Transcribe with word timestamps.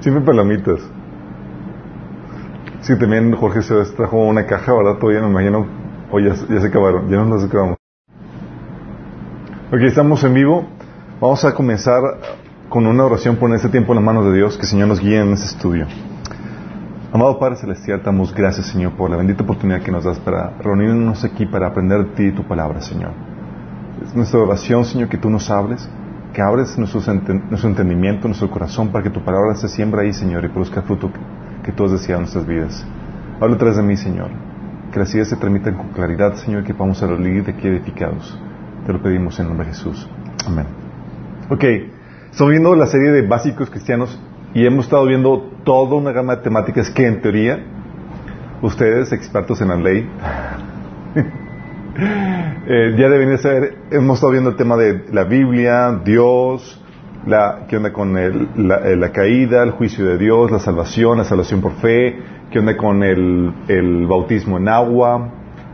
Siempre 0.00 0.24
palomitas. 0.24 0.80
Sí, 2.80 2.98
también 2.98 3.34
Jorge 3.34 3.62
se 3.62 3.74
trajo 3.96 4.18
una 4.18 4.46
caja, 4.46 4.72
¿verdad? 4.72 4.98
Todavía 4.98 5.20
me 5.22 5.28
imagino. 5.28 5.66
O 6.10 6.20
ya, 6.20 6.34
ya 6.34 6.60
se 6.60 6.68
acabaron, 6.68 7.08
ya 7.10 7.16
no 7.16 7.34
las 7.34 7.44
acabamos. 7.44 7.76
Ok, 9.70 9.80
estamos 9.82 10.22
en 10.24 10.34
vivo. 10.34 10.66
Vamos 11.20 11.44
a 11.44 11.54
comenzar 11.54 12.00
con 12.68 12.86
una 12.86 13.04
oración 13.04 13.36
por 13.36 13.52
este 13.54 13.68
tiempo 13.68 13.92
en 13.92 13.96
las 13.96 14.04
manos 14.04 14.24
de 14.26 14.34
Dios. 14.34 14.56
Que 14.56 14.62
el 14.62 14.68
Señor 14.68 14.88
nos 14.88 15.00
guíe 15.00 15.20
en 15.20 15.32
este 15.32 15.46
estudio. 15.46 15.86
Amado 17.12 17.38
Padre 17.38 17.56
Celestial, 17.56 18.02
damos 18.04 18.34
gracias, 18.34 18.66
Señor, 18.66 18.92
por 18.92 19.10
la 19.10 19.16
bendita 19.16 19.42
oportunidad 19.42 19.80
que 19.80 19.90
nos 19.90 20.04
das 20.04 20.18
para 20.20 20.50
reunirnos 20.60 21.24
aquí 21.24 21.46
para 21.46 21.66
aprender 21.66 22.04
de 22.04 22.14
ti 22.14 22.22
y 22.26 22.32
tu 22.32 22.44
palabra, 22.44 22.82
Señor. 22.82 23.12
Es 24.04 24.14
nuestra 24.14 24.40
oración, 24.40 24.84
Señor, 24.84 25.08
que 25.08 25.16
tú 25.16 25.30
nos 25.30 25.50
hables, 25.50 25.88
que 26.32 26.42
abres 26.42 26.76
nuestro, 26.78 27.00
entendimiento, 27.68 28.28
nuestro 28.28 28.50
corazón, 28.50 28.88
para 28.88 29.02
que 29.02 29.10
tu 29.10 29.22
palabra 29.22 29.54
se 29.54 29.68
siembra 29.68 30.02
ahí, 30.02 30.12
Señor, 30.12 30.44
y 30.44 30.48
produzca 30.48 30.82
fruto 30.82 31.10
que, 31.62 31.72
tú 31.72 31.84
has 31.84 31.92
deseado 31.92 32.20
en 32.20 32.22
nuestras 32.22 32.46
vidas. 32.46 32.86
Habla 33.40 33.56
atrás 33.56 33.76
de 33.76 33.82
mí, 33.82 33.96
Señor. 33.96 34.30
Que 34.92 35.00
las 35.00 35.14
ideas 35.14 35.28
se 35.28 35.36
transmitan 35.36 35.74
con 35.74 35.88
claridad, 35.88 36.34
Señor, 36.36 36.64
que 36.64 36.72
podamos 36.72 36.98
salir 36.98 37.44
de 37.44 37.52
aquí 37.52 37.68
edificados. 37.68 38.38
Te 38.86 38.92
lo 38.92 39.02
pedimos 39.02 39.38
en 39.38 39.48
nombre 39.48 39.66
de 39.66 39.72
Jesús. 39.74 40.08
Amén. 40.46 40.66
Ok, 41.50 41.64
estamos 42.30 42.50
viendo 42.50 42.74
la 42.74 42.86
serie 42.86 43.10
de 43.10 43.26
básicos 43.26 43.70
cristianos 43.70 44.18
y 44.54 44.64
hemos 44.66 44.86
estado 44.86 45.04
viendo 45.06 45.50
toda 45.64 45.96
una 45.96 46.12
gama 46.12 46.36
de 46.36 46.42
temáticas 46.42 46.90
que 46.90 47.06
en 47.06 47.20
teoría 47.20 47.58
ustedes, 48.62 49.12
expertos 49.12 49.60
en 49.60 49.68
la 49.68 49.76
ley, 49.76 50.08
eh, 52.00 52.94
ya 52.96 53.08
deben 53.08 53.30
de 53.30 53.38
saber, 53.38 53.76
hemos 53.90 54.18
estado 54.18 54.32
viendo 54.32 54.50
el 54.50 54.56
tema 54.56 54.76
de 54.76 55.06
la 55.12 55.24
Biblia, 55.24 56.00
Dios, 56.04 56.80
la, 57.26 57.66
qué 57.68 57.76
onda 57.76 57.92
con 57.92 58.16
el, 58.16 58.48
la, 58.56 58.76
eh, 58.88 58.96
la, 58.96 59.10
caída, 59.10 59.64
el 59.64 59.72
juicio 59.72 60.06
de 60.06 60.16
Dios, 60.16 60.52
la 60.52 60.60
salvación, 60.60 61.18
la 61.18 61.24
salvación 61.24 61.60
por 61.60 61.72
fe, 61.72 62.16
qué 62.52 62.60
onda 62.60 62.76
con 62.76 63.02
el, 63.02 63.52
el 63.66 64.06
bautismo 64.06 64.58
en 64.58 64.68
agua, 64.68 65.28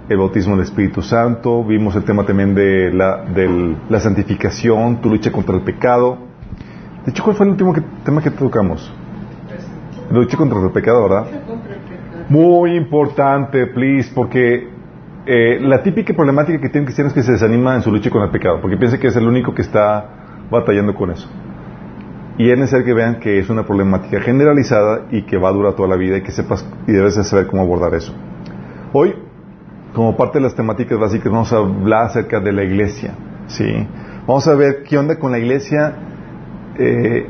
el 0.08 0.16
bautismo 0.16 0.56
del 0.56 0.64
Espíritu 0.64 1.02
Santo, 1.02 1.62
vimos 1.62 1.94
el 1.94 2.04
tema 2.04 2.24
también 2.24 2.54
de 2.54 2.90
la, 2.90 3.24
de 3.24 3.76
la 3.90 4.00
santificación, 4.00 5.02
tu 5.02 5.10
lucha 5.10 5.30
contra 5.30 5.54
el 5.54 5.62
pecado. 5.62 6.16
De 7.04 7.10
hecho, 7.10 7.22
¿cuál 7.22 7.36
fue 7.36 7.44
el 7.44 7.52
último 7.52 7.74
que, 7.74 7.82
tema 8.02 8.22
que 8.22 8.30
tocamos? 8.30 8.90
Lucha 10.10 10.38
contra 10.38 10.58
el 10.58 10.70
pecado, 10.70 11.02
¿verdad? 11.02 11.26
Muy 12.30 12.76
importante, 12.76 13.66
please, 13.66 14.10
porque 14.14 14.73
eh, 15.26 15.58
la 15.60 15.82
típica 15.82 16.12
problemática 16.14 16.60
que 16.60 16.68
tienen 16.68 16.84
cristianos 16.84 17.12
es 17.12 17.14
que 17.14 17.22
se 17.22 17.32
desanima 17.32 17.74
en 17.74 17.82
su 17.82 17.90
lucha 17.90 18.10
con 18.10 18.22
el 18.22 18.30
pecado, 18.30 18.60
porque 18.60 18.76
piensa 18.76 18.98
que 18.98 19.08
es 19.08 19.16
el 19.16 19.26
único 19.26 19.54
que 19.54 19.62
está 19.62 20.46
batallando 20.50 20.94
con 20.94 21.10
eso. 21.10 21.28
Y 22.36 22.50
es 22.50 22.58
necesario 22.58 22.84
que 22.84 22.94
vean 22.94 23.20
que 23.20 23.38
es 23.38 23.48
una 23.48 23.64
problemática 23.64 24.20
generalizada 24.20 25.06
y 25.10 25.22
que 25.22 25.38
va 25.38 25.50
a 25.50 25.52
durar 25.52 25.74
toda 25.74 25.88
la 25.88 25.96
vida 25.96 26.18
y 26.18 26.22
que 26.22 26.32
sepas 26.32 26.68
y 26.86 26.92
debes 26.92 27.16
de 27.16 27.24
saber 27.24 27.46
cómo 27.46 27.62
abordar 27.62 27.94
eso. 27.94 28.12
Hoy, 28.92 29.14
como 29.94 30.16
parte 30.16 30.38
de 30.38 30.44
las 30.44 30.54
temáticas 30.54 30.98
básicas, 30.98 31.30
vamos 31.30 31.52
a 31.52 31.58
hablar 31.58 32.06
acerca 32.06 32.40
de 32.40 32.52
la 32.52 32.64
iglesia. 32.64 33.14
¿sí? 33.46 33.86
Vamos 34.26 34.46
a 34.48 34.54
ver 34.54 34.82
qué 34.82 34.98
onda 34.98 35.18
con 35.18 35.30
la 35.30 35.38
iglesia. 35.38 35.94
Eh, 36.76 37.28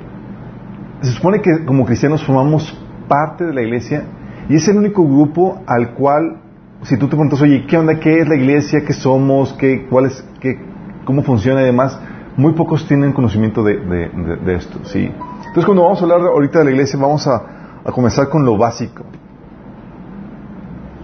se 1.03 1.13
supone 1.13 1.43
que 1.43 1.65
como 1.67 1.85
cristianos 1.85 2.25
formamos 2.25 2.77
parte 3.09 3.45
de 3.45 3.53
la 3.53 3.63
iglesia 3.63 4.05
y 4.49 4.57
es 4.57 4.67
el 4.69 4.79
único 4.79 5.05
grupo 5.05 5.63
al 5.67 5.93
cual, 5.93 6.41
si 6.85 6.99
tú 6.99 7.07
te 7.07 7.11
preguntas, 7.11 7.41
oye, 7.41 7.67
¿qué 7.67 7.77
onda? 7.79 7.99
¿Qué 7.99 8.21
es 8.21 8.29
la 8.29 8.37
iglesia? 8.37 8.85
¿Qué 8.85 8.93
somos? 8.93 9.53
¿Qué, 9.55 9.87
cuál 9.89 10.07
es, 10.07 10.25
qué, 10.41 10.59
¿Cómo 11.05 11.23
funciona 11.23 11.63
y 11.63 11.65
demás? 11.65 11.99
Muy 12.37 12.53
pocos 12.53 12.87
tienen 12.87 13.13
conocimiento 13.13 13.63
de, 13.63 13.77
de, 13.77 14.09
de, 14.09 14.37
de, 14.37 14.55
esto, 14.55 14.81
¿sí? 14.85 15.05
Entonces, 15.05 15.65
cuando 15.65 15.83
vamos 15.83 16.01
a 16.01 16.03
hablar 16.03 16.21
ahorita 16.21 16.59
de 16.59 16.65
la 16.67 16.71
iglesia, 16.73 16.99
vamos 16.99 17.27
a, 17.27 17.43
a 17.85 17.93
comenzar 17.93 18.29
con 18.29 18.45
lo 18.45 18.57
básico. 18.57 19.05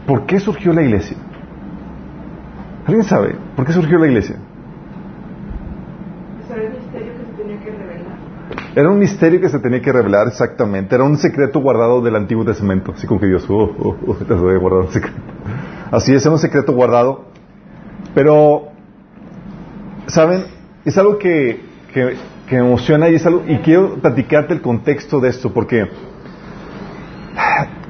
¿Por 0.06 0.26
qué 0.26 0.40
surgió 0.40 0.72
la 0.72 0.82
iglesia? 0.82 1.16
¿Alguien 2.86 3.04
sabe 3.04 3.36
por 3.54 3.64
qué 3.64 3.72
surgió 3.72 3.98
la 3.98 4.06
iglesia? 4.06 4.36
Era 8.74 8.88
un 8.88 8.98
misterio 8.98 9.40
que 9.40 9.48
se 9.48 9.58
tenía 9.58 9.80
que 9.82 9.92
revelar 9.92 10.28
exactamente. 10.28 10.94
Era 10.94 11.04
un 11.04 11.16
secreto 11.16 11.60
guardado 11.60 12.00
del 12.00 12.14
Antiguo 12.14 12.44
Testamento. 12.44 12.92
Así 12.92 13.06
como 13.06 13.20
que 13.20 13.26
Dios, 13.26 13.44
oh, 13.48 13.70
oh, 13.78 13.96
oh, 14.06 14.14
te 14.14 14.32
voy 14.34 14.54
a 14.54 14.58
guardar 14.58 14.82
un 14.82 14.92
secreto. 14.92 15.18
Así 15.90 16.14
es, 16.14 16.24
era 16.24 16.32
un 16.32 16.38
secreto 16.38 16.72
guardado. 16.72 17.24
Pero, 18.14 18.68
¿saben? 20.06 20.44
Es 20.84 20.96
algo 20.98 21.18
que, 21.18 21.60
que, 21.92 22.16
que 22.48 22.56
me 22.56 22.66
emociona 22.66 23.08
y 23.08 23.16
es 23.16 23.26
algo, 23.26 23.42
y 23.46 23.58
quiero 23.58 23.94
platicarte 23.96 24.54
el 24.54 24.62
contexto 24.62 25.20
de 25.20 25.28
esto 25.28 25.52
porque 25.52 25.88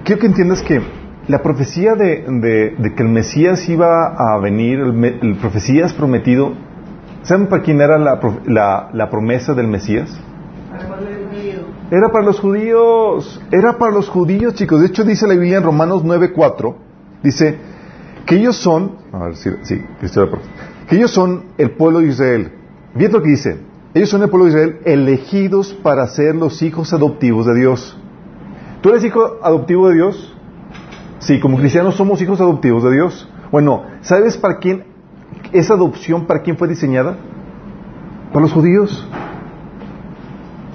quiero 0.04 0.20
que 0.20 0.26
entiendas 0.26 0.62
que 0.62 0.80
la 1.28 1.42
profecía 1.42 1.94
de, 1.94 2.24
de, 2.26 2.74
de 2.76 2.94
que 2.94 3.02
el 3.02 3.08
Mesías 3.08 3.68
iba 3.68 4.14
a 4.16 4.38
venir, 4.38 4.80
el, 4.80 5.04
el 5.04 5.36
profecías 5.36 5.92
prometido, 5.92 6.52
¿saben 7.22 7.46
para 7.46 7.62
quién 7.62 7.80
era 7.80 7.98
la, 7.98 8.20
la, 8.46 8.90
la 8.92 9.10
promesa 9.10 9.54
del 9.54 9.68
Mesías? 9.68 10.10
Era 11.90 12.10
para 12.10 12.24
los 12.24 12.40
judíos, 12.40 13.40
era 13.50 13.78
para 13.78 13.92
los 13.92 14.08
judíos, 14.08 14.54
chicos. 14.54 14.80
De 14.80 14.86
hecho, 14.86 15.04
dice 15.04 15.26
la 15.26 15.34
Biblia 15.34 15.58
en 15.58 15.64
Romanos 15.64 16.04
9:4, 16.04 16.74
dice 17.22 17.58
que 18.30 18.36
ellos 18.36 18.58
son, 18.58 18.92
a 19.12 19.24
ver, 19.24 19.34
sí, 19.34 19.50
sí, 19.62 19.82
que 20.88 20.96
ellos 20.96 21.10
son 21.10 21.46
el 21.58 21.72
pueblo 21.72 21.98
de 21.98 22.06
Israel. 22.06 22.52
Bien 22.94 23.10
lo 23.10 23.20
que 23.22 23.30
dice, 23.30 23.58
ellos 23.92 24.08
son 24.08 24.22
el 24.22 24.28
pueblo 24.28 24.44
de 24.44 24.50
Israel 24.52 24.78
elegidos 24.84 25.74
para 25.82 26.06
ser 26.06 26.36
los 26.36 26.62
hijos 26.62 26.92
adoptivos 26.92 27.44
de 27.46 27.56
Dios. 27.56 27.98
¿Tú 28.82 28.90
eres 28.90 29.02
hijo 29.02 29.40
adoptivo 29.42 29.88
de 29.88 29.96
Dios? 29.96 30.32
Sí, 31.18 31.40
como 31.40 31.58
cristianos 31.58 31.96
somos 31.96 32.22
hijos 32.22 32.40
adoptivos 32.40 32.84
de 32.84 32.92
Dios. 32.92 33.28
Bueno, 33.50 33.82
¿sabes 34.02 34.36
para 34.36 34.58
quién 34.58 34.84
esa 35.50 35.74
adopción, 35.74 36.28
para 36.28 36.42
quién 36.42 36.56
fue 36.56 36.68
diseñada? 36.68 37.16
Para 38.28 38.42
los 38.42 38.52
judíos. 38.52 39.08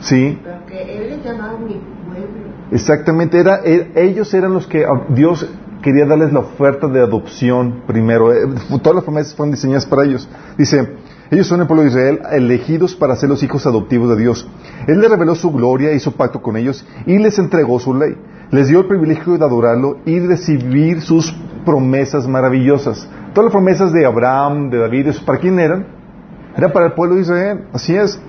Sí. 0.01 0.37
Él 0.71 1.09
les 1.09 1.23
llamaba 1.23 1.57
mi 1.57 1.75
pueblo. 2.05 2.51
Exactamente, 2.71 3.39
era, 3.39 3.61
ellos 3.63 4.33
eran 4.33 4.51
los 4.51 4.67
que 4.67 4.85
Dios 5.07 5.49
quería 5.85 6.07
darles 6.07 6.33
la 6.33 6.39
oferta 6.39 6.87
de 6.87 6.99
adopción 6.99 7.83
primero. 7.85 8.31
Todas 8.81 8.95
las 8.95 9.03
promesas 9.03 9.35
fueron 9.35 9.51
diseñadas 9.51 9.85
para 9.85 10.03
ellos. 10.03 10.27
Dice, 10.57 10.95
ellos 11.29 11.45
son 11.45 11.61
el 11.61 11.67
pueblo 11.67 11.83
de 11.83 11.89
Israel, 11.89 12.21
elegidos 12.31 12.95
para 12.95 13.15
ser 13.15 13.29
los 13.29 13.43
hijos 13.43 13.67
adoptivos 13.67 14.09
de 14.09 14.15
Dios. 14.15 14.49
Él 14.87 14.99
les 14.99 15.11
reveló 15.11 15.35
su 15.35 15.51
gloria, 15.51 15.93
hizo 15.93 16.13
pacto 16.13 16.41
con 16.41 16.57
ellos 16.57 16.83
y 17.05 17.19
les 17.19 17.37
entregó 17.37 17.79
su 17.79 17.93
ley. 17.93 18.17
Les 18.49 18.67
dio 18.67 18.79
el 18.79 18.87
privilegio 18.87 19.37
de 19.37 19.45
adorarlo 19.45 19.97
y 20.07 20.19
recibir 20.21 21.01
sus 21.01 21.31
promesas 21.63 22.27
maravillosas. 22.27 23.07
Todas 23.35 23.45
las 23.45 23.53
promesas 23.53 23.93
de 23.93 24.07
Abraham, 24.07 24.71
de 24.71 24.79
David, 24.79 25.09
¿para 25.23 25.37
quién 25.37 25.59
eran? 25.59 25.85
Era 26.57 26.73
para 26.73 26.87
el 26.87 26.93
pueblo 26.93 27.15
de 27.15 27.21
Israel. 27.21 27.65
Así 27.73 27.95
es. 27.95 28.19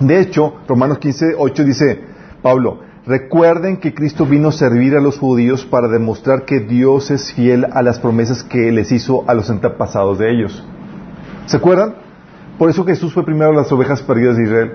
De 0.00 0.20
hecho, 0.20 0.54
Romanos 0.66 0.98
15, 1.00 1.34
8 1.36 1.64
dice, 1.64 2.00
Pablo, 2.40 2.80
recuerden 3.06 3.78
que 3.78 3.94
Cristo 3.94 4.26
vino 4.26 4.48
a 4.48 4.52
servir 4.52 4.96
a 4.96 5.00
los 5.00 5.18
judíos 5.18 5.64
para 5.64 5.88
demostrar 5.88 6.44
que 6.44 6.60
Dios 6.60 7.10
es 7.10 7.32
fiel 7.32 7.66
a 7.72 7.82
las 7.82 7.98
promesas 7.98 8.42
que 8.42 8.72
les 8.72 8.92
hizo 8.92 9.24
a 9.28 9.34
los 9.34 9.50
antepasados 9.50 10.18
de 10.18 10.30
ellos. 10.30 10.64
¿Se 11.46 11.56
acuerdan? 11.56 11.94
Por 12.58 12.70
eso 12.70 12.84
Jesús 12.84 13.12
fue 13.12 13.24
primero 13.24 13.50
a 13.50 13.54
las 13.54 13.70
ovejas 13.72 14.02
perdidas 14.02 14.36
de 14.36 14.44
Israel. 14.44 14.72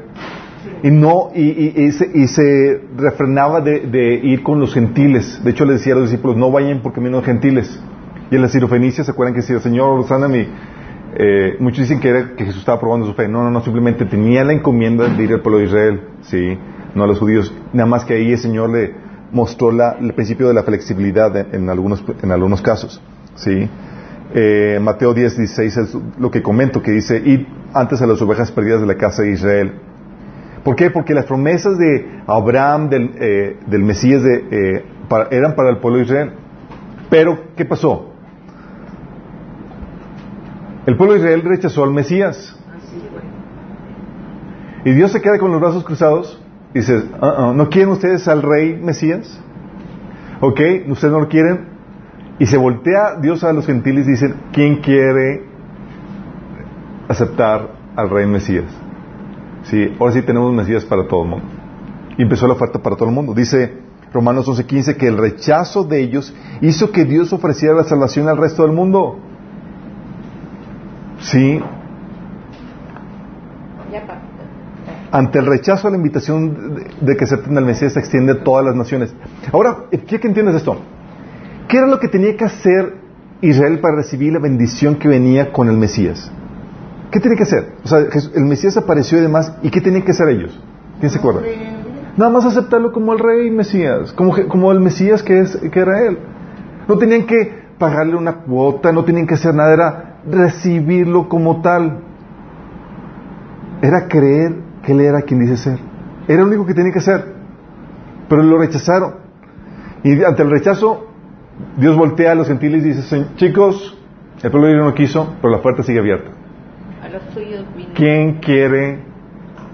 Y 0.83 0.91
no, 0.91 1.29
y, 1.33 1.83
y, 1.83 1.91
se, 1.91 2.09
y 2.13 2.27
se, 2.27 2.81
refrenaba 2.97 3.61
de, 3.61 3.81
de, 3.81 4.15
ir 4.15 4.43
con 4.43 4.59
los 4.59 4.73
gentiles. 4.73 5.41
De 5.43 5.51
hecho, 5.51 5.65
le 5.65 5.73
decía 5.73 5.93
a 5.93 5.97
los 5.97 6.09
discípulos, 6.09 6.37
no 6.37 6.51
vayan 6.51 6.81
porque 6.81 7.01
menos 7.01 7.23
gentiles. 7.25 7.81
Y 8.29 8.35
en 8.35 8.41
la 8.41 8.49
sirofenicia, 8.49 9.03
¿se 9.03 9.11
acuerdan 9.11 9.33
que 9.33 9.41
decía, 9.41 9.59
Señor, 9.59 10.05
sáname? 10.07 10.47
Eh, 11.17 11.55
muchos 11.59 11.79
dicen 11.79 11.99
que, 11.99 12.09
era, 12.09 12.35
que 12.35 12.45
Jesús 12.45 12.59
estaba 12.59 12.79
probando 12.79 13.07
su 13.07 13.13
fe. 13.13 13.27
No, 13.27 13.43
no, 13.43 13.49
no, 13.49 13.61
simplemente 13.61 14.05
tenía 14.05 14.43
la 14.43 14.53
encomienda 14.53 15.07
de 15.07 15.23
ir 15.23 15.33
al 15.33 15.41
pueblo 15.41 15.59
de 15.59 15.65
Israel, 15.65 16.01
sí, 16.21 16.57
no 16.95 17.03
a 17.03 17.07
los 17.07 17.19
judíos. 17.19 17.53
Nada 17.73 17.87
más 17.87 18.05
que 18.05 18.15
ahí 18.15 18.31
el 18.31 18.37
Señor 18.37 18.69
le 18.69 18.93
mostró 19.31 19.71
la, 19.71 19.97
el 19.99 20.13
principio 20.13 20.47
de 20.47 20.53
la 20.53 20.63
flexibilidad 20.63 21.35
en, 21.35 21.47
en 21.53 21.69
algunos, 21.69 22.03
en 22.21 22.31
algunos 22.31 22.61
casos, 22.61 23.01
sí. 23.35 23.69
Eh, 24.31 24.77
Mateo 24.79 25.13
10, 25.13 25.37
16 25.37 25.77
es 25.77 25.97
lo 26.19 26.29
que 26.29 26.43
comento, 26.43 26.83
que 26.83 26.91
dice, 26.91 27.17
id 27.17 27.47
antes 27.73 28.01
a 28.01 28.07
las 28.07 28.21
ovejas 28.21 28.51
perdidas 28.51 28.81
de 28.81 28.87
la 28.87 28.95
casa 28.95 29.23
de 29.23 29.31
Israel. 29.31 29.73
¿Por 30.63 30.75
qué? 30.75 30.91
Porque 30.91 31.13
las 31.13 31.25
promesas 31.25 31.77
de 31.77 32.21
Abraham, 32.27 32.89
del, 32.89 33.11
eh, 33.19 33.59
del 33.67 33.83
Mesías, 33.83 34.21
de, 34.21 34.45
eh, 34.51 34.85
para, 35.07 35.29
eran 35.31 35.55
para 35.55 35.69
el 35.69 35.77
pueblo 35.77 35.99
de 35.99 36.05
Israel. 36.05 36.31
Pero, 37.09 37.39
¿qué 37.55 37.65
pasó? 37.65 38.13
El 40.85 40.95
pueblo 40.95 41.13
de 41.13 41.19
Israel 41.21 41.41
rechazó 41.43 41.83
al 41.83 41.91
Mesías. 41.91 42.55
Y 44.85 44.91
Dios 44.91 45.11
se 45.11 45.21
queda 45.21 45.39
con 45.39 45.51
los 45.51 45.59
brazos 45.59 45.83
cruzados 45.83 46.41
y 46.73 46.79
dice, 46.79 46.97
uh 46.97 47.25
-uh, 47.25 47.55
¿no 47.55 47.69
quieren 47.69 47.89
ustedes 47.89 48.27
al 48.27 48.41
rey 48.41 48.75
Mesías? 48.75 49.39
¿Ok? 50.41 50.59
¿Ustedes 50.87 51.11
no 51.11 51.19
lo 51.19 51.27
quieren? 51.27 51.67
Y 52.37 52.45
se 52.45 52.57
voltea 52.57 53.15
Dios 53.19 53.43
a 53.43 53.51
los 53.51 53.65
gentiles 53.65 54.07
y 54.07 54.11
dice, 54.11 54.33
¿quién 54.53 54.77
quiere 54.77 55.43
aceptar 57.07 57.69
al 57.95 58.09
rey 58.09 58.25
Mesías? 58.27 58.65
Sí, 59.63 59.95
ahora 59.99 60.13
sí 60.13 60.21
tenemos 60.21 60.53
Mesías 60.53 60.85
para 60.85 61.07
todo 61.07 61.23
el 61.23 61.29
mundo. 61.29 61.45
Y 62.17 62.23
empezó 62.23 62.47
la 62.47 62.53
oferta 62.53 62.79
para 62.79 62.95
todo 62.95 63.09
el 63.09 63.15
mundo. 63.15 63.33
Dice 63.33 63.79
Romanos 64.13 64.47
11:15 64.47 64.95
que 64.95 65.07
el 65.07 65.17
rechazo 65.17 65.83
de 65.83 66.01
ellos 66.01 66.33
hizo 66.61 66.91
que 66.91 67.05
Dios 67.05 67.33
ofreciera 67.33 67.75
la 67.75 67.83
salvación 67.83 68.29
al 68.29 68.37
resto 68.37 68.63
del 68.63 68.71
mundo. 68.71 69.19
Sí. 71.19 71.59
Ya, 73.91 74.01
papá. 74.01 74.21
Ante 75.11 75.39
el 75.39 75.45
rechazo 75.45 75.87
a 75.87 75.91
la 75.91 75.97
invitación 75.97 76.75
de, 76.75 76.85
de 77.01 77.17
que 77.17 77.23
acepten 77.23 77.57
al 77.57 77.65
Mesías 77.65 77.93
se 77.93 77.99
extiende 77.99 78.33
a 78.33 78.43
todas 78.43 78.65
las 78.65 78.75
naciones. 78.75 79.13
Ahora, 79.51 79.85
¿qué 79.89 80.19
que 80.19 80.27
entiendes 80.27 80.55
esto? 80.55 80.77
¿Qué 81.67 81.77
era 81.77 81.87
lo 81.87 81.99
que 81.99 82.07
tenía 82.07 82.35
que 82.35 82.45
hacer 82.45 82.95
Israel 83.41 83.79
para 83.79 83.97
recibir 83.97 84.33
la 84.33 84.39
bendición 84.39 84.95
que 84.95 85.07
venía 85.07 85.51
con 85.51 85.69
el 85.69 85.77
Mesías? 85.77 86.31
¿Qué 87.11 87.19
tenía 87.19 87.37
que 87.37 87.43
hacer? 87.43 87.73
O 87.83 87.87
sea, 87.87 87.99
el 88.35 88.45
Mesías 88.45 88.77
apareció 88.77 89.17
y 89.17 89.21
demás, 89.21 89.53
¿y 89.63 89.69
qué 89.69 89.81
tenían 89.81 90.03
que 90.03 90.11
hacer 90.11 90.29
ellos? 90.29 90.59
¿Quién 90.99 91.11
se 91.11 91.17
acuerda? 91.17 91.41
Nada 92.17 92.31
más 92.31 92.45
aceptarlo 92.45 92.91
como 92.91 93.13
el 93.13 93.19
rey 93.19 93.49
Mesías, 93.49 94.11
como, 94.13 94.35
como 94.47 94.71
el 94.71 94.79
Mesías 94.79 95.23
que, 95.23 95.39
es, 95.39 95.55
que 95.55 95.79
era 95.79 96.05
él. 96.05 96.19
No 96.87 96.97
tenían 96.97 97.25
que 97.25 97.59
pagarle 97.77 98.15
una 98.15 98.33
cuota, 98.41 98.91
no 98.91 99.05
tenían 99.05 99.25
que 99.25 99.35
hacer 99.35 99.55
nada, 99.55 99.73
era 99.73 100.19
recibirlo 100.29 101.29
como 101.29 101.61
tal. 101.61 102.01
Era 103.81 104.07
creer 104.07 104.55
que 104.89 104.93
él 104.93 105.01
era 105.01 105.21
quien 105.21 105.39
dice 105.41 105.55
ser. 105.57 105.77
Era 106.27 106.41
lo 106.41 106.47
único 106.47 106.65
que 106.65 106.73
tenía 106.73 106.91
que 106.91 106.97
hacer. 106.99 107.23
Pero 108.27 108.41
lo 108.41 108.57
rechazaron. 108.57 109.15
Y 110.03 110.23
ante 110.23 110.41
el 110.41 110.49
rechazo, 110.49 111.07
Dios 111.77 111.95
voltea 111.95 112.31
a 112.31 112.35
los 112.35 112.47
gentiles 112.47 112.83
y 112.83 112.87
dice, 112.89 113.01
"Se- 113.03 113.35
chicos, 113.35 113.95
el 114.41 114.49
pueblo 114.49 114.83
no 114.83 114.93
quiso, 114.95 115.35
pero 115.41 115.51
la 115.53 115.61
puerta 115.61 115.83
sigue 115.83 115.99
abierta. 115.99 116.31
A 117.03 117.09
los 117.09 117.21
suyos 117.33 117.65
vino. 117.75 117.89
¿Quién 117.93 118.39
quiere 118.39 118.99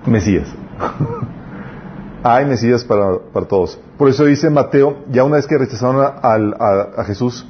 Mesías? 0.05 0.53
Hay 2.23 2.45
Mesías 2.45 2.83
para, 2.83 3.19
para 3.33 3.45
todos. 3.45 3.79
Por 3.97 4.09
eso 4.09 4.25
dice 4.25 4.49
Mateo, 4.49 4.97
ya 5.11 5.23
una 5.23 5.35
vez 5.37 5.47
que 5.47 5.57
rechazaron 5.57 6.01
a, 6.01 6.07
a- 6.07 7.01
a 7.01 7.03
Jesús, 7.05 7.47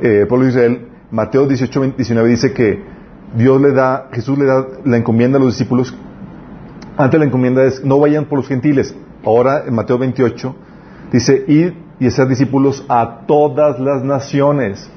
eh, 0.00 0.20
el 0.22 0.26
pueblo 0.28 0.46
de 0.46 0.50
Israel, 0.52 0.88
Mateo 1.10 1.46
18, 1.46 1.80
20, 1.80 1.96
19 1.96 2.28
dice 2.28 2.52
que 2.52 2.82
Dios 3.34 3.60
le 3.60 3.72
da, 3.72 4.08
Jesús 4.12 4.38
le 4.38 4.44
da 4.46 4.64
la 4.84 4.96
encomienda 4.96 5.38
a 5.38 5.40
los 5.40 5.50
discípulos. 5.58 5.94
Antes 7.00 7.18
la 7.18 7.24
encomienda 7.24 7.64
es, 7.64 7.82
no 7.82 7.98
vayan 7.98 8.26
por 8.26 8.38
los 8.38 8.46
gentiles. 8.46 8.94
Ahora, 9.24 9.64
en 9.66 9.74
Mateo 9.74 9.96
28, 9.96 10.54
dice, 11.10 11.44
ir 11.48 11.74
y 11.98 12.06
hacer 12.06 12.28
discípulos 12.28 12.84
a 12.90 13.20
todas 13.26 13.80
las 13.80 14.04
naciones. 14.04 14.90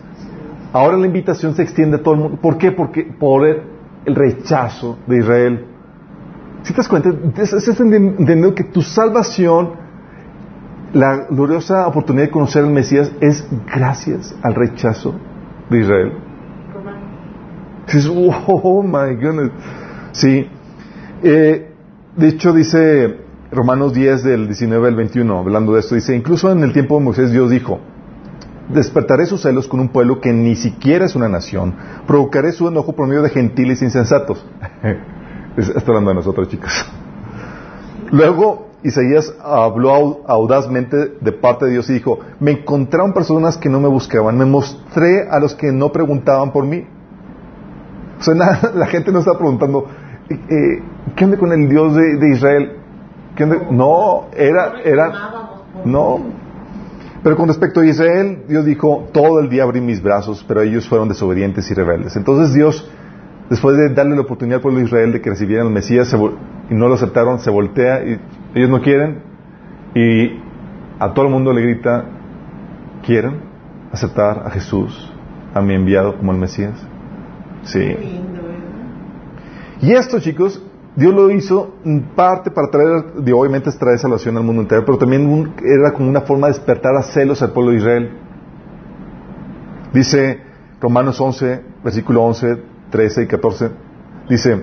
Ahora 0.73 0.97
la 0.97 1.05
invitación 1.05 1.55
se 1.55 1.61
extiende 1.61 1.97
a 1.97 2.03
todo 2.03 2.15
el 2.15 2.19
mundo. 2.19 2.39
¿Por 2.41 2.57
qué? 2.57 2.73
Porque 2.73 3.03
por 3.03 3.47
el, 3.47 3.61
rechazo 4.05 4.97
de 5.07 5.19
Israel. 5.19 5.65
Si 6.63 6.73
te 6.73 6.77
das 6.77 6.89
cuenta, 6.89 7.09
es, 7.37 7.53
es 7.53 7.79
entendiendo 7.79 8.53
que 8.53 8.65
tu 8.65 8.81
salvación, 8.81 9.71
la 10.91 11.27
gloriosa 11.29 11.87
oportunidad 11.87 12.25
de 12.25 12.31
conocer 12.31 12.65
al 12.65 12.71
Mesías, 12.71 13.13
es 13.21 13.47
gracias 13.73 14.35
al 14.41 14.55
rechazo 14.55 15.15
de 15.69 15.79
Israel. 15.79 16.11
Dices, 17.85 18.07
oh 18.09 18.83
my 18.83 19.15
goodness. 19.15 19.51
Sí. 20.11 20.49
Eh, 21.23 21.72
de 22.15 22.27
hecho, 22.27 22.53
dice 22.53 23.17
Romanos 23.51 23.93
10, 23.93 24.23
del 24.23 24.47
19 24.47 24.87
al 24.87 24.95
21, 24.95 25.37
hablando 25.39 25.73
de 25.73 25.79
esto, 25.79 25.95
dice: 25.95 26.15
Incluso 26.15 26.51
en 26.51 26.63
el 26.63 26.73
tiempo 26.73 26.97
de 26.97 27.03
Moisés, 27.05 27.31
Dios 27.31 27.49
dijo: 27.49 27.79
Despertaré 28.69 29.25
sus 29.25 29.41
celos 29.41 29.67
con 29.67 29.79
un 29.79 29.89
pueblo 29.89 30.21
que 30.21 30.31
ni 30.33 30.55
siquiera 30.55 31.05
es 31.05 31.15
una 31.15 31.27
nación. 31.29 31.73
Provocaré 32.07 32.51
su 32.51 32.67
enojo 32.67 32.93
por 32.93 33.07
medio 33.07 33.21
de 33.21 33.29
gentiles 33.29 33.81
insensatos. 33.81 34.45
Es- 35.57 35.69
Está 35.69 35.91
hablando 35.91 36.09
de 36.09 36.15
nosotros, 36.15 36.47
chicas. 36.49 36.85
Luego, 38.11 38.69
Isaías 38.83 39.33
habló 39.43 39.91
au- 39.93 40.17
audazmente 40.27 41.13
de 41.21 41.31
parte 41.31 41.65
de 41.65 41.71
Dios 41.71 41.89
y 41.89 41.93
dijo, 41.93 42.19
me 42.39 42.51
encontraron 42.51 43.13
personas 43.13 43.57
que 43.57 43.69
no 43.69 43.79
me 43.79 43.87
buscaban, 43.87 44.37
me 44.37 44.45
mostré 44.45 45.27
a 45.29 45.39
los 45.39 45.53
que 45.55 45.71
no 45.71 45.91
preguntaban 45.91 46.51
por 46.51 46.65
mí. 46.65 46.85
La 48.75 48.87
gente 48.87 49.11
no 49.11 49.19
está 49.19 49.37
preguntando, 49.37 49.87
eh, 50.29 50.33
eh, 50.33 50.83
¿qué 51.15 51.25
onda 51.25 51.37
con 51.37 51.51
el 51.51 51.69
Dios 51.69 51.95
de, 51.95 52.17
de 52.17 52.29
Israel? 52.31 52.71
¿Qué 53.35 53.43
onda? 53.43 53.67
No, 53.71 54.25
era, 54.35 54.81
era, 54.83 55.11
no. 55.85 56.19
Pero 57.23 57.37
con 57.37 57.47
respecto 57.47 57.79
a 57.79 57.85
Israel, 57.85 58.43
Dios 58.47 58.65
dijo, 58.65 59.07
todo 59.13 59.39
el 59.39 59.49
día 59.49 59.63
abrí 59.63 59.79
mis 59.79 60.03
brazos, 60.03 60.43
pero 60.47 60.61
ellos 60.61 60.87
fueron 60.89 61.07
desobedientes 61.07 61.69
y 61.71 61.73
rebeldes. 61.73 62.17
Entonces 62.17 62.53
Dios, 62.53 62.91
después 63.49 63.77
de 63.77 63.93
darle 63.93 64.15
la 64.15 64.21
oportunidad 64.21 64.57
al 64.57 64.61
pueblo 64.61 64.79
de 64.79 64.85
Israel 64.85 65.13
de 65.13 65.21
que 65.21 65.29
recibieran 65.29 65.67
al 65.67 65.73
Mesías 65.73 66.09
se 66.09 66.17
y 66.17 66.75
no 66.75 66.87
lo 66.87 66.95
aceptaron, 66.95 67.39
se 67.39 67.49
voltea 67.49 68.03
y 68.03 68.19
ellos 68.55 68.69
no 68.69 68.81
quieren 68.81 69.21
y 69.95 70.39
a 70.99 71.13
todo 71.13 71.25
el 71.25 71.31
mundo 71.31 71.53
le 71.53 71.61
grita, 71.61 72.05
¿quieren 73.05 73.41
aceptar 73.91 74.43
a 74.45 74.49
Jesús, 74.49 75.11
a 75.53 75.61
mi 75.61 75.75
enviado 75.75 76.17
como 76.17 76.31
el 76.31 76.37
Mesías? 76.37 76.75
Sí. 77.63 77.95
Y 79.81 79.91
esto, 79.93 80.19
chicos, 80.19 80.61
Dios 80.95 81.13
lo 81.13 81.31
hizo 81.31 81.75
en 81.83 82.03
parte 82.15 82.51
para 82.51 82.69
traer, 82.69 83.05
obviamente 83.33 83.71
traer 83.71 83.97
salvación 83.97 84.37
al 84.37 84.43
mundo 84.43 84.61
entero, 84.61 84.85
pero 84.85 84.97
también 84.97 85.53
era 85.63 85.91
como 85.91 86.07
una 86.07 86.21
forma 86.21 86.47
de 86.47 86.53
despertar 86.53 86.95
a 86.95 87.01
celos 87.01 87.41
al 87.41 87.51
pueblo 87.51 87.71
de 87.71 87.77
Israel. 87.77 88.11
Dice 89.91 90.41
Romanos 90.79 91.19
11, 91.19 91.61
versículo 91.83 92.23
11, 92.23 92.63
13 92.91 93.23
y 93.23 93.27
14, 93.27 93.71
dice, 94.29 94.61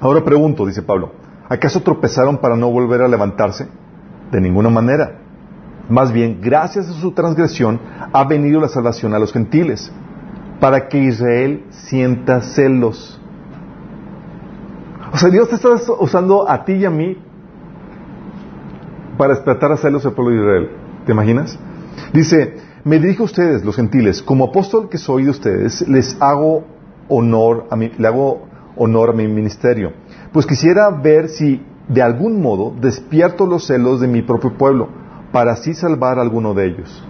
ahora 0.00 0.24
pregunto, 0.24 0.64
dice 0.64 0.82
Pablo, 0.82 1.12
¿acaso 1.48 1.80
tropezaron 1.82 2.38
para 2.38 2.56
no 2.56 2.70
volver 2.70 3.02
a 3.02 3.08
levantarse? 3.08 3.68
De 4.30 4.40
ninguna 4.40 4.70
manera. 4.70 5.18
Más 5.88 6.12
bien, 6.12 6.40
gracias 6.40 6.88
a 6.88 6.94
su 6.94 7.12
transgresión 7.12 7.78
ha 8.12 8.24
venido 8.24 8.60
la 8.60 8.68
salvación 8.68 9.14
a 9.14 9.18
los 9.18 9.32
gentiles, 9.32 9.92
para 10.58 10.88
que 10.88 10.98
Israel 10.98 11.64
sienta 11.70 12.40
celos. 12.40 13.20
O 15.12 15.16
sea, 15.16 15.30
Dios 15.30 15.48
te 15.48 15.56
está 15.56 15.68
usando 15.98 16.48
a 16.48 16.64
ti 16.64 16.74
y 16.74 16.84
a 16.84 16.90
mí 16.90 17.16
para 19.16 19.34
despertar 19.34 19.72
a 19.72 19.76
celos 19.76 20.04
al 20.04 20.12
pueblo 20.12 20.34
de 20.34 20.40
Israel. 20.40 20.70
¿Te 21.06 21.12
imaginas? 21.12 21.58
Dice, 22.12 22.56
me 22.84 22.98
dirijo 22.98 23.22
a 23.22 23.26
ustedes, 23.26 23.64
los 23.64 23.76
gentiles, 23.76 24.22
como 24.22 24.46
apóstol 24.46 24.88
que 24.88 24.98
soy 24.98 25.24
de 25.24 25.30
ustedes, 25.30 25.86
les 25.88 26.16
hago 26.20 26.64
honor 27.08 27.66
a 27.70 27.76
mi, 27.76 27.90
le 27.96 28.08
hago 28.08 28.46
honor 28.76 29.10
a 29.10 29.12
mi 29.12 29.26
ministerio. 29.26 29.92
Pues 30.32 30.46
quisiera 30.46 30.90
ver 30.90 31.28
si 31.28 31.62
de 31.88 32.02
algún 32.02 32.42
modo 32.42 32.74
despierto 32.80 33.46
los 33.46 33.66
celos 33.66 34.00
de 34.00 34.08
mi 34.08 34.22
propio 34.22 34.56
pueblo, 34.58 34.88
para 35.32 35.52
así 35.52 35.74
salvar 35.74 36.18
a 36.18 36.22
alguno 36.22 36.54
de 36.54 36.66
ellos. 36.66 37.04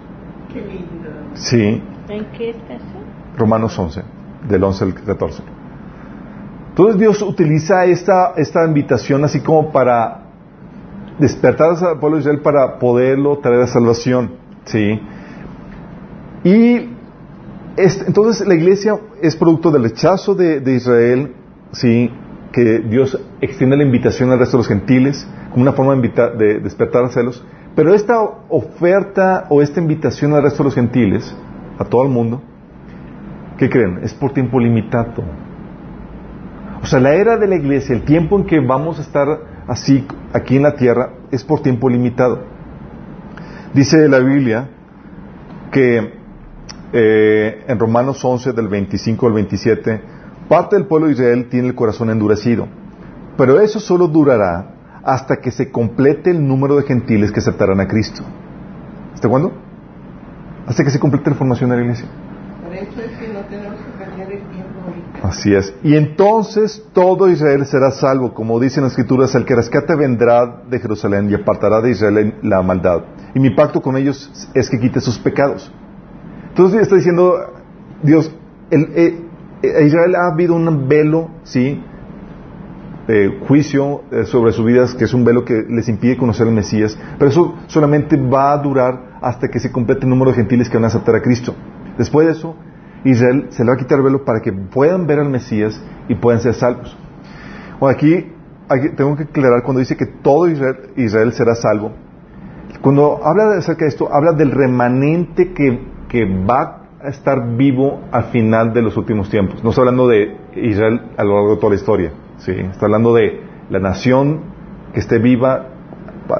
Qué 0.53 0.61
lindo. 0.61 1.09
Sí, 1.35 1.83
¿En 2.09 2.25
qué 2.33 2.51
eso? 2.51 2.59
Romanos 3.37 3.79
11, 3.79 4.03
del 4.49 4.65
11 4.65 4.85
al 4.85 4.95
14. 4.95 5.43
Entonces 6.77 7.01
Dios 7.01 7.23
utiliza 7.23 7.87
esta, 7.87 8.35
esta 8.37 8.63
invitación 8.67 9.25
así 9.25 9.41
como 9.41 9.73
para 9.73 10.25
despertar 11.19 11.71
al 11.71 11.99
pueblo 11.99 12.19
de 12.19 12.21
Israel 12.21 12.41
para 12.43 12.79
poderlo 12.79 13.39
traer 13.39 13.63
a 13.63 13.67
salvación. 13.67 14.33
¿sí? 14.67 15.01
Y 16.45 16.91
es- 17.79 18.05
entonces 18.07 18.47
la 18.47 18.55
iglesia 18.55 18.99
es 19.23 19.35
producto 19.37 19.71
del 19.71 19.85
rechazo 19.85 20.35
de, 20.35 20.61
de 20.61 20.75
Israel, 20.75 21.33
¿sí? 21.73 22.11
que 22.53 22.81
Dios 22.81 23.19
extiende 23.41 23.79
la 23.79 23.83
invitación 23.83 24.31
al 24.31 24.39
resto 24.39 24.59
de 24.59 24.61
los 24.61 24.69
gentiles 24.69 25.27
como 25.53 25.63
una 25.63 25.73
forma 25.73 25.93
de, 25.95 25.99
invitar- 25.99 26.37
de 26.37 26.61
despertar 26.61 27.05
a 27.07 27.09
celos. 27.09 27.43
Pero 27.75 27.95
esta 27.95 28.21
oferta 28.51 29.47
o 29.49 29.63
esta 29.63 29.81
invitación 29.81 30.35
al 30.35 30.43
resto 30.43 30.59
de 30.59 30.65
los 30.65 30.75
gentiles, 30.75 31.35
a 31.79 31.87
todo 31.87 32.03
el 32.03 32.11
mundo, 32.11 32.43
¿qué 33.57 33.71
creen? 33.71 34.01
Es 34.03 34.13
por 34.13 34.33
tiempo 34.35 34.61
limitado. 34.61 35.25
O 36.87 36.89
sea, 36.89 37.01
la 37.01 37.15
era 37.15 37.37
de 37.37 37.49
la 37.49 37.57
iglesia, 37.57 37.97
el 37.97 38.05
tiempo 38.05 38.39
en 38.39 38.47
que 38.47 38.61
vamos 38.61 39.01
a 39.01 39.03
estar 39.03 39.27
así 39.67 40.07
aquí 40.33 40.55
en 40.55 40.63
la 40.63 40.77
tierra, 40.77 41.15
es 41.33 41.43
por 41.43 41.61
tiempo 41.61 41.89
limitado. 41.89 42.45
Dice 43.75 44.09
la 44.09 44.21
Biblia 44.21 44.69
que 45.73 46.13
eh, 46.93 47.65
en 47.67 47.77
Romanos 47.81 48.25
11, 48.25 48.53
del 48.53 48.69
25 48.69 49.27
al 49.27 49.33
27, 49.33 50.01
parte 50.49 50.77
del 50.77 50.87
pueblo 50.87 51.09
de 51.09 51.15
Israel 51.15 51.49
tiene 51.51 51.67
el 51.67 51.75
corazón 51.75 52.09
endurecido, 52.09 52.69
pero 53.37 53.59
eso 53.59 53.81
solo 53.81 54.07
durará 54.07 54.71
hasta 55.03 55.39
que 55.39 55.51
se 55.51 55.73
complete 55.73 56.31
el 56.31 56.47
número 56.47 56.77
de 56.77 56.85
gentiles 56.85 57.33
que 57.33 57.41
aceptarán 57.41 57.81
a 57.81 57.89
Cristo. 57.89 58.23
¿Hasta 59.13 59.29
cuándo? 59.29 59.53
Hasta 60.69 60.85
que 60.85 60.91
se 60.91 61.01
complete 61.01 61.31
la 61.31 61.37
formación 61.37 61.69
de 61.69 61.79
la 61.79 61.83
iglesia. 61.83 62.07
Por 62.63 62.73
eso 62.73 63.01
es 63.01 63.19
que 63.19 63.27
no 63.33 63.41
tenemos 63.41 63.75
que 63.75 64.05
perder 64.05 64.33
el 64.35 64.43
tiempo 64.53 64.81
ahorita. 64.87 65.16
Así 65.27 65.53
es. 65.53 65.75
Y 65.83 65.97
entonces 65.97 66.85
todo 66.93 67.29
Israel 67.29 67.67
será 67.67 67.91
salvo, 67.91 68.33
como 68.33 68.61
dicen 68.61 68.85
las 68.85 68.93
escrituras, 68.93 69.35
el 69.35 69.45
que 69.45 69.57
rescate 69.57 69.97
vendrá 69.97 70.63
de 70.69 70.79
Jerusalén 70.79 71.29
y 71.31 71.35
apartará 71.35 71.81
de 71.81 71.91
Israel 71.91 72.35
la 72.43 72.63
maldad. 72.63 73.03
Y 73.35 73.41
mi 73.41 73.51
pacto 73.51 73.83
con 73.83 73.97
ellos 73.97 74.31
es 74.55 74.71
que 74.71 74.79
quite 74.79 75.01
sus 75.01 75.19
pecados. 75.19 75.73
Entonces 76.51 76.83
está 76.83 76.95
diciendo 76.95 77.35
Dios, 78.03 78.33
el, 78.71 78.89
eh, 78.95 79.77
a 79.77 79.81
Israel 79.81 80.15
ha 80.15 80.33
habido 80.33 80.55
un 80.55 80.89
velo, 80.89 81.31
¿sí? 81.43 81.83
eh, 83.09 83.41
juicio 83.47 84.03
eh, 84.11 84.25
sobre 84.25 84.53
sus 84.53 84.65
vidas, 84.65 84.95
que 84.95 85.05
es 85.05 85.15
un 85.15 85.25
velo 85.25 85.45
que 85.45 85.65
les 85.69 85.89
impide 85.89 86.17
conocer 86.17 86.47
al 86.47 86.53
Mesías, 86.53 86.99
pero 87.19 87.31
eso 87.31 87.55
solamente 87.67 88.17
va 88.17 88.53
a 88.53 88.59
durar 88.59 89.19
hasta 89.21 89.49
que 89.49 89.61
se 89.61 89.71
complete 89.71 90.03
el 90.05 90.11
número 90.11 90.31
de 90.31 90.37
gentiles 90.37 90.69
que 90.69 90.77
van 90.77 90.85
a 90.85 90.89
aceptar 90.89 91.15
a 91.15 91.23
Cristo. 91.23 91.55
Después 91.99 92.27
de 92.27 92.33
eso, 92.33 92.57
Israel 93.07 93.47
se 93.51 93.65
le 93.65 93.71
va 93.71 93.75
a 93.75 93.79
quitar 93.79 93.99
el 93.99 94.05
velo 94.05 94.25
para 94.25 94.41
que 94.41 94.53
puedan 94.53 95.07
ver 95.07 95.21
al 95.21 95.29
Mesías 95.29 95.81
y 96.09 96.15
puedan 96.17 96.41
ser 96.41 96.55
salvos. 96.55 96.97
Bueno, 97.79 97.97
aquí, 97.97 98.33
tengo 98.97 99.17
que 99.17 99.25
aclarar 99.25 99.63
cuando 99.63 99.81
dice 99.81 99.97
que 99.97 100.07
todo 100.07 100.49
Israel, 100.49 100.91
Israel 100.97 101.33
será 101.33 101.55
salvo. 101.55 101.93
Cuando 102.81 103.21
habla 103.25 103.57
acerca 103.57 103.85
de 103.85 103.91
esto, 103.91 104.13
habla 104.13 104.33
del 104.33 104.51
remanente 104.51 105.53
que, 105.53 105.87
que 106.09 106.25
va 106.25 106.83
a 107.03 107.09
estar 107.09 107.57
vivo 107.57 108.01
al 108.11 108.25
final 108.25 108.73
de 108.73 108.83
los 108.83 108.97
últimos 108.97 109.31
tiempos. 109.31 109.63
No 109.63 109.71
está 109.71 109.83
hablando 109.83 110.09
de 110.09 110.37
Israel 110.57 111.01
a 111.17 111.25
lo 111.25 111.35
largo 111.35 111.51
de 111.55 111.57
toda 111.57 111.71
la 111.71 111.77
historia. 111.77 112.13
¿sí? 112.39 112.53
Está 112.53 112.87
hablando 112.87 113.15
de 113.15 113.41
la 113.71 113.79
nación 113.79 114.41
que 114.93 115.01
esté 115.01 115.19
viva 115.19 115.69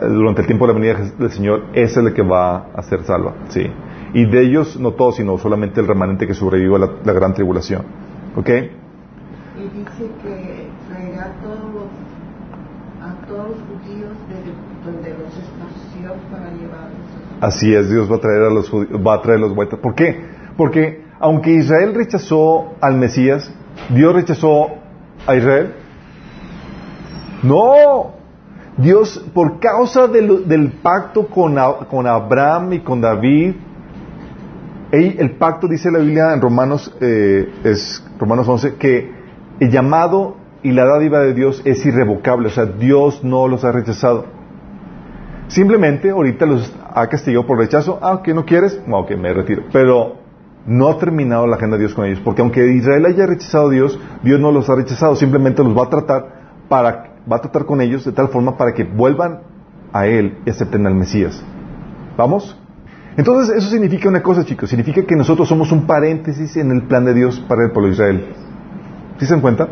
durante 0.03 0.41
el 0.41 0.47
tiempo 0.47 0.67
de 0.67 0.73
la 0.73 0.79
venida 0.79 1.13
del 1.19 1.31
Señor. 1.31 1.67
Es 1.75 1.97
la 1.97 2.13
que 2.13 2.23
va 2.23 2.69
a 2.75 2.83
ser 2.83 3.05
salva. 3.05 3.35
¿sí? 3.49 3.71
Y 4.15 4.25
de 4.27 4.43
ellos, 4.43 4.79
no 4.79 4.93
todos, 4.93 5.17
sino 5.17 5.37
solamente 5.39 5.81
el 5.81 5.87
remanente 5.87 6.27
que 6.27 6.35
sobrevivió 6.35 6.77
a 6.77 6.79
la, 6.79 6.91
la 7.05 7.13
gran 7.13 7.35
tribulación. 7.35 7.83
¿Ok? 8.37 8.49
Y 8.49 9.63
dice 9.79 10.11
que 10.23 10.69
traerá 10.89 11.25
a 11.25 11.43
todos 11.43 11.75
los, 11.75 11.91
a 13.03 13.27
todos 13.27 13.49
los 13.49 13.59
judíos 13.59 14.13
de 14.29 14.91
donde 14.91 15.11
los 15.11 15.29
esparció 15.37 16.15
para 16.31 16.51
llevarlos. 16.53 17.07
Así 17.41 17.75
es, 17.75 17.91
Dios 17.91 18.11
va 18.11 18.17
a 18.17 18.21
traer 18.21 18.43
a 18.45 18.51
los 18.51 18.71
judíos, 18.71 19.01
va 19.07 19.15
a 19.15 19.23
traer 19.23 19.41
los 19.41 19.55
vueltas. 19.55 19.79
¿Por 19.81 19.95
qué? 19.95 20.25
Porque 20.57 21.05
aunque 21.19 21.53
Israel 21.53 21.95
rechazó 21.95 22.75
al 22.81 22.97
Mesías, 22.97 23.53
Dios 23.95 24.15
rechazó 24.15 24.69
a 25.27 25.35
Israel. 25.37 25.75
No, 27.43 28.13
Dios 28.77 29.25
por 29.35 29.61
causa 29.61 30.07
del, 30.09 30.47
del 30.49 30.73
pacto 30.73 31.27
con, 31.27 31.59
A- 31.59 31.87
con 31.91 32.07
Abraham 32.07 32.73
y 32.75 32.81
con 32.81 33.01
David, 33.01 33.55
el, 34.97 35.17
el 35.19 35.31
pacto 35.33 35.69
dice 35.69 35.91
la 35.91 35.99
Biblia 35.99 36.33
en 36.33 36.41
Romanos, 36.41 36.95
eh, 37.01 37.49
Romanos 38.19 38.49
11, 38.49 38.75
que 38.77 39.11
el 39.61 39.71
llamado 39.71 40.37
y 40.63 40.73
la 40.73 40.85
dádiva 40.85 41.21
de 41.21 41.35
Dios 41.35 41.63
es 41.65 41.85
irrevocable, 41.87 42.49
o 42.49 42.51
sea, 42.51 42.67
Dios 42.67 43.23
no 43.23 43.47
los 43.49 43.65
ha 43.65 43.73
rechazado. 43.73 44.25
Simplemente 45.49 46.11
ahorita 46.11 46.47
los 46.47 46.75
ha 46.93 47.07
castigado 47.07 47.47
por 47.47 47.59
rechazo. 47.59 47.99
Ah, 48.03 48.21
que 48.25 48.35
no 48.35 48.45
quieres, 48.45 48.81
no, 48.87 48.99
ok, 49.01 49.13
me 49.13 49.33
retiro. 49.33 49.63
Pero 49.73 50.17
no 50.67 50.89
ha 50.89 50.99
terminado 50.99 51.47
la 51.47 51.57
agenda 51.57 51.77
de 51.77 51.85
Dios 51.85 51.95
con 51.95 52.05
ellos, 52.05 52.21
porque 52.25 52.43
aunque 52.43 52.67
Israel 52.73 53.07
haya 53.07 53.27
rechazado 53.27 53.69
a 53.69 53.71
Dios, 53.71 54.01
Dios 54.25 54.41
no 54.41 54.51
los 54.51 54.69
ha 54.69 54.75
rechazado, 54.75 55.15
simplemente 55.15 55.63
los 55.63 55.77
va 55.77 55.85
a 55.85 55.91
tratar 55.91 56.29
para, 56.69 57.15
va 57.31 57.37
a 57.37 57.41
tratar 57.41 57.65
con 57.65 57.81
ellos 57.81 58.05
de 58.05 58.13
tal 58.13 58.29
forma 58.29 58.57
para 58.57 58.75
que 58.75 58.83
vuelvan 58.83 59.43
a 59.93 60.07
Él 60.07 60.39
y 60.45 60.51
acepten 60.51 60.87
al 60.87 60.95
Mesías. 60.95 61.45
¿Vamos? 62.17 62.59
Entonces, 63.17 63.57
eso 63.57 63.71
significa 63.71 64.09
una 64.09 64.23
cosa, 64.23 64.45
chicos, 64.45 64.69
significa 64.69 65.03
que 65.03 65.17
nosotros 65.17 65.49
somos 65.49 65.73
un 65.73 65.87
paréntesis 65.87 66.57
en 66.57 66.71
el 66.71 66.83
plan 66.83 67.05
de 67.05 67.15
Dios 67.15 67.41
para 67.49 67.65
el 67.65 67.71
pueblo 67.73 67.89
de 67.89 67.95
Israel. 67.95 68.27
¿Sí 69.19 69.25
se 69.27 69.33
dan 69.33 69.41
cuenta? 69.41 69.69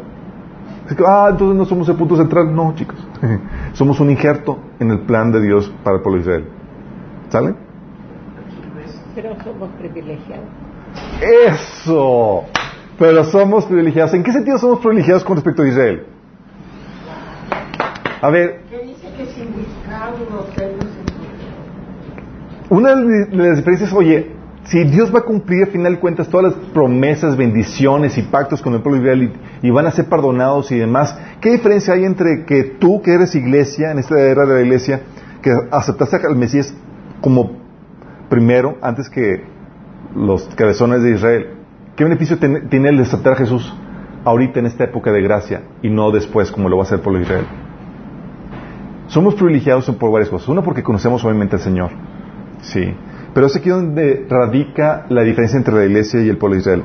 Así 0.86 0.94
que, 0.94 1.04
ah, 1.06 1.28
entonces 1.30 1.56
no 1.56 1.64
somos 1.64 1.88
el 1.88 1.96
punto 1.96 2.16
central. 2.16 2.54
No, 2.54 2.74
chicos. 2.74 2.96
somos 3.72 4.00
un 4.00 4.10
injerto 4.10 4.58
en 4.78 4.90
el 4.90 5.00
plan 5.00 5.30
de 5.32 5.40
Dios 5.40 5.72
para 5.82 5.96
el 5.96 6.02
pueblo 6.02 6.18
de 6.18 6.22
Israel. 6.22 6.48
¿Sale? 7.28 7.54
Pero 9.14 9.36
somos 9.42 9.70
privilegiados. 9.78 10.46
Eso. 11.20 12.44
Pero 12.98 13.24
somos 13.24 13.64
privilegiados. 13.66 14.14
¿En 14.14 14.22
qué 14.22 14.32
sentido 14.32 14.58
somos 14.58 14.80
privilegiados 14.80 15.24
con 15.24 15.36
respecto 15.36 15.62
a 15.62 15.68
Israel? 15.68 16.06
A 18.20 18.30
ver, 18.30 18.62
Que 18.70 18.78
dice 18.78 19.12
que 19.16 19.26
sin 19.26 19.52
buscar 19.52 20.12
los 20.30 20.46
celos 20.54 20.84
en 20.84 20.93
una 22.75 22.97
de 22.97 23.37
las 23.37 23.57
diferencias, 23.59 23.93
oye, 23.93 24.33
si 24.64 24.83
Dios 24.85 25.14
va 25.14 25.21
a 25.21 25.23
cumplir 25.23 25.62
a 25.62 25.66
final 25.66 25.93
de 25.93 26.00
cuentas 26.00 26.28
todas 26.28 26.52
las 26.52 26.66
promesas, 26.71 27.37
bendiciones 27.37 28.19
y 28.19 28.23
pactos 28.23 28.62
con 28.62 28.75
el 28.75 28.81
pueblo 28.81 29.00
Israel 29.00 29.33
y, 29.62 29.71
van 29.71 29.87
a 29.87 29.93
ser 29.93 30.07
perdonados 30.07 30.73
y 30.73 30.78
demás, 30.78 31.16
¿qué 31.40 31.50
diferencia 31.50 31.95
hay 31.95 32.04
entre 32.04 32.45
que 32.45 32.64
tú 32.64 33.00
que 33.00 33.12
eres 33.12 33.35
iglesia, 33.37 33.93
en 33.93 33.99
esta 33.99 34.19
era 34.19 34.45
de 34.45 34.54
la 34.54 34.62
iglesia, 34.62 35.02
que 35.40 35.52
aceptaste 35.71 36.16
al 36.26 36.37
Mesías 36.37 36.75
como 37.21 37.59
primero, 38.28 38.76
antes 38.83 39.09
que 39.09 39.45
los 40.16 40.45
cabezones 40.57 41.02
de 41.02 41.12
Israel? 41.12 41.47
¿Qué 41.95 42.02
beneficio 42.02 42.38
tiene 42.38 42.88
el 42.88 42.97
de 42.97 43.02
aceptar 43.04 43.35
a 43.35 43.37
Jesús 43.37 43.73
ahorita 44.25 44.59
en 44.59 44.66
esta 44.66 44.85
época 44.85 45.12
de 45.12 45.23
gracia 45.23 45.62
y 45.81 45.90
no 45.90 46.11
después 46.11 46.50
como 46.50 46.69
lo 46.69 46.78
va 46.78 46.83
a 46.83 46.87
hacer 46.87 46.99
el 46.99 47.02
pueblo 47.04 47.21
de 47.21 47.26
Israel? 47.26 47.47
Somos 49.07 49.35
privilegiados 49.35 49.88
por 49.93 50.11
varias 50.11 50.31
cosas. 50.31 50.49
Uno, 50.49 50.64
porque 50.64 50.83
conocemos 50.83 51.25
obviamente 51.25 51.54
al 51.54 51.62
Señor. 51.62 51.90
Sí. 52.62 52.94
Pero 53.34 53.46
es 53.46 53.56
aquí 53.56 53.68
donde 53.68 54.26
radica 54.28 55.06
la 55.08 55.23
diferencia 55.23 55.56
entre 55.56 55.75
la 55.75 55.84
iglesia 55.84 56.23
y 56.23 56.28
el 56.28 56.38
pueblo 56.38 56.54
de 56.56 56.61
Israel. 56.61 56.84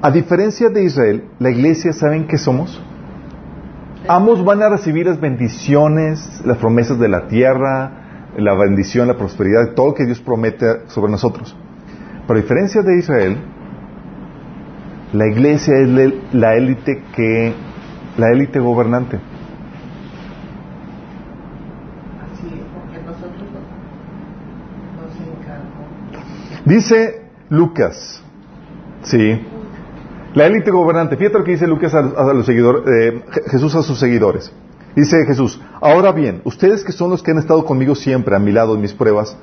A 0.00 0.10
diferencia 0.10 0.68
de 0.68 0.84
Israel, 0.84 1.24
la 1.40 1.50
iglesia, 1.50 1.92
¿saben 1.92 2.28
qué 2.28 2.38
somos? 2.38 2.80
Ambos 4.06 4.44
van 4.44 4.62
a 4.62 4.68
recibir 4.68 5.06
las 5.06 5.20
bendiciones, 5.20 6.40
las 6.44 6.58
promesas 6.58 6.98
de 6.98 7.08
la 7.08 7.26
tierra, 7.26 8.30
la 8.36 8.54
bendición, 8.54 9.08
la 9.08 9.16
prosperidad, 9.16 9.74
todo 9.74 9.88
lo 9.88 9.94
que 9.94 10.06
Dios 10.06 10.20
promete 10.20 10.88
sobre 10.88 11.10
nosotros. 11.10 11.56
Pero 12.26 12.38
a 12.38 12.42
diferencia 12.42 12.82
de 12.82 12.98
Israel, 12.98 13.38
la 15.12 15.26
iglesia 15.26 15.74
es 15.78 15.88
la 16.32 16.54
élite 16.54 17.02
que, 17.14 17.54
la 18.16 18.30
élite 18.30 18.60
gobernante. 18.60 19.16
Así 22.22 22.46
es, 22.46 22.52
porque 22.74 23.04
nosotros 23.04 23.48
nos, 23.52 23.64
nos 24.96 25.12
encargó. 25.26 25.84
Dice 26.68 27.22
Lucas, 27.48 28.22
sí, 29.02 29.40
la 30.34 30.46
élite 30.46 30.70
gobernante. 30.70 31.16
Fíjate 31.16 31.38
lo 31.38 31.44
que 31.44 31.52
dice 31.52 31.66
Lucas 31.66 31.94
a, 31.94 32.00
a 32.00 32.34
los 32.34 32.44
seguidores, 32.44 32.82
eh, 32.86 33.22
Je- 33.30 33.50
Jesús 33.50 33.74
a 33.74 33.82
sus 33.82 33.98
seguidores. 33.98 34.52
Dice 34.94 35.24
Jesús, 35.26 35.58
ahora 35.80 36.12
bien, 36.12 36.42
ustedes 36.44 36.84
que 36.84 36.92
son 36.92 37.08
los 37.10 37.22
que 37.22 37.30
han 37.30 37.38
estado 37.38 37.64
conmigo 37.64 37.94
siempre 37.94 38.36
a 38.36 38.38
mi 38.38 38.52
lado 38.52 38.74
en 38.74 38.82
mis 38.82 38.92
pruebas, 38.92 39.34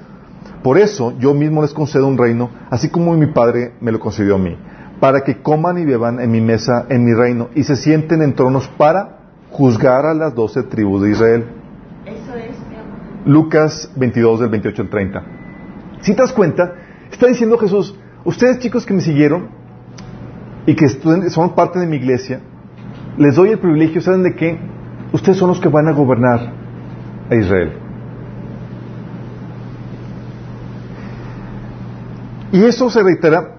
por 0.62 0.78
eso 0.78 1.14
yo 1.18 1.34
mismo 1.34 1.64
les 1.64 1.74
concedo 1.74 2.06
un 2.08 2.18
reino, 2.18 2.52
así 2.70 2.90
como 2.90 3.14
mi 3.14 3.28
Padre 3.28 3.74
me 3.82 3.92
lo 3.92 4.00
concedió 4.00 4.36
a 4.36 4.40
mí, 4.40 4.56
para 5.00 5.22
que 5.22 5.42
coman 5.42 5.78
y 5.80 5.86
beban 5.86 6.20
en 6.20 6.30
mi 6.30 6.42
mesa, 6.42 6.86
en 6.90 7.06
mi 7.06 7.14
reino, 7.14 7.50
y 7.56 7.64
se 7.64 7.76
sienten 7.76 8.22
en 8.22 8.36
tronos 8.36 8.68
para 8.78 9.20
juzgar 9.50 10.06
a 10.06 10.14
las 10.14 10.36
doce 10.36 10.62
tribus 10.64 11.02
de 11.04 11.12
Israel. 11.12 11.46
Eso 12.06 12.36
es. 12.36 12.56
Lucas 13.26 13.92
22 13.96 14.42
del 14.42 14.50
28 14.50 14.82
al 14.84 14.90
30. 14.90 15.24
Si 16.02 16.14
te 16.14 16.22
das 16.22 16.34
cuenta, 16.34 16.74
está 17.12 17.28
diciendo 17.28 17.58
Jesús, 17.58 17.98
ustedes 18.24 18.60
chicos 18.60 18.86
que 18.86 18.94
me 18.94 19.02
siguieron 19.02 19.50
y 20.66 20.76
que 20.76 20.88
son 21.30 21.56
parte 21.56 21.80
de 21.80 21.88
mi 21.88 21.98
iglesia, 21.98 22.42
les 23.18 23.36
doy 23.36 23.50
el 23.50 23.60
privilegio, 23.60 24.02
¿saben 24.02 24.24
de 24.24 24.36
qué? 24.36 24.58
Ustedes 25.14 25.38
son 25.38 25.50
los 25.50 25.60
que 25.60 25.70
van 25.70 25.88
a 25.88 25.92
gobernar 25.92 26.54
a 27.30 27.36
Israel. 27.36 27.74
Y 32.52 32.64
eso 32.64 32.90
se 32.90 33.04
reitera 33.04 33.58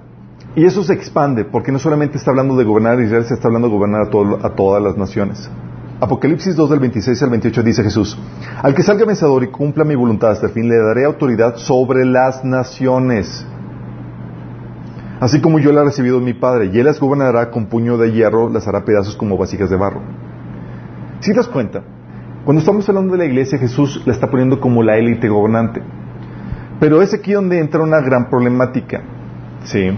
y 0.55 0.65
eso 0.65 0.83
se 0.83 0.95
expande, 0.95 1.45
porque 1.45 1.71
no 1.71 1.79
solamente 1.79 2.17
está 2.17 2.31
hablando 2.31 2.57
de 2.57 2.65
gobernar 2.65 2.99
a 2.99 3.03
Israel, 3.03 3.25
se 3.25 3.35
está 3.35 3.49
hablando 3.49 3.69
de 3.69 3.75
gobernar 3.75 4.03
a, 4.03 4.47
a 4.47 4.55
todas 4.55 4.83
las 4.83 4.97
naciones. 4.97 5.51
Apocalipsis 6.01 6.55
2 6.55 6.71
del 6.71 6.81
26 6.81 7.23
al 7.23 7.31
28 7.31 7.63
dice 7.63 7.83
Jesús, 7.83 8.19
al 8.63 8.75
que 8.75 8.83
salga 8.83 9.07
vencedor 9.07 9.43
y 9.45 9.49
cumpla 9.49 9.85
mi 9.85 9.95
voluntad 9.95 10.31
hasta 10.31 10.47
el 10.47 10.53
fin, 10.53 10.69
le 10.69 10.77
daré 10.77 11.05
autoridad 11.05 11.57
sobre 11.57 12.05
las 12.05 12.45
naciones, 12.45 13.47
así 15.21 15.41
como 15.41 15.59
yo 15.59 15.73
la 15.73 15.81
he 15.81 15.85
recibido 15.85 16.21
mi 16.21 16.35
Padre, 16.35 16.71
y 16.73 16.79
él 16.79 16.85
las 16.85 17.01
gobernará 17.01 17.51
con 17.51 17.67
puño 17.67 17.97
de 17.97 18.13
hierro, 18.13 18.51
las 18.51 18.69
hará 18.69 18.85
pedazos 18.85 19.17
como 19.17 19.39
vasijas 19.39 19.71
de 19.71 19.77
barro. 19.77 20.03
Si 21.21 21.31
te 21.31 21.39
das 21.39 21.49
cuenta, 21.49 21.83
cuando 22.45 22.61
estamos 22.61 22.89
hablando 22.89 23.13
de 23.13 23.19
la 23.19 23.25
iglesia, 23.25 23.59
Jesús 23.59 24.03
la 24.07 24.13
está 24.13 24.31
poniendo 24.31 24.61
como 24.61 24.83
la 24.83 24.97
élite 24.99 25.29
gobernante. 25.29 25.83
Pero 26.79 27.03
es 27.03 27.13
aquí 27.13 27.33
donde 27.33 27.59
entra 27.59 27.83
una 27.83 28.01
gran 28.01 28.29
problemática. 28.31 29.03
¿Sí? 29.65 29.91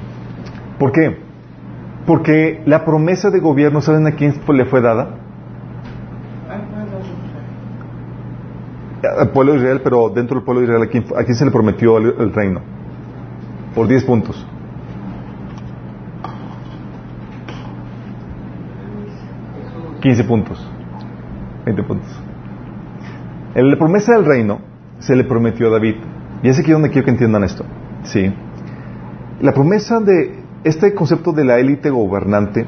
¿Por 0.79 0.93
qué? 0.93 1.19
Porque 2.07 2.63
la 2.65 2.87
promesa 2.87 3.31
de 3.31 3.41
gobierno, 3.41 3.83
¿saben 3.83 4.07
a 4.07 4.13
quién 4.13 4.33
le 4.49 4.65
fue 4.65 4.81
dada? 4.81 5.11
Al 6.49 6.63
pueblo 6.63 6.97
de 6.97 7.05
Israel. 7.05 7.45
Al 9.19 9.31
pueblo 9.31 9.53
de 9.53 9.59
Israel, 9.59 9.81
pero 9.83 10.09
dentro 10.09 10.37
del 10.37 10.45
pueblo 10.45 10.61
de 10.61 10.67
Israel, 10.67 10.83
¿a 10.83 10.91
quién, 10.91 11.05
a 11.17 11.25
quién 11.25 11.37
se 11.37 11.45
le 11.45 11.51
prometió 11.51 11.99
el, 11.99 12.15
el 12.19 12.33
reino? 12.33 12.61
Por 13.75 13.87
10 13.87 14.05
puntos. 14.05 14.47
Quince 20.01 20.25
puntos. 20.25 20.67
20 21.65 21.83
puntos. 21.83 22.09
En 23.55 23.71
la 23.71 23.77
promesa 23.77 24.15
del 24.15 24.25
reino 24.25 24.61
se 24.99 25.17
le 25.17 25.25
prometió 25.25 25.69
a 25.69 25.71
David. 25.71 25.97
Y 26.43 26.49
es 26.49 26.59
aquí 26.59 26.73
donde 26.73 26.91
quiero 26.91 27.05
que 27.05 27.11
entiendan 27.11 27.45
esto. 27.45 27.65
Sí. 28.05 28.33
La 29.41 29.53
promesa 29.53 30.01
de 30.01 30.43
este 30.65 30.95
concepto 30.95 31.33
de 31.33 31.45
la 31.45 31.59
élite 31.59 31.91
gobernante 31.91 32.67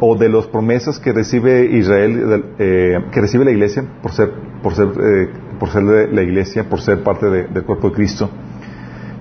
o 0.00 0.16
de 0.16 0.28
las 0.28 0.46
promesas 0.46 0.98
que 0.98 1.12
recibe 1.12 1.64
Israel, 1.64 2.44
eh, 2.58 2.98
que 3.12 3.20
recibe 3.20 3.44
la 3.44 3.50
iglesia 3.50 3.84
por 4.02 4.12
ser, 4.12 4.30
por 4.62 4.74
ser, 4.74 4.88
eh, 4.88 5.28
por 5.58 5.70
ser 5.70 5.82
la 5.82 6.22
iglesia, 6.22 6.68
por 6.68 6.80
ser 6.80 7.02
parte 7.02 7.26
del 7.28 7.64
cuerpo 7.64 7.90
de 7.90 7.94
Cristo, 7.94 8.28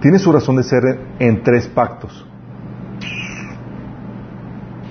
tiene 0.02 0.20
su 0.20 0.32
razón 0.32 0.58
de 0.58 0.64
ser 0.64 0.84
en, 1.20 1.44
tres 1.44 1.68
pactos. 1.68 2.26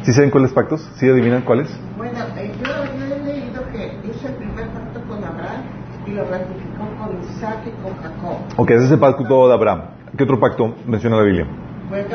¿Sí 0.03 0.13
saben 0.13 0.31
cuáles 0.31 0.53
pactos? 0.53 0.91
¿Sí 0.97 1.09
adivinan 1.09 1.43
cuáles? 1.43 1.69
Bueno, 1.97 2.19
eh, 2.37 2.53
yo, 2.63 3.09
yo, 3.09 3.15
he 3.15 3.25
leído 3.25 3.63
que 3.73 4.09
hizo 4.09 4.29
el 4.29 4.35
primer 4.35 4.69
pacto 4.69 5.01
con 5.09 5.25
Abraham 5.25 5.63
y 6.07 6.11
lo 6.11 6.25
ratificó 6.25 6.85
con 6.99 7.23
Isaac 7.23 7.59
y 7.67 7.83
con 7.83 7.97
Jacob. 8.03 8.37
Ok, 8.57 8.71
ese 8.71 8.85
es 8.85 8.91
el 8.91 8.99
pacto 8.99 9.49
de 9.49 9.55
Abraham. 9.55 9.83
¿Qué 10.17 10.25
otro 10.25 10.39
pacto 10.39 10.75
menciona 10.87 11.17
la 11.17 11.23
Biblia? 11.23 11.47
Bueno, 11.89 12.09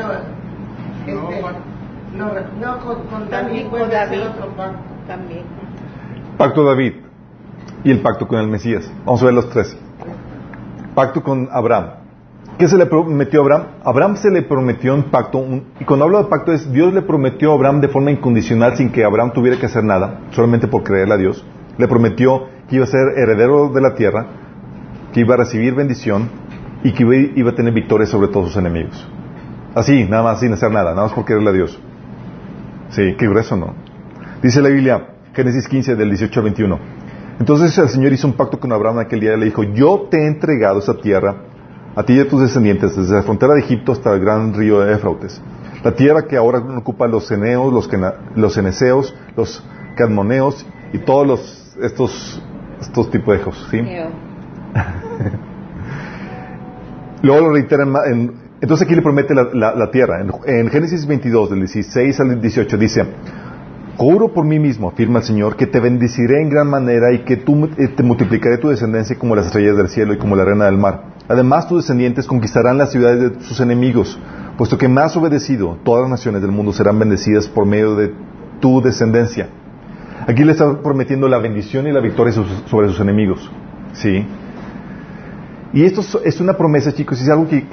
este, 1.06 1.69
no, 2.16 2.30
no, 2.60 2.78
con, 2.78 3.02
con 3.04 3.30
David, 3.30 3.66
con 3.68 3.90
David. 3.90 4.20
Otro 4.22 4.48
pacto. 4.56 4.78
También. 5.06 5.42
Pacto 6.36 6.64
David 6.64 6.92
y 7.84 7.90
el 7.90 8.00
pacto 8.00 8.26
con 8.26 8.38
el 8.38 8.48
Mesías. 8.48 8.90
Vamos 9.04 9.22
a 9.22 9.26
ver 9.26 9.34
los 9.34 9.50
tres. 9.50 9.76
Pacto 10.94 11.22
con 11.22 11.48
Abraham. 11.50 12.00
¿Qué 12.58 12.68
se 12.68 12.76
le 12.76 12.86
prometió 12.86 13.40
a 13.40 13.42
Abraham? 13.42 13.66
Abraham 13.84 14.16
se 14.16 14.30
le 14.30 14.42
prometió 14.42 14.94
un 14.94 15.04
pacto, 15.04 15.42
y 15.80 15.84
cuando 15.84 16.04
hablo 16.04 16.22
de 16.22 16.28
pacto 16.28 16.52
es 16.52 16.70
Dios 16.70 16.92
le 16.92 17.00
prometió 17.00 17.52
a 17.52 17.54
Abraham 17.54 17.80
de 17.80 17.88
forma 17.88 18.10
incondicional 18.10 18.76
sin 18.76 18.90
que 18.90 19.02
Abraham 19.02 19.32
tuviera 19.32 19.58
que 19.58 19.66
hacer 19.66 19.82
nada, 19.82 20.20
solamente 20.32 20.68
por 20.68 20.82
creerle 20.82 21.14
a 21.14 21.16
Dios. 21.16 21.44
Le 21.78 21.88
prometió 21.88 22.48
que 22.68 22.76
iba 22.76 22.84
a 22.84 22.88
ser 22.88 23.00
heredero 23.16 23.70
de 23.70 23.80
la 23.80 23.94
tierra, 23.94 24.26
que 25.12 25.20
iba 25.20 25.34
a 25.34 25.38
recibir 25.38 25.74
bendición 25.74 26.28
y 26.84 26.92
que 26.92 27.32
iba, 27.34 27.50
a 27.50 27.54
tener 27.54 27.72
victoria 27.72 28.06
sobre 28.06 28.28
todos 28.28 28.48
sus 28.48 28.56
enemigos. 28.58 29.08
Así, 29.74 30.04
nada 30.04 30.22
más, 30.22 30.40
sin 30.40 30.52
hacer 30.52 30.70
nada, 30.70 30.90
nada 30.90 31.04
más 31.04 31.12
por 31.12 31.24
creerle 31.24 31.48
a 31.48 31.52
Dios. 31.52 31.80
Sí, 32.90 33.14
qué 33.18 33.26
grueso, 33.28 33.56
¿no? 33.56 33.74
Dice 34.42 34.60
la 34.60 34.68
Biblia, 34.68 35.08
Génesis 35.34 35.68
15, 35.68 35.96
del 35.96 36.08
18 36.08 36.40
al 36.40 36.44
21. 36.44 36.78
Entonces 37.38 37.76
el 37.78 37.88
Señor 37.88 38.12
hizo 38.12 38.26
un 38.26 38.34
pacto 38.34 38.58
con 38.60 38.72
Abraham 38.72 38.98
aquel 38.98 39.20
día 39.20 39.34
y 39.34 39.38
le 39.38 39.46
dijo, 39.46 39.62
yo 39.62 40.08
te 40.10 40.18
he 40.18 40.26
entregado 40.26 40.80
esa 40.80 40.94
tierra 40.94 41.36
a 41.94 42.02
ti 42.02 42.14
y 42.14 42.20
a 42.20 42.28
tus 42.28 42.40
descendientes, 42.40 42.96
desde 42.96 43.14
la 43.14 43.22
frontera 43.22 43.54
de 43.54 43.60
Egipto 43.60 43.92
hasta 43.92 44.12
el 44.12 44.20
gran 44.20 44.52
río 44.54 44.80
de 44.80 44.94
Éfrautes. 44.94 45.40
La 45.82 45.92
tierra 45.94 46.26
que 46.26 46.36
ahora 46.36 46.58
ocupa 46.76 47.06
los 47.06 47.26
ceneos, 47.26 47.72
los, 47.72 47.88
los 48.36 48.54
ceneseos, 48.54 49.14
los 49.36 49.64
cadmoneos 49.96 50.66
y 50.92 50.98
todos 50.98 51.26
los, 51.26 51.76
estos, 51.80 52.42
estos 52.80 53.10
tipos 53.10 53.34
de 53.34 53.40
hijos, 53.40 53.68
¿sí? 53.70 53.80
Luego 57.22 57.48
lo 57.48 57.52
reitera 57.52 57.84
en, 58.06 58.34
entonces 58.60 58.86
aquí 58.86 58.94
le 58.94 59.02
promete 59.02 59.34
la, 59.34 59.90
tierra. 59.90 60.20
En, 60.46 60.68
Génesis 60.68 61.06
22, 61.06 61.50
del 61.50 61.60
16 61.60 62.20
al 62.20 62.40
18, 62.40 62.76
dice, 62.76 63.04
Juro 63.96 64.28
por 64.28 64.44
mí 64.44 64.58
mismo, 64.58 64.88
afirma 64.88 65.20
el 65.20 65.24
Señor, 65.24 65.56
que 65.56 65.66
te 65.66 65.80
bendeciré 65.80 66.42
en 66.42 66.50
gran 66.50 66.68
manera 66.68 67.12
y 67.12 67.24
que 67.24 67.36
tú, 67.36 67.68
eh, 67.78 67.88
te 67.88 68.02
multiplicaré 68.02 68.58
tu 68.58 68.68
descendencia 68.68 69.18
como 69.18 69.34
las 69.34 69.46
estrellas 69.46 69.76
del 69.76 69.88
cielo 69.88 70.12
y 70.12 70.18
como 70.18 70.36
la 70.36 70.42
arena 70.42 70.66
del 70.66 70.76
mar. 70.76 71.04
Además, 71.28 71.68
tus 71.68 71.84
descendientes 71.84 72.26
conquistarán 72.26 72.76
las 72.76 72.92
ciudades 72.92 73.38
de 73.38 73.44
sus 73.44 73.60
enemigos, 73.60 74.18
puesto 74.58 74.76
que 74.76 74.86
has 74.86 75.16
obedecido, 75.16 75.78
todas 75.82 76.02
las 76.02 76.10
naciones 76.10 76.42
del 76.42 76.50
mundo 76.50 76.72
serán 76.72 76.98
bendecidas 76.98 77.48
por 77.48 77.64
medio 77.66 77.94
de 77.94 78.12
tu 78.60 78.82
descendencia. 78.82 79.48
Aquí 80.26 80.44
le 80.44 80.52
está 80.52 80.82
prometiendo 80.82 81.28
la 81.28 81.38
bendición 81.38 81.86
y 81.86 81.92
la 81.92 82.00
victoria 82.00 82.34
sobre 82.66 82.88
sus 82.88 83.00
enemigos. 83.00 83.50
¿Sí? 83.92 84.24
Y 85.72 85.84
esto 85.84 86.00
es 86.24 86.40
una 86.40 86.54
promesa, 86.54 86.92
chicos, 86.92 87.20
y 87.20 87.22
es 87.22 87.30
algo 87.30 87.46
que, 87.48 87.64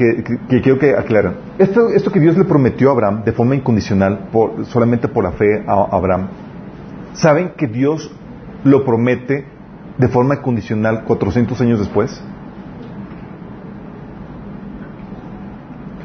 quiero 0.62 0.78
que 0.78 0.94
aclaren. 0.94 1.34
Esto, 1.58 2.12
que 2.12 2.20
Dios 2.20 2.38
le 2.38 2.44
prometió 2.44 2.90
a 2.90 2.92
Abraham 2.94 3.24
de 3.24 3.32
forma 3.32 3.56
incondicional, 3.56 4.30
solamente 4.66 5.08
por 5.08 5.24
la 5.24 5.32
fe 5.32 5.64
a 5.66 5.88
Abraham, 5.96 6.28
¿saben 7.14 7.54
que 7.58 7.66
Dios 7.66 8.12
lo 8.64 8.86
promete 8.86 9.46
de 9.98 10.08
forma 10.10 10.36
incondicional 10.36 11.06
400 11.06 11.60
años 11.62 11.80
después? 11.80 12.24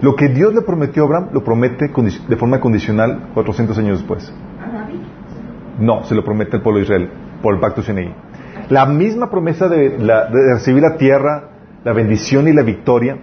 Lo 0.01 0.17
que 0.17 0.29
Dios 0.29 0.55
le 0.55 0.63
prometió 0.63 1.03
a 1.03 1.07
Abraham, 1.07 1.29
lo 1.35 1.45
promete 1.45 1.91
de 2.29 2.37
forma 2.37 2.59
condicional 2.59 3.29
400 3.35 3.79
años 3.79 3.99
después. 3.99 4.33
No, 5.79 6.05
se 6.05 6.15
lo 6.15 6.25
promete 6.25 6.57
al 6.57 6.63
pueblo 6.63 6.79
de 6.79 6.85
Israel 6.85 7.11
por 7.43 7.55
el 7.55 7.61
pacto 7.61 7.83
Sinaí. 7.83 8.15
La 8.71 8.87
misma 8.87 9.29
promesa 9.31 9.69
de, 9.69 9.91
de 9.99 10.55
recibir 10.55 10.83
la 10.83 10.97
tierra 10.97 11.52
la 11.85 11.93
bendición 11.93 12.49
y 12.49 12.53
la 12.53 12.63
victoria, 12.63 13.19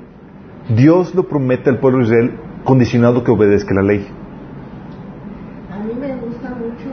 Dios 0.76 1.16
lo 1.16 1.28
promete 1.28 1.70
al 1.70 1.80
pueblo 1.80 2.00
de 2.00 2.06
Israel 2.06 2.32
condicionado 2.64 3.24
que 3.24 3.32
obedezca 3.32 3.74
la 3.74 3.82
ley. 3.82 4.08
A 5.72 5.80
mí 5.80 5.94
me 6.00 6.16
gusta 6.18 6.50
mucho 6.50 6.90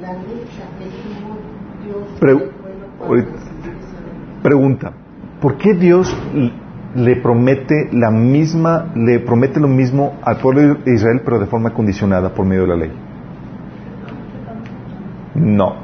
la 0.00 0.12
lucha 0.14 0.64
que 0.78 0.84
Dios 1.84 2.08
Pregunta, 4.42 4.92
¿por 5.40 5.56
qué 5.56 5.74
Dios 5.74 6.14
le 6.94 7.16
promete 7.16 7.88
la 7.92 8.10
misma, 8.10 8.92
le 8.94 9.20
promete 9.20 9.58
lo 9.58 9.68
mismo 9.68 10.18
al 10.22 10.36
pueblo 10.36 10.74
de 10.74 10.94
Israel 10.94 11.22
pero 11.24 11.38
de 11.38 11.46
forma 11.46 11.70
condicionada 11.70 12.34
por 12.34 12.46
medio 12.46 12.62
de 12.62 12.68
la 12.68 12.76
ley? 12.76 12.92
No. 15.34 15.83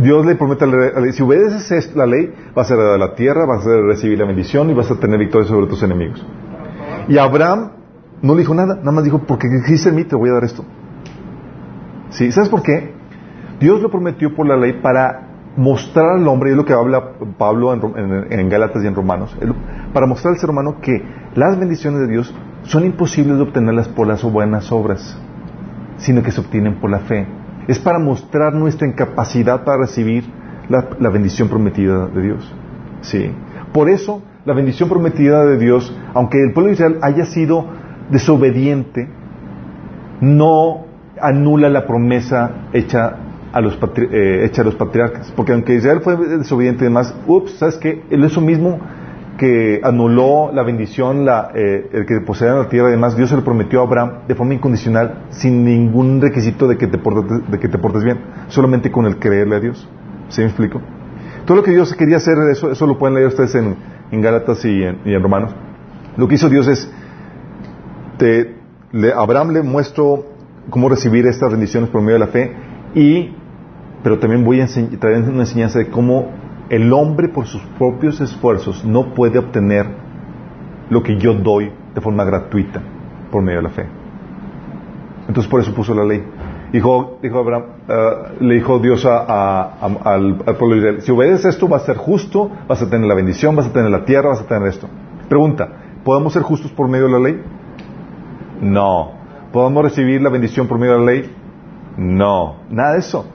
Dios 0.00 0.26
le 0.26 0.34
promete 0.34 0.64
a 0.64 0.66
la 0.66 1.12
si 1.12 1.22
obedeces 1.22 1.94
la 1.94 2.06
ley, 2.06 2.32
vas 2.54 2.70
a 2.70 2.74
heredar 2.74 2.98
la 2.98 3.14
tierra, 3.14 3.46
vas 3.46 3.66
a 3.66 3.80
recibir 3.86 4.18
la 4.18 4.26
bendición 4.26 4.70
y 4.70 4.74
vas 4.74 4.90
a 4.90 4.96
tener 4.96 5.18
victoria 5.18 5.48
sobre 5.48 5.66
tus 5.66 5.82
enemigos. 5.82 6.24
Y 7.08 7.18
Abraham 7.18 7.72
no 8.22 8.34
le 8.34 8.40
dijo 8.40 8.54
nada, 8.54 8.76
nada 8.76 8.92
más 8.92 9.04
dijo, 9.04 9.18
porque 9.20 9.48
dijiste 9.48 9.88
en 9.88 9.96
mí, 9.96 10.04
te 10.04 10.16
voy 10.16 10.30
a 10.30 10.34
dar 10.34 10.44
esto. 10.44 10.64
¿Sí? 12.10 12.30
¿Sabes 12.30 12.48
por 12.48 12.62
qué? 12.62 12.92
Dios 13.58 13.80
lo 13.80 13.90
prometió 13.90 14.34
por 14.34 14.46
la 14.46 14.56
ley 14.56 14.80
para 14.82 15.28
mostrar 15.56 16.16
al 16.16 16.28
hombre, 16.28 16.50
y 16.50 16.52
es 16.52 16.56
lo 16.56 16.64
que 16.64 16.72
habla 16.72 17.12
Pablo 17.36 17.72
en, 17.72 18.26
en, 18.30 18.48
Gálatas 18.48 18.82
y 18.82 18.86
en 18.86 18.94
Romanos, 18.94 19.36
para 19.92 20.06
mostrar 20.06 20.34
al 20.34 20.40
ser 20.40 20.50
humano 20.50 20.80
que 20.80 21.02
las 21.34 21.58
bendiciones 21.58 22.00
de 22.00 22.08
Dios 22.08 22.34
son 22.64 22.84
imposibles 22.84 23.36
de 23.36 23.42
obtenerlas 23.42 23.88
por 23.88 24.06
las 24.06 24.22
buenas 24.22 24.70
obras, 24.72 25.18
sino 25.98 26.22
que 26.22 26.30
se 26.30 26.40
obtienen 26.40 26.80
por 26.80 26.90
la 26.90 27.00
fe 27.00 27.26
es 27.68 27.78
para 27.78 27.98
mostrar 27.98 28.54
nuestra 28.54 28.86
incapacidad 28.86 29.64
para 29.64 29.78
recibir 29.78 30.24
la, 30.68 31.10
bendición 31.10 31.48
prometida 31.48 32.06
de 32.06 32.22
Dios. 32.22 32.54
Sí. 33.02 33.30
Por 33.72 33.88
eso, 33.88 34.22
la 34.44 34.54
bendición 34.54 34.88
prometida 34.88 35.44
de 35.44 35.58
Dios, 35.58 35.94
aunque 36.14 36.40
el 36.40 36.52
pueblo 36.52 36.68
de 36.68 36.74
Israel 36.74 36.98
haya 37.02 37.26
sido 37.26 37.66
desobediente, 38.10 39.08
no 40.20 40.86
anula 41.20 41.68
la 41.68 41.86
promesa 41.86 42.68
hecha 42.72 43.16
a 43.52 43.60
los, 43.60 43.78
eh, 43.96 44.44
hecha 44.44 44.62
a 44.62 44.64
los 44.64 44.74
patriarcas. 44.74 45.32
Porque 45.36 45.52
aunque 45.52 45.74
Israel 45.74 46.00
fue 46.00 46.16
desobediente 46.16 46.84
y 46.84 46.88
demás, 46.88 47.14
ups, 47.26 47.58
¿sabes 47.58 47.76
qué? 47.76 48.02
Eso 48.10 48.40
mismo 48.40 48.78
que 49.38 49.80
anuló 49.82 50.52
la 50.52 50.62
bendición, 50.62 51.26
eh, 51.54 51.88
el 51.92 52.06
que 52.06 52.20
poseían 52.20 52.58
la 52.58 52.68
tierra 52.68 52.88
y 52.88 52.92
demás, 52.92 53.16
Dios 53.16 53.30
se 53.30 53.36
lo 53.36 53.44
prometió 53.44 53.80
a 53.80 53.84
Abraham 53.84 54.26
de 54.28 54.34
forma 54.34 54.54
incondicional, 54.54 55.24
sin 55.30 55.64
ningún 55.64 56.20
requisito 56.20 56.68
de 56.68 56.76
que 56.76 56.86
te 56.86 56.98
portes, 56.98 57.50
de 57.50 57.58
que 57.58 57.68
te 57.68 57.78
portes 57.78 58.04
bien, 58.04 58.18
solamente 58.48 58.90
con 58.90 59.06
el 59.06 59.18
creerle 59.18 59.56
a 59.56 59.60
Dios. 59.60 59.88
¿Sí 60.28 60.40
me 60.40 60.48
explico? 60.48 60.80
Todo 61.46 61.56
lo 61.56 61.62
que 61.62 61.72
Dios 61.72 61.94
quería 61.94 62.18
hacer, 62.18 62.34
eso, 62.50 62.70
eso 62.70 62.86
lo 62.86 62.98
pueden 62.98 63.14
leer 63.14 63.28
ustedes 63.28 63.54
en, 63.54 63.76
en 64.10 64.20
Gálatas 64.20 64.64
y 64.64 64.82
en, 64.82 65.22
Romanos. 65.22 65.54
Lo 66.16 66.28
que 66.28 66.36
hizo 66.36 66.48
Dios 66.48 66.68
es, 66.68 66.90
te, 68.18 68.54
Abraham 69.16 69.52
le 69.52 69.62
muestro 69.62 70.26
cómo 70.70 70.88
recibir 70.88 71.26
estas 71.26 71.50
bendiciones 71.50 71.90
por 71.90 72.00
medio 72.02 72.14
de 72.14 72.26
la 72.26 72.28
fe, 72.28 72.52
y, 72.94 73.34
pero 74.04 74.18
también 74.18 74.44
voy 74.44 74.60
a 74.60 74.66
traer 75.00 75.22
una 75.28 75.40
enseñanza 75.40 75.78
de 75.78 75.88
cómo 75.88 76.41
el 76.68 76.92
hombre 76.92 77.28
por 77.28 77.46
sus 77.46 77.62
propios 77.78 78.20
esfuerzos 78.20 78.84
no 78.84 79.14
puede 79.14 79.38
obtener 79.38 79.86
lo 80.90 81.02
que 81.02 81.16
yo 81.16 81.34
doy 81.34 81.72
de 81.94 82.00
forma 82.00 82.24
gratuita 82.24 82.82
por 83.30 83.42
medio 83.42 83.58
de 83.58 83.62
la 83.62 83.70
fe. 83.70 83.86
Entonces 85.28 85.50
por 85.50 85.60
eso 85.60 85.74
puso 85.74 85.94
la 85.94 86.04
ley. 86.04 86.22
Dijo, 86.72 87.18
dijo 87.22 87.38
Abraham, 87.38 87.64
eh, 87.86 88.10
le 88.40 88.54
dijo 88.54 88.78
Dios 88.78 89.04
al, 89.04 90.36
pueblo 90.58 90.74
de 90.74 90.78
Israel, 90.78 91.02
si 91.02 91.12
obedeces 91.12 91.54
esto 91.54 91.68
vas 91.68 91.82
a 91.82 91.86
ser 91.86 91.96
justo, 91.96 92.50
vas 92.66 92.80
a 92.80 92.88
tener 92.88 93.06
la 93.06 93.14
bendición, 93.14 93.54
vas 93.54 93.66
a 93.66 93.72
tener 93.72 93.90
la 93.90 94.04
tierra, 94.04 94.30
vas 94.30 94.40
a 94.40 94.46
tener 94.46 94.68
esto. 94.68 94.88
Pregunta, 95.28 95.68
¿podemos 96.02 96.32
ser 96.32 96.42
justos 96.42 96.70
por 96.72 96.88
medio 96.88 97.06
de 97.06 97.12
la 97.12 97.18
ley? 97.18 97.42
No. 98.62 99.12
¿Podemos 99.52 99.84
recibir 99.84 100.22
la 100.22 100.30
bendición 100.30 100.66
por 100.66 100.78
medio 100.78 100.94
de 100.94 100.98
la 101.00 101.04
ley? 101.04 101.36
No. 101.98 102.56
Nada 102.70 102.92
de 102.92 103.00
eso. 103.00 103.26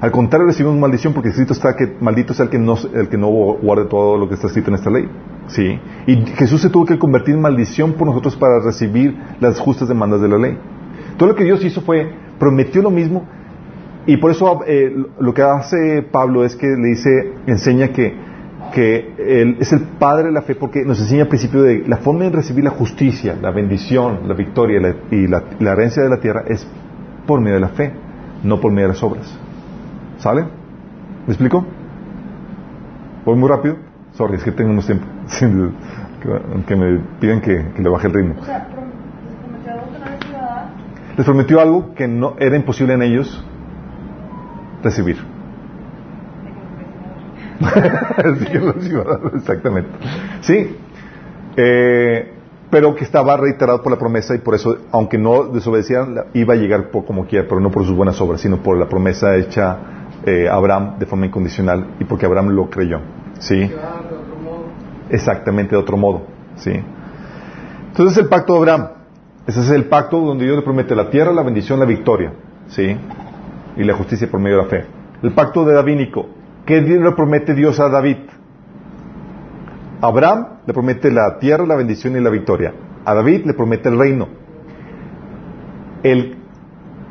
Al 0.00 0.10
contrario, 0.10 0.46
recibimos 0.46 0.78
maldición 0.78 1.12
porque 1.12 1.30
escrito 1.30 1.52
está 1.52 1.76
que 1.76 1.96
maldito 2.00 2.34
sea 2.34 2.44
el 2.44 2.50
que 2.50 2.58
no, 2.58 2.76
el 2.94 3.08
que 3.08 3.16
no 3.16 3.28
guarde 3.28 3.86
todo 3.86 4.18
lo 4.18 4.28
que 4.28 4.34
está 4.34 4.48
escrito 4.48 4.70
en 4.70 4.74
esta 4.74 4.90
ley. 4.90 5.08
¿Sí? 5.46 5.78
Y 6.06 6.16
Jesús 6.36 6.60
se 6.60 6.70
tuvo 6.70 6.84
que 6.84 6.98
convertir 6.98 7.34
en 7.34 7.40
maldición 7.40 7.94
por 7.94 8.06
nosotros 8.06 8.36
para 8.36 8.60
recibir 8.60 9.16
las 9.40 9.58
justas 9.60 9.88
demandas 9.88 10.20
de 10.20 10.28
la 10.28 10.38
ley. 10.38 10.58
Todo 11.16 11.30
lo 11.30 11.34
que 11.34 11.44
Dios 11.44 11.64
hizo 11.64 11.80
fue, 11.80 12.10
prometió 12.38 12.82
lo 12.82 12.90
mismo, 12.90 13.24
y 14.06 14.18
por 14.18 14.30
eso 14.30 14.60
eh, 14.66 14.94
lo 15.18 15.32
que 15.32 15.42
hace 15.42 16.02
Pablo 16.02 16.44
es 16.44 16.56
que 16.56 16.66
le 16.66 16.88
dice, 16.88 17.32
enseña 17.46 17.88
que, 17.88 18.14
que 18.74 19.14
Él 19.18 19.56
es 19.60 19.72
el 19.72 19.80
Padre 19.98 20.26
de 20.26 20.32
la 20.32 20.42
fe 20.42 20.54
porque 20.54 20.84
nos 20.84 21.00
enseña 21.00 21.22
al 21.22 21.28
principio 21.28 21.62
de 21.62 21.84
la 21.86 21.98
forma 21.98 22.24
de 22.24 22.30
recibir 22.30 22.64
la 22.64 22.70
justicia, 22.70 23.36
la 23.40 23.50
bendición, 23.50 24.28
la 24.28 24.34
victoria 24.34 24.96
y 25.10 25.26
la, 25.26 25.44
herencia 25.72 26.02
de 26.02 26.10
la 26.10 26.20
tierra 26.20 26.44
es 26.46 26.66
por 27.26 27.40
medio 27.40 27.54
de 27.54 27.60
la 27.60 27.68
fe, 27.68 27.92
no 28.42 28.60
por 28.60 28.72
medio 28.72 28.88
de 28.88 28.94
las 28.94 29.02
obras. 29.02 29.38
¿Sale? 30.24 30.42
¿Me 31.26 31.34
explico? 31.34 31.66
¿Voy 33.26 33.36
muy 33.36 33.46
rápido? 33.46 33.76
Sorry, 34.14 34.36
es 34.36 34.42
que 34.42 34.52
tengo 34.52 34.72
más 34.72 34.86
tiempo. 34.86 35.04
que 36.66 36.76
me 36.76 36.98
piden 37.20 37.42
que, 37.42 37.62
le 37.78 37.88
baje 37.90 38.06
el 38.06 38.14
ritmo. 38.14 38.36
O 38.40 38.44
sea, 38.46 38.66
les 41.14 41.26
prometió 41.26 41.60
algo 41.60 41.94
que 41.94 42.08
no 42.08 42.36
era 42.38 42.56
imposible 42.56 42.94
en 42.94 43.02
ellos 43.02 43.44
recibir. 44.82 45.18
Exactamente. 49.34 49.90
Sí. 50.40 50.74
Eh, 51.54 52.32
pero 52.70 52.94
que 52.94 53.04
estaba 53.04 53.36
reiterado 53.36 53.82
por 53.82 53.92
la 53.92 53.98
promesa 53.98 54.34
y 54.34 54.38
por 54.38 54.54
eso, 54.54 54.78
aunque 54.90 55.18
no 55.18 55.44
desobedecieran, 55.44 56.16
iba 56.32 56.54
a 56.54 56.56
llegar 56.56 56.90
por 56.90 57.04
como 57.04 57.26
quiera, 57.26 57.46
pero 57.46 57.60
no 57.60 57.70
por 57.70 57.84
sus 57.84 57.94
buenas 57.94 58.18
obras, 58.22 58.40
sino 58.40 58.62
por 58.62 58.78
la 58.78 58.88
promesa 58.88 59.36
hecha 59.36 59.94
eh, 60.26 60.48
Abraham 60.48 60.98
de 60.98 61.06
forma 61.06 61.26
incondicional 61.26 61.94
y 62.00 62.04
porque 62.04 62.26
Abraham 62.26 62.50
lo 62.50 62.70
creyó. 62.70 63.00
¿Sí? 63.38 63.70
Exactamente 65.10 65.74
de 65.74 65.80
otro 65.80 65.96
modo. 65.96 66.22
¿Sí? 66.56 66.72
Entonces 67.88 68.18
el 68.18 68.28
pacto 68.28 68.54
de 68.54 68.58
Abraham. 68.58 68.88
Ese 69.46 69.60
es 69.60 69.70
el 69.70 69.84
pacto 69.84 70.20
donde 70.20 70.44
Dios 70.44 70.56
le 70.56 70.62
promete 70.62 70.94
la 70.94 71.10
tierra, 71.10 71.32
la 71.32 71.42
bendición, 71.42 71.78
la 71.78 71.84
victoria. 71.84 72.32
¿Sí? 72.68 72.96
Y 73.76 73.84
la 73.84 73.94
justicia 73.94 74.30
por 74.30 74.40
medio 74.40 74.56
de 74.58 74.62
la 74.62 74.68
fe. 74.68 74.86
El 75.22 75.32
pacto 75.32 75.64
de 75.64 75.74
Davínico. 75.74 76.26
¿Qué 76.64 76.80
le 76.80 77.12
promete 77.12 77.54
Dios 77.54 77.78
a 77.78 77.88
David? 77.88 78.16
Abraham 80.00 80.46
le 80.66 80.72
promete 80.72 81.10
la 81.10 81.38
tierra, 81.38 81.66
la 81.66 81.76
bendición 81.76 82.16
y 82.16 82.20
la 82.20 82.30
victoria. 82.30 82.72
A 83.04 83.14
David 83.14 83.44
le 83.44 83.54
promete 83.54 83.88
el 83.88 83.98
reino. 83.98 84.28
El 86.02 86.43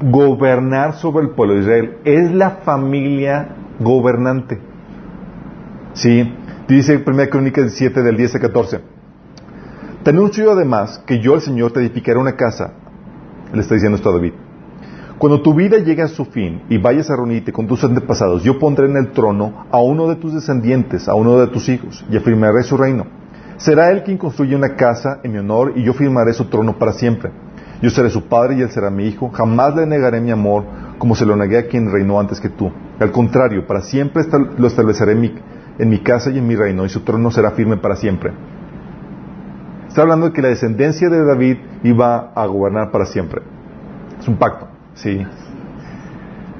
gobernar 0.01 0.95
sobre 0.95 1.25
el 1.25 1.31
pueblo 1.31 1.55
de 1.55 1.61
Israel 1.61 1.97
es 2.03 2.31
la 2.31 2.51
familia 2.65 3.55
gobernante. 3.79 4.59
Sí, 5.93 6.33
dice 6.67 7.03
1 7.05 7.29
Crónicas 7.29 7.73
7 7.73 8.01
del 8.01 8.17
10 8.17 8.35
al 8.35 8.41
14. 8.41 8.81
Te 10.03 10.09
anuncio 10.09 10.51
además 10.51 11.01
que 11.05 11.19
yo, 11.19 11.35
el 11.35 11.41
Señor, 11.41 11.71
te 11.71 11.79
edificaré 11.79 12.19
una 12.19 12.35
casa. 12.35 12.73
Le 13.53 13.61
está 13.61 13.75
diciendo 13.75 13.97
esto 13.97 14.09
a 14.09 14.13
David. 14.13 14.33
Cuando 15.17 15.41
tu 15.41 15.53
vida 15.53 15.77
llegue 15.77 16.01
a 16.01 16.07
su 16.07 16.25
fin 16.25 16.63
y 16.69 16.77
vayas 16.77 17.09
a 17.09 17.15
reunirte 17.15 17.53
con 17.53 17.67
tus 17.67 17.83
antepasados, 17.83 18.43
yo 18.43 18.59
pondré 18.59 18.87
en 18.87 18.97
el 18.97 19.11
trono 19.11 19.67
a 19.71 19.79
uno 19.79 20.09
de 20.09 20.15
tus 20.15 20.33
descendientes, 20.33 21.07
a 21.07 21.15
uno 21.15 21.37
de 21.37 21.47
tus 21.47 21.69
hijos, 21.69 22.03
y 22.09 22.17
afirmaré 22.17 22.63
su 22.63 22.75
reino. 22.75 23.05
Será 23.57 23.91
él 23.91 24.03
quien 24.03 24.17
construya 24.17 24.57
una 24.57 24.75
casa 24.75 25.19
en 25.23 25.31
mi 25.31 25.37
honor 25.37 25.73
y 25.75 25.83
yo 25.83 25.93
firmaré 25.93 26.33
su 26.33 26.45
trono 26.45 26.77
para 26.77 26.91
siempre. 26.91 27.31
Yo 27.83 27.89
seré 27.89 28.09
su 28.09 28.29
padre 28.29 28.55
y 28.55 28.61
él 28.61 28.69
será 28.69 28.89
mi 28.89 29.05
hijo. 29.07 29.29
Jamás 29.31 29.75
le 29.75 29.85
negaré 29.85 30.21
mi 30.21 30.31
amor 30.31 30.63
como 30.97 31.15
se 31.15 31.25
lo 31.25 31.35
negué 31.35 31.57
a 31.57 31.67
quien 31.67 31.91
reinó 31.91 32.17
antes 32.17 32.39
que 32.39 32.47
tú. 32.47 32.71
Al 32.97 33.11
contrario, 33.11 33.67
para 33.67 33.81
siempre 33.81 34.23
lo 34.57 34.67
estableceré 34.67 35.11
en 35.11 35.19
mi, 35.19 35.35
en 35.77 35.89
mi 35.89 35.99
casa 35.99 36.29
y 36.29 36.37
en 36.37 36.47
mi 36.47 36.55
reino 36.55 36.85
y 36.85 36.89
su 36.89 37.01
trono 37.01 37.29
será 37.29 37.51
firme 37.51 37.75
para 37.75 37.97
siempre. 37.97 38.31
Está 39.89 40.03
hablando 40.03 40.27
de 40.27 40.31
que 40.31 40.41
la 40.41 40.47
descendencia 40.47 41.09
de 41.09 41.25
David 41.25 41.57
iba 41.83 42.31
a 42.33 42.45
gobernar 42.45 42.89
para 42.89 43.05
siempre. 43.05 43.41
Es 44.17 44.29
un 44.29 44.37
pacto. 44.37 44.69
Sí. 44.93 45.21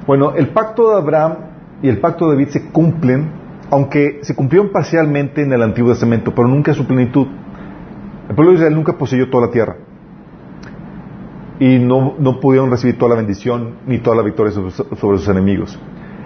Bueno, 0.06 0.34
el 0.36 0.48
pacto 0.48 0.90
de 0.90 0.96
Abraham 0.98 1.36
y 1.80 1.88
el 1.88 2.00
pacto 2.00 2.26
de 2.26 2.32
David 2.34 2.48
se 2.48 2.66
cumplen, 2.70 3.30
aunque 3.70 4.18
se 4.20 4.34
cumplieron 4.34 4.72
parcialmente 4.72 5.40
en 5.40 5.54
el 5.54 5.62
Antiguo 5.62 5.90
Testamento, 5.90 6.34
pero 6.34 6.48
nunca 6.48 6.72
a 6.72 6.74
su 6.74 6.86
plenitud. 6.86 7.28
El 8.28 8.34
pueblo 8.34 8.52
de 8.52 8.56
Israel 8.56 8.74
nunca 8.74 8.92
poseyó 8.98 9.30
toda 9.30 9.46
la 9.46 9.52
tierra. 9.52 9.76
Y 11.60 11.78
no, 11.78 12.14
no 12.18 12.40
pudieron 12.40 12.70
recibir 12.70 12.98
toda 12.98 13.10
la 13.10 13.16
bendición 13.16 13.76
ni 13.86 13.98
toda 13.98 14.16
la 14.16 14.22
victoria 14.22 14.52
sobre, 14.52 14.72
sus 14.72 15.28
enemigos. 15.28 15.78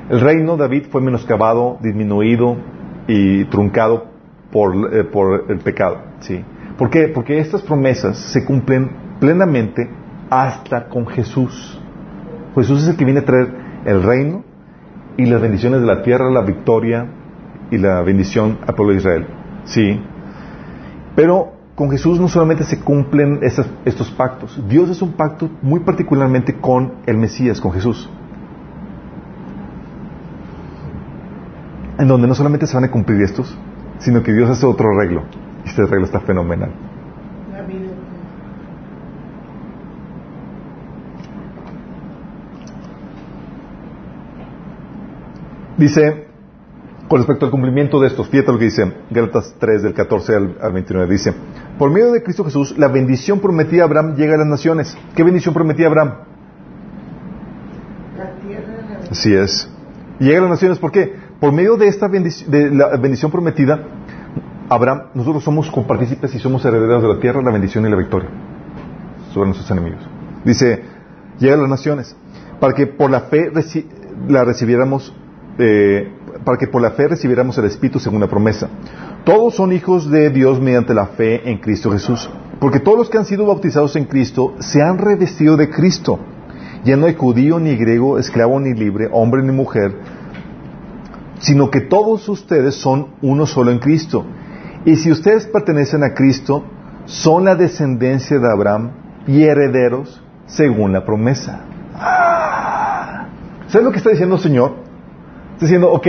El 0.09 0.21
reino 0.21 0.57
de 0.57 0.63
David 0.63 0.87
fue 0.91 1.03
menoscabado, 1.03 1.79
disminuido 1.83 2.57
y 3.07 3.45
truncado 3.47 4.07
por, 4.51 4.95
eh, 4.95 5.05
por 5.05 5.51
el 5.51 5.59
pecado. 5.59 5.99
¿sí? 6.21 6.43
¿Por 6.79 6.91
qué? 6.91 7.09
Porque 7.09 7.39
estas 7.39 7.63
promesas 7.63 8.17
se 8.17 8.45
cumplen 8.45 8.91
plenamente 9.21 9.91
hasta 10.31 10.89
con 10.89 11.07
Jesús. 11.07 11.79
Jesús 12.55 12.83
es 12.83 12.89
el 12.89 12.97
que 12.97 13.05
viene 13.05 13.21
a 13.21 13.25
traer 13.25 13.53
el 13.85 14.03
reino 14.03 14.45
y 15.17 15.27
las 15.27 15.41
bendiciones 15.41 15.81
de 15.81 15.87
la 15.87 16.03
tierra, 16.03 16.31
la 16.31 16.43
victoria 16.43 17.07
y 17.71 17.79
la 17.79 18.03
bendición 18.03 18.59
al 18.67 18.75
pueblo 18.75 18.93
de 18.93 18.99
Israel. 19.01 19.27
Sí. 19.65 20.01
Pero 21.15 21.58
con 21.79 21.93
Jesús 21.93 22.19
no 22.19 22.27
solamente 22.27 22.65
se 22.65 22.81
cumplen 22.81 23.39
estos 23.85 24.11
pactos. 24.11 24.61
Dios 24.69 24.91
es 24.91 25.01
un 25.01 25.13
pacto 25.13 25.49
muy 25.63 25.79
particularmente 25.79 26.59
con 26.59 26.95
el 27.07 27.17
Mesías, 27.17 27.61
con 27.61 27.71
Jesús. 27.71 28.11
En 31.97 32.09
donde 32.09 32.27
no 32.27 32.35
solamente 32.35 32.67
se 32.67 32.75
van 32.75 32.83
a 32.83 32.91
cumplir 32.91 33.23
estos, 33.23 33.57
sino 34.01 34.25
que 34.25 34.33
Dios 34.33 34.51
hace 34.51 34.67
otro 34.67 34.89
arreglo. 34.91 35.23
Y 35.65 35.69
este 35.69 35.83
arreglo 35.83 36.07
está 36.07 36.19
fenomenal. 36.19 36.73
Dice, 45.77 46.28
con 47.09 47.19
respecto 47.19 47.47
al 47.47 47.51
cumplimiento 47.51 48.01
de 48.01 48.09
estos, 48.09 48.29
fíjate 48.29 48.53
lo 48.53 48.59
que 48.59 48.67
dice 48.67 48.93
Gálatas 49.11 49.55
3 49.59 49.83
del 49.83 49.95
14 49.95 50.35
al, 50.35 50.73
29, 50.73 51.11
dice, 51.11 51.33
por 51.79 51.91
medio 51.91 52.13
de 52.13 52.23
Cristo 52.23 52.45
Jesús, 52.45 52.77
la 52.77 52.89
bendición 52.89 53.41
prometida 53.41 53.83
a 53.83 53.85
Abraham 53.87 54.15
llega 54.15 54.35
a 54.35 54.39
las 54.39 54.47
naciones. 54.47 54.97
¿Qué 55.17 55.25
bendición 55.25 55.55
prometía 55.55 55.87
a 55.87 55.89
Abraham? 55.89 56.15
La 58.17 58.33
tierra. 58.47 59.01
Así 59.11 59.35
es. 59.35 59.71
Llega 60.19 60.39
a 60.39 60.43
las 60.43 60.51
naciones, 60.51 60.79
¿por 60.79 60.93
qué? 60.93 61.15
Por 61.41 61.53
medio 61.53 61.77
de 61.77 61.87
esta 61.87 62.09
bendición, 62.09 62.51
de 62.51 62.71
la 62.71 62.97
bendición 62.97 63.31
prometida, 63.31 63.81
Abraham, 64.69 65.05
nosotros 65.15 65.43
somos 65.45 65.71
compartícipes 65.71 66.35
y 66.35 66.39
somos 66.39 66.65
herederos 66.65 67.03
de 67.03 67.09
la 67.09 67.21
tierra, 67.21 67.41
la 67.41 67.53
bendición 67.53 67.87
y 67.87 67.91
la 67.91 67.97
victoria 67.97 68.29
sobre 69.33 69.47
nuestros 69.47 69.71
enemigos. 69.71 70.01
Dice, 70.45 70.83
llega 71.39 71.55
a 71.55 71.59
las 71.59 71.71
naciones, 71.71 72.17
para 72.61 72.75
que 72.75 72.87
por 72.87 73.11
la 73.11 73.23
fe 73.23 73.51
la 74.29 74.45
recibiéramos 74.45 75.15
eh, 75.59 76.13
para 76.45 76.59
que 76.59 76.67
por 76.67 76.83
la 76.83 76.93
fe 76.93 77.09
recibiéramos 77.09 77.57
el 77.59 77.67
Espíritu 77.67 77.99
según 77.99 78.21
la 78.21 78.29
promesa. 78.29 78.69
Todos 79.25 79.55
son 79.55 79.73
hijos 79.73 80.11
de 80.11 80.31
Dios 80.31 80.61
mediante 80.61 80.95
la 80.95 81.07
fe 81.07 81.51
en 81.51 81.59
Cristo 81.59 81.91
Jesús. 81.91 82.29
Porque 82.61 82.81
todos 82.81 82.99
los 82.99 83.11
que 83.11 83.19
han 83.19 83.25
sido 83.25 83.47
bautizados 83.47 83.95
en 83.97 84.05
Cristo 84.05 84.55
se 84.59 84.83
han 84.83 84.99
revestido 84.99 85.57
de 85.57 85.71
Cristo. 85.71 86.19
Ya 86.85 86.97
no 86.97 87.07
hay 87.07 87.15
judío 87.15 87.59
ni 87.61 87.77
griego, 87.77 88.19
esclavo 88.19 88.59
ni 88.61 88.73
libre, 88.73 89.09
hombre 89.13 89.43
ni 89.43 89.53
mujer, 89.53 89.95
sino 91.41 91.71
que 91.71 91.81
todos 91.81 92.29
ustedes 92.29 92.75
son 92.75 93.09
uno 93.23 93.47
solo 93.47 93.71
en 93.71 93.79
Cristo. 93.79 94.25
Y 94.85 94.97
si 94.97 95.11
ustedes 95.11 95.47
pertenecen 95.47 96.03
a 96.03 96.15
Cristo, 96.15 96.65
son 97.05 97.45
la 97.45 97.55
descendencia 97.55 98.39
de 98.39 98.51
Abraham 98.51 98.91
y 99.27 99.45
herederos 99.45 100.23
según 100.47 100.93
la 100.93 101.05
promesa. 101.05 101.65
¿Sabes 103.69 103.85
lo 103.85 103.93
que 103.93 103.99
está 103.99 104.11
diciendo 104.11 104.37
el 104.37 104.41
Señor? 104.41 104.88
Diciendo, 105.61 105.91
ok, 105.93 106.07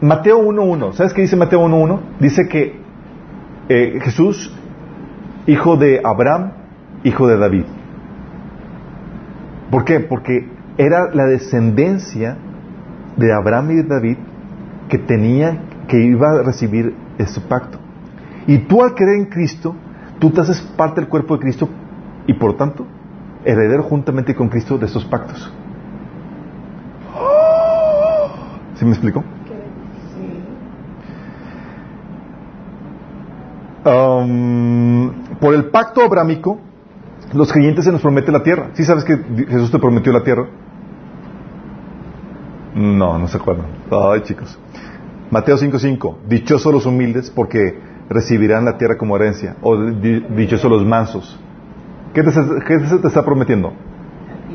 Mateo 0.00 0.42
1.1, 0.42 0.94
¿sabes 0.94 1.12
qué 1.12 1.22
dice 1.22 1.36
Mateo 1.36 1.64
1.1? 1.64 2.00
Dice 2.18 2.48
que 2.48 2.80
eh, 3.68 4.00
Jesús, 4.02 4.52
hijo 5.46 5.76
de 5.76 6.00
Abraham, 6.04 6.52
hijo 7.04 7.28
de 7.28 7.38
David. 7.38 7.64
¿Por 9.70 9.84
qué? 9.84 10.00
Porque 10.00 10.48
era 10.76 11.10
la 11.14 11.26
descendencia 11.26 12.36
de 13.16 13.32
Abraham 13.32 13.70
y 13.70 13.74
de 13.76 13.84
David 13.84 14.16
que 14.88 14.98
tenía, 14.98 15.60
que 15.86 16.02
iba 16.02 16.30
a 16.30 16.42
recibir 16.42 16.94
este 17.18 17.40
pacto. 17.40 17.78
Y 18.46 18.58
tú 18.58 18.82
al 18.82 18.94
creer 18.94 19.18
en 19.18 19.26
Cristo, 19.26 19.74
tú 20.18 20.30
te 20.30 20.40
haces 20.40 20.60
parte 20.76 21.00
del 21.00 21.08
cuerpo 21.08 21.36
de 21.36 21.42
Cristo 21.42 21.68
y 22.26 22.34
por 22.34 22.56
tanto, 22.56 22.86
heredero 23.44 23.82
juntamente 23.84 24.34
con 24.34 24.48
Cristo 24.48 24.78
de 24.78 24.86
estos 24.86 25.04
pactos. 25.04 25.52
¿Sí 28.82 28.86
me 28.86 28.94
explico? 28.94 29.22
Um, 33.84 35.12
por 35.38 35.54
el 35.54 35.66
pacto 35.66 36.02
abrámico, 36.02 36.58
los 37.32 37.52
creyentes 37.52 37.84
se 37.84 37.92
nos 37.92 38.02
promete 38.02 38.32
la 38.32 38.42
tierra. 38.42 38.70
¿Sí 38.72 38.82
sabes 38.82 39.04
que 39.04 39.16
Jesús 39.46 39.70
te 39.70 39.78
prometió 39.78 40.12
la 40.12 40.24
tierra? 40.24 40.48
No, 42.74 43.20
no 43.20 43.28
se 43.28 43.36
acuerdan. 43.36 43.66
Ay, 43.88 44.22
chicos. 44.22 44.58
Mateo 45.30 45.56
5:5. 45.56 46.16
Dichosos 46.26 46.72
los 46.72 46.84
humildes 46.84 47.30
porque 47.30 47.78
recibirán 48.08 48.64
la 48.64 48.78
tierra 48.78 48.98
como 48.98 49.14
herencia. 49.14 49.54
O 49.62 49.76
dichosos 49.76 50.68
los 50.68 50.84
mansos. 50.84 51.38
¿Qué 52.14 52.24
te, 52.24 52.30
¿Qué 52.66 52.78
te 53.00 53.06
está 53.06 53.24
prometiendo? 53.24 53.74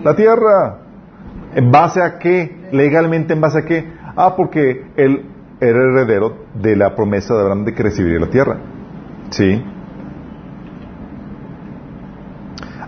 La 0.03 0.17
tierra. 0.17 0.79
¿En 1.55 1.71
base 1.71 2.01
a 2.01 2.19
qué? 2.19 2.67
Legalmente, 2.73 3.31
¿en 3.31 3.39
base 3.39 3.59
a 3.59 3.61
qué? 3.63 3.95
Ah, 4.17 4.35
porque 4.35 4.87
el, 4.97 5.25
era 5.61 5.77
heredero 5.77 6.33
de 6.55 6.75
la 6.75 6.95
promesa 6.95 7.35
de 7.35 7.41
Abraham 7.41 7.65
de 7.65 7.73
que 7.73 7.83
recibiría 7.83 8.19
la 8.19 8.29
tierra. 8.29 8.57
¿Sí? 9.29 9.63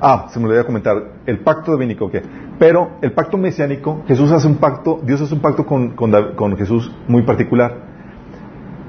Ah, 0.01 0.27
se 0.29 0.39
me 0.39 0.47
olvidó 0.47 0.65
comentar, 0.65 0.95
el 1.25 1.39
pacto 1.39 1.73
divinico, 1.73 2.09
¿qué? 2.09 2.23
Pero 2.57 2.97
el 3.01 3.11
pacto 3.11 3.37
mesiánico, 3.37 4.03
Jesús 4.07 4.31
hace 4.31 4.47
un 4.47 4.55
pacto, 4.55 4.99
Dios 5.03 5.21
hace 5.21 5.33
un 5.33 5.41
pacto 5.41 5.65
con, 5.65 5.91
con, 5.91 6.57
Jesús 6.57 6.91
muy 7.07 7.23
particular. 7.23 7.75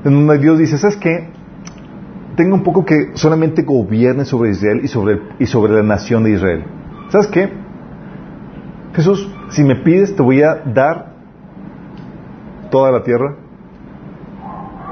En 0.05 0.13
donde 0.13 0.39
Dios 0.39 0.59
dice, 0.59 0.79
¿sabes 0.79 0.97
qué? 0.97 1.29
Tengo 2.37 2.55
un 2.55 2.63
poco 2.63 2.85
que 2.85 3.11
solamente 3.15 3.63
gobierne 3.63 4.25
sobre 4.25 4.51
Israel 4.51 4.81
y 4.83 4.89
sobre, 4.89 5.21
y 5.39 5.47
sobre 5.47 5.75
la 5.75 5.83
nación 5.83 6.25
de 6.25 6.33
Israel. 6.33 6.65
¿Sabes 7.09 7.27
qué? 7.27 7.51
Jesús, 8.95 9.29
si 9.51 9.63
me 9.63 9.77
pides, 9.77 10.17
te 10.17 10.23
voy 10.23 10.43
a 10.43 10.57
dar 10.65 11.10
toda 12.71 12.91
la 12.91 13.03
tierra 13.03 13.35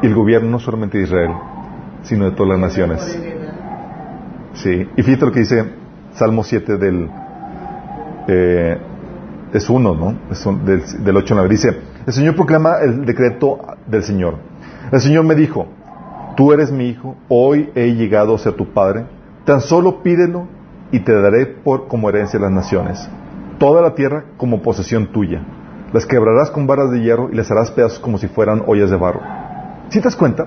y 0.03 0.07
el 0.07 0.15
gobierno 0.15 0.51
no 0.51 0.59
solamente 0.59 0.99
de 0.99 1.05
Israel, 1.05 1.33
sino 2.03 2.27
de 2.27 2.33
todas 2.33 2.51
las 2.51 2.61
naciones. 2.61 3.19
Sí, 4.55 4.89
y 4.97 5.03
fíjate 5.03 5.27
lo 5.27 5.33
que 5.33 5.41
dice 5.41 5.65
Salmo 6.15 6.45
7 6.45 6.77
del... 6.77 7.11
Eh, 8.29 8.79
es 9.53 9.71
uno, 9.71 9.95
¿no? 9.95 10.15
Es 10.31 10.45
del, 10.65 11.05
del 11.05 11.17
8 11.17 11.35
9. 11.35 11.49
Dice, 11.49 11.81
el 12.07 12.13
Señor 12.13 12.37
proclama 12.37 12.79
el 12.83 13.07
decreto 13.07 13.59
del 13.87 14.03
Señor. 14.03 14.37
El 14.93 15.01
Señor 15.01 15.25
me 15.25 15.35
dijo, 15.35 15.67
tú 16.37 16.53
eres 16.53 16.71
mi 16.71 16.89
hijo, 16.89 17.17
hoy 17.29 17.71
he 17.75 17.95
llegado 17.95 18.35
a 18.35 18.39
ser 18.39 18.55
tu 18.55 18.67
padre, 18.73 19.07
tan 19.45 19.61
solo 19.61 20.03
pídelo 20.03 20.47
y 20.93 21.01
te 21.01 21.13
daré 21.13 21.47
por 21.47 21.89
como 21.89 22.09
herencia 22.09 22.39
las 22.39 22.51
naciones, 22.51 23.09
toda 23.59 23.83
la 23.83 23.95
tierra 23.95 24.25
como 24.37 24.63
posesión 24.63 25.07
tuya. 25.09 25.43
Las 25.93 26.05
quebrarás 26.05 26.51
con 26.51 26.67
varas 26.67 26.91
de 26.91 27.01
hierro 27.01 27.31
y 27.33 27.37
las 27.37 27.51
harás 27.51 27.71
pedazos 27.71 27.99
como 27.99 28.19
si 28.19 28.29
fueran 28.29 28.63
ollas 28.67 28.91
de 28.91 28.97
barro. 28.97 29.21
¿Sí 29.89 30.01
te 30.01 30.05
das 30.05 30.17
cuenta? 30.17 30.47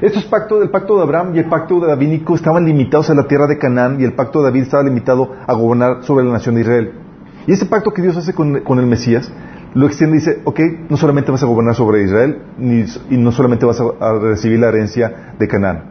Estos 0.00 0.24
pactos, 0.24 0.62
el 0.62 0.70
pacto 0.70 0.96
de 0.96 1.02
Abraham 1.02 1.36
y 1.36 1.38
el 1.40 1.48
pacto 1.48 1.78
de 1.78 1.86
Davídico 1.86 2.34
estaban 2.34 2.64
limitados 2.64 3.10
a 3.10 3.14
la 3.14 3.28
tierra 3.28 3.46
de 3.46 3.58
Canaán 3.58 4.00
y 4.00 4.04
el 4.04 4.14
pacto 4.14 4.40
de 4.40 4.46
David 4.46 4.62
estaba 4.62 4.82
limitado 4.82 5.30
a 5.46 5.54
gobernar 5.54 6.04
sobre 6.04 6.24
la 6.24 6.32
nación 6.32 6.54
de 6.54 6.62
Israel. 6.62 6.92
Y 7.46 7.52
ese 7.52 7.66
pacto 7.66 7.90
que 7.90 8.00
Dios 8.00 8.16
hace 8.16 8.32
con, 8.32 8.56
el 8.56 8.86
Mesías 8.86 9.30
lo 9.74 9.86
extiende 9.86 10.16
y 10.16 10.20
dice, 10.20 10.40
ok, 10.44 10.60
no 10.88 10.96
solamente 10.96 11.30
vas 11.30 11.42
a 11.42 11.46
gobernar 11.46 11.74
sobre 11.74 12.02
Israel 12.02 12.42
y 13.10 13.16
no 13.18 13.30
solamente 13.30 13.66
vas 13.66 13.80
a, 13.80 14.12
recibir 14.14 14.58
la 14.58 14.68
herencia 14.68 15.34
de 15.38 15.46
Canaán, 15.46 15.84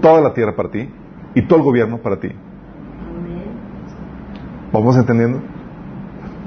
toda 0.00 0.20
la 0.20 0.32
tierra 0.32 0.56
para 0.56 0.70
ti 0.70 0.88
y 1.34 1.42
todo 1.46 1.58
el 1.58 1.64
gobierno 1.64 1.98
para 1.98 2.18
ti. 2.18 2.30
¿Vamos 4.72 4.96
entendiendo? 4.96 5.59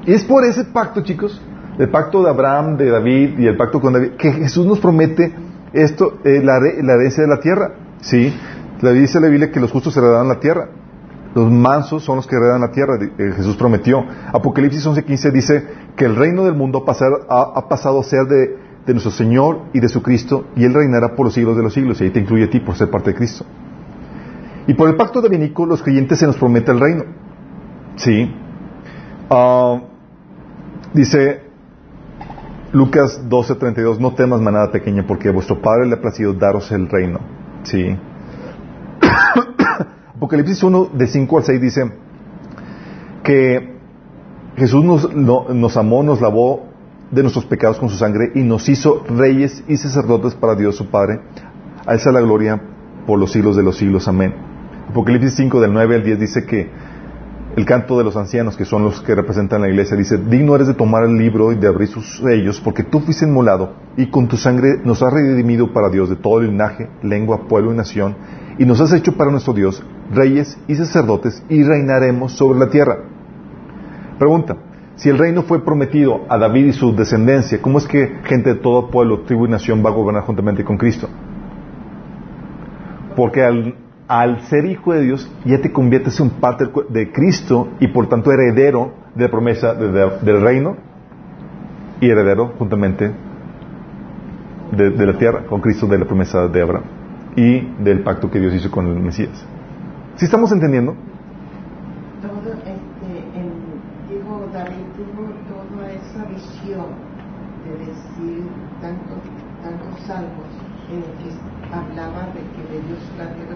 Y 0.06 0.14
es 0.14 0.24
por 0.24 0.44
ese 0.44 0.66
pacto, 0.66 1.02
chicos, 1.02 1.42
el 1.78 1.90
pacto 1.90 2.24
de 2.24 2.30
Abraham, 2.30 2.78
de 2.78 2.90
David 2.90 3.40
y 3.40 3.48
el 3.48 3.58
pacto 3.58 3.80
con 3.80 3.94
David, 3.94 4.12
que 4.12 4.32
Jesús 4.32 4.66
nos 4.66 4.80
promete 4.80 5.34
esto, 5.74 6.20
eh, 6.24 6.42
la, 6.44 6.60
la, 6.60 6.94
herencia 6.94 7.24
de 7.24 7.30
la 7.30 7.40
tierra. 7.40 7.76
¿sí? 8.02 8.34
Le 8.82 8.94
dice 8.94 9.20
la 9.20 9.28
Biblia 9.28 9.52
que 9.52 9.60
los 9.60 9.72
justos 9.72 9.96
heredarán 9.98 10.28
la 10.28 10.40
tierra. 10.40 10.70
Los 11.34 11.50
mansos 11.50 12.04
son 12.04 12.18
los 12.18 12.28
que 12.28 12.36
heredan 12.36 12.62
la 12.62 12.72
tierra, 12.72 13.00
eh, 13.02 13.34
Jesús 13.36 13.56
prometió. 13.56 14.06
Apocalipsis 14.32 14.86
11:15 14.86 15.32
dice 15.32 15.68
que 15.96 16.06
el 16.06 16.16
reino 16.16 16.44
del 16.44 16.54
mundo 16.54 16.80
ha, 16.80 17.68
pasado 17.68 18.00
a 18.00 18.04
ser 18.04 18.26
de, 18.26 18.94
nuestro 18.94 19.12
Señor 19.12 19.62
y 19.74 19.80
de 19.80 19.90
su 19.90 20.04
Cristo, 20.04 20.46
y 20.56 20.64
Él 20.66 20.74
reinará 20.74 21.16
por 21.16 21.26
los 21.26 21.34
siglos 21.34 21.58
de 21.58 21.64
los 21.64 21.74
siglos, 21.74 22.00
y 22.02 22.04
ahí 22.04 22.10
te 22.12 22.20
incluye 22.20 22.44
a 22.44 22.50
ti 22.50 22.60
por 22.60 22.76
ser 22.76 22.92
parte 22.92 23.12
de 23.12 23.16
Cristo. 23.16 23.46
Y 24.68 24.76
por 24.76 24.90
el 24.90 24.96
pacto 24.96 25.22
de 25.22 25.30
Benico, 25.30 25.66
los 25.66 25.82
creyentes 25.82 26.20
se 26.20 26.28
nos 26.28 26.38
promete 26.38 26.72
el 26.72 26.80
reino. 26.80 27.04
¿Sí? 27.96 28.32
Ah, 29.30 29.82
dice 30.94 31.42
Lucas 32.72 33.22
12:32, 33.30 34.00
no 34.00 34.14
temas 34.16 34.42
manada 34.42 34.72
pequeña, 34.72 35.06
porque 35.06 35.30
vuestro 35.30 35.62
Padre 35.62 35.88
le 35.88 35.96
ha 35.96 36.02
placido 36.02 36.34
daros 36.34 36.72
el 36.72 36.90
reino. 36.90 37.20
Sí. 37.64 37.96
Apocalipsis 40.16 40.64
1, 40.64 40.90
de 40.94 41.08
5 41.08 41.38
al 41.38 41.44
6 41.44 41.62
dice 41.62 41.92
que 43.24 43.78
Jesús 44.56 44.84
nos, 44.84 45.14
nos 45.16 45.78
amó, 45.78 46.04
nos 46.04 46.20
lavó 46.22 46.68
de 47.12 47.22
nuestros 47.22 47.46
pecados 47.46 47.78
con 47.78 47.90
su 47.90 47.98
sangre 47.98 48.32
y 48.36 48.42
nos 48.42 48.68
hizo 48.70 49.04
reyes 49.08 49.64
y 49.68 49.78
sacerdotes 49.78 50.34
para 50.36 50.56
Dios 50.56 50.76
su 50.76 50.88
Padre. 50.88 51.22
A 51.86 51.94
esa 51.94 52.12
la 52.12 52.22
gloria 52.22 52.62
por 53.06 53.20
los 53.20 53.32
siglos 53.32 53.56
de 53.56 53.64
los 53.64 53.78
siglos. 53.78 54.08
Amén. 54.08 54.34
Apocalipsis 54.90 55.36
5 55.36 55.62
del 55.62 55.74
9 55.74 55.96
al 55.96 56.04
10 56.04 56.20
dice 56.20 56.46
que 56.46 56.72
el 57.56 57.66
canto 57.66 57.98
de 57.98 58.04
los 58.04 58.16
ancianos, 58.16 58.58
que 58.58 58.66
son 58.66 58.84
los 58.84 59.02
que 59.02 59.14
representan 59.14 59.62
la 59.62 59.70
iglesia, 59.70 59.96
dice, 59.96 60.18
digno 60.18 60.56
eres 60.56 60.68
de 60.68 60.74
tomar 60.74 61.04
el 61.04 61.16
libro 61.18 61.52
y 61.52 61.56
de 61.56 61.68
abrir 61.68 61.88
sus 61.88 62.18
sellos, 62.18 62.60
porque 62.60 62.84
tú 62.84 63.00
fuiste 63.00 63.26
inmolado 63.26 63.74
y 63.96 64.08
con 64.08 64.28
tu 64.28 64.38
sangre 64.38 64.78
nos 64.84 65.04
has 65.04 65.14
redimido 65.14 65.72
para 65.72 65.90
Dios 65.90 66.10
de 66.10 66.16
todo 66.16 66.42
linaje, 66.42 66.90
lengua, 67.04 67.48
pueblo 67.48 67.72
y 67.72 67.78
nación, 67.78 68.16
y 68.58 68.66
nos 68.66 68.82
has 68.82 68.94
hecho 68.94 69.16
para 69.16 69.32
nuestro 69.32 69.54
Dios 69.54 69.84
reyes 70.12 70.58
y 70.68 70.76
sacerdotes 70.76 71.44
y 71.50 71.64
reinaremos 71.64 72.34
sobre 72.34 72.60
la 72.60 72.70
tierra. 72.70 72.98
Pregunta, 74.18 74.58
si 74.96 75.10
el 75.10 75.18
reino 75.18 75.44
fue 75.44 75.64
prometido 75.64 76.22
a 76.30 76.38
David 76.38 76.68
y 76.68 76.74
su 76.74 76.96
descendencia, 76.96 77.62
¿cómo 77.62 77.78
es 77.78 77.88
que 77.88 78.20
gente 78.26 78.54
de 78.54 78.60
todo 78.60 78.90
pueblo, 78.90 79.22
tribu 79.22 79.46
y 79.46 79.50
nación 79.50 79.84
va 79.86 79.90
a 79.90 79.94
gobernar 79.94 80.24
juntamente 80.24 80.64
con 80.64 80.78
Cristo? 80.78 81.08
Porque 83.16 83.44
al 83.44 83.76
al 84.08 84.42
ser 84.48 84.66
hijo 84.66 84.94
de 84.94 85.02
Dios, 85.02 85.32
ya 85.46 85.62
te 85.62 85.72
conviertes 85.72 86.20
en 86.20 86.30
parte 86.30 86.66
de 86.90 87.12
Cristo 87.12 87.70
y 87.80 87.88
por 87.88 88.08
tanto 88.08 88.32
heredero 88.32 88.92
de 89.16 89.24
la 89.24 89.32
promesa 89.32 89.74
del 89.74 90.42
reino 90.42 90.76
y 92.02 92.10
heredero 92.10 92.54
juntamente 92.58 93.12
de, 94.72 95.06
la 95.06 95.18
tierra 95.18 95.46
con 95.46 95.62
Cristo 95.62 95.88
de 95.88 96.00
la 96.00 96.06
promesa 96.06 96.48
de 96.48 96.62
Abraham 96.62 96.84
y 97.36 97.62
del 97.84 98.04
pacto 98.04 98.30
que 98.30 98.40
Dios 98.40 98.54
hizo 98.54 98.70
con 98.72 98.88
el 98.88 99.00
Mesías. 99.00 99.46
¿Sí 100.16 100.26
estamos 100.26 100.52
entendiendo? 100.52 100.96
Todo, 102.22 102.54
este, 102.54 102.74
digo, 104.10 104.48
David 104.54 104.86
tuvo 104.96 105.30
toda 105.50 105.92
esa 105.92 106.26
visión 106.26 106.86
de 107.66 107.86
decir 107.86 108.44
tantos, 108.82 109.24
tantos 109.64 110.00
salmos 110.06 110.50
en 110.92 111.02
que 111.02 111.74
hablaba 111.74 112.28
de 112.34 112.42
que 112.54 112.74
de 112.74 112.88
Dios 112.88 113.00
la 113.18 113.34
tierra 113.34 113.56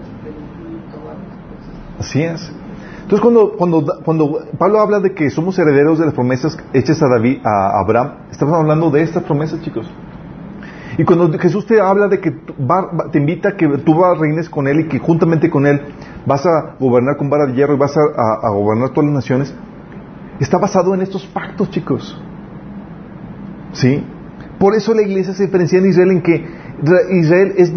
Entonces 2.14 3.20
cuando, 3.20 3.52
cuando, 3.56 3.84
cuando 4.04 4.38
Pablo 4.58 4.80
habla 4.80 5.00
de 5.00 5.14
que 5.14 5.30
somos 5.30 5.58
herederos 5.58 5.98
de 5.98 6.06
las 6.06 6.14
promesas 6.14 6.58
hechas 6.72 7.02
a 7.02 7.08
David, 7.08 7.38
a 7.44 7.80
Abraham, 7.80 8.26
estamos 8.30 8.54
hablando 8.54 8.90
de 8.90 9.02
estas 9.02 9.22
promesas, 9.24 9.60
chicos. 9.62 9.90
Y 10.98 11.04
cuando 11.04 11.38
Jesús 11.38 11.64
te 11.64 11.80
habla 11.80 12.08
de 12.08 12.18
que 12.20 12.32
te 13.12 13.18
invita 13.18 13.50
a 13.50 13.56
que 13.56 13.68
tú 13.78 14.02
reines 14.20 14.50
con 14.50 14.66
Él 14.66 14.80
y 14.80 14.88
que 14.88 14.98
juntamente 14.98 15.48
con 15.48 15.64
Él 15.64 15.80
vas 16.26 16.44
a 16.44 16.74
gobernar 16.80 17.16
con 17.16 17.30
vara 17.30 17.46
de 17.46 17.54
hierro 17.54 17.74
y 17.74 17.78
vas 17.78 17.96
a, 17.96 18.50
gobernar 18.50 18.90
todas 18.90 19.04
las 19.06 19.14
naciones, 19.14 19.54
está 20.40 20.58
basado 20.58 20.92
en 20.94 21.02
estos 21.02 21.24
pactos, 21.26 21.70
chicos. 21.70 22.20
¿Sí? 23.72 24.04
Por 24.58 24.74
eso 24.74 24.92
la 24.92 25.02
iglesia 25.02 25.34
se 25.34 25.44
diferencia 25.44 25.78
en 25.78 25.86
Israel 25.86 26.10
en 26.10 26.22
que 26.22 26.46
Israel 26.82 27.54
es, 27.56 27.72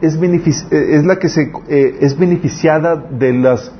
es, 0.00 0.72
es 0.72 1.04
la 1.04 1.16
que 1.18 1.28
eh, 1.68 1.98
es 2.00 2.18
beneficiada 2.18 2.96
de 2.96 3.32
las, 3.34 3.72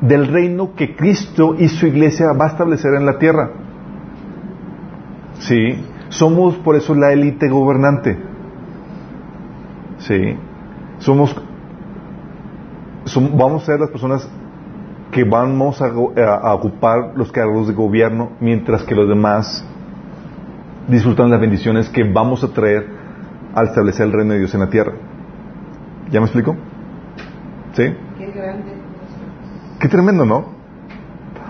del 0.00 0.26
reino 0.28 0.74
que 0.74 0.96
Cristo 0.96 1.54
y 1.58 1.68
su 1.68 1.86
iglesia 1.86 2.32
va 2.32 2.46
a 2.46 2.48
establecer 2.48 2.94
en 2.94 3.04
la 3.04 3.18
tierra. 3.18 3.50
Sí, 5.40 5.84
somos 6.08 6.56
por 6.56 6.76
eso 6.76 6.94
la 6.94 7.12
élite 7.12 7.48
gobernante. 7.48 8.16
Sí, 9.98 10.36
somos, 10.98 11.36
vamos 13.34 13.62
a 13.62 13.66
ser 13.66 13.80
las 13.80 13.90
personas 13.90 14.28
que 15.10 15.24
vamos 15.24 15.82
a, 15.82 15.88
a 15.88 16.54
ocupar 16.54 17.12
los 17.16 17.30
cargos 17.30 17.68
de 17.68 17.74
gobierno 17.74 18.30
mientras 18.40 18.82
que 18.84 18.94
los 18.94 19.08
demás 19.08 19.62
disfrutan 20.88 21.30
las 21.30 21.40
bendiciones 21.40 21.90
que 21.90 22.02
vamos 22.02 22.42
a 22.42 22.48
traer 22.48 23.01
al 23.54 23.68
establecer 23.68 24.06
el 24.06 24.12
reino 24.12 24.32
de 24.32 24.40
Dios 24.40 24.54
en 24.54 24.60
la 24.60 24.70
tierra. 24.70 24.92
¿Ya 26.10 26.20
me 26.20 26.26
explico? 26.26 26.56
¿Sí? 27.72 27.84
Qué 28.18 28.30
grande. 28.34 28.72
Qué 29.80 29.88
tremendo, 29.88 30.24
¿no? 30.24 30.44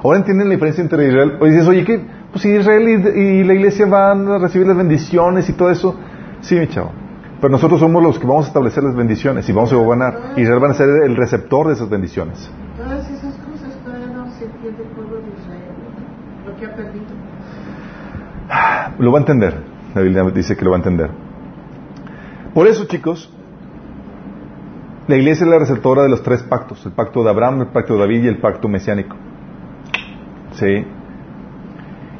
Ahora 0.02 0.18
entienden 0.18 0.48
la 0.48 0.54
diferencia 0.54 0.82
entre 0.82 1.06
Israel. 1.06 1.38
O 1.40 1.44
dices, 1.44 1.66
oye, 1.66 1.84
¿qué? 1.84 2.04
Pues 2.30 2.42
si 2.42 2.48
Israel 2.48 2.88
y, 2.88 3.44
la 3.44 3.54
iglesia 3.54 3.86
van 3.86 4.26
a 4.28 4.38
recibir 4.38 4.66
las 4.66 4.76
bendiciones 4.76 5.48
y 5.48 5.52
todo 5.52 5.70
eso. 5.70 5.96
Sí, 6.40 6.56
mi 6.56 6.66
chavo. 6.66 6.92
Pero 7.40 7.50
nosotros 7.50 7.80
somos 7.80 8.02
los 8.02 8.18
que 8.18 8.26
vamos 8.26 8.46
a 8.46 8.48
establecer 8.48 8.82
las 8.84 8.94
bendiciones 8.94 9.48
y 9.48 9.52
vamos 9.52 9.72
a 9.72 9.76
gobernar. 9.76 10.32
Israel 10.36 10.62
va 10.62 10.70
a 10.70 10.74
ser 10.74 10.88
el 10.88 11.16
receptor 11.16 11.66
de 11.68 11.74
esas 11.74 11.88
bendiciones. 11.90 12.50
Todas 12.76 13.10
esas 13.10 13.34
cosas 13.34 13.76
todavía 13.84 14.06
no 14.06 14.30
se 14.30 14.44
entiende 14.44 14.82
el 14.82 14.88
pueblo 14.90 15.16
de 15.16 15.28
Israel. 15.40 15.72
Lo 16.46 16.56
que 16.56 16.66
ha 16.66 16.76
perdido. 16.76 17.04
Lo 18.98 19.12
va 19.12 19.18
a 19.18 19.20
entender. 19.20 19.62
La 19.94 20.00
Biblia 20.00 20.22
dice 20.34 20.56
que 20.56 20.64
lo 20.64 20.70
va 20.70 20.76
a 20.76 20.80
entender. 20.80 21.10
Por 22.54 22.66
eso, 22.66 22.84
chicos, 22.86 23.30
la 25.08 25.16
iglesia 25.16 25.44
es 25.44 25.50
la 25.50 25.58
receptora 25.58 26.02
de 26.02 26.10
los 26.10 26.22
tres 26.22 26.42
pactos, 26.42 26.84
el 26.84 26.92
pacto 26.92 27.24
de 27.24 27.30
Abraham, 27.30 27.62
el 27.62 27.68
pacto 27.68 27.94
de 27.94 28.00
David 28.00 28.24
y 28.24 28.28
el 28.28 28.38
pacto 28.38 28.68
mesiánico. 28.68 29.16
¿Sí? 30.52 30.84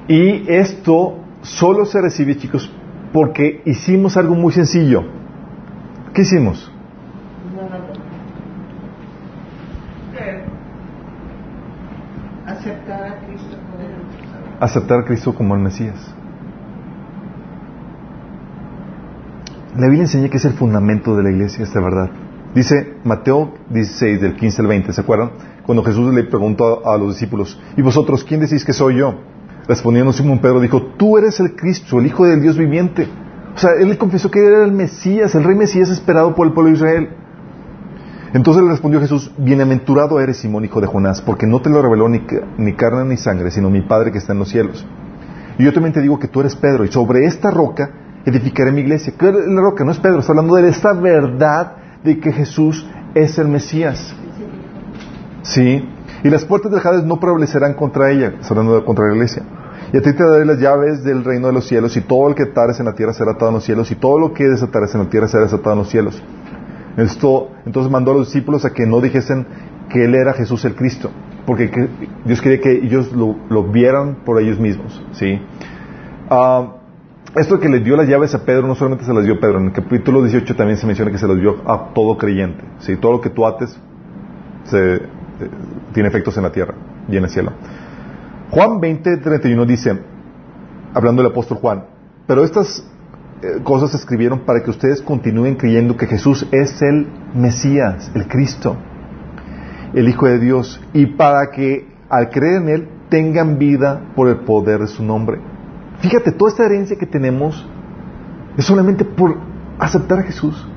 Y 0.09 0.51
esto 0.51 1.19
solo 1.43 1.85
se 1.85 2.01
recibe, 2.01 2.37
chicos, 2.37 2.73
porque 3.13 3.63
hicimos 3.67 4.17
algo 4.17 4.35
muy 4.35 4.53
sencillo. 4.53 5.05
¿Qué 6.15 6.23
hicimos? 6.23 6.71
Aceptar 14.61 15.01
a 15.01 15.05
Cristo 15.05 15.35
como 15.35 15.55
el 15.55 15.61
Mesías. 15.61 16.15
La 19.75 19.87
Biblia 19.87 20.03
enseña 20.03 20.29
que 20.29 20.37
es 20.37 20.45
el 20.45 20.53
fundamento 20.53 21.17
de 21.17 21.23
la 21.23 21.31
iglesia, 21.31 21.65
esta 21.65 21.81
verdad. 21.81 22.11
Dice 22.55 22.97
Mateo 23.05 23.55
16, 23.71 24.21
del 24.21 24.37
15 24.37 24.61
al 24.61 24.69
20, 24.69 24.93
¿se 24.93 25.01
acuerdan? 25.01 25.31
Cuando 25.65 25.83
Jesús 25.83 26.13
le 26.13 26.25
preguntó 26.25 26.87
a, 26.87 26.99
los 26.99 27.15
discípulos, 27.15 27.59
¿y 27.75 27.81
vosotros 27.81 28.23
quién 28.23 28.41
decís 28.41 28.67
que 28.67 28.75
soy 28.75 28.97
yo? 28.97 29.15
Respondiendo 29.67 30.13
Simón 30.13 30.41
Pedro 30.41 30.61
dijo, 30.61 30.83
tú 30.99 31.17
eres 31.17 31.41
el 31.41 31.57
Cristo, 31.57 32.01
el 32.01 32.07
Hijo 32.07 32.27
del 32.27 32.43
Dios 32.43 32.59
viviente. 32.59 33.09
O 33.55 33.59
sea, 33.59 33.71
él 33.81 33.89
le 33.89 33.97
confesó 33.97 34.31
que 34.31 34.45
era 34.45 34.63
el 34.63 34.73
Mesías, 34.73 35.35
el 35.35 35.45
rey 35.45 35.57
Mesías 35.57 35.89
esperado 35.89 36.35
por 36.35 36.47
el 36.47 36.53
pueblo 36.53 36.71
de 36.71 36.77
Israel. 36.77 37.09
Entonces 38.35 38.63
le 38.63 38.69
respondió 38.69 39.01
Jesús, 39.01 39.33
bienaventurado 39.39 40.21
eres 40.21 40.37
Simón, 40.37 40.67
hijo 40.67 40.83
de 40.83 40.87
Jonás, 40.87 41.23
porque 41.23 41.47
no 41.47 41.63
te 41.63 41.71
lo 41.71 41.81
reveló 41.81 42.11
ni, 42.11 42.21
ni 42.59 42.75
carne 42.75 43.07
ni 43.07 43.17
sangre, 43.17 43.51
sino 43.51 43.71
mi 43.71 43.81
Padre 43.81 44.13
que 44.13 44.19
está 44.19 44.35
en 44.35 44.41
los 44.41 44.51
cielos. 44.51 44.87
Y 45.59 45.65
yo 45.65 45.73
también 45.73 45.95
te 45.95 46.03
digo 46.03 46.19
que 46.19 46.29
tú 46.29 46.41
eres 46.41 46.57
Pedro, 46.57 46.85
y 46.85 46.89
sobre 46.89 47.25
esta 47.25 47.51
roca 47.51 48.02
edificaré 48.25 48.73
mi 48.73 48.81
iglesia. 48.81 49.13
¿Qué 49.19 49.29
es 49.29 49.35
la? 49.35 49.85
No 49.85 49.91
es 49.91 49.99
Pedro, 49.99 50.21
está 50.21 50.33
hablando 50.33 50.55
de 50.55 50.69
esta 50.69 50.93
verdad 50.93 51.77
de 52.05 52.19
que 52.19 52.33
Jesús 52.33 52.87
es 53.15 53.39
el 53.39 53.49
Mesías. 53.49 54.15
Sí. 55.43 55.89
Y 56.25 56.31
las 56.31 56.45
puertas 56.45 56.71
del 56.71 56.81
Hades 56.81 57.05
no 57.05 57.19
prevalecerán 57.19 57.75
contra 57.75 58.11
ella, 58.11 58.35
está 58.41 58.55
hablando 58.55 58.85
contra 58.85 59.07
la 59.07 59.15
iglesia. 59.15 59.43
Y 59.93 59.97
a 59.97 60.01
ti 60.01 60.13
te 60.13 60.25
daré 60.25 60.45
las 60.45 60.59
llaves 60.59 61.03
del 61.03 61.25
reino 61.25 61.49
de 61.49 61.53
los 61.53 61.67
cielos, 61.67 61.97
y 61.97 62.01
todo 62.01 62.29
el 62.29 62.35
que 62.35 62.45
atares 62.45 62.79
en 62.81 62.87
la 62.87 62.95
tierra 62.95 63.13
será 63.13 63.33
atado 63.33 63.49
en 63.49 63.55
los 63.55 63.65
cielos, 63.65 63.91
y 63.91 63.97
todo 63.97 64.19
lo 64.19 64.33
que 64.33 64.45
desatares 64.45 64.95
en 64.95 65.03
la 65.03 65.11
tierra 65.11 65.29
será 65.29 65.43
desatado 65.43 65.73
en 65.73 65.79
los 65.79 65.89
cielos. 65.89 66.23
Esto, 66.97 67.51
entonces 67.67 67.91
mandó 67.91 68.13
a 68.13 68.15
los 68.15 68.27
discípulos 68.27 68.65
a 68.65 68.71
que 68.71 68.87
no 68.87 69.01
dijesen 69.01 69.47
que 69.91 70.05
él 70.05 70.15
era 70.15 70.33
Jesús 70.33 70.65
el 70.65 70.75
Cristo, 70.75 71.11
porque 71.45 71.71
Dios 72.25 72.41
quería 72.41 72.61
que 72.61 72.73
ellos 72.73 73.13
lo, 73.13 73.65
vieran 73.65 74.19
por 74.25 74.41
ellos 74.41 74.59
mismos. 74.59 75.03
¿sí? 75.13 75.41
Ah, 76.31 76.77
esto 77.35 77.59
que 77.59 77.69
le 77.69 77.81
dio 77.81 77.97
las 77.97 78.07
llaves 78.07 78.35
a 78.35 78.45
Pedro 78.45 78.67
no 78.67 78.75
solamente 78.75 79.05
se 79.05 79.15
las 79.15 79.25
dio 79.25 79.35
a 79.35 79.41
Pedro, 79.41 79.59
en 79.59 79.67
el 79.67 79.73
capítulo 79.73 80.23
18 80.23 80.55
también 80.55 80.77
se 80.77 80.87
menciona 80.87 81.11
que 81.11 81.19
se 81.19 81.27
las 81.27 81.39
dio 81.39 81.63
a 81.67 81.93
todo 81.95 82.19
creyente. 82.19 82.63
¿sí? 82.81 82.97
Todo 82.97 83.13
lo 83.13 83.21
que 83.21 83.31
tú 83.31 83.47
ates 83.47 83.79
se, 84.65 84.97
eh, 84.97 85.01
tiene 85.95 86.09
efectos 86.09 86.37
en 86.37 86.43
la 86.43 86.53
tierra 86.53 86.75
y 87.09 87.17
en 87.17 87.25
el 87.25 87.31
cielo. 87.31 87.53
Juan 88.51 88.81
20, 88.81 89.17
31 89.17 89.65
dice, 89.65 89.99
hablando 90.93 91.23
del 91.23 91.33
apóstol 91.33 91.59
Juan, 91.59 91.85
pero 92.27 92.45
estas 92.45 92.87
eh, 93.43 93.63
cosas 93.65 93.93
se 93.93 93.97
escribieron 93.97 94.41
para 94.41 94.63
que 94.63 94.71
ustedes 94.71 95.01
continúen 95.01 95.57
creyendo 95.57 95.97
que 95.97 96.07
Jesús 96.07 96.47
es 96.53 96.83
el 96.83 97.09
Mesías, 97.35 98.13
el 98.15 98.29
Cristo, 98.29 98.77
el 99.95 100.09
Hijo 100.09 100.27
de 100.27 100.39
Dios, 100.39 100.81
y 100.93 101.07
para 101.07 101.51
que 101.51 101.89
al 102.11 102.29
creer 102.29 102.63
en 102.63 102.69
Él 102.69 102.89
tengan 103.09 103.59
vida 103.59 104.13
por 104.15 104.29
el 104.29 104.41
poder 104.41 104.81
de 104.81 104.87
su 104.87 105.03
nombre. 105.03 105.52
Fíjate, 106.03 106.33
toda 106.33 106.51
esta 106.51 106.67
herencia 106.67 106.99
que 106.99 107.07
tenemos 107.07 107.67
es 108.57 108.65
solamente 108.65 109.05
por 109.05 109.39
aceptar 109.79 110.19
a 110.19 110.23
Jesús 110.23 110.69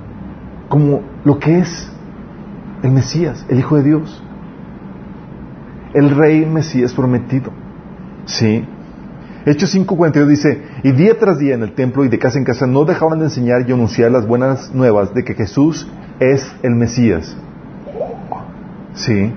como 0.69 1.01
lo 1.23 1.39
que 1.39 1.59
es 1.59 1.91
el 2.83 2.91
Mesías, 2.91 3.43
el 3.49 3.59
Hijo 3.59 3.75
de 3.77 3.83
Dios, 3.83 4.23
el 5.95 6.11
Rey 6.11 6.45
Mesías 6.45 6.93
prometido. 6.93 7.51
¿Sí? 8.25 8.67
Hechos 9.47 9.75
5.42 9.75 10.27
dice, 10.27 10.61
y 10.83 10.91
día 10.91 11.17
tras 11.17 11.39
día 11.39 11.55
en 11.55 11.63
el 11.63 11.73
templo 11.73 12.03
y 12.03 12.09
de 12.09 12.19
casa 12.19 12.37
en 12.37 12.45
casa 12.45 12.67
no 12.67 12.85
dejaban 12.85 13.19
de 13.19 13.25
enseñar 13.25 13.67
y 13.67 13.73
anunciar 13.73 14.11
las 14.11 14.27
buenas 14.27 14.73
nuevas 14.73 15.13
de 15.13 15.23
que 15.23 15.33
Jesús 15.33 15.87
es 16.19 16.51
el 16.63 16.75
Mesías. 16.75 17.35
Sí. 18.93 19.33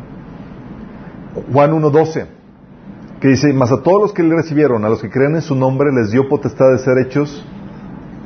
Juan 1.53 1.72
1.12, 1.72 2.27
que 3.21 3.29
dice, 3.29 3.53
mas 3.53 3.73
a 3.73 3.83
todos 3.83 4.01
los 4.01 4.13
que 4.13 4.23
le 4.23 4.35
recibieron, 4.35 4.85
a 4.85 4.89
los 4.89 5.01
que 5.01 5.11
creen 5.11 5.35
en 5.35 5.43
su 5.43 5.55
nombre, 5.55 5.91
les 5.93 6.13
dio 6.13 6.29
potestad 6.29 6.71
de 6.71 6.79
ser 6.79 6.99
hechos 6.99 7.45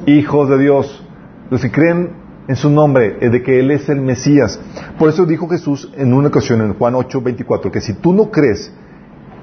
hijos 0.06 0.48
de 0.48 0.58
Dios. 0.58 1.06
Los 1.50 1.62
que 1.62 1.70
creen 1.70 2.10
en 2.48 2.56
su 2.56 2.70
nombre, 2.70 3.18
eh, 3.20 3.30
de 3.30 3.42
que 3.42 3.60
Él 3.60 3.70
es 3.70 3.88
el 3.88 4.00
Mesías. 4.00 4.60
Por 4.98 5.08
eso 5.08 5.24
dijo 5.24 5.48
Jesús 5.48 5.90
en 5.96 6.12
una 6.12 6.28
ocasión 6.28 6.60
en 6.60 6.74
Juan 6.74 6.94
8.24, 6.94 7.70
que 7.70 7.80
si 7.80 7.94
tú 7.94 8.12
no 8.12 8.30
crees 8.30 8.72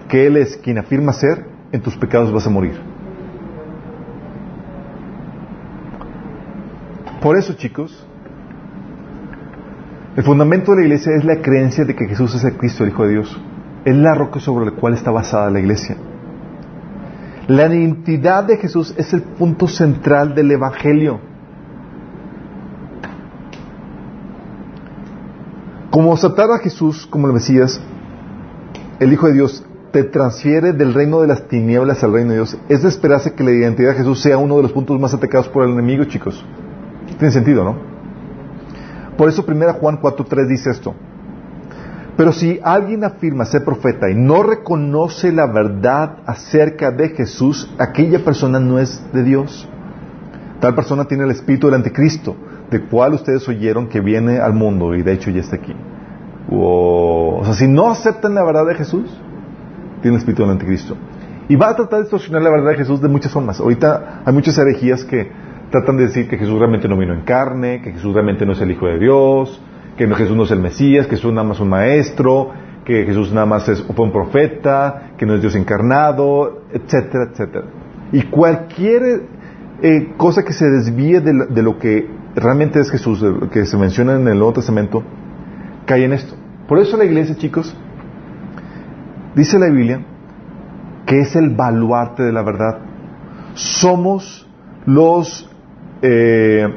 que 0.07 0.27
Él 0.27 0.37
es 0.37 0.57
quien 0.57 0.77
afirma 0.77 1.13
ser, 1.13 1.45
en 1.71 1.81
tus 1.81 1.95
pecados 1.97 2.31
vas 2.31 2.45
a 2.45 2.49
morir. 2.49 2.79
Por 7.21 7.37
eso, 7.37 7.53
chicos, 7.53 8.07
el 10.15 10.23
fundamento 10.23 10.71
de 10.71 10.77
la 10.79 10.83
iglesia 10.83 11.15
es 11.15 11.25
la 11.25 11.41
creencia 11.41 11.85
de 11.85 11.95
que 11.95 12.07
Jesús 12.07 12.33
es 12.35 12.43
el 12.43 12.57
Cristo, 12.57 12.83
el 12.83 12.89
Hijo 12.89 13.03
de 13.03 13.09
Dios. 13.11 13.41
Es 13.85 13.95
la 13.95 14.13
roca 14.13 14.39
sobre 14.39 14.65
la 14.65 14.71
cual 14.71 14.93
está 14.93 15.11
basada 15.11 15.49
la 15.49 15.59
iglesia. 15.59 15.95
La 17.47 17.65
identidad 17.67 18.43
de 18.43 18.57
Jesús 18.57 18.93
es 18.97 19.11
el 19.13 19.21
punto 19.23 19.67
central 19.67 20.35
del 20.35 20.51
Evangelio. 20.51 21.19
Como 25.89 26.13
aceptar 26.13 26.51
a 26.51 26.59
Jesús 26.59 27.07
como 27.07 27.27
el 27.27 27.33
Mesías, 27.33 27.81
el 28.99 29.11
Hijo 29.11 29.27
de 29.27 29.33
Dios, 29.33 29.65
te 29.91 30.03
transfiere 30.03 30.73
del 30.73 30.93
reino 30.93 31.21
de 31.21 31.27
las 31.27 31.47
tinieblas 31.47 32.03
al 32.03 32.13
reino 32.13 32.29
de 32.29 32.35
Dios, 32.35 32.57
es 32.69 32.83
de 32.83 32.89
esperarse 32.89 33.33
que 33.33 33.43
la 33.43 33.51
identidad 33.51 33.93
de 33.93 33.97
Jesús 33.97 34.21
sea 34.21 34.37
uno 34.37 34.57
de 34.57 34.63
los 34.63 34.71
puntos 34.71 34.99
más 34.99 35.13
atacados 35.13 35.49
por 35.49 35.63
el 35.63 35.71
enemigo, 35.71 36.03
chicos. 36.03 36.45
Tiene 37.17 37.31
sentido, 37.31 37.63
¿no? 37.63 37.77
Por 39.17 39.27
eso 39.29 39.43
1 39.47 39.73
Juan 39.73 39.99
4.3 39.99 40.47
dice 40.47 40.69
esto. 40.69 40.93
Pero 42.19 42.33
si 42.33 42.59
alguien 42.61 43.05
afirma 43.05 43.45
ser 43.45 43.63
profeta 43.63 44.09
y 44.09 44.13
no 44.13 44.43
reconoce 44.43 45.31
la 45.31 45.47
verdad 45.47 46.17
acerca 46.25 46.91
de 46.91 47.11
Jesús, 47.11 47.73
aquella 47.79 48.25
persona 48.25 48.59
no 48.59 48.77
es 48.77 49.01
de 49.13 49.23
Dios. 49.23 49.69
Tal 50.59 50.75
persona 50.75 51.05
tiene 51.05 51.23
el 51.23 51.31
espíritu 51.31 51.67
del 51.67 51.75
anticristo, 51.75 52.35
de 52.69 52.81
cual 52.81 53.13
ustedes 53.13 53.47
oyeron 53.47 53.87
que 53.87 54.01
viene 54.01 54.37
al 54.37 54.53
mundo 54.53 54.95
y 54.95 55.01
de 55.01 55.13
hecho 55.13 55.31
ya 55.31 55.39
está 55.39 55.55
aquí. 55.55 55.73
O 56.51 57.39
sea, 57.45 57.53
si 57.53 57.69
no 57.69 57.89
aceptan 57.89 58.35
la 58.35 58.43
verdad 58.43 58.65
de 58.65 58.75
Jesús, 58.75 59.09
tiene 60.01 60.17
el 60.17 60.19
espíritu 60.19 60.41
del 60.41 60.51
anticristo. 60.51 60.97
Y 61.47 61.55
va 61.55 61.69
a 61.69 61.75
tratar 61.77 61.99
de 61.99 62.03
distorsionar 62.03 62.41
la 62.41 62.49
verdad 62.49 62.71
de 62.71 62.79
Jesús 62.79 62.99
de 63.01 63.07
muchas 63.07 63.31
formas. 63.31 63.61
Ahorita 63.61 64.23
hay 64.25 64.33
muchas 64.33 64.57
herejías 64.57 65.05
que 65.05 65.31
tratan 65.71 65.95
de 65.95 66.07
decir 66.07 66.27
que 66.27 66.37
Jesús 66.37 66.59
realmente 66.59 66.89
no 66.89 66.97
vino 66.97 67.13
en 67.13 67.21
carne, 67.21 67.81
que 67.81 67.93
Jesús 67.93 68.13
realmente 68.13 68.45
no 68.45 68.51
es 68.51 68.59
el 68.59 68.71
Hijo 68.71 68.87
de 68.87 68.99
Dios, 68.99 69.61
que 70.07 70.15
Jesús 70.15 70.35
no 70.35 70.43
es 70.43 70.51
el 70.51 70.59
Mesías, 70.59 71.07
que 71.07 71.15
Jesús 71.15 71.33
nada 71.33 71.47
más 71.47 71.57
es 71.57 71.61
un 71.61 71.69
maestro, 71.69 72.51
que 72.85 73.05
Jesús 73.05 73.33
nada 73.33 73.45
más 73.45 73.67
es, 73.67 73.83
fue 73.83 74.05
un 74.05 74.11
profeta, 74.11 75.11
que 75.17 75.25
no 75.25 75.35
es 75.35 75.41
Dios 75.41 75.55
encarnado, 75.55 76.63
etcétera, 76.71 77.29
etcétera. 77.31 77.65
Y 78.11 78.23
cualquier 78.23 79.23
eh, 79.81 80.13
cosa 80.17 80.43
que 80.43 80.53
se 80.53 80.65
desvíe 80.69 81.19
de, 81.19 81.61
lo 81.61 81.77
que 81.77 82.09
realmente 82.35 82.79
es 82.79 82.89
Jesús, 82.89 83.23
que 83.51 83.65
se 83.65 83.77
menciona 83.77 84.15
en 84.15 84.27
el 84.27 84.37
Nuevo 84.37 84.53
Testamento, 84.53 85.03
cae 85.85 86.05
en 86.05 86.13
esto. 86.13 86.35
Por 86.67 86.79
eso 86.79 86.97
la 86.97 87.05
iglesia, 87.05 87.35
chicos, 87.35 87.75
Dice 89.35 89.59
la 89.59 89.67
Biblia 89.67 90.01
que 91.05 91.21
es 91.21 91.35
el 91.35 91.55
baluarte 91.55 92.23
de 92.23 92.31
la 92.31 92.43
verdad. 92.43 92.79
Somos 93.53 94.47
los, 94.85 95.49
eh, 96.01 96.67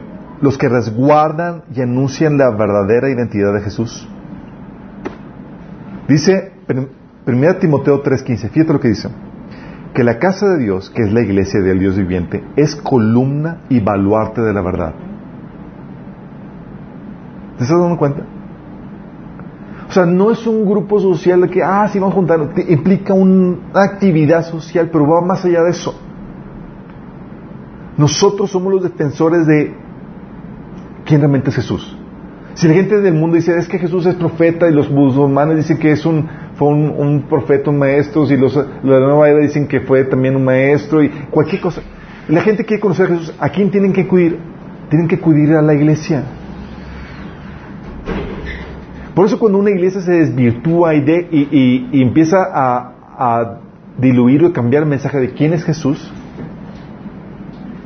los 0.43 0.59
que 0.59 0.69
resguardan 0.69 1.63
y 1.75 1.81
anuncian 1.81 2.37
la 2.37 2.51
verdadera 2.51 3.09
identidad 3.09 3.55
de 3.55 3.61
Jesús. 3.61 4.07
Dice 6.09 6.53
1 7.27 7.57
Timoteo 7.59 8.03
3:15, 8.03 8.51
fíjate 8.51 8.73
lo 8.73 8.81
que 8.81 8.89
dice, 8.89 9.09
que 9.95 10.03
la 10.03 10.19
casa 10.19 10.49
de 10.49 10.59
Dios, 10.59 10.91
que 10.91 11.03
es 11.03 11.13
la 11.13 11.21
iglesia 11.21 11.61
del 11.61 11.79
Dios 11.79 11.97
viviente, 11.97 12.43
es 12.57 12.75
columna 12.75 13.63
y 13.69 13.81
baluarte 13.81 14.41
de 14.41 14.53
la 14.53 14.63
verdad. 14.63 14.93
¿Te 17.59 17.65
estás 17.65 17.79
dando 17.79 17.97
cuenta? 17.97 18.23
O 19.89 19.93
sea, 19.93 20.07
no 20.07 20.31
es 20.31 20.47
un 20.47 20.65
grupo 20.65 20.99
social 20.99 21.49
que, 21.51 21.63
ah, 21.63 21.87
sí, 21.93 21.99
vamos 21.99 22.15
a 22.15 22.17
juntar, 22.17 22.41
implica 22.67 23.15
una 23.15 23.59
actividad 23.75 24.43
social, 24.45 24.89
pero 24.91 25.07
va 25.07 25.21
más 25.21 25.45
allá 25.45 25.63
de 25.63 25.71
eso. 25.71 25.95
Nosotros 27.99 28.51
somos 28.51 28.73
los 28.73 28.83
defensores 28.83 29.47
de 29.47 29.82
quién 31.05 31.21
realmente 31.21 31.51
es 31.51 31.57
Jesús. 31.57 31.97
Si 32.55 32.69
la 32.69 32.75
gente 32.75 33.01
del 33.01 33.15
mundo 33.15 33.37
dice, 33.37 33.57
es 33.57 33.67
que 33.67 33.79
Jesús 33.79 34.05
es 34.07 34.15
profeta, 34.15 34.69
y 34.69 34.73
los 34.73 34.91
musulmanes 34.91 35.57
dicen 35.57 35.79
que 35.79 35.93
es 35.93 36.05
un, 36.05 36.29
fue 36.55 36.69
un, 36.69 37.25
profeta, 37.29 37.71
un 37.71 37.79
maestro, 37.79 38.31
y 38.31 38.37
los, 38.37 38.55
de 38.55 38.65
la 38.83 39.01
nueva 39.01 39.29
era 39.29 39.39
dicen 39.39 39.67
que 39.67 39.81
fue 39.81 40.05
también 40.05 40.37
un 40.37 40.45
maestro, 40.45 41.03
y 41.03 41.09
cualquier 41.31 41.63
cosa. 41.63 41.83
La 42.29 42.43
gente 42.43 42.65
quiere 42.65 42.81
conocer 42.81 43.07
a 43.07 43.09
Jesús, 43.17 43.35
¿a 43.39 43.49
quién 43.49 43.71
tienen 43.71 43.93
que 43.93 44.03
acudir? 44.03 44.39
Tienen 44.91 45.09
que 45.09 45.17
acudir 45.17 45.55
a 45.55 45.63
la 45.63 45.75
iglesia. 45.75 46.25
Por 49.15 49.27
eso 49.27 49.39
cuando 49.39 49.59
una 49.59 49.71
iglesia 49.71 50.01
se 50.01 50.13
desvirtúa 50.13 50.95
y, 50.95 51.89
empieza 51.93 52.39
a, 52.53 53.59
diluir 53.99 54.45
o 54.45 54.53
cambiar 54.53 54.85
el 54.85 54.89
mensaje 54.89 55.21
de 55.21 55.33
quién 55.33 55.53
es 55.53 55.65
Jesús, 55.65 56.11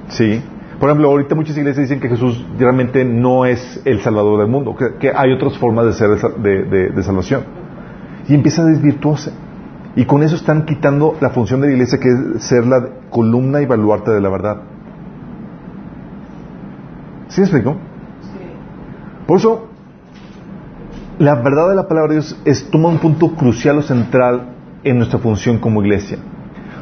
¿sí? 0.09 0.41
Por 0.79 0.91
ejemplo, 0.91 1.09
ahorita 1.09 1.35
muchas 1.35 1.57
iglesias 1.57 1.89
dicen 1.89 2.01
que 2.01 2.09
Jesús 2.09 2.45
realmente 2.59 3.05
no 3.05 3.47
es 3.47 3.81
el 3.87 4.01
Salvador 4.01 4.41
del 4.41 4.49
mundo, 4.49 4.77
que, 4.77 5.11
hay 5.15 5.33
otras 5.33 5.57
formas 5.57 5.87
de 5.87 5.93
ser 5.95 6.11
de, 6.11 7.03
salvación. 7.03 7.45
Y 8.29 8.35
empieza 8.35 8.63
a 8.63 8.67
desvirtuarse. 8.67 9.33
Y 9.95 10.05
con 10.05 10.23
eso 10.23 10.37
están 10.37 10.67
quitando 10.67 11.17
la 11.21 11.31
función 11.31 11.63
de 11.63 11.69
la 11.69 11.73
iglesia, 11.73 11.99
que 11.99 12.09
es 12.11 12.43
ser 12.45 12.67
la 12.67 12.89
columna 13.09 13.63
y 13.63 13.67
baluarte 13.67 14.11
de 14.11 14.21
la 14.21 14.29
verdad. 14.29 14.63
¿Sí 17.29 17.41
me 17.41 17.47
explico? 17.47 17.77
Sí. 18.21 18.47
Por 19.27 19.39
eso, 19.39 19.69
la 21.19 21.37
verdad 21.37 21.71
de 21.71 21.77
la 21.77 21.89
palabra 21.89 22.11
de 22.13 22.21
Dios 22.21 22.39
es, 22.45 22.71
toma 22.71 22.91
un 22.91 22.99
punto 22.99 23.35
crucial 23.35 23.79
o 23.79 23.83
central 23.83 24.57
en 24.85 24.99
nuestra 24.99 25.19
función 25.19 25.59
como 25.59 25.83
iglesia. 25.83 26.19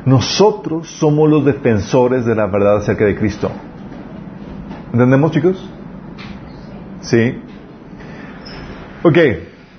Nosotros 0.05 0.89
somos 0.89 1.31
los 1.31 1.45
defensores 1.45 2.25
de 2.25 2.35
la 2.35 2.47
verdad 2.47 2.79
acerca 2.79 3.05
de 3.05 3.15
Cristo. 3.15 3.51
¿Entendemos, 4.95 5.33
chicos? 5.33 5.69
Sí. 7.01 7.43
Ok, 9.03 9.19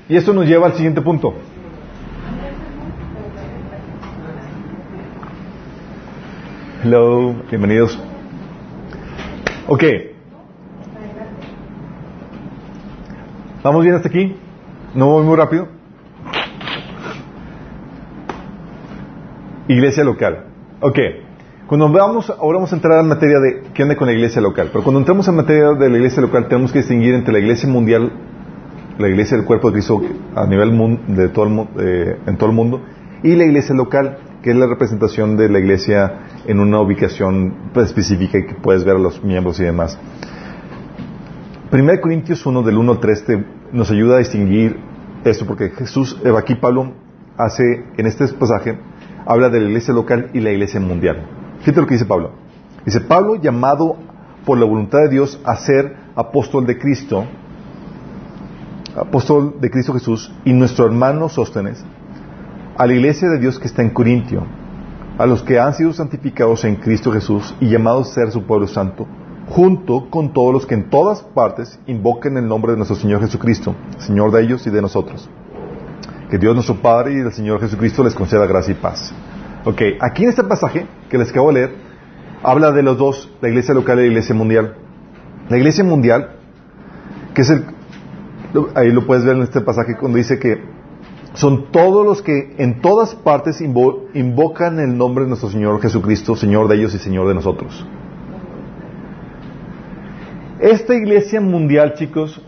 y 0.10 0.18
esto 0.18 0.34
nos 0.34 0.46
lleva 0.46 0.68
al 0.68 0.74
siguiente 0.74 1.02
punto. 1.02 1.34
Hello, 6.84 7.34
bienvenidos. 7.50 7.98
Ok. 9.70 9.84
¿Vamos 13.64 13.84
bien 13.84 13.96
hasta 13.96 14.10
aquí? 14.10 14.36
¿No 14.96 15.08
voy 15.08 15.24
muy 15.24 15.38
rápido? 15.38 15.70
Iglesia 19.70 20.04
local. 20.04 20.48
Ok. 20.82 21.00
Cuando 21.68 21.92
vamos, 21.92 22.30
ahora 22.30 22.58
vamos 22.58 22.72
a 22.74 22.76
entrar 22.76 23.02
en 23.02 23.08
materia 23.08 23.40
de 23.40 23.64
qué 23.74 23.82
onda 23.82 23.96
con 23.96 24.06
la 24.06 24.14
iglesia 24.14 24.40
local. 24.40 24.70
Pero 24.72 24.84
cuando 24.84 25.00
entramos 25.00 25.28
en 25.28 25.36
materia 25.36 25.74
de 25.74 25.90
la 25.90 25.98
iglesia 25.98 26.22
local, 26.22 26.48
tenemos 26.48 26.72
que 26.72 26.80
distinguir 26.80 27.16
entre 27.16 27.34
la 27.34 27.40
iglesia 27.40 27.68
mundial, 27.68 28.12
la 29.00 29.10
iglesia 29.10 29.36
del 29.36 29.48
cuerpo 29.48 29.70
de 29.70 29.74
Cristo 29.74 30.00
a 30.36 30.46
nivel 30.46 31.00
de 31.08 31.30
todo 31.30 31.46
el, 31.46 31.68
eh, 31.80 32.20
en 32.28 32.38
todo 32.38 32.52
el 32.52 32.56
mundo, 32.56 32.82
y 33.24 33.36
la 33.36 33.46
iglesia 33.46 33.74
local, 33.74 34.20
que 34.44 34.52
es 34.52 34.56
la 34.56 34.68
representación 34.68 35.38
de 35.38 35.50
la 35.50 35.58
iglesia 35.58 36.20
en 36.46 36.60
una 36.60 36.80
ubicación 36.80 37.72
pues, 37.74 37.88
específica 37.88 38.38
y 38.38 38.46
que 38.46 38.54
puedes 38.54 38.86
ver 38.86 38.98
a 38.98 39.00
los 39.00 39.24
miembros 39.24 39.60
y 39.60 39.64
demás. 39.64 39.98
1 41.72 42.00
Corintios 42.00 42.46
1 42.46 42.62
del 42.62 42.78
1 42.78 42.92
al 42.92 43.00
3 43.00 43.26
nos 43.72 43.90
ayuda 43.90 44.18
a 44.18 44.20
distinguir 44.20 44.78
esto, 45.24 45.48
porque 45.48 45.72
Jesús, 45.72 46.22
aquí 46.38 46.54
Pablo 46.54 46.94
hace, 47.38 47.86
en 47.98 48.06
este 48.06 48.28
pasaje, 48.28 48.78
habla 49.26 49.50
de 49.50 49.62
la 49.62 49.66
iglesia 49.66 49.96
local 49.96 50.30
y 50.32 50.42
la 50.42 50.52
iglesia 50.52 50.80
mundial. 50.80 51.28
Fíjate 51.66 51.82
lo 51.82 51.88
que 51.88 51.96
dice 51.96 52.06
Pablo. 52.06 52.30
Dice, 52.86 53.02
Pablo 53.02 53.38
llamado 53.38 53.96
por 54.46 54.60
la 54.60 54.66
voluntad 54.66 55.00
de 55.00 55.10
Dios 55.10 55.40
a 55.44 55.56
ser 55.56 55.98
apóstol 56.16 56.68
de 56.68 56.78
Cristo, 56.78 57.26
apóstol 58.96 59.56
de 59.60 59.72
Cristo 59.72 59.92
Jesús, 59.94 60.32
y 60.46 60.54
nuestro 60.54 60.86
hermano 60.86 61.28
Sóstenes, 61.28 61.84
a 62.78 62.86
la 62.86 62.94
iglesia 62.94 63.30
de 63.30 63.40
Dios 63.40 63.58
que 63.58 63.66
está 63.66 63.82
en 63.82 63.90
Corintio, 63.90 64.44
a 65.18 65.26
los 65.26 65.42
que 65.42 65.60
han 65.60 65.74
sido 65.74 65.92
santificados 65.92 66.64
en 66.66 66.76
Cristo 66.76 67.12
Jesús 67.12 67.56
y 67.60 67.68
llamados 67.68 68.12
a 68.12 68.14
ser 68.14 68.32
su 68.32 68.44
pueblo 68.44 68.68
santo, 68.68 69.08
junto 69.50 70.12
con 70.12 70.34
todos 70.34 70.54
los 70.54 70.68
que 70.68 70.76
en 70.76 70.92
todas 70.92 71.24
partes 71.24 71.80
invoquen 71.88 72.38
el 72.38 72.48
nombre 72.48 72.74
de 72.74 72.78
nuestro 72.78 72.96
Señor 72.96 73.22
Jesucristo, 73.22 73.74
Señor 73.98 74.32
de 74.32 74.44
ellos 74.44 74.68
y 74.68 74.70
de 74.70 74.84
nosotros. 74.84 75.28
Que 76.30 76.38
Dios 76.38 76.54
nuestro 76.54 76.76
Padre 76.76 77.16
y 77.16 77.18
el 77.22 77.34
Señor 77.34 77.60
Jesucristo 77.60 78.04
les 78.04 78.14
conceda 78.14 78.46
gracia 78.46 78.74
y 78.74 78.76
paz. 78.76 79.12
Ok, 79.66 79.82
aquí 80.00 80.24
en 80.24 80.30
este 80.30 80.44
pasaje 80.44 80.86
que 81.10 81.18
les 81.18 81.32
acabo 81.32 81.48
de 81.48 81.54
leer, 81.56 81.76
habla 82.44 82.72
de 82.72 82.84
los 82.84 82.98
dos, 82.98 83.32
la 83.42 83.50
iglesia 83.50 83.74
local 83.74 83.98
y 83.98 84.04
la 84.04 84.08
iglesia 84.08 84.36
mundial. 84.36 84.76
La 85.50 85.58
iglesia 85.58 85.84
mundial, 85.84 86.36
que 87.34 87.42
es 87.42 87.50
el, 87.50 87.66
ahí 88.76 88.92
lo 88.92 89.08
puedes 89.08 89.26
ver 89.26 89.36
en 89.36 89.42
este 89.42 89.62
pasaje 89.62 89.98
cuando 89.98 90.20
dice 90.20 90.38
que 90.38 90.62
son 91.34 91.72
todos 91.72 92.06
los 92.06 92.22
que 92.22 92.56
en 92.58 92.80
todas 92.80 93.16
partes 93.16 93.60
invocan 93.60 94.80
el 94.80 94.98
nombre 94.98 95.24
de 95.24 95.30
nuestro 95.30 95.50
Señor 95.50 95.82
Jesucristo, 95.82 96.36
Señor 96.36 96.68
de 96.68 96.76
ellos 96.76 96.94
y 96.94 97.00
Señor 97.00 97.28
de 97.28 97.34
nosotros. 97.34 97.86
Esta 100.60 100.94
iglesia 100.94 101.42
mundial, 101.42 101.96
chicos, 101.96 102.42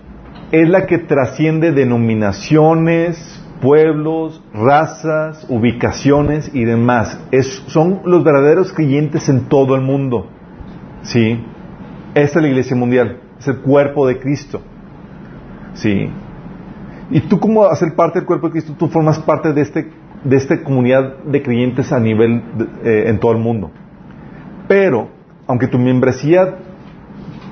es 0.51 0.69
la 0.69 0.85
que 0.85 0.99
trasciende 0.99 1.71
denominaciones, 1.71 3.43
pueblos, 3.61 4.41
razas, 4.53 5.45
ubicaciones 5.49 6.49
y 6.53 6.63
demás. 6.63 7.19
son 7.67 8.01
los 8.05 8.23
verdaderos 8.23 8.73
creyentes 8.73 9.29
en 9.29 9.45
todo 9.45 9.75
el 9.75 9.81
mundo. 9.81 10.27
¿Sí? 11.03 11.43
Esta 12.13 12.39
es 12.39 12.43
la 12.43 12.49
iglesia 12.49 12.75
mundial, 12.75 13.19
es 13.39 13.47
el 13.47 13.57
cuerpo 13.59 14.07
de 14.07 14.19
Cristo. 14.19 14.61
¿Sí? 15.73 16.09
Y 17.09 17.21
tú 17.21 17.39
como 17.39 17.65
hacer 17.65 17.95
parte 17.95 18.19
del 18.19 18.25
cuerpo 18.25 18.47
de 18.47 18.53
Cristo, 18.53 18.75
tú 18.77 18.87
formas 18.87 19.19
parte 19.19 19.53
de, 19.53 19.61
este, 19.61 19.91
de 20.23 20.35
esta 20.35 20.63
comunidad 20.63 21.23
de 21.23 21.41
creyentes 21.41 21.91
a 21.91 21.99
nivel 21.99 22.43
eh, 22.83 23.05
en 23.07 23.19
todo 23.19 23.31
el 23.31 23.37
mundo. 23.37 23.71
Pero, 24.67 25.09
aunque 25.47 25.67
tu 25.67 25.77
membresía, 25.77 26.55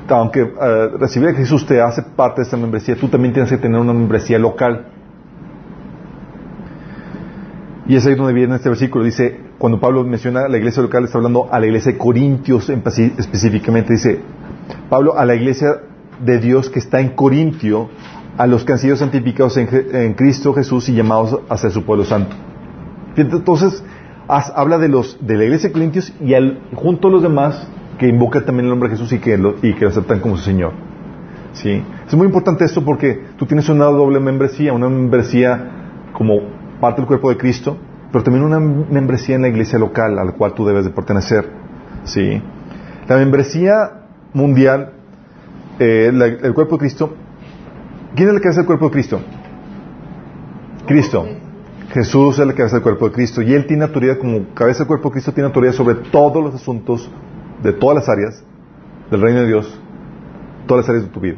aunque 0.09 0.43
uh, 0.43 0.97
recibir 0.97 1.29
a 1.29 1.33
Jesús 1.33 1.65
te 1.65 1.81
hace 1.81 2.01
parte 2.03 2.41
de 2.41 2.43
esta 2.43 2.57
membresía, 2.57 2.95
tú 2.95 3.07
también 3.07 3.33
tienes 3.33 3.49
que 3.49 3.57
tener 3.57 3.79
una 3.79 3.93
membresía 3.93 4.37
local. 4.37 4.87
Y 7.88 7.95
es 7.95 8.05
ahí 8.05 8.15
donde 8.15 8.33
viene 8.33 8.55
este 8.55 8.69
versículo. 8.69 9.05
Dice, 9.05 9.39
cuando 9.57 9.79
Pablo 9.79 10.03
menciona 10.03 10.47
la 10.47 10.57
iglesia 10.57 10.81
local, 10.81 11.03
está 11.05 11.17
hablando 11.17 11.47
a 11.51 11.59
la 11.59 11.67
iglesia 11.67 11.91
de 11.91 11.97
Corintios 11.97 12.69
específicamente. 12.69 13.93
Dice, 13.93 14.19
Pablo, 14.89 15.17
a 15.17 15.25
la 15.25 15.36
iglesia 15.36 15.81
de 16.23 16.39
Dios 16.39 16.69
que 16.69 16.79
está 16.79 16.99
en 16.99 17.09
Corintio, 17.09 17.89
a 18.38 18.47
los 18.47 18.65
que 18.65 18.73
han 18.73 18.79
sido 18.79 18.95
santificados 18.95 19.57
en, 19.57 20.13
Cristo 20.13 20.53
Jesús 20.53 20.89
y 20.89 20.93
llamados 20.93 21.39
a 21.47 21.57
ser 21.57 21.71
su 21.71 21.83
pueblo 21.83 22.05
santo. 22.05 22.36
Entonces, 23.15 23.83
habla 24.27 24.77
de, 24.77 24.89
los, 24.89 25.17
de 25.25 25.38
la 25.38 25.43
iglesia 25.43 25.69
de 25.69 25.73
Corintios 25.73 26.11
y 26.19 26.33
junto 26.73 27.07
a 27.07 27.11
los 27.11 27.21
demás 27.21 27.67
que 27.99 28.07
invocan 28.07 28.45
también 28.45 28.65
el 28.65 28.71
nombre 28.71 28.89
de 28.89 28.95
Jesús 28.95 29.13
y 29.13 29.19
que 29.19 29.38
lo, 29.38 29.55
y 29.61 29.73
que 29.73 29.81
lo 29.86 29.89
aceptan 29.89 30.19
como 30.19 30.36
su 30.38 30.43
Señor. 30.43 30.73
¿Sí? 31.53 31.81
Es 32.05 32.13
muy 32.15 32.25
importante 32.27 32.65
esto 32.65 32.83
porque 32.83 33.21
tú 33.38 33.45
tienes 33.45 33.69
una 33.69 33.86
doble 33.86 34.19
membresía, 34.19 34.73
una 34.73 34.89
membresía 34.89 36.11
como 36.11 36.64
parte 36.86 37.01
del 37.01 37.07
cuerpo 37.07 37.29
de 37.31 37.38
Cristo, 37.38 37.77
pero 38.11 38.23
también 38.23 38.45
una 38.45 38.59
membresía 38.59 39.36
en 39.36 39.41
la 39.41 39.47
iglesia 39.47 39.79
local 39.79 40.19
a 40.19 40.23
la 40.23 40.33
cual 40.33 40.53
tú 40.53 40.67
debes 40.67 40.86
de 40.86 40.91
pertenecer. 40.91 41.49
¿sí? 42.03 42.39
La 43.07 43.17
membresía 43.17 43.73
mundial, 44.33 44.93
eh, 45.79 46.11
el 46.43 46.53
cuerpo 46.53 46.75
de 46.75 46.81
Cristo, 46.81 47.15
¿quién 48.15 48.27
es 48.27 48.36
el 48.36 48.41
que 48.41 48.49
hace 48.49 48.59
el 48.59 48.67
cuerpo 48.67 48.86
de 48.86 48.91
Cristo? 48.91 49.19
Cristo. 50.86 51.25
Jesús 51.89 52.36
es 52.36 52.47
el 52.47 52.53
que 52.53 52.61
hace 52.61 52.75
el 52.75 52.83
cuerpo 52.83 53.07
de 53.07 53.15
Cristo 53.15 53.41
y 53.41 53.51
Él 53.51 53.65
tiene 53.65 53.86
autoridad 53.86 54.19
como 54.19 54.53
cabeza 54.53 54.79
del 54.79 54.88
cuerpo 54.88 55.09
de 55.09 55.13
Cristo, 55.13 55.31
tiene 55.31 55.47
autoridad 55.47 55.73
sobre 55.73 55.95
todos 55.95 56.43
los 56.43 56.53
asuntos 56.53 57.09
de 57.63 57.73
todas 57.73 57.95
las 57.95 58.09
áreas 58.09 58.43
del 59.09 59.21
reino 59.21 59.41
de 59.41 59.47
Dios, 59.47 59.81
todas 60.67 60.83
las 60.83 60.89
áreas 60.89 61.05
de 61.05 61.11
tu 61.11 61.19
vida. 61.19 61.38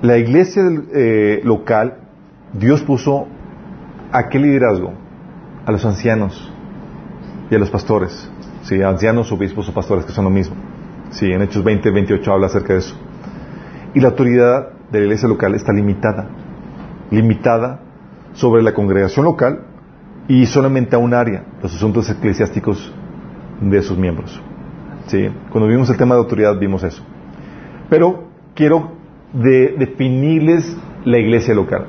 La 0.00 0.16
iglesia 0.16 0.62
eh, 0.94 1.42
local 1.44 2.04
Dios 2.54 2.82
puso 2.82 3.26
a 4.14 4.28
qué 4.28 4.38
liderazgo? 4.38 4.92
A 5.66 5.72
los 5.72 5.84
ancianos 5.84 6.52
y 7.50 7.54
a 7.54 7.58
los 7.58 7.68
pastores. 7.68 8.30
Sí, 8.62 8.80
ancianos, 8.80 9.32
obispos 9.32 9.68
o 9.68 9.74
pastores, 9.74 10.04
que 10.04 10.12
son 10.12 10.24
lo 10.24 10.30
mismo. 10.30 10.54
Sí, 11.10 11.32
en 11.32 11.42
Hechos 11.42 11.64
20, 11.64 11.90
28 11.90 12.32
habla 12.32 12.46
acerca 12.46 12.74
de 12.74 12.78
eso. 12.78 12.96
Y 13.92 13.98
la 13.98 14.08
autoridad 14.08 14.68
de 14.92 15.00
la 15.00 15.04
iglesia 15.06 15.28
local 15.28 15.56
está 15.56 15.72
limitada. 15.72 16.28
Limitada 17.10 17.80
sobre 18.34 18.62
la 18.62 18.72
congregación 18.72 19.24
local 19.24 19.64
y 20.28 20.46
solamente 20.46 20.94
a 20.94 21.00
un 21.00 21.12
área, 21.12 21.44
los 21.60 21.74
asuntos 21.74 22.08
eclesiásticos 22.08 22.92
de 23.60 23.82
sus 23.82 23.98
miembros. 23.98 24.40
¿Sí? 25.08 25.28
Cuando 25.50 25.68
vimos 25.68 25.90
el 25.90 25.96
tema 25.96 26.14
de 26.14 26.20
autoridad 26.20 26.56
vimos 26.56 26.84
eso. 26.84 27.02
Pero 27.90 28.28
quiero 28.54 28.92
definirles 29.32 30.76
la 31.04 31.18
iglesia 31.18 31.52
local. 31.52 31.86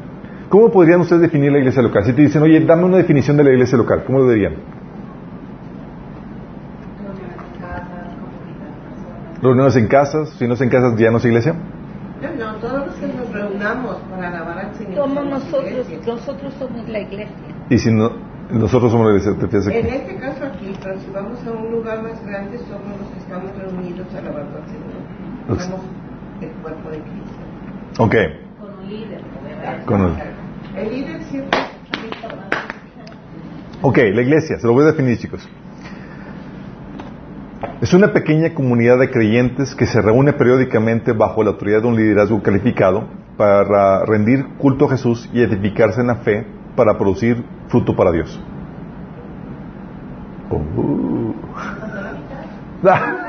¿Cómo 0.49 0.71
podrían 0.71 1.01
ustedes 1.01 1.23
definir 1.23 1.51
la 1.51 1.59
iglesia 1.59 1.81
local? 1.81 2.03
Si 2.05 2.13
te 2.13 2.21
dicen, 2.21 2.41
oye, 2.43 2.59
dame 2.61 2.83
una 2.83 2.97
definición 2.97 3.35
de 3.37 3.43
la 3.43 3.51
iglesia 3.51 3.77
local, 3.77 4.03
¿cómo 4.05 4.19
lo 4.19 4.29
dirían? 4.29 4.55
Reuniones 9.41 9.75
en 9.75 9.87
casas, 9.87 10.29
si 10.39 10.47
no 10.47 10.53
es 10.53 10.61
en 10.61 10.69
casas, 10.69 10.97
ya 10.97 11.11
no 11.11 11.17
es 11.17 11.25
iglesia. 11.25 11.53
No, 11.53 12.53
no, 12.53 12.55
todos 12.55 12.87
los 12.87 12.95
que 12.95 13.07
nos 13.07 13.31
reunamos 13.31 13.97
para 14.09 14.29
alabar 14.29 14.65
al 14.65 14.75
Señor. 14.75 14.95
Somos 14.95 15.25
nosotros, 15.25 15.87
nosotros 16.05 16.53
somos 16.57 16.89
la 16.89 16.99
iglesia. 16.99 17.35
Y 17.69 17.77
si 17.77 17.91
no, 17.91 18.11
nosotros 18.51 18.91
somos 18.91 19.07
la 19.07 19.17
iglesia, 19.17 19.33
¿te 19.37 19.79
En 19.79 19.85
este 19.87 20.15
caso 20.17 20.45
aquí, 20.45 20.73
pero 20.81 20.99
si 20.99 21.11
vamos 21.11 21.39
a 21.45 21.51
un 21.51 21.71
lugar 21.71 22.01
más 22.01 22.23
grande, 22.25 22.57
somos 22.59 22.99
los 22.99 23.09
que 23.09 23.19
estamos 23.19 23.51
reunidos 23.57 24.07
alabando 24.13 24.57
al 24.57 24.65
Señor. 24.67 25.61
Somos 25.61 25.81
el 26.41 26.49
cuerpo 26.61 26.89
de 26.89 26.99
Cristo. 26.99 28.03
Ok. 28.03 28.15
Con 28.59 28.79
un 28.79 28.89
líder. 28.89 29.21
Con 29.85 30.01
un... 30.01 30.34
El 30.75 30.89
líder 30.89 31.23
siempre... 31.23 31.59
Ok, 33.81 33.97
la 33.97 34.21
iglesia, 34.21 34.59
se 34.59 34.67
lo 34.67 34.73
voy 34.73 34.83
a 34.83 34.87
definir, 34.87 35.17
chicos. 35.17 35.47
Es 37.81 37.93
una 37.93 38.11
pequeña 38.11 38.53
comunidad 38.53 38.99
de 38.99 39.09
creyentes 39.09 39.73
que 39.75 39.85
se 39.85 40.01
reúne 40.01 40.33
periódicamente 40.33 41.13
bajo 41.13 41.43
la 41.43 41.51
autoridad 41.51 41.81
de 41.81 41.87
un 41.87 41.95
liderazgo 41.95 42.41
calificado 42.41 43.07
para 43.37 44.03
rendir 44.05 44.45
culto 44.57 44.85
a 44.85 44.89
Jesús 44.89 45.29
y 45.33 45.41
edificarse 45.41 46.01
en 46.01 46.07
la 46.07 46.15
fe 46.15 46.45
para 46.75 46.97
producir 46.97 47.43
fruto 47.69 47.95
para 47.95 48.11
Dios. 48.11 48.41
Uh. 50.49 51.33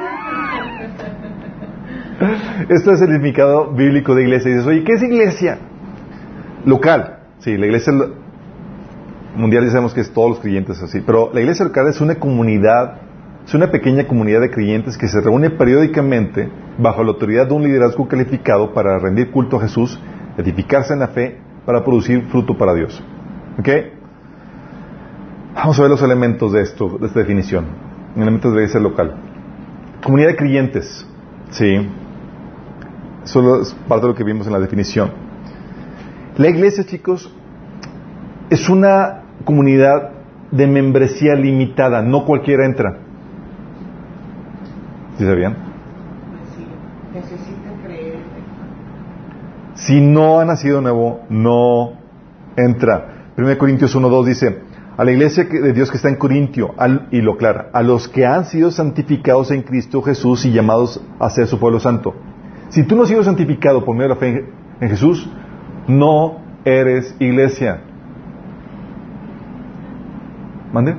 Esto 2.68 2.92
es 2.92 3.01
el 3.03 3.09
significado 3.09 3.72
bíblico 3.72 4.14
de 4.14 4.22
iglesia. 4.22 4.51
Y 4.51 4.55
dices, 4.55 4.66
oye, 4.66 4.84
¿qué 4.84 4.94
es 4.94 5.03
iglesia? 5.03 5.59
Local. 6.64 7.16
Sí, 7.47 7.57
la 7.57 7.66
iglesia 7.66 7.92
mundial 9.36 9.62
ya 9.62 9.70
sabemos 9.70 9.94
que 9.94 10.01
es 10.01 10.11
todos 10.11 10.30
los 10.30 10.40
creyentes 10.40 10.82
así. 10.82 11.01
Pero 11.07 11.30
la 11.32 11.40
iglesia 11.40 11.64
local 11.64 11.86
es 11.86 12.01
una 12.01 12.16
comunidad, 12.16 12.94
es 13.47 13.55
una 13.55 13.70
pequeña 13.70 14.09
comunidad 14.09 14.40
de 14.40 14.51
creyentes 14.51 14.99
que 14.99 15.07
se 15.07 15.20
reúne 15.20 15.51
periódicamente 15.51 16.49
bajo 16.76 17.05
la 17.05 17.11
autoridad 17.11 17.47
de 17.47 17.55
un 17.55 17.62
liderazgo 17.62 18.09
calificado 18.09 18.74
para 18.74 18.99
rendir 18.99 19.30
culto 19.30 19.59
a 19.59 19.61
Jesús, 19.61 19.97
edificarse 20.36 20.92
en 20.92 20.99
la 20.99 21.07
fe, 21.07 21.38
para 21.64 21.84
producir 21.84 22.24
fruto 22.32 22.59
para 22.59 22.74
Dios. 22.74 23.01
¿Ok? 23.61 23.68
Vamos 25.55 25.78
a 25.78 25.82
ver 25.82 25.90
los 25.92 26.03
elementos 26.03 26.53
de 26.53 26.62
esto, 26.62 26.99
de 26.99 27.07
esta 27.07 27.20
definición. 27.20 27.66
Elementos 28.16 28.51
de 28.51 28.57
la 28.57 28.62
iglesia 28.62 28.80
local. 28.80 29.14
Comunidad 30.03 30.30
de 30.30 30.36
creyentes. 30.36 31.07
Sí. 31.51 31.88
Solo 33.22 33.62
es 33.62 33.72
parte 33.86 34.05
de 34.05 34.12
lo 34.12 34.16
que 34.16 34.24
vimos 34.24 34.49
en 34.49 34.53
la 34.53 34.59
definición. 34.59 35.26
La 36.39 36.49
iglesia, 36.49 36.84
chicos, 36.84 37.32
es 38.51 38.68
una 38.68 39.22
comunidad 39.45 40.11
de 40.51 40.66
membresía 40.66 41.34
limitada, 41.34 42.03
no 42.03 42.26
cualquiera 42.26 42.66
entra. 42.66 42.99
¿Sí 45.16 45.24
sabían? 45.24 45.57
Si 49.74 50.01
no 50.01 50.41
ha 50.41 50.45
nacido 50.45 50.80
nuevo, 50.82 51.20
no 51.30 51.93
entra. 52.57 53.30
1 53.39 53.59
Corintios 53.59 53.97
1.2 53.97 54.24
dice, 54.24 54.59
a 54.97 55.05
la 55.05 55.12
iglesia 55.12 55.45
de 55.45 55.72
Dios 55.72 55.91
que 55.91 55.97
está 55.97 56.09
en 56.09 56.16
Corintio, 56.16 56.74
y 57.11 57.20
lo 57.22 57.37
clara, 57.39 57.70
a 57.72 57.82
los 57.82 58.09
que 58.09 58.26
han 58.26 58.45
sido 58.45 58.70
santificados 58.70 59.51
en 59.53 59.62
Cristo 59.62 60.03
Jesús 60.03 60.45
y 60.45 60.53
llamados 60.53 61.03
a 61.18 61.30
ser 61.30 61.47
su 61.47 61.59
pueblo 61.59 61.80
santo. 61.80 62.14
Si 62.68 62.82
tú 62.82 62.97
no 62.97 63.03
has 63.05 63.09
sido 63.09 63.22
santificado 63.22 63.84
por 63.84 63.95
medio 63.95 64.09
de 64.09 64.14
la 64.14 64.20
fe 64.20 64.45
en 64.80 64.89
Jesús, 64.89 65.30
no 65.89 66.41
eres 66.64 67.14
iglesia. 67.18 67.80
¿Mande? 70.72 70.97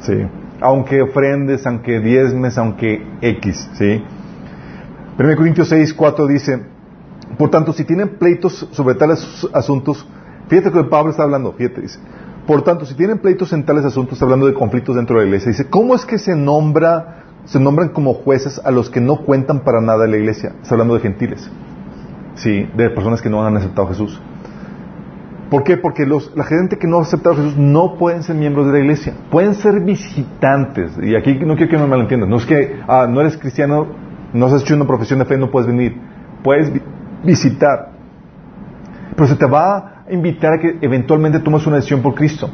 Sí. 0.00 0.14
Aunque 0.60 1.02
ofrendes, 1.02 1.66
aunque 1.66 2.00
diezmes, 2.00 2.58
aunque 2.58 3.06
X, 3.20 3.70
¿sí? 3.74 4.02
1 5.18 5.36
Corintios 5.36 5.68
6, 5.68 5.94
4 5.94 6.26
dice, 6.26 6.62
por 7.38 7.50
tanto, 7.50 7.72
si 7.72 7.84
tienen 7.84 8.16
pleitos 8.18 8.68
sobre 8.72 8.94
tales 8.94 9.46
asuntos, 9.52 10.06
fíjate 10.48 10.70
que 10.70 10.84
Pablo 10.84 11.10
está 11.10 11.22
hablando, 11.22 11.52
fíjate, 11.52 11.82
dice, 11.82 11.98
por 12.46 12.62
tanto, 12.62 12.84
si 12.86 12.94
tienen 12.94 13.18
pleitos 13.18 13.52
en 13.52 13.64
tales 13.64 13.84
asuntos, 13.84 14.14
está 14.14 14.24
hablando 14.24 14.46
de 14.46 14.54
conflictos 14.54 14.96
dentro 14.96 15.16
de 15.16 15.22
la 15.22 15.28
iglesia, 15.28 15.50
dice, 15.50 15.68
¿cómo 15.68 15.94
es 15.94 16.04
que 16.04 16.18
se 16.18 16.34
nombra, 16.34 17.24
se 17.44 17.60
nombran 17.60 17.90
como 17.90 18.14
jueces 18.14 18.60
a 18.64 18.70
los 18.70 18.90
que 18.90 19.00
no 19.00 19.24
cuentan 19.24 19.60
para 19.60 19.80
nada 19.80 20.04
en 20.04 20.10
la 20.12 20.16
iglesia? 20.16 20.54
Está 20.62 20.74
hablando 20.74 20.94
de 20.94 21.00
gentiles, 21.00 21.50
sí, 22.34 22.68
de 22.76 22.90
personas 22.90 23.20
que 23.20 23.28
no 23.28 23.44
han 23.44 23.56
aceptado 23.56 23.88
a 23.88 23.90
Jesús. 23.90 24.20
¿Por 25.50 25.64
qué? 25.64 25.76
Porque 25.76 26.06
los, 26.06 26.32
la 26.36 26.44
gente 26.44 26.78
que 26.78 26.86
no 26.86 26.98
ha 26.98 27.02
aceptado 27.02 27.34
a 27.34 27.38
Jesús 27.38 27.56
no 27.56 27.96
pueden 27.98 28.22
ser 28.22 28.36
miembros 28.36 28.66
de 28.66 28.72
la 28.72 28.78
iglesia. 28.78 29.14
Pueden 29.30 29.54
ser 29.54 29.80
visitantes. 29.80 30.96
Y 31.02 31.16
aquí 31.16 31.34
no 31.44 31.56
quiero 31.56 31.70
que 31.70 31.76
me 31.76 31.88
malentiendan. 31.88 32.30
No 32.30 32.36
es 32.36 32.46
que 32.46 32.80
ah, 32.86 33.08
no 33.08 33.20
eres 33.20 33.36
cristiano, 33.36 33.86
no 34.32 34.46
has 34.46 34.62
hecho 34.62 34.76
una 34.76 34.86
profesión 34.86 35.18
de 35.18 35.24
fe, 35.24 35.36
no 35.36 35.50
puedes 35.50 35.66
venir. 35.66 36.00
Puedes 36.44 36.72
visitar. 37.24 37.90
Pero 39.16 39.26
se 39.26 39.34
te 39.34 39.46
va 39.46 40.04
a 40.06 40.12
invitar 40.12 40.52
a 40.52 40.58
que 40.58 40.78
eventualmente 40.82 41.40
tomes 41.40 41.66
una 41.66 41.76
decisión 41.76 42.00
por 42.00 42.14
Cristo. 42.14 42.48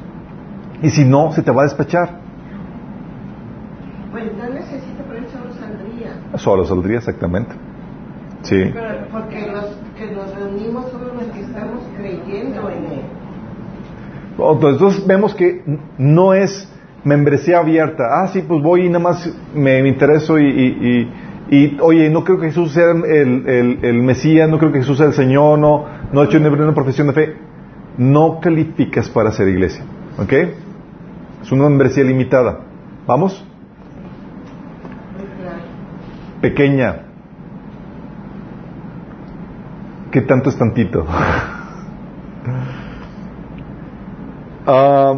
Y 0.83 0.89
si 0.89 1.05
no, 1.05 1.33
se 1.33 1.43
te 1.43 1.51
va 1.51 1.63
a 1.63 1.65
despachar. 1.65 2.19
Pues 4.11 4.25
no 4.39 4.55
necesita, 4.55 5.05
pero 5.07 5.19
él 5.19 5.27
solo 5.29 5.53
saldría. 5.53 6.39
Solo 6.39 6.65
saldría, 6.65 6.97
exactamente. 6.97 7.55
Sí. 8.47 8.73
Porque 9.13 9.47
los 9.51 9.65
que 9.99 10.07
nos 10.13 10.35
reunimos 10.35 10.89
somos 10.91 11.15
los 11.15 11.25
que 11.33 11.41
estamos 11.41 11.83
creyendo 11.97 12.71
en 12.71 12.85
Él. 12.85 13.03
Entonces 14.39 15.07
vemos 15.07 15.35
que 15.35 15.63
no 15.99 16.33
es 16.33 16.73
membresía 17.03 17.59
abierta. 17.59 18.05
Ah, 18.23 18.29
sí, 18.29 18.45
pues 18.47 18.63
voy 18.63 18.87
y 18.87 18.89
nada 18.89 19.01
más 19.01 19.35
me, 19.55 19.83
me 19.83 19.89
intereso 19.89 20.39
y, 20.39 20.47
y, 20.47 21.11
y, 21.51 21.79
oye, 21.81 22.09
no 22.11 22.23
creo 22.23 22.39
que 22.39 22.47
Jesús 22.47 22.73
sea 22.73 22.91
el, 22.91 23.49
el, 23.49 23.79
el, 23.83 24.03
Mesías, 24.03 24.49
no 24.49 24.59
creo 24.59 24.73
que 24.73 24.79
Jesús 24.79 24.99
sea 24.99 25.07
el 25.07 25.13
Señor, 25.13 25.59
no, 25.59 25.87
no 26.13 26.23
he 26.23 26.27
hecho 26.27 26.39
una 26.39 26.75
profesión 26.75 27.09
de 27.09 27.13
fe. 27.13 27.37
No 27.99 28.41
calificas 28.41 29.09
para 29.09 29.33
ser 29.33 29.49
iglesia. 29.49 29.83
¿Ok? 30.19 30.33
Es 31.43 31.51
una 31.51 31.69
membresía 31.69 32.05
limitada. 32.05 32.61
¿Vamos? 33.07 33.45
Pequeña. 36.41 37.06
¿Qué 40.17 40.23
tanto 40.23 40.49
es 40.49 40.57
tantito? 40.57 41.05
Ah, 44.69 45.15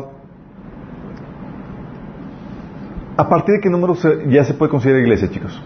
¿A 3.17 3.29
partir 3.31 3.55
de 3.55 3.61
qué 3.63 3.71
número 3.71 3.95
ya 4.29 4.45
se 4.45 4.53
puede 4.53 4.71
considerar 4.71 5.01
iglesia, 5.01 5.31
chicos? 5.31 5.63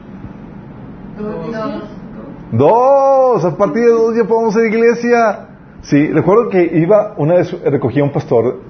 Dos. 1.18 1.82
Dos. 2.52 3.44
A 3.44 3.56
partir 3.56 3.82
de 3.82 3.90
dos 3.90 4.14
ya 4.14 4.22
podemos 4.24 4.54
ser 4.54 4.66
iglesia. 4.66 5.48
Sí, 5.80 6.12
recuerdo 6.12 6.48
que 6.48 6.62
iba, 6.78 7.14
una 7.16 7.34
vez 7.34 7.50
recogía 7.64 8.04
un 8.04 8.12
pastor 8.12 8.60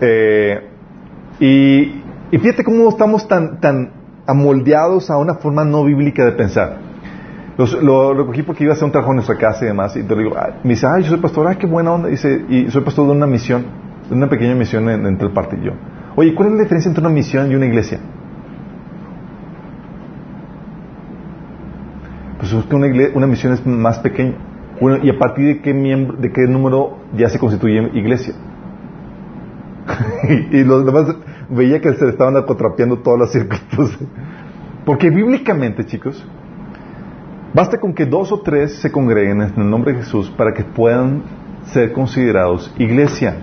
eh, 0.00 0.66
y, 1.40 2.02
y 2.30 2.38
fíjate 2.38 2.64
cómo 2.64 2.88
estamos 2.88 3.28
tan, 3.28 3.60
tan 3.60 3.90
amoldeados 4.26 5.10
a 5.10 5.18
una 5.18 5.34
forma 5.34 5.64
no 5.64 5.84
bíblica 5.84 6.24
de 6.24 6.32
pensar. 6.32 6.85
Lo 7.56 8.12
recogí 8.12 8.42
porque 8.42 8.64
iba 8.64 8.72
a 8.72 8.74
hacer 8.74 8.84
un 8.84 8.92
trabajo 8.92 9.12
en 9.12 9.16
nuestra 9.16 9.36
casa 9.36 9.64
y 9.64 9.68
demás. 9.68 9.96
Y 9.96 10.02
te 10.02 10.14
digo, 10.14 10.36
me 10.62 10.70
dice, 10.70 10.86
ay, 10.86 11.04
yo 11.04 11.10
soy 11.10 11.18
pastor, 11.18 11.46
ay, 11.46 11.56
qué 11.56 11.66
buena 11.66 11.92
onda. 11.92 12.08
Dice, 12.08 12.44
y 12.48 12.70
soy 12.70 12.82
pastor 12.82 13.06
de 13.06 13.12
una 13.12 13.26
misión, 13.26 13.64
de 14.08 14.14
una 14.14 14.28
pequeña 14.28 14.54
misión 14.54 14.88
en, 14.90 15.06
entre 15.06 15.28
el 15.28 15.32
parte 15.32 15.56
y 15.60 15.64
yo. 15.64 15.72
Oye, 16.16 16.34
¿cuál 16.34 16.48
es 16.48 16.54
la 16.54 16.62
diferencia 16.62 16.90
entre 16.90 17.00
una 17.00 17.14
misión 17.14 17.50
y 17.50 17.54
una 17.54 17.64
iglesia? 17.64 17.98
Pues 22.38 22.52
es 22.52 22.64
que 22.66 22.76
una, 22.76 22.88
una 23.14 23.26
misión 23.26 23.54
es 23.54 23.66
más 23.66 24.00
pequeña. 24.00 24.34
¿Y 25.02 25.08
a 25.08 25.18
partir 25.18 25.46
de 25.46 25.62
qué, 25.62 25.72
miembro, 25.72 26.18
de 26.18 26.30
qué 26.30 26.42
número 26.42 26.98
ya 27.16 27.30
se 27.30 27.38
constituye 27.38 27.90
iglesia? 27.94 28.34
y, 30.28 30.58
y, 30.58 30.64
los 30.64 30.84
demás 30.84 31.16
veía 31.48 31.80
que 31.80 31.94
se 31.94 32.04
le 32.04 32.10
estaban 32.10 32.36
acotrapeando 32.36 32.98
todas 32.98 33.20
las 33.20 33.32
circunstancias. 33.32 33.98
Porque 34.84 35.08
bíblicamente, 35.08 35.86
chicos, 35.86 36.22
Basta 37.56 37.80
con 37.80 37.94
que 37.94 38.04
dos 38.04 38.32
o 38.32 38.40
tres 38.40 38.80
se 38.82 38.92
congreguen 38.92 39.40
en 39.40 39.54
el 39.56 39.70
nombre 39.70 39.94
de 39.94 40.00
Jesús 40.00 40.30
para 40.36 40.52
que 40.52 40.62
puedan 40.62 41.22
ser 41.72 41.94
considerados 41.94 42.70
iglesia. 42.76 43.38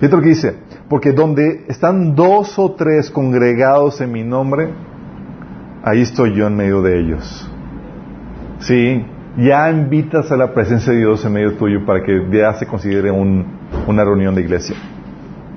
Fíjate 0.00 0.16
lo 0.16 0.22
que 0.22 0.28
dice, 0.30 0.56
porque 0.88 1.12
donde 1.12 1.66
están 1.68 2.14
dos 2.14 2.58
o 2.58 2.72
tres 2.72 3.10
congregados 3.10 4.00
en 4.00 4.10
mi 4.10 4.24
nombre, 4.24 4.70
ahí 5.84 6.00
estoy 6.00 6.34
yo 6.34 6.46
en 6.46 6.56
medio 6.56 6.80
de 6.80 7.00
ellos. 7.00 7.50
Sí, 8.60 9.04
ya 9.36 9.70
invitas 9.70 10.32
a 10.32 10.38
la 10.38 10.54
presencia 10.54 10.94
de 10.94 11.00
Dios 11.00 11.22
en 11.26 11.34
medio 11.34 11.58
tuyo 11.58 11.84
para 11.84 12.02
que 12.02 12.26
ya 12.32 12.54
se 12.54 12.66
considere 12.66 13.10
una 13.10 14.02
reunión 14.02 14.34
de 14.34 14.40
iglesia. 14.40 14.76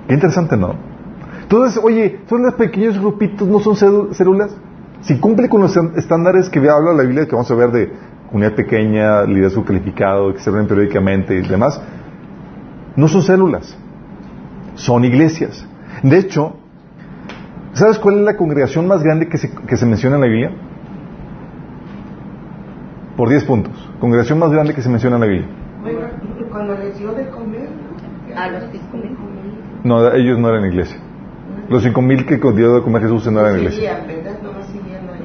Qué 0.06 0.16
interesante, 0.16 0.58
¿no? 0.58 0.76
Entonces, 1.43 1.82
oye, 1.82 2.20
son 2.28 2.43
los 2.43 2.56
pequeños 2.56 2.99
grupitos, 2.99 3.47
no 3.47 3.62
son 3.62 3.78
células 4.14 4.53
si 5.06 5.20
cumple 5.20 5.49
con 5.49 5.62
los 5.62 5.78
estándares 5.95 6.49
que 6.49 6.60
habla 6.60 6.93
la 6.93 7.03
Biblia, 7.03 7.26
que 7.26 7.34
vamos 7.34 7.49
a 7.51 7.56
ver 7.56 7.70
de 7.72 7.93
unidad 8.32 8.56
pequeña, 8.56 9.24
liderazgo 9.24 9.64
calificado, 9.64 10.34
que 10.34 10.39
se 10.39 10.49
ven 10.49 10.68
periódicamente 10.68 11.36
y 11.36 11.47
demás, 11.47 11.80
no 12.95 13.08
son 13.08 13.22
células, 13.22 13.78
son 14.74 15.06
iglesias. 15.06 15.66
De 16.01 16.18
hecho, 16.18 16.56
¿sabes 17.74 17.99
cuál 17.99 18.18
es 18.20 18.22
la 18.24 18.36
congregación 18.36 18.88
más 18.88 19.03
grande 19.03 19.28
que 19.28 19.38
se, 19.38 19.51
que 19.51 19.78
se 19.78 19.86
menciona 19.86 20.16
en 20.16 20.22
la 20.22 20.28
Biblia? 20.28 20.51
Por 23.16 23.30
10 23.30 23.43
puntos. 23.45 23.91
Congregación 23.99 24.39
más 24.39 24.51
grande 24.51 24.74
que 24.74 24.82
se 24.82 24.89
menciona 24.89 25.18
en 25.18 25.22
la 25.22 25.28
Biblia. 25.28 25.49
cuando 26.49 26.74
les 26.76 26.97
dio 26.97 27.14
de 27.14 27.30
comer, 27.30 27.70
a 28.36 28.49
los 28.49 28.64
cinco 28.72 28.97
mil. 28.97 29.16
No, 29.84 30.12
ellos 30.14 30.39
no 30.39 30.49
eran 30.49 30.66
iglesia. 30.66 30.97
Los 31.70 31.84
cinco 31.84 32.01
mil 32.01 32.26
que 32.26 32.38
dio 32.38 32.74
de 32.74 32.82
comer 32.82 33.03
Jesús 33.03 33.32
no 33.32 33.39
eran 33.39 33.58
iglesia 33.60 34.03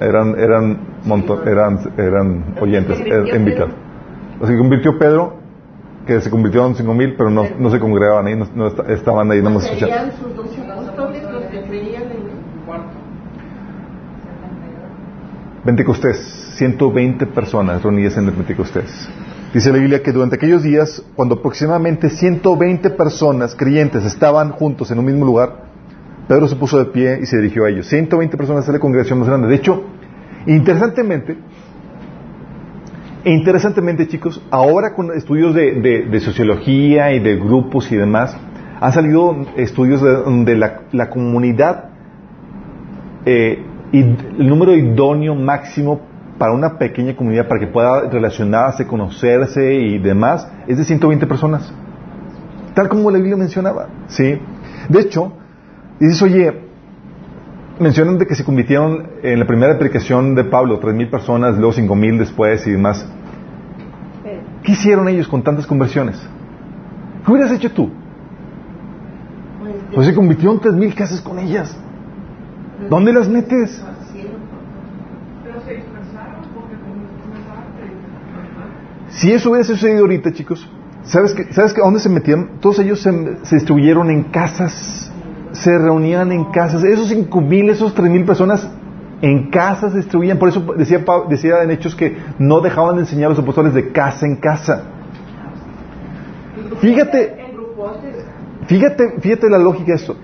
eran, 0.01 0.39
eran, 0.39 0.79
montón, 1.05 1.47
eran, 1.47 1.79
eran 1.97 2.55
oyentes, 2.61 2.99
eran 3.01 3.27
invitados. 3.37 3.75
Así 4.43 4.53
que 4.53 4.59
convirtió 4.59 4.99
Pedro, 4.99 5.35
que 6.07 6.21
se 6.21 6.31
convirtieron 6.31 6.71
en 6.71 6.77
cinco 6.77 6.95
mil, 6.95 7.15
pero 7.17 7.31
no, 7.31 7.45
no 7.59 7.71
se 7.71 7.79
congregaban 7.79 8.27
ahí, 8.27 8.35
no, 8.37 8.47
no 8.55 8.67
esta- 8.69 8.93
estaban 8.93 9.31
ahí, 9.31 9.43
no 9.43 9.51
más 9.51 9.65
él. 9.71 9.79
Pentecostés, 15.65 16.17
120 16.57 17.27
personas 17.27 17.83
reunidas 17.83 18.17
en 18.17 18.27
el 18.27 18.33
Pentecostés. 18.33 19.09
Dice 19.53 19.71
la 19.73 19.79
Biblia 19.79 20.03
que 20.03 20.13
durante 20.13 20.37
aquellos 20.37 20.63
días, 20.63 21.03
cuando 21.17 21.35
aproximadamente 21.37 22.09
120 22.09 22.89
personas 22.91 23.55
creyentes 23.55 24.05
estaban 24.05 24.51
juntos 24.53 24.91
en 24.91 24.99
un 25.01 25.05
mismo 25.05 25.27
lugar, 25.27 25.70
Pedro 26.31 26.47
se 26.47 26.55
puso 26.55 26.79
de 26.79 26.85
pie 26.93 27.19
y 27.21 27.27
se 27.27 27.39
dirigió 27.39 27.65
a 27.65 27.71
ellos. 27.71 27.89
120 27.89 28.37
personas 28.37 28.65
es 28.69 28.73
la 28.73 28.79
congregación 28.79 29.19
más 29.19 29.27
grande. 29.27 29.49
De 29.49 29.57
hecho, 29.57 29.83
interesantemente, 30.47 31.37
interesantemente, 33.25 34.07
chicos, 34.07 34.41
ahora 34.53 34.95
con 34.95 35.11
estudios 35.13 35.57
de, 35.57 35.73
de- 35.81 36.03
de 36.07 36.21
sociología 36.21 37.13
y 37.13 37.19
de 37.19 37.35
grupos 37.37 37.91
y 37.91 37.97
demás, 37.97 38.37
han 38.81 38.93
salido 38.93 39.45
estudios 39.57 40.01
de 40.03 40.13
donde 40.23 40.55
la, 40.57 40.83
la 40.93 41.11
comunidad 41.11 41.87
eh, 43.27 43.65
y 43.91 43.99
el 44.01 44.49
número 44.49 44.73
idóneo 44.77 45.35
máximo 45.35 46.01
para 46.39 46.53
una 46.53 46.79
pequeña 46.79 47.17
comunidad 47.17 47.49
para 47.49 47.59
que 47.59 47.67
pueda 47.67 48.09
relacionarse, 48.09 48.87
conocerse 48.87 49.75
y 49.75 49.99
demás 49.99 50.49
es 50.69 50.79
de 50.79 50.85
120 50.85 51.27
personas. 51.27 51.75
Tal 52.75 52.89
como 52.89 53.11
la 53.11 53.19
Biblia 53.19 53.37
mencionaba, 53.37 53.89
¿sí? 54.07 54.39
De 54.89 55.01
hecho, 55.01 55.33
dices, 56.07 56.23
oye, 56.23 56.53
mencionan 57.79 58.19
de 58.19 58.27
que 58.27 58.35
se 58.35 58.45
convirtieron 58.45 59.07
en 59.23 59.39
la 59.39 59.47
primera 59.47 59.79
predicación 59.79 60.35
de 60.35 60.45
Pablo, 60.45 60.81
3.000 60.81 61.11
personas, 61.11 61.57
luego 61.57 61.73
5.000 61.73 62.19
después 62.19 62.67
y 62.67 62.73
demás. 62.73 63.07
¿Qué 64.63 64.73
hicieron 64.73 65.09
ellos 65.09 65.27
con 65.29 65.43
tantas 65.43 65.67
conversiones? 65.67 66.21
¿Qué 67.25 67.33
hubieras 67.33 67.53
hecho 67.53 67.71
tú? 67.73 67.91
Pues, 69.95 70.07
se 70.07 70.15
convirtieron 70.15 70.61
3.000 70.61 70.95
casas 70.95 71.21
con 71.21 71.39
ellas. 71.39 71.77
¿Dónde 72.89 73.13
las 73.13 73.29
metes? 73.29 73.83
Si 79.11 79.33
eso 79.33 79.51
hubiera 79.51 79.65
sucedido 79.65 80.01
ahorita, 80.01 80.33
chicos, 80.33 80.67
¿sabes 81.03 81.35
que, 81.35 81.53
¿sabes 81.53 81.75
que 81.75 81.81
a 81.81 81.85
dónde 81.85 82.01
se 82.01 82.09
metían? 82.09 82.59
Todos 82.61 82.79
ellos 82.79 83.03
se, 83.03 83.45
se 83.45 83.57
distribuyeron 83.57 84.11
en 84.11 84.25
casas, 84.25 85.10
se 85.63 85.77
reunían 85.79 86.33
en 86.33 86.45
casas. 86.47 86.83
Esos 86.85 87.09
cinco 87.09 87.41
mil, 87.41 87.69
esos 87.71 87.95
tres 87.95 88.11
mil 88.11 88.25
personas 88.25 88.69
en 89.23 89.51
casas 89.51 89.93
se 89.93 89.99
distribuían. 89.99 90.39
Por 90.39 90.49
eso 90.49 90.65
decía, 90.77 91.05
decía 91.29 91.63
en 91.63 91.71
Hechos 91.71 91.95
que 91.95 92.17
no 92.39 92.61
dejaban 92.61 92.97
de 92.97 93.03
enseñar 93.03 93.27
a 93.27 93.31
los 93.31 93.39
apóstoles 93.39 93.75
de 93.75 93.91
casa 93.93 94.27
en 94.27 94.37
casa. 94.37 94.83
Fíjate, 96.81 97.37
fíjate, 98.67 99.15
fíjate 99.21 99.51
la 99.51 99.59
lógica 99.59 99.87
de 99.89 99.95
esto. 99.95 100.17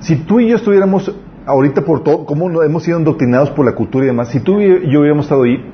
Si 0.00 0.16
tú 0.16 0.40
y 0.40 0.48
yo 0.48 0.56
estuviéramos 0.56 1.14
ahorita 1.46 1.82
por 1.82 2.02
todo, 2.04 2.24
como 2.24 2.48
no- 2.48 2.62
hemos 2.62 2.82
sido 2.82 2.98
endoctrinados 2.98 3.50
por 3.50 3.64
la 3.66 3.72
cultura 3.74 4.04
y 4.04 4.08
demás, 4.08 4.28
si 4.28 4.40
tú 4.40 4.60
y 4.60 4.90
yo 4.90 5.00
hubiéramos 5.00 5.26
estado 5.26 5.42
ahí, 5.42 5.64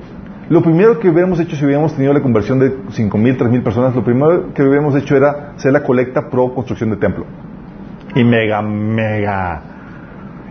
lo 0.49 0.61
primero 0.61 0.99
que 0.99 1.09
hubiéramos 1.09 1.39
hecho 1.39 1.55
si 1.55 1.65
hubiéramos 1.65 1.93
tenido 1.95 2.13
la 2.13 2.21
conversión 2.21 2.59
de 2.59 2.71
5.000, 2.91 3.37
3.000 3.37 3.63
personas, 3.63 3.95
lo 3.95 4.03
primero 4.03 4.53
que 4.53 4.63
hubiéramos 4.63 4.95
hecho 4.95 5.15
era 5.15 5.53
hacer 5.55 5.71
la 5.73 5.83
colecta 5.83 6.29
pro 6.29 6.53
construcción 6.53 6.89
de 6.91 6.97
templo. 6.97 7.25
Y 8.15 8.23
mega, 8.23 8.61
mega. 8.61 9.61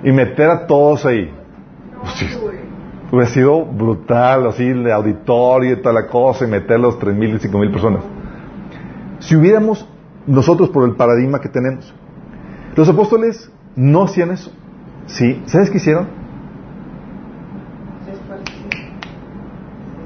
Y 0.03 0.12
meter 0.12 0.51
a 0.51 0.67
todos 0.67 1.07
ahí. 1.07 1.33
Sí, 2.15 2.27
hubiera 3.11 3.31
sido 3.31 3.65
brutal, 3.65 4.47
así, 4.49 4.67
el 4.67 4.91
auditorio 4.91 5.73
y 5.73 5.77
toda 5.77 5.95
la 5.95 6.07
cosa, 6.07 6.45
y 6.45 6.49
meter 6.49 6.79
los 6.79 6.99
3.000 6.99 7.37
y 7.37 7.49
5.000 7.49 7.73
personas. 7.73 8.05
Si 9.21 9.35
hubiéramos 9.35 9.89
nosotros 10.27 10.69
por 10.69 10.87
el 10.87 10.95
paradigma 10.95 11.41
que 11.41 11.49
tenemos, 11.49 11.95
los 12.77 12.89
apóstoles 12.89 13.51
no 13.77 14.05
hacían 14.05 14.31
eso. 14.31 14.53
¿Sí? 15.07 15.43
¿Sabes 15.47 15.71
qué 15.71 15.79
hicieron? 15.79 16.07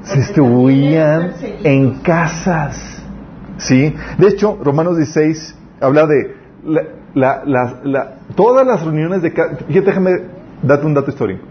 Se 0.03 0.17
distribuían 0.17 1.33
en 1.63 1.99
casas. 1.99 3.03
¿Sí? 3.57 3.93
De 4.17 4.27
hecho, 4.27 4.57
Romanos 4.63 4.97
16 4.97 5.57
habla 5.81 6.07
de 6.07 6.35
la, 6.63 6.81
la- 7.15 8.15
todas 8.35 8.65
las 8.65 8.83
reuniones 8.83 9.21
de... 9.21 9.33
ca- 9.33 9.55
Fíjate, 9.67 9.85
déjame 9.87 10.11
darte 10.63 10.85
un 10.85 10.93
dato 10.93 11.09
histórico. 11.09 11.43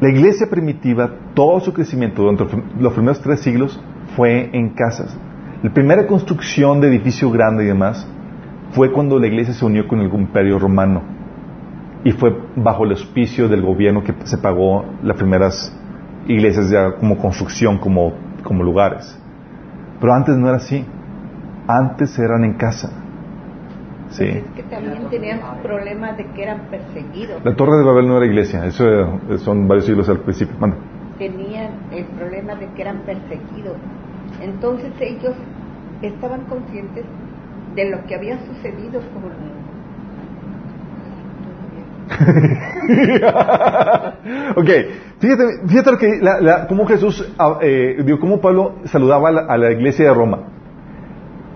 La 0.00 0.08
iglesia 0.08 0.46
primitiva, 0.48 1.10
todo 1.34 1.60
su 1.60 1.72
crecimiento 1.72 2.22
durante 2.22 2.44
los 2.78 2.92
primeros 2.94 3.20
tres 3.20 3.40
siglos 3.40 3.78
fue 4.16 4.48
en 4.52 4.70
casas. 4.70 5.16
La 5.62 5.70
primera 5.72 6.06
construcción 6.06 6.80
de 6.80 6.88
edificio 6.88 7.30
grande 7.30 7.64
y 7.64 7.66
demás 7.66 8.06
fue 8.72 8.90
cuando 8.92 9.18
la 9.18 9.26
iglesia 9.26 9.52
se 9.52 9.64
unió 9.64 9.86
con 9.86 10.00
el 10.00 10.12
imperio 10.12 10.58
romano 10.58 11.02
y 12.02 12.12
fue 12.12 12.34
bajo 12.56 12.84
el 12.84 12.92
auspicio 12.92 13.46
del 13.48 13.60
gobierno 13.60 14.02
que 14.02 14.14
se 14.24 14.38
pagó 14.38 14.86
las 15.02 15.16
primeras 15.18 15.76
iglesias 16.26 16.70
ya 16.70 16.92
como 16.94 17.18
construcción, 17.18 17.76
como, 17.78 18.14
como 18.42 18.64
lugares. 18.64 19.18
Pero 20.00 20.14
antes 20.14 20.34
no 20.36 20.48
era 20.48 20.56
así. 20.56 20.82
Antes 21.68 22.18
eran 22.18 22.44
en 22.44 22.54
casa. 22.54 22.90
Sí. 24.10 24.24
Es 24.24 24.42
que 24.56 24.62
también 24.64 25.08
tenían 25.08 25.40
problemas 25.62 26.16
de 26.16 26.24
que 26.26 26.42
eran 26.42 26.62
perseguidos. 26.70 27.44
La 27.44 27.54
Torre 27.54 27.78
de 27.78 27.84
Babel 27.84 28.08
no 28.08 28.16
era 28.16 28.26
iglesia, 28.26 28.66
eso 28.66 28.84
son 29.38 29.68
varios 29.68 29.86
siglos 29.86 30.08
al 30.08 30.18
principio. 30.20 30.56
Manda. 30.58 30.76
Tenían 31.18 31.70
el 31.92 32.04
problema 32.06 32.54
de 32.56 32.66
que 32.74 32.82
eran 32.82 32.98
perseguidos. 33.00 33.76
Entonces 34.42 34.90
ellos 35.00 35.34
estaban 36.02 36.44
conscientes 36.46 37.04
de 37.76 37.90
lo 37.90 38.04
que 38.06 38.16
había 38.16 38.38
sucedido 38.46 39.00
con 39.00 39.30
ok, 44.56 44.68
fíjate, 45.20 45.44
fíjate 45.68 45.90
lo 45.92 45.98
que, 45.98 46.18
la, 46.20 46.40
la- 46.40 46.66
cómo 46.66 46.84
Jesús, 46.86 47.32
ah, 47.38 47.58
eh, 47.62 48.04
cómo 48.20 48.40
Pablo 48.40 48.74
saludaba 48.84 49.28
a 49.28 49.32
la, 49.32 49.40
a 49.48 49.56
la 49.56 49.70
iglesia 49.72 50.06
de 50.08 50.14
Roma. 50.14 50.38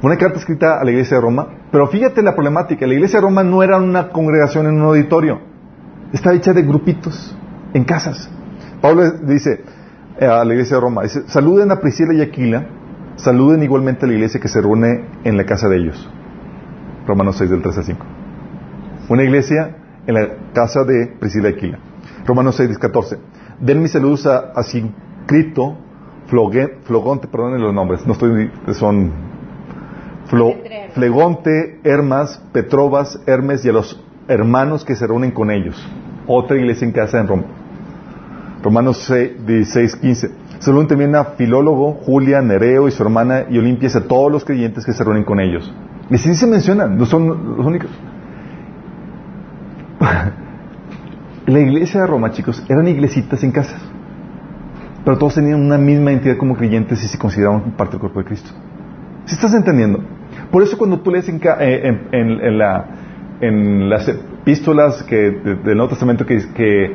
Una 0.05 0.18
carta 0.18 0.38
escrita 0.38 0.78
a 0.78 0.84
la 0.84 0.90
iglesia 0.90 1.16
de 1.16 1.22
Roma, 1.22 1.48
pero 1.72 1.86
fíjate 1.86 2.20
la 2.20 2.34
problemática, 2.34 2.86
la 2.86 2.92
iglesia 2.92 3.20
de 3.20 3.22
Roma 3.22 3.42
no 3.42 3.62
era 3.62 3.78
una 3.78 4.11
congregación 4.11 4.66
en 4.66 4.74
un 4.74 4.82
auditorio, 4.82 5.40
estaba 6.12 6.36
hecha 6.36 6.52
de 6.52 6.61
grupitos, 6.61 7.34
en 7.72 7.84
casas. 7.84 8.30
Pablo 8.82 9.11
dice 9.22 9.64
eh, 10.20 10.26
a 10.26 10.44
la 10.44 10.52
iglesia 10.52 10.76
de 10.76 10.82
Roma, 10.82 11.05
dice, 11.05 11.22
saluden 11.26 11.70
a 11.70 11.80
Priscila 11.80 12.12
y 12.12 12.20
Aquila, 12.20 12.66
saluden 13.16 13.62
igualmente 13.62 14.05
a 14.05 14.09
la 14.09 14.12
iglesia 14.12 14.38
que 14.38 14.48
se 14.48 14.61
reúne 14.61 15.07
en 15.24 15.38
la 15.38 15.46
casa 15.46 15.70
de 15.70 15.78
ellos. 15.78 16.11
Romanos 17.07 17.38
6 17.38 17.48
del 17.48 17.62
3 17.62 17.78
al 17.78 17.84
5. 17.84 18.07
Una 19.09 19.22
iglesia 19.22 19.74
en 20.07 20.14
la 20.16 20.28
casa 20.52 20.84
de 20.84 21.16
Priscila 21.18 21.48
y 21.48 21.55
Aquila. 21.55 21.78
Romanos 22.26 22.57
6, 22.57 22.76
14. 22.76 23.16
Den 23.59 23.80
mis 23.80 23.92
saludos 23.92 24.26
a, 24.26 24.52
a 24.55 24.62
Sincrito, 24.64 25.78
Flogonte, 26.26 27.26
perdonen 27.26 27.62
los 27.62 27.72
nombres, 27.72 28.07
no 28.07 28.12
estoy, 28.12 28.50
son 28.74 29.23
Flo- 30.35 30.55
Flegonte, 30.95 31.80
Hermas, 31.85 32.43
Petrobas, 32.53 33.20
Hermes 33.26 33.64
y 33.64 33.68
a 33.68 33.72
los 33.72 34.03
hermanos 34.28 34.85
que 34.85 34.95
se 34.97 35.07
reúnen 35.07 35.30
con 35.32 35.51
ellos. 35.51 35.76
Otra 36.26 36.57
iglesia 36.57 36.87
en 36.87 36.93
casa 36.93 37.20
en 37.20 37.28
Roma. 37.28 37.45
Romanos 38.62 38.99
6, 39.07 39.47
16, 39.47 39.97
15. 39.97 40.30
Saluden 40.61 40.87
también 40.89 41.14
a 41.14 41.24
Filólogo, 41.37 41.93
Julia, 41.93 42.41
Nereo 42.41 42.89
y 42.89 42.91
su 42.91 43.03
hermana 43.03 43.45
y 43.51 43.59
Olimpia 43.59 43.91
a 43.95 44.01
todos 44.03 44.32
los 44.32 44.45
creyentes 44.45 44.87
que 44.87 44.93
se 44.93 45.05
reúnen 45.05 45.24
con 45.24 45.41
ellos. 45.41 45.70
Y 46.11 46.16
sí 46.18 46.35
se 46.35 46.47
mencionan, 46.47 46.97
no 46.97 47.05
son 47.07 47.57
los 47.57 47.66
únicos. 47.66 47.91
La 51.47 51.61
iglesia 51.61 52.01
de 52.03 52.07
Roma, 52.07 52.30
chicos, 52.30 52.64
eran 52.68 52.89
iglesitas 52.89 53.43
en 53.45 53.53
casas. 53.53 53.80
Pero 55.05 55.18
todos 55.18 55.35
tenían 55.35 55.61
una 55.61 55.76
misma 55.76 56.12
identidad 56.12 56.39
como 56.39 56.57
creyentes 56.57 57.03
y 57.05 57.09
se 57.09 57.18
consideraban 57.18 57.72
parte 57.72 57.93
del 57.93 58.01
cuerpo 58.01 58.20
de 58.20 58.24
Cristo. 58.24 58.51
¿Sí 59.26 59.35
estás 59.35 59.53
entendiendo? 59.55 60.01
Por 60.55 60.62
eso 60.62 60.78
cuando 60.78 61.00
tú 61.00 61.11
lees 61.11 61.28
en, 61.28 61.40
eh, 61.59 61.80
en- 61.82 62.09
en- 62.12 62.40
en 62.40 62.59
la- 62.59 62.86
las 63.88 64.07
epístolas 64.07 65.02
que, 65.02 65.16
de- 65.16 65.57
del 65.57 65.76
Nuevo 65.76 65.88
Testamento 65.88 66.24
que, 66.24 66.92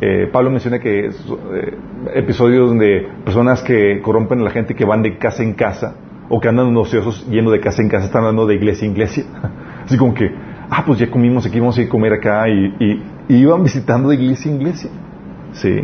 eh, 0.00 0.28
Pablo 0.32 0.50
menciona 0.50 0.80
que 0.80 1.06
es, 1.06 1.24
eh, 1.54 1.76
episodios 2.16 2.68
donde 2.68 3.06
personas 3.24 3.62
que 3.62 4.00
corrompen 4.02 4.40
a 4.40 4.42
la 4.42 4.50
gente 4.50 4.74
que 4.74 4.84
van 4.84 5.02
de 5.02 5.18
casa 5.18 5.44
en 5.44 5.52
casa 5.54 5.94
o 6.28 6.40
que 6.40 6.48
andan 6.48 6.76
ociosos 6.76 7.24
yendo 7.30 7.52
de 7.52 7.60
casa 7.60 7.80
en 7.80 7.88
casa, 7.88 8.06
están 8.06 8.22
hablando 8.22 8.44
de 8.44 8.56
iglesia 8.56 8.86
en 8.86 8.92
iglesia. 8.94 9.22
Así 9.84 9.96
como 9.96 10.12
que, 10.12 10.28
ah, 10.68 10.82
pues 10.84 10.98
ya 10.98 11.08
comimos 11.08 11.46
aquí, 11.46 11.60
vamos 11.60 11.78
a 11.78 11.82
ir 11.82 11.86
a 11.86 11.90
comer 11.90 12.12
acá 12.14 12.48
y, 12.48 12.74
y- 12.80 13.02
y 13.28 13.36
iban 13.36 13.62
visitando 13.62 14.08
de 14.08 14.16
iglesia 14.16 14.50
en 14.50 14.60
iglesia. 14.60 14.90
Sí. 15.52 15.80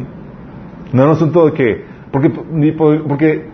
No 0.93 1.03
era 1.03 1.11
un 1.13 1.17
asunto 1.17 1.47
de 1.47 1.53
que, 1.53 1.85
porque, 2.11 2.31
porque 3.07 3.52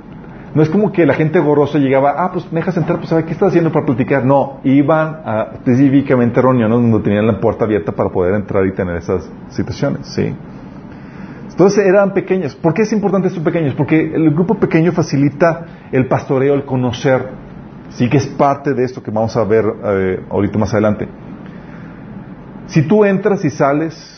no 0.59 0.65
es 0.65 0.71
como 0.71 0.91
que 0.91 1.07
la 1.07 1.15
gente 1.15 1.39
gorrosa 1.39 1.79
llegaba, 1.79 2.15
ah, 2.17 2.33
pues 2.33 2.51
me 2.51 2.59
dejas 2.59 2.77
entrar, 2.77 2.99
pues 2.99 3.13
a 3.13 3.15
ver 3.15 3.27
qué 3.27 3.31
estás 3.31 3.51
haciendo 3.51 3.71
para 3.71 3.87
platicar. 3.87 4.25
No, 4.25 4.59
iban 4.65 5.21
a 5.25 5.51
específicamente 5.53 6.43
reuniones 6.43 6.81
donde 6.81 6.99
tenían 6.99 7.29
la 7.29 7.39
puerta 7.39 7.65
abierta 7.65 7.93
para 7.93 8.11
poder 8.11 8.35
entrar 8.35 8.67
y 8.67 8.73
tener 8.73 8.97
esas 8.97 9.31
situaciones, 9.51 10.09
sí. 10.09 10.35
Entonces 11.49 11.87
eran 11.87 12.13
pequeños. 12.13 12.57
¿Por 12.57 12.75
qué 12.75 12.83
es 12.83 12.93
importante 12.93 13.29
estos 13.29 13.45
pequeños? 13.45 13.75
Porque 13.75 14.01
el 14.01 14.33
grupo 14.33 14.57
pequeño 14.57 14.91
facilita 14.91 15.65
el 15.93 16.09
pastoreo, 16.09 16.55
el 16.55 16.65
conocer. 16.65 17.29
Sí 17.91 18.11
que 18.11 18.17
es 18.17 18.27
parte 18.27 18.75
de 18.75 18.83
esto 18.83 19.01
que 19.01 19.13
vamos 19.13 19.37
a 19.37 19.45
ver 19.45 19.65
eh, 19.65 20.25
ahorita 20.29 20.59
más 20.59 20.73
adelante. 20.73 21.07
Si 22.67 22.83
tú 22.83 23.05
entras 23.05 23.45
y 23.45 23.51
sales 23.51 24.18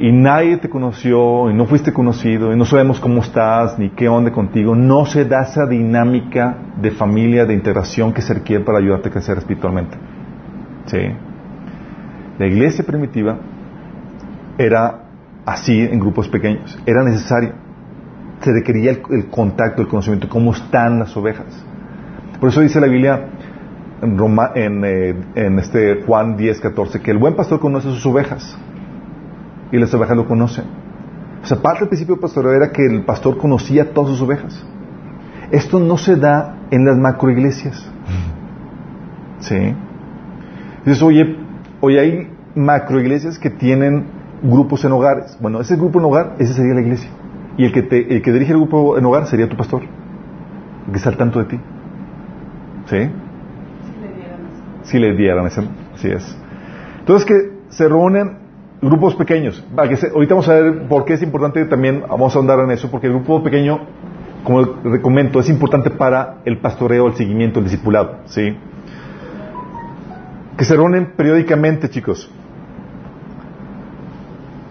y 0.00 0.12
nadie 0.12 0.58
te 0.58 0.68
conoció 0.68 1.50
y 1.50 1.54
no 1.54 1.66
fuiste 1.66 1.92
conocido 1.92 2.52
y 2.52 2.56
no 2.56 2.64
sabemos 2.64 3.00
cómo 3.00 3.20
estás 3.20 3.78
ni 3.78 3.90
qué 3.90 4.08
onda 4.08 4.30
contigo, 4.30 4.74
no 4.76 5.06
se 5.06 5.24
da 5.24 5.42
esa 5.42 5.66
dinámica 5.66 6.56
de 6.80 6.92
familia, 6.92 7.44
de 7.44 7.54
integración 7.54 8.12
que 8.12 8.22
se 8.22 8.34
requiere 8.34 8.64
para 8.64 8.78
ayudarte 8.78 9.08
a 9.08 9.12
crecer 9.12 9.38
espiritualmente. 9.38 9.96
¿Sí? 10.86 10.98
La 12.38 12.46
iglesia 12.46 12.84
primitiva 12.84 13.38
era 14.56 15.02
así 15.44 15.80
en 15.80 15.98
grupos 15.98 16.28
pequeños, 16.28 16.78
era 16.86 17.02
necesario. 17.02 17.52
Se 18.40 18.52
requería 18.52 18.92
el, 18.92 19.28
contacto, 19.30 19.82
el 19.82 19.88
conocimiento, 19.88 20.28
cómo 20.28 20.52
están 20.52 21.00
las 21.00 21.16
ovejas. 21.16 21.46
Por 22.38 22.50
eso 22.50 22.60
dice 22.60 22.80
la 22.80 22.86
Biblia 22.86 23.30
en, 24.00 24.16
Roma, 24.16 24.52
en, 24.54 24.84
eh, 24.84 25.16
en 25.34 25.58
este 25.58 26.04
Juan 26.06 26.36
10, 26.36 26.60
14, 26.60 27.00
que 27.00 27.10
el 27.10 27.18
buen 27.18 27.34
pastor 27.34 27.58
conoce 27.58 27.88
sus 27.88 28.06
ovejas 28.06 28.56
y 29.72 29.78
las 29.78 29.92
ovejas 29.94 30.16
lo 30.16 30.26
conocen. 30.26 30.64
O 31.42 31.46
sea, 31.46 31.58
parte 31.58 31.80
del 31.80 31.88
principio 31.88 32.18
pastoreo 32.18 32.52
era 32.52 32.72
que 32.72 32.84
el 32.84 33.04
pastor 33.04 33.38
conocía 33.38 33.82
a 33.82 33.86
todas 33.86 34.10
sus 34.10 34.22
ovejas. 34.22 34.64
Esto 35.50 35.78
no 35.78 35.96
se 35.96 36.16
da 36.16 36.56
en 36.70 36.84
las 36.84 36.96
macroiglesias. 36.98 37.90
¿Sí? 39.40 39.74
Dices, 40.84 41.02
oye, 41.02 41.36
hoy 41.80 41.98
hay 41.98 42.30
macroiglesias 42.54 43.38
que 43.38 43.50
tienen 43.50 44.06
grupos 44.42 44.84
en 44.84 44.92
hogares. 44.92 45.38
Bueno, 45.40 45.60
ese 45.60 45.76
grupo 45.76 45.98
en 46.00 46.04
hogar, 46.06 46.34
ese 46.38 46.52
sería 46.54 46.74
la 46.74 46.80
iglesia. 46.80 47.10
Y 47.56 47.64
el 47.64 47.72
que, 47.72 47.82
te, 47.82 48.14
el 48.14 48.22
que 48.22 48.32
dirige 48.32 48.52
el 48.52 48.58
grupo 48.58 48.98
en 48.98 49.04
hogar 49.04 49.26
sería 49.26 49.48
tu 49.48 49.56
pastor. 49.56 49.82
El 50.86 50.92
que 50.92 50.98
está 50.98 51.10
al 51.10 51.16
tanto 51.16 51.38
de 51.38 51.44
ti. 51.46 51.60
¿Sí? 52.86 53.10
Si 54.82 54.98
le 54.98 55.14
dieran 55.16 55.46
ese. 55.46 55.62
Así 55.94 56.08
es. 56.08 56.36
Entonces 57.00 57.26
que 57.26 57.58
se 57.68 57.88
reúnen 57.88 58.47
grupos 58.80 59.14
pequeños. 59.14 59.64
ahorita 59.76 60.34
vamos 60.34 60.48
a 60.48 60.54
ver 60.54 60.88
por 60.88 61.04
qué 61.04 61.14
es 61.14 61.22
importante 61.22 61.64
también, 61.66 62.02
vamos 62.08 62.34
a 62.34 62.38
andar 62.38 62.60
en 62.60 62.70
eso, 62.70 62.90
porque 62.90 63.06
el 63.06 63.14
grupo 63.14 63.42
pequeño, 63.42 63.80
como 64.44 64.66
comento, 65.02 65.40
es 65.40 65.48
importante 65.48 65.90
para 65.90 66.38
el 66.44 66.58
pastoreo, 66.58 67.06
el 67.06 67.14
seguimiento, 67.14 67.58
el 67.58 67.64
discipulado. 67.64 68.18
¿sí? 68.26 68.56
Que 70.56 70.64
se 70.64 70.74
reúnen 70.74 71.12
periódicamente, 71.16 71.88
chicos. 71.88 72.30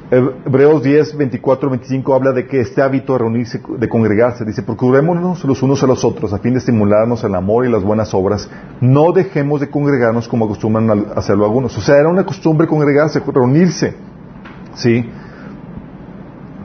Hebreos 0.09 0.83
10, 0.83 1.17
24, 1.17 1.69
25 1.69 2.15
habla 2.15 2.31
de 2.31 2.47
que 2.47 2.61
este 2.61 2.81
hábito 2.81 3.11
de 3.11 3.19
reunirse, 3.19 3.61
de 3.77 3.89
congregarse, 3.89 4.45
dice, 4.45 4.63
procurémonos 4.63 5.43
los 5.43 5.61
unos 5.61 5.83
a 5.83 5.87
los 5.87 6.05
otros 6.05 6.31
a 6.31 6.37
fin 6.37 6.53
de 6.53 6.59
estimularnos 6.59 7.25
el 7.25 7.35
amor 7.35 7.65
y 7.65 7.69
las 7.69 7.83
buenas 7.83 8.13
obras, 8.13 8.49
no 8.79 9.11
dejemos 9.11 9.59
de 9.59 9.69
congregarnos 9.69 10.29
como 10.29 10.45
acostumbran 10.45 10.89
a 10.89 11.19
hacerlo 11.19 11.43
algunos. 11.43 11.77
O 11.77 11.81
sea, 11.81 11.97
era 11.97 12.07
una 12.07 12.25
costumbre 12.25 12.67
congregarse, 12.67 13.19
reunirse. 13.19 13.95
¿Sí? 14.75 15.09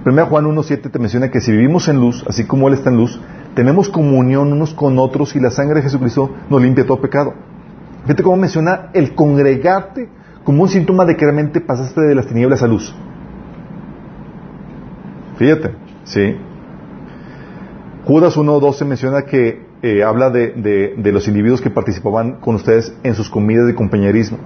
1 0.07 0.27
Juan 0.27 0.45
1.7 0.45 0.91
te 0.93 0.99
menciona 1.01 1.29
que 1.29 1.41
si 1.41 1.51
vivimos 1.51 1.89
en 1.89 1.97
luz, 1.97 2.25
así 2.29 2.45
como 2.45 2.69
Él 2.69 2.75
está 2.75 2.91
en 2.91 2.97
luz, 2.97 3.21
tenemos 3.57 3.89
comunión 3.89 4.53
unos 4.53 4.73
con 4.73 5.01
otros 5.01 5.35
y 5.35 5.41
la 5.41 5.51
sangre 5.51 5.77
de 5.77 5.83
Jesucristo 5.83 6.31
nos 6.49 6.63
limpia 6.63 6.87
todo 6.87 7.01
pecado. 7.01 7.35
Fíjate 8.03 8.23
cómo 8.23 8.37
menciona 8.37 8.91
el 8.93 9.17
congregarte 9.17 10.09
como 10.45 10.63
un 10.63 10.69
síntoma 10.69 11.05
de 11.05 11.17
que 11.17 11.25
realmente 11.25 11.61
pasaste 11.61 12.03
de 12.03 12.15
las 12.15 12.29
tinieblas 12.29 12.63
a 12.63 12.69
luz. 12.69 12.95
Fíjate, 15.43 15.73
¿sí? 16.05 16.37
Judas 18.05 18.37
1.12 18.37 18.85
menciona 18.85 19.23
que 19.23 19.67
eh, 19.83 20.05
habla 20.05 20.31
de, 20.31 20.95
los 21.03 21.27
individuos 21.27 21.61
que 21.61 21.69
participaban 21.69 22.37
con 22.37 22.55
ustedes 22.55 22.97
en 23.03 23.17
sus 23.17 23.29
comidas 23.29 23.67
de 23.67 23.75
compañerismo, 23.75 24.39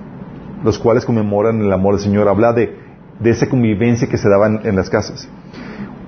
los 0.64 0.78
cuales 0.78 1.04
conmemoran 1.04 1.60
el 1.60 1.70
amor 1.70 1.96
del 1.96 2.02
Señor. 2.02 2.28
Habla 2.28 2.54
de, 2.54 2.78
esa 3.22 3.46
convivencia 3.46 4.08
que 4.08 4.16
se 4.16 4.26
daba 4.26 4.46
en, 4.46 4.74
las 4.74 4.88
casas. 4.88 5.28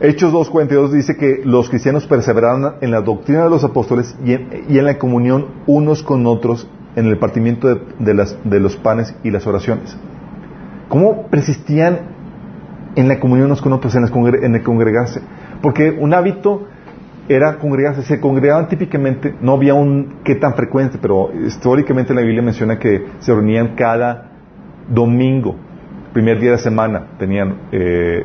Hechos 0.00 0.32
2.42 0.32 0.88
dice 0.88 1.18
que 1.18 1.42
los 1.44 1.68
cristianos 1.68 2.06
perseveraron 2.06 2.76
en 2.80 2.90
la 2.90 3.02
doctrina 3.02 3.44
de 3.44 3.50
los 3.50 3.64
apóstoles 3.64 4.16
y 4.24 4.32
en, 4.32 4.84
la 4.86 4.96
comunión 4.96 5.48
unos 5.66 6.02
con 6.02 6.26
otros 6.26 6.66
en 6.96 7.08
el 7.08 7.18
partimiento 7.18 7.68
de, 7.68 8.26
de 8.42 8.60
los 8.60 8.76
panes 8.76 9.14
y 9.22 9.32
las 9.32 9.46
oraciones. 9.46 9.94
¿Cómo 10.88 11.26
persistían 11.26 12.16
en 12.96 13.08
la 13.08 13.20
comunión 13.20 13.46
unos 13.46 13.62
con 13.62 13.72
otros, 13.72 13.94
en, 13.94 14.04
el 14.54 14.62
congregarse. 14.62 15.20
Porque 15.62 15.90
un 15.90 16.14
hábito 16.14 16.66
era 17.28 17.58
congregarse. 17.58 18.02
Se 18.02 18.20
congregaban 18.20 18.68
típicamente, 18.68 19.34
no 19.40 19.52
había 19.52 19.74
un 19.74 20.20
qué 20.24 20.34
tan 20.34 20.54
frecuente, 20.54 20.98
pero 21.00 21.30
históricamente 21.46 22.14
la 22.14 22.22
Biblia 22.22 22.42
menciona 22.42 22.78
que 22.78 23.04
se 23.20 23.32
reunían 23.32 23.74
cada 23.76 24.30
domingo, 24.88 25.56
primer 26.12 26.40
día 26.40 26.52
de 26.52 26.58
semana. 26.58 27.08
Tenían, 27.18 27.56
eh, 27.72 28.24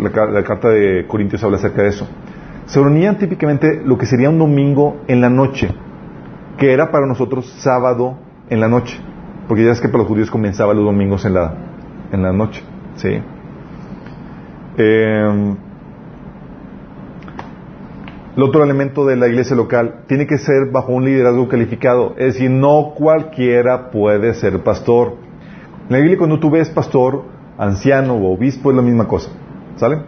la, 0.00 0.42
carta 0.42 0.68
de 0.68 1.06
Corintios 1.06 1.42
habla 1.44 1.56
acerca 1.56 1.82
de 1.82 1.88
eso. 1.88 2.08
Se 2.66 2.80
reunían 2.80 3.16
típicamente 3.16 3.80
lo 3.84 3.96
que 3.96 4.06
sería 4.06 4.28
un 4.28 4.38
domingo 4.38 5.02
en 5.06 5.20
la 5.20 5.30
noche, 5.30 5.68
que 6.58 6.72
era 6.72 6.90
para 6.90 7.06
nosotros 7.06 7.46
sábado 7.58 8.18
en 8.50 8.60
la 8.60 8.68
noche, 8.68 8.98
porque 9.46 9.64
ya 9.64 9.70
es 9.70 9.80
que 9.80 9.88
para 9.88 9.98
los 9.98 10.08
judíos 10.08 10.30
comenzaba 10.30 10.74
los 10.74 10.84
domingos 10.84 11.24
en 11.24 11.34
la, 11.34 11.54
en 12.12 12.22
la 12.22 12.32
noche, 12.32 12.62
¿sí? 12.96 13.20
Eh, 14.78 15.56
el 18.36 18.42
otro 18.42 18.62
elemento 18.62 19.06
de 19.06 19.16
la 19.16 19.28
iglesia 19.28 19.56
local 19.56 20.02
tiene 20.06 20.26
que 20.26 20.36
ser 20.36 20.70
bajo 20.70 20.92
un 20.92 21.06
liderazgo 21.06 21.48
calificado. 21.48 22.14
Es 22.18 22.34
decir, 22.34 22.50
no 22.50 22.92
cualquiera 22.94 23.90
puede 23.90 24.34
ser 24.34 24.62
pastor. 24.62 25.14
En 25.88 25.92
la 25.92 25.98
Biblia 25.98 26.18
cuando 26.18 26.38
tú 26.38 26.50
ves 26.50 26.68
pastor, 26.68 27.24
anciano 27.56 28.14
o 28.14 28.34
obispo 28.34 28.70
es 28.70 28.76
la 28.76 28.82
misma 28.82 29.08
cosa. 29.08 29.30
¿Sale? 29.76 30.02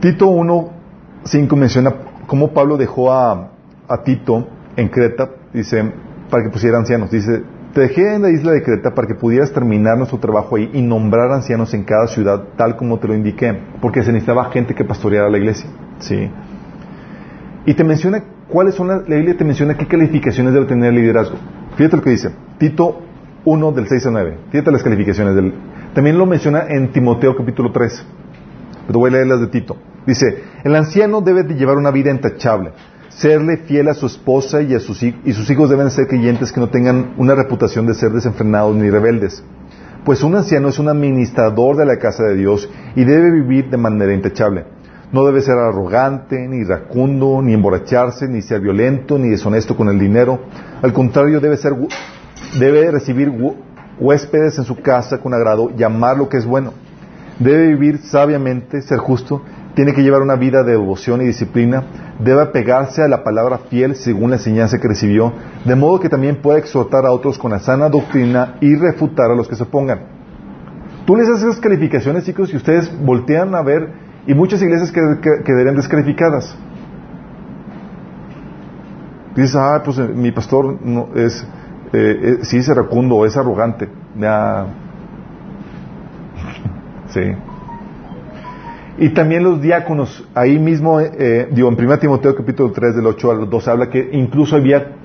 Tito 0.00 0.28
1.5 0.28 1.56
menciona 1.56 1.92
cómo 2.28 2.52
Pablo 2.52 2.76
dejó 2.76 3.12
a, 3.12 3.50
a 3.88 4.02
Tito 4.04 4.46
en 4.76 4.88
Creta, 4.88 5.30
dice, 5.52 5.92
para 6.30 6.44
que 6.44 6.50
pusiera 6.50 6.78
ancianos. 6.78 7.10
Dice, 7.10 7.42
te 7.76 7.82
dejé 7.82 8.14
en 8.14 8.22
la 8.22 8.30
isla 8.30 8.52
de 8.52 8.62
Creta 8.62 8.94
para 8.94 9.06
que 9.06 9.14
pudieras 9.14 9.52
terminar 9.52 9.98
nuestro 9.98 10.18
trabajo 10.18 10.56
ahí 10.56 10.70
y 10.72 10.80
nombrar 10.80 11.30
ancianos 11.30 11.74
en 11.74 11.84
cada 11.84 12.06
ciudad, 12.06 12.42
tal 12.56 12.74
como 12.74 12.98
te 12.98 13.06
lo 13.06 13.14
indiqué, 13.14 13.54
porque 13.82 14.02
se 14.02 14.12
necesitaba 14.12 14.50
gente 14.50 14.74
que 14.74 14.82
pastoreara 14.82 15.28
la 15.28 15.36
iglesia. 15.36 15.68
¿sí? 15.98 16.30
Y 17.66 17.74
te 17.74 17.84
menciona 17.84 18.24
cuáles 18.48 18.76
son 18.76 18.88
las, 18.88 19.06
la 19.06 19.16
Biblia 19.16 19.36
te 19.36 19.44
menciona 19.44 19.76
qué 19.76 19.86
calificaciones 19.86 20.54
debe 20.54 20.64
tener 20.64 20.88
el 20.88 20.94
liderazgo. 20.94 21.36
Fíjate 21.76 21.98
lo 21.98 22.02
que 22.02 22.08
dice, 22.08 22.30
Tito 22.56 23.02
1 23.44 23.72
del 23.72 23.86
6 23.88 24.06
al 24.06 24.12
9. 24.14 24.38
Fíjate 24.52 24.72
las 24.72 24.82
calificaciones 24.82 25.34
del. 25.34 25.52
También 25.92 26.16
lo 26.16 26.24
menciona 26.24 26.64
en 26.70 26.92
Timoteo 26.92 27.36
capítulo 27.36 27.72
3. 27.72 28.06
Pero 28.86 28.98
voy 28.98 29.10
a 29.10 29.12
leer 29.12 29.26
las 29.26 29.40
de 29.40 29.48
Tito. 29.48 29.76
Dice, 30.06 30.44
el 30.64 30.74
anciano 30.74 31.20
debe 31.20 31.42
de 31.42 31.54
llevar 31.56 31.76
una 31.76 31.90
vida 31.90 32.10
intachable 32.10 32.70
serle 33.16 33.56
fiel 33.56 33.88
a 33.88 33.94
su 33.94 34.06
esposa 34.06 34.60
y, 34.62 34.74
a 34.74 34.80
sus, 34.80 35.02
y 35.02 35.32
sus 35.32 35.48
hijos 35.50 35.70
deben 35.70 35.90
ser 35.90 36.06
creyentes 36.06 36.52
que 36.52 36.60
no 36.60 36.68
tengan 36.68 37.14
una 37.16 37.34
reputación 37.34 37.86
de 37.86 37.94
ser 37.94 38.12
desenfrenados 38.12 38.76
ni 38.76 38.90
rebeldes. 38.90 39.42
Pues 40.04 40.22
un 40.22 40.36
anciano 40.36 40.68
es 40.68 40.78
un 40.78 40.88
administrador 40.88 41.76
de 41.76 41.86
la 41.86 41.98
casa 41.98 42.24
de 42.24 42.36
Dios 42.36 42.70
y 42.94 43.04
debe 43.04 43.30
vivir 43.30 43.70
de 43.70 43.76
manera 43.76 44.12
intachable. 44.12 44.64
No 45.12 45.24
debe 45.24 45.40
ser 45.40 45.56
arrogante, 45.56 46.46
ni 46.46 46.58
iracundo, 46.58 47.40
ni 47.40 47.54
emborracharse, 47.54 48.28
ni 48.28 48.42
ser 48.42 48.60
violento, 48.60 49.18
ni 49.18 49.30
deshonesto 49.30 49.76
con 49.76 49.88
el 49.88 49.98
dinero. 49.98 50.40
Al 50.82 50.92
contrario, 50.92 51.40
debe, 51.40 51.56
ser, 51.56 51.72
debe 52.58 52.90
recibir 52.90 53.32
huéspedes 53.98 54.58
en 54.58 54.64
su 54.64 54.76
casa 54.76 55.18
con 55.18 55.32
agrado 55.32 55.70
y 55.76 55.82
amar 55.82 56.18
lo 56.18 56.28
que 56.28 56.36
es 56.36 56.44
bueno. 56.44 56.72
Debe 57.38 57.68
vivir 57.68 57.98
sabiamente, 57.98 58.82
ser 58.82 58.98
justo 58.98 59.42
tiene 59.76 59.92
que 59.92 60.02
llevar 60.02 60.22
una 60.22 60.36
vida 60.36 60.62
de 60.62 60.72
devoción 60.72 61.20
y 61.20 61.26
disciplina, 61.26 61.84
debe 62.18 62.40
apegarse 62.40 63.02
a 63.02 63.08
la 63.08 63.22
palabra 63.22 63.58
fiel 63.58 63.94
según 63.94 64.30
la 64.30 64.36
enseñanza 64.36 64.78
que 64.80 64.88
recibió, 64.88 65.34
de 65.66 65.76
modo 65.76 66.00
que 66.00 66.08
también 66.08 66.40
pueda 66.40 66.58
exhortar 66.58 67.04
a 67.04 67.12
otros 67.12 67.38
con 67.38 67.50
la 67.50 67.58
sana 67.58 67.90
doctrina 67.90 68.54
y 68.62 68.74
refutar 68.74 69.30
a 69.30 69.34
los 69.34 69.46
que 69.46 69.54
se 69.54 69.64
opongan. 69.64 70.00
Tú 71.04 71.14
les 71.14 71.28
haces 71.28 71.58
calificaciones, 71.58 72.24
chicos, 72.24 72.52
y 72.54 72.56
ustedes 72.56 72.90
voltean 73.04 73.54
a 73.54 73.60
ver, 73.60 73.92
y 74.26 74.32
muchas 74.32 74.62
iglesias 74.62 74.90
quedarían 74.90 75.76
descalificadas. 75.76 76.56
Dices, 79.36 79.54
ah, 79.56 79.82
pues 79.84 79.98
eh, 79.98 80.08
mi 80.08 80.32
pastor 80.32 80.80
no, 80.82 81.10
es, 81.14 81.46
eh, 81.92 82.20
eh, 82.22 82.38
sí 82.44 82.56
es 82.56 82.68
es 82.68 83.36
arrogante. 83.36 83.88
Sí. 87.08 87.20
Y 88.98 89.10
también 89.10 89.44
los 89.44 89.60
diáconos, 89.60 90.26
ahí 90.34 90.58
mismo, 90.58 91.00
eh, 91.00 91.48
digo, 91.50 91.68
en 91.68 91.74
1 91.78 91.98
Timoteo 91.98 92.34
capítulo 92.34 92.72
3 92.72 92.96
del 92.96 93.06
8 93.06 93.30
al 93.30 93.50
12 93.50 93.70
habla 93.70 93.90
que 93.90 94.08
incluso 94.12 94.56
había, 94.56 94.96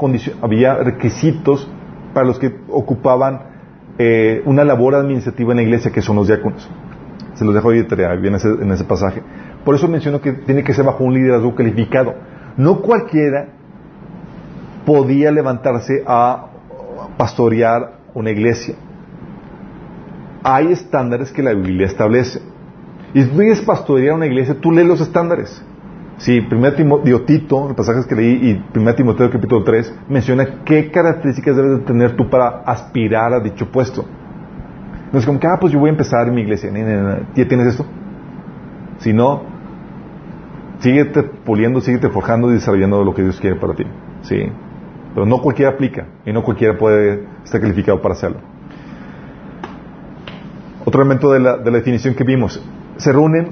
había 0.41 0.75
requisitos 0.75 1.69
para 2.13 2.25
los 2.25 2.39
que 2.39 2.55
ocupaban 2.69 3.41
eh, 3.97 4.41
una 4.45 4.63
labor 4.63 4.95
administrativa 4.95 5.51
en 5.51 5.57
la 5.57 5.63
iglesia, 5.63 5.91
que 5.91 6.01
son 6.01 6.15
los 6.15 6.27
diáconos. 6.27 6.69
Se 7.33 7.43
los 7.43 7.53
dejo 7.53 7.69
ahí 7.69 7.79
de 7.79 7.83
tarea, 7.83 8.13
en 8.13 8.71
ese 8.71 8.83
pasaje. 8.85 9.21
Por 9.65 9.75
eso 9.75 9.89
menciono 9.89 10.21
que 10.21 10.31
tiene 10.31 10.63
que 10.63 10.73
ser 10.73 10.85
bajo 10.85 11.03
un 11.03 11.13
liderazgo 11.13 11.53
calificado. 11.53 12.15
No 12.55 12.81
cualquiera 12.81 13.49
podía 14.85 15.31
levantarse 15.31 16.03
a 16.07 16.47
pastorear 17.17 17.99
una 18.13 18.31
iglesia. 18.31 18.75
Hay 20.43 20.71
estándares 20.71 21.31
que 21.31 21.43
la 21.43 21.53
Biblia 21.53 21.87
establece. 21.87 22.50
Y 23.13 23.23
si 23.23 23.29
tú 23.29 23.37
quieres 23.37 23.61
pastorear 23.61 24.15
una 24.15 24.25
iglesia, 24.25 24.55
tú 24.59 24.71
lees 24.71 24.87
los 24.87 25.01
estándares. 25.01 25.63
Sí, 26.17 26.39
1 26.39 26.73
Timoteo, 26.73 27.25
los 27.67 27.75
pasajes 27.75 28.05
que 28.05 28.15
leí, 28.15 28.33
y 28.51 28.77
1 28.77 28.95
Timoteo 28.95 29.31
capítulo 29.31 29.63
3, 29.63 30.01
menciona 30.07 30.63
qué 30.63 30.91
características 30.91 31.55
debes 31.55 31.79
de 31.79 31.85
tener 31.85 32.15
tú 32.15 32.29
para 32.29 32.61
aspirar 32.65 33.33
a 33.33 33.39
dicho 33.39 33.71
puesto. 33.71 34.05
No 35.11 35.19
es 35.19 35.25
como 35.25 35.39
que, 35.39 35.47
ah, 35.47 35.57
pues 35.59 35.73
yo 35.73 35.79
voy 35.79 35.89
a 35.89 35.93
empezar 35.93 36.27
en 36.27 36.35
mi 36.35 36.41
iglesia. 36.41 36.71
¿Ya 37.35 37.47
tienes 37.47 37.67
esto? 37.67 37.85
Si 38.99 39.13
no, 39.13 39.41
síguete 40.79 41.23
puliendo, 41.23 41.81
síguete 41.81 42.09
forjando 42.09 42.51
y 42.51 42.53
desarrollando 42.53 43.03
lo 43.03 43.13
que 43.13 43.23
Dios 43.23 43.39
quiere 43.41 43.55
para 43.55 43.73
ti. 43.73 43.83
Sí. 44.21 44.43
Pero 45.13 45.25
no 45.25 45.39
cualquiera 45.39 45.71
aplica 45.71 46.05
y 46.23 46.31
no 46.31 46.43
cualquiera 46.43 46.77
puede 46.77 47.25
estar 47.43 47.59
calificado 47.59 47.99
para 47.99 48.13
hacerlo. 48.13 48.37
Otro 50.85 51.01
elemento 51.01 51.31
de 51.31 51.39
la 51.39 51.57
definición 51.57 52.13
que 52.13 52.23
vimos. 52.23 52.63
Se 52.97 53.11
reúnen 53.11 53.49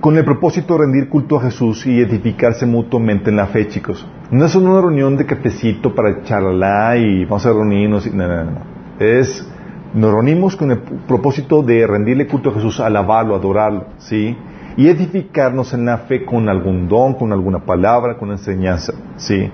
con 0.00 0.18
el 0.18 0.24
propósito 0.24 0.74
de 0.74 0.80
rendir 0.80 1.08
culto 1.08 1.38
a 1.38 1.42
Jesús 1.42 1.86
y 1.86 2.00
edificarse 2.00 2.66
mutuamente 2.66 3.30
en 3.30 3.36
la 3.36 3.46
fe, 3.46 3.68
chicos. 3.68 4.06
No 4.30 4.44
es 4.44 4.54
una 4.54 4.80
reunión 4.80 5.16
de 5.16 5.24
cafecito 5.26 5.94
para 5.94 6.22
charlar 6.22 6.98
y 6.98 7.24
vamos 7.24 7.46
a 7.46 7.50
reunirnos. 7.50 8.12
No, 8.12 8.28
no, 8.28 8.44
no. 8.44 8.60
Es, 8.98 9.48
nos 9.94 10.10
reunimos 10.10 10.56
con 10.56 10.72
el 10.72 10.78
propósito 10.78 11.62
de 11.62 11.86
rendirle 11.86 12.26
culto 12.26 12.50
a 12.50 12.54
Jesús, 12.54 12.80
alabarlo, 12.80 13.34
adorarlo, 13.34 13.86
¿sí? 13.98 14.36
y 14.76 14.88
edificarnos 14.88 15.72
en 15.72 15.86
la 15.86 15.98
fe 15.98 16.24
con 16.24 16.48
algún 16.48 16.88
don, 16.88 17.14
con 17.14 17.32
alguna 17.32 17.60
palabra, 17.60 18.16
con 18.16 18.30
enseñanza. 18.30 18.92
¿sí? 19.16 19.50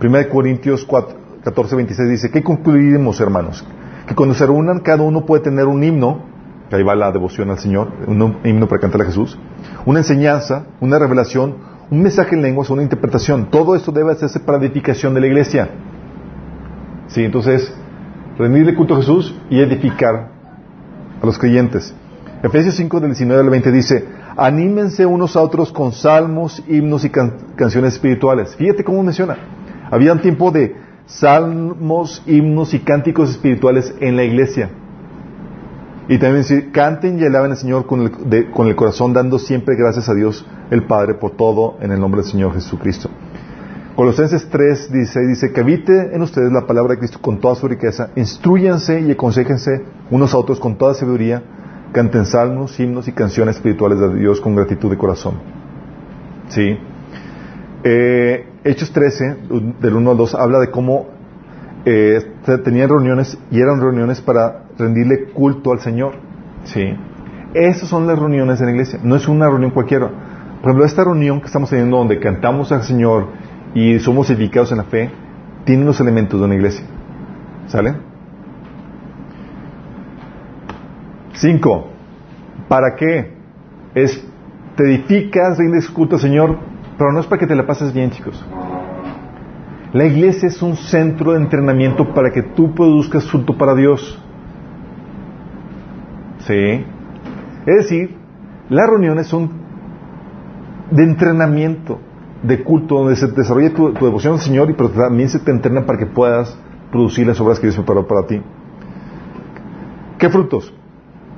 1 0.00 0.28
Corintios 0.30 0.84
4, 0.84 1.16
14, 1.42 1.76
26 1.76 2.08
dice, 2.08 2.30
¿qué 2.30 2.42
concluimos, 2.42 3.20
hermanos? 3.20 3.66
Que 4.06 4.14
cuando 4.14 4.34
se 4.34 4.46
reúnan, 4.46 4.80
cada 4.80 5.02
uno 5.02 5.26
puede 5.26 5.42
tener 5.42 5.66
un 5.66 5.82
himno, 5.82 6.22
que 6.68 6.76
ahí 6.76 6.82
va 6.82 6.94
la 6.94 7.10
devoción 7.12 7.50
al 7.50 7.58
Señor, 7.58 7.90
un 8.06 8.38
himno 8.44 8.68
para 8.68 8.80
cantar 8.80 9.02
a 9.02 9.04
Jesús, 9.04 9.38
una 9.86 10.00
enseñanza, 10.00 10.66
una 10.80 10.98
revelación, 10.98 11.56
un 11.90 12.02
mensaje 12.02 12.34
en 12.34 12.42
lenguas, 12.42 12.70
una 12.70 12.82
interpretación. 12.82 13.50
Todo 13.50 13.74
esto 13.74 13.92
debe 13.92 14.12
hacerse 14.12 14.40
para 14.40 14.58
edificación 14.58 15.14
de 15.14 15.20
la 15.20 15.26
iglesia. 15.26 15.70
Sí, 17.08 17.24
entonces, 17.24 17.72
rendirle 18.38 18.74
culto 18.74 18.94
a 18.94 18.98
Jesús 18.98 19.34
y 19.48 19.60
edificar 19.60 20.30
a 21.22 21.26
los 21.26 21.38
creyentes. 21.38 21.94
Efesios 22.42 22.76
5 22.76 23.00
del 23.00 23.10
19 23.10 23.40
al 23.40 23.50
20 23.50 23.72
dice, 23.72 24.06
anímense 24.36 25.06
unos 25.06 25.36
a 25.36 25.40
otros 25.40 25.72
con 25.72 25.92
salmos, 25.92 26.62
himnos 26.68 27.04
y 27.04 27.10
canciones 27.10 27.94
espirituales. 27.94 28.54
Fíjate 28.54 28.84
cómo 28.84 29.02
menciona. 29.02 29.36
Había 29.90 30.12
un 30.12 30.20
tiempo 30.20 30.50
de 30.50 30.76
salmos, 31.06 32.22
himnos 32.26 32.74
y 32.74 32.80
cánticos 32.80 33.30
espirituales 33.30 33.94
en 34.00 34.16
la 34.16 34.24
iglesia. 34.24 34.70
Y 36.08 36.18
también 36.18 36.42
dice, 36.42 36.70
canten 36.70 37.18
y 37.18 37.24
alaben 37.24 37.50
al 37.50 37.58
Señor 37.58 37.84
con 37.84 38.00
el, 38.00 38.76
corazón, 38.76 39.12
dando 39.12 39.38
siempre 39.38 39.76
gracias 39.76 40.08
a 40.08 40.14
Dios 40.14 40.46
el 40.70 40.84
Padre 40.86 41.14
por 41.14 41.32
todo 41.32 41.76
en 41.82 41.92
el 41.92 42.00
nombre 42.00 42.22
del 42.22 42.30
Señor 42.30 42.54
Jesucristo. 42.54 43.10
Colosenses 43.94 44.48
3 44.48 44.90
dice, 44.90 45.20
dice 45.26 45.52
que 45.52 45.60
habite 45.60 46.14
en 46.14 46.22
ustedes 46.22 46.50
la 46.50 46.66
palabra 46.66 46.94
de 46.94 46.98
Cristo 46.98 47.18
con 47.20 47.40
toda 47.40 47.56
su 47.56 47.68
riqueza, 47.68 48.10
instruyanse 48.16 49.00
y 49.00 49.10
aconsejense 49.10 49.82
unos 50.10 50.32
a 50.32 50.38
otros 50.38 50.60
con 50.60 50.78
toda 50.78 50.94
sabiduría, 50.94 51.42
canten 51.92 52.24
salmos, 52.24 52.78
himnos 52.80 53.06
y 53.08 53.12
canciones 53.12 53.56
espirituales 53.56 53.98
de 53.98 54.14
Dios 54.14 54.40
con 54.40 54.54
gratitud 54.54 54.88
de 54.88 54.96
corazón. 54.96 55.34
¿Sí? 56.48 56.78
Eh, 57.84 58.46
Hechos 58.64 58.92
13, 58.92 59.36
del 59.80 59.94
1 59.94 60.10
al 60.10 60.16
2, 60.16 60.34
habla 60.36 60.58
de 60.60 60.70
cómo 60.70 61.08
eh, 61.84 62.34
tenían 62.56 62.88
reuniones 62.88 63.38
y 63.50 63.60
eran 63.60 63.80
reuniones 63.80 64.22
para 64.22 64.64
rendirle 64.78 65.24
culto 65.34 65.72
al 65.72 65.80
Señor. 65.80 66.14
¿Sí? 66.64 66.94
Esas 67.52 67.88
son 67.88 68.06
las 68.06 68.18
reuniones 68.18 68.60
en 68.60 68.66
la 68.66 68.72
iglesia, 68.72 69.00
no 69.02 69.16
es 69.16 69.28
una 69.28 69.48
reunión 69.48 69.70
cualquiera. 69.70 70.08
Por 70.60 70.70
ejemplo, 70.70 70.84
esta 70.84 71.04
reunión 71.04 71.40
que 71.40 71.46
estamos 71.46 71.70
teniendo 71.70 71.98
donde 71.98 72.18
cantamos 72.18 72.72
al 72.72 72.82
Señor 72.82 73.28
y 73.74 73.98
somos 74.00 74.30
edificados 74.30 74.72
en 74.72 74.78
la 74.78 74.84
fe, 74.84 75.10
tiene 75.64 75.84
los 75.84 76.00
elementos 76.00 76.40
de 76.40 76.46
una 76.46 76.54
iglesia. 76.54 76.84
¿Sale? 77.66 77.94
Cinco, 81.34 81.88
¿para 82.68 82.96
qué? 82.96 83.34
Es, 83.94 84.26
te 84.76 84.84
edificas, 84.84 85.58
rindes 85.58 85.88
culto 85.90 86.16
al 86.16 86.22
Señor, 86.22 86.58
pero 86.96 87.12
no 87.12 87.20
es 87.20 87.26
para 87.26 87.40
que 87.40 87.46
te 87.46 87.54
la 87.54 87.66
pases 87.66 87.92
bien, 87.92 88.10
chicos. 88.10 88.44
La 89.92 90.04
iglesia 90.04 90.48
es 90.48 90.60
un 90.60 90.76
centro 90.76 91.32
de 91.32 91.38
entrenamiento 91.38 92.12
para 92.12 92.30
que 92.30 92.42
tú 92.42 92.74
produzcas 92.74 93.26
fruto 93.30 93.56
para 93.56 93.74
Dios. 93.74 94.22
¿Sí? 96.40 96.84
Es 97.66 97.76
decir, 97.76 98.16
las 98.68 98.88
reuniones 98.88 99.26
son 99.26 99.50
de 100.90 101.04
entrenamiento, 101.04 102.00
de 102.42 102.62
culto, 102.62 102.96
donde 102.96 103.16
se 103.16 103.28
desarrolla 103.28 103.72
tu, 103.72 103.92
devoción 103.92 104.34
al 104.34 104.40
Señor 104.40 104.70
y 104.70 104.74
pero 104.74 104.90
también 104.90 105.28
se 105.28 105.38
te 105.38 105.50
entrena 105.50 105.84
para 105.86 105.98
que 105.98 106.06
puedas 106.06 106.56
producir 106.90 107.26
las 107.26 107.40
obras 107.40 107.58
que 107.58 107.66
Dios 107.66 107.76
preparó 107.76 108.06
para 108.06 108.26
ti. 108.26 108.40
¿Qué 110.18 110.28
frutos? 110.28 110.72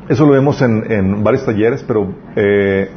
Eso 0.09 0.27
lo 0.27 0.33
vemos 0.33 0.61
en, 0.61 1.23
varios 1.23 1.45
talleres, 1.45 1.85
pero 1.85 2.13
eh, 2.35 2.91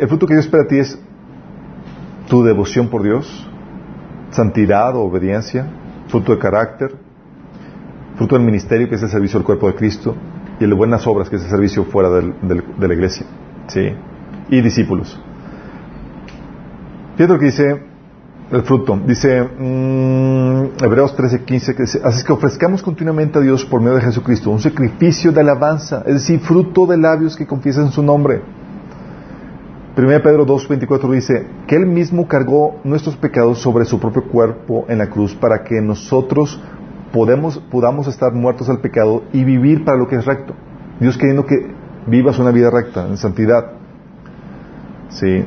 el 0.00 0.08
fruto 0.08 0.26
que 0.26 0.34
Dios 0.34 0.44
espera 0.44 0.62
a 0.62 0.66
ti 0.68 0.78
es 0.78 1.00
tu 2.28 2.44
devoción 2.44 2.88
por 2.88 3.02
Dios, 3.02 3.48
santidad 4.32 4.96
o 4.96 5.02
obediencia, 5.02 5.66
fruto 6.08 6.32
de 6.32 6.38
carácter, 6.38 6.94
fruto 8.16 8.36
del 8.36 8.44
ministerio 8.44 8.88
que 8.88 8.96
es 8.96 9.02
el 9.02 9.08
servicio 9.08 9.38
al 9.38 9.44
cuerpo 9.44 9.68
de 9.68 9.74
Cristo 9.74 10.14
y 10.58 10.64
el 10.64 10.70
de 10.70 10.76
buenas 10.76 11.06
obras 11.06 11.30
que 11.30 11.36
es 11.36 11.42
el 11.44 11.50
servicio 11.50 11.84
fuera 11.84 12.10
de 12.10 12.88
la 12.88 12.94
iglesia, 12.94 13.26
¿sí? 13.68 13.94
Y 14.50 14.60
discípulos. 14.60 15.18
Fíjate 17.16 17.32
lo 17.32 17.38
que 17.38 17.46
dice 17.46 17.92
el 18.52 18.62
fruto. 18.62 19.00
Dice 19.06 19.42
mm, 19.42 20.84
Hebreos 20.84 21.16
13, 21.16 21.44
15, 21.44 21.74
que 21.74 21.82
dice, 21.82 22.00
así 22.04 22.24
que 22.24 22.32
ofrezcamos 22.32 22.82
continuamente 22.82 23.38
a 23.38 23.42
Dios 23.42 23.64
por 23.64 23.80
medio 23.80 23.96
de 23.96 24.02
Jesucristo 24.02 24.50
un 24.50 24.60
sacrificio 24.60 25.32
de 25.32 25.40
alabanza, 25.40 26.02
es 26.06 26.14
decir, 26.14 26.40
fruto 26.40 26.86
de 26.86 26.98
labios 26.98 27.36
que 27.36 27.46
confiesan 27.46 27.90
su 27.90 28.02
nombre. 28.02 28.42
1 29.94 30.22
Pedro 30.22 30.46
2, 30.46 30.68
24 30.68 31.10
dice, 31.10 31.46
que 31.66 31.76
Él 31.76 31.84
mismo 31.84 32.26
cargó 32.26 32.80
nuestros 32.82 33.14
pecados 33.16 33.58
sobre 33.58 33.84
su 33.84 34.00
propio 34.00 34.24
cuerpo 34.24 34.86
en 34.88 34.98
la 34.98 35.10
cruz 35.10 35.34
para 35.34 35.64
que 35.64 35.82
nosotros 35.82 36.58
podemos, 37.12 37.58
podamos 37.58 38.08
estar 38.08 38.32
muertos 38.32 38.70
al 38.70 38.80
pecado 38.80 39.24
y 39.34 39.44
vivir 39.44 39.84
para 39.84 39.98
lo 39.98 40.08
que 40.08 40.16
es 40.16 40.24
recto. 40.24 40.54
Dios 40.98 41.18
queriendo 41.18 41.44
que 41.44 41.74
vivas 42.06 42.38
una 42.38 42.52
vida 42.52 42.70
recta, 42.70 43.06
en 43.06 43.18
santidad. 43.18 43.72
Sí. 45.10 45.44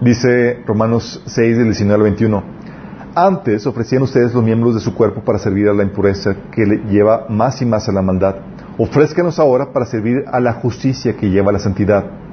Dice 0.00 0.62
Romanos 0.66 1.22
6, 1.26 1.58
del 1.58 1.66
19 1.66 1.94
al 1.94 2.02
21. 2.02 2.42
Antes 3.14 3.66
ofrecían 3.66 4.02
ustedes 4.02 4.32
los 4.32 4.42
miembros 4.42 4.74
de 4.74 4.80
su 4.80 4.94
cuerpo 4.94 5.20
para 5.20 5.38
servir 5.38 5.68
a 5.68 5.74
la 5.74 5.82
impureza 5.82 6.34
que 6.50 6.64
le 6.64 6.78
lleva 6.90 7.26
más 7.28 7.60
y 7.60 7.66
más 7.66 7.90
a 7.90 7.92
la 7.92 8.00
maldad. 8.00 8.36
Ofrézcanos 8.78 9.38
ahora 9.38 9.70
para 9.72 9.84
servir 9.84 10.24
a 10.32 10.40
la 10.40 10.54
justicia 10.54 11.14
que 11.14 11.28
lleva 11.28 11.50
a 11.50 11.52
la 11.52 11.58
santidad. 11.58 12.23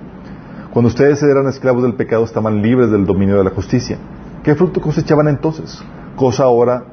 Cuando 0.71 0.87
ustedes 0.87 1.21
eran 1.21 1.47
esclavos 1.47 1.83
del 1.83 1.95
pecado 1.95 2.23
estaban 2.23 2.61
libres 2.61 2.89
del 2.89 3.05
dominio 3.05 3.37
de 3.37 3.43
la 3.43 3.49
justicia. 3.49 3.97
¿Qué 4.41 4.55
fruto 4.55 4.79
cosechaban 4.79 5.27
entonces? 5.27 5.83
Cosa 6.15 6.43
ahora, 6.43 6.85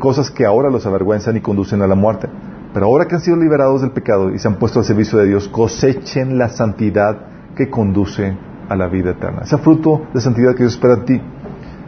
cosas 0.00 0.32
que 0.32 0.44
ahora 0.44 0.68
los 0.68 0.84
avergüenzan 0.84 1.36
y 1.36 1.40
conducen 1.40 1.80
a 1.82 1.86
la 1.86 1.94
muerte. 1.94 2.28
Pero 2.74 2.86
ahora 2.86 3.06
que 3.06 3.14
han 3.14 3.20
sido 3.20 3.36
liberados 3.36 3.82
del 3.82 3.92
pecado 3.92 4.34
y 4.34 4.38
se 4.40 4.48
han 4.48 4.56
puesto 4.56 4.80
al 4.80 4.84
servicio 4.84 5.16
de 5.18 5.26
Dios, 5.26 5.48
cosechen 5.48 6.38
la 6.38 6.48
santidad 6.48 7.18
que 7.54 7.70
conduce 7.70 8.36
a 8.68 8.74
la 8.74 8.88
vida 8.88 9.10
eterna. 9.10 9.42
Ese 9.42 9.58
fruto 9.58 10.02
de 10.12 10.20
santidad 10.20 10.52
que 10.52 10.64
Dios 10.64 10.72
espera 10.72 10.96
de 10.96 11.02
ti. 11.02 11.22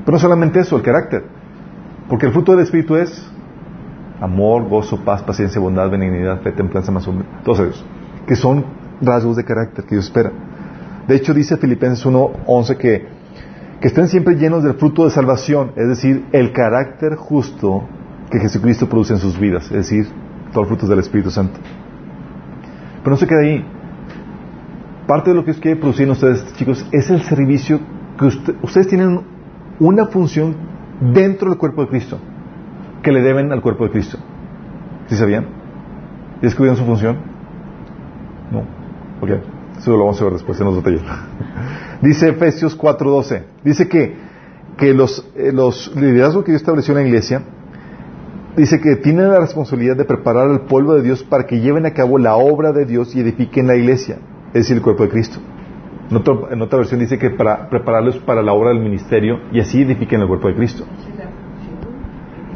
Pero 0.05 0.13
no 0.13 0.19
solamente 0.19 0.61
eso, 0.61 0.77
el 0.77 0.83
carácter. 0.83 1.25
Porque 2.09 2.27
el 2.27 2.33
fruto 2.33 2.53
del 2.53 2.63
Espíritu 2.63 2.95
es 2.95 3.29
amor, 4.21 4.69
gozo, 4.69 5.05
paz, 5.05 5.23
paciencia, 5.23 5.61
bondad, 5.61 5.91
benignidad, 5.91 6.41
fe, 6.41 6.53
templanza, 6.53 6.93
más 6.93 7.09
todos 7.45 7.61
ellos. 7.61 7.85
Que 8.27 8.37
son 8.37 8.65
rasgos 9.01 9.37
de 9.37 9.45
carácter 9.45 9.85
que 9.85 9.97
Dios 9.97 10.05
espera. 10.05 10.31
De 11.11 11.17
hecho, 11.17 11.35
dice 11.35 11.57
Filipenses 11.57 12.07
1.11 12.07 12.77
que, 12.77 13.05
que 13.81 13.89
estén 13.89 14.07
siempre 14.07 14.37
llenos 14.37 14.63
del 14.63 14.75
fruto 14.75 15.07
de 15.07 15.11
salvación, 15.11 15.73
es 15.75 15.89
decir, 15.89 16.25
el 16.31 16.53
carácter 16.53 17.17
justo 17.17 17.83
que 18.31 18.39
Jesucristo 18.39 18.89
produce 18.89 19.15
en 19.15 19.19
sus 19.19 19.37
vidas, 19.37 19.65
es 19.73 19.89
decir, 19.89 20.07
todos 20.53 20.59
los 20.59 20.69
frutos 20.69 20.89
del 20.89 21.01
Espíritu 21.01 21.33
Santo. 21.33 21.59
Pero 23.03 23.11
no 23.11 23.17
se 23.17 23.27
queda 23.27 23.41
ahí 23.41 23.65
parte 25.09 25.31
de 25.31 25.37
lo 25.37 25.45
que 25.45 25.53
quiere 25.55 25.81
producir 25.81 26.05
en 26.05 26.13
ustedes, 26.13 26.47
chicos, 26.55 26.87
es 26.93 27.11
el 27.11 27.23
servicio 27.23 27.81
que 28.17 28.27
ustedes 28.63 28.87
tienen 28.87 29.21
una 29.81 30.07
función 30.07 30.55
dentro 31.13 31.49
del 31.49 31.59
cuerpo 31.59 31.83
de 31.83 31.89
Cristo 31.89 32.21
que 33.03 33.11
le 33.11 33.21
deben 33.21 33.51
al 33.51 33.63
cuerpo 33.63 33.83
de 33.83 33.91
Cristo. 33.91 34.17
¿Sí 35.09 35.17
sabían? 35.17 35.49
¿Y 36.41 36.43
descubrieron 36.43 36.77
su 36.77 36.85
función? 36.85 37.17
No. 38.53 38.61
Ok. 39.21 39.60
Eso 39.81 39.93
lo 39.93 39.99
vamos 40.01 40.21
a 40.21 40.25
ver 40.25 40.35
después 40.35 40.61
en 40.61 40.67
los 40.67 40.77
detalles. 40.77 41.01
Dice 42.03 42.29
Efesios 42.29 42.79
4.12. 42.79 43.43
Dice 43.65 43.89
que, 43.89 44.15
que 44.77 44.93
los, 44.95 45.27
eh, 45.37 45.53
los 45.53 45.91
liderazgos 45.97 46.45
que 46.45 46.53
Dios 46.53 46.61
estableció 46.63 46.93
en 46.97 47.03
la 47.03 47.09
iglesia, 47.09 47.43
dice 48.57 48.79
que 48.81 48.97
tienen 48.97 49.29
la 49.31 49.41
responsabilidad 49.41 49.97
de 49.97 50.05
preparar 50.05 50.49
al 50.51 50.63
pueblo 50.67 50.95
de 50.95 51.03
Dios 51.03 51.23
para 51.25 51.47
que 51.47 51.61
lleven 51.61 51.87
a 51.87 51.93
cabo 51.95 52.19
la 52.19 52.37
obra 52.37 52.73
de 52.73 52.85
Dios 52.85 53.15
y 53.17 53.21
edifiquen 53.21 53.67
la 53.67 53.77
iglesia, 53.77 54.19
es 54.49 54.53
decir, 54.65 54.77
el 54.77 54.83
cuerpo 54.83 55.05
de 55.05 55.09
Cristo. 55.11 55.39
En, 56.11 56.17
otro- 56.17 56.51
en 56.53 56.61
otra 56.61 56.79
versión 56.79 57.01
dice 57.01 57.19
que 57.19 57.31
para 57.31 57.71
prepararlos 57.71 58.19
para 58.19 58.43
la 58.43 58.53
obra 58.53 58.71
del 58.71 58.81
ministerio 58.81 59.39
y 59.53 59.61
así 59.61 59.83
edifiquen 59.83 60.21
el 60.21 60.29
cuerpo 60.29 60.49
de 60.49 60.57
Cristo. 60.57 60.85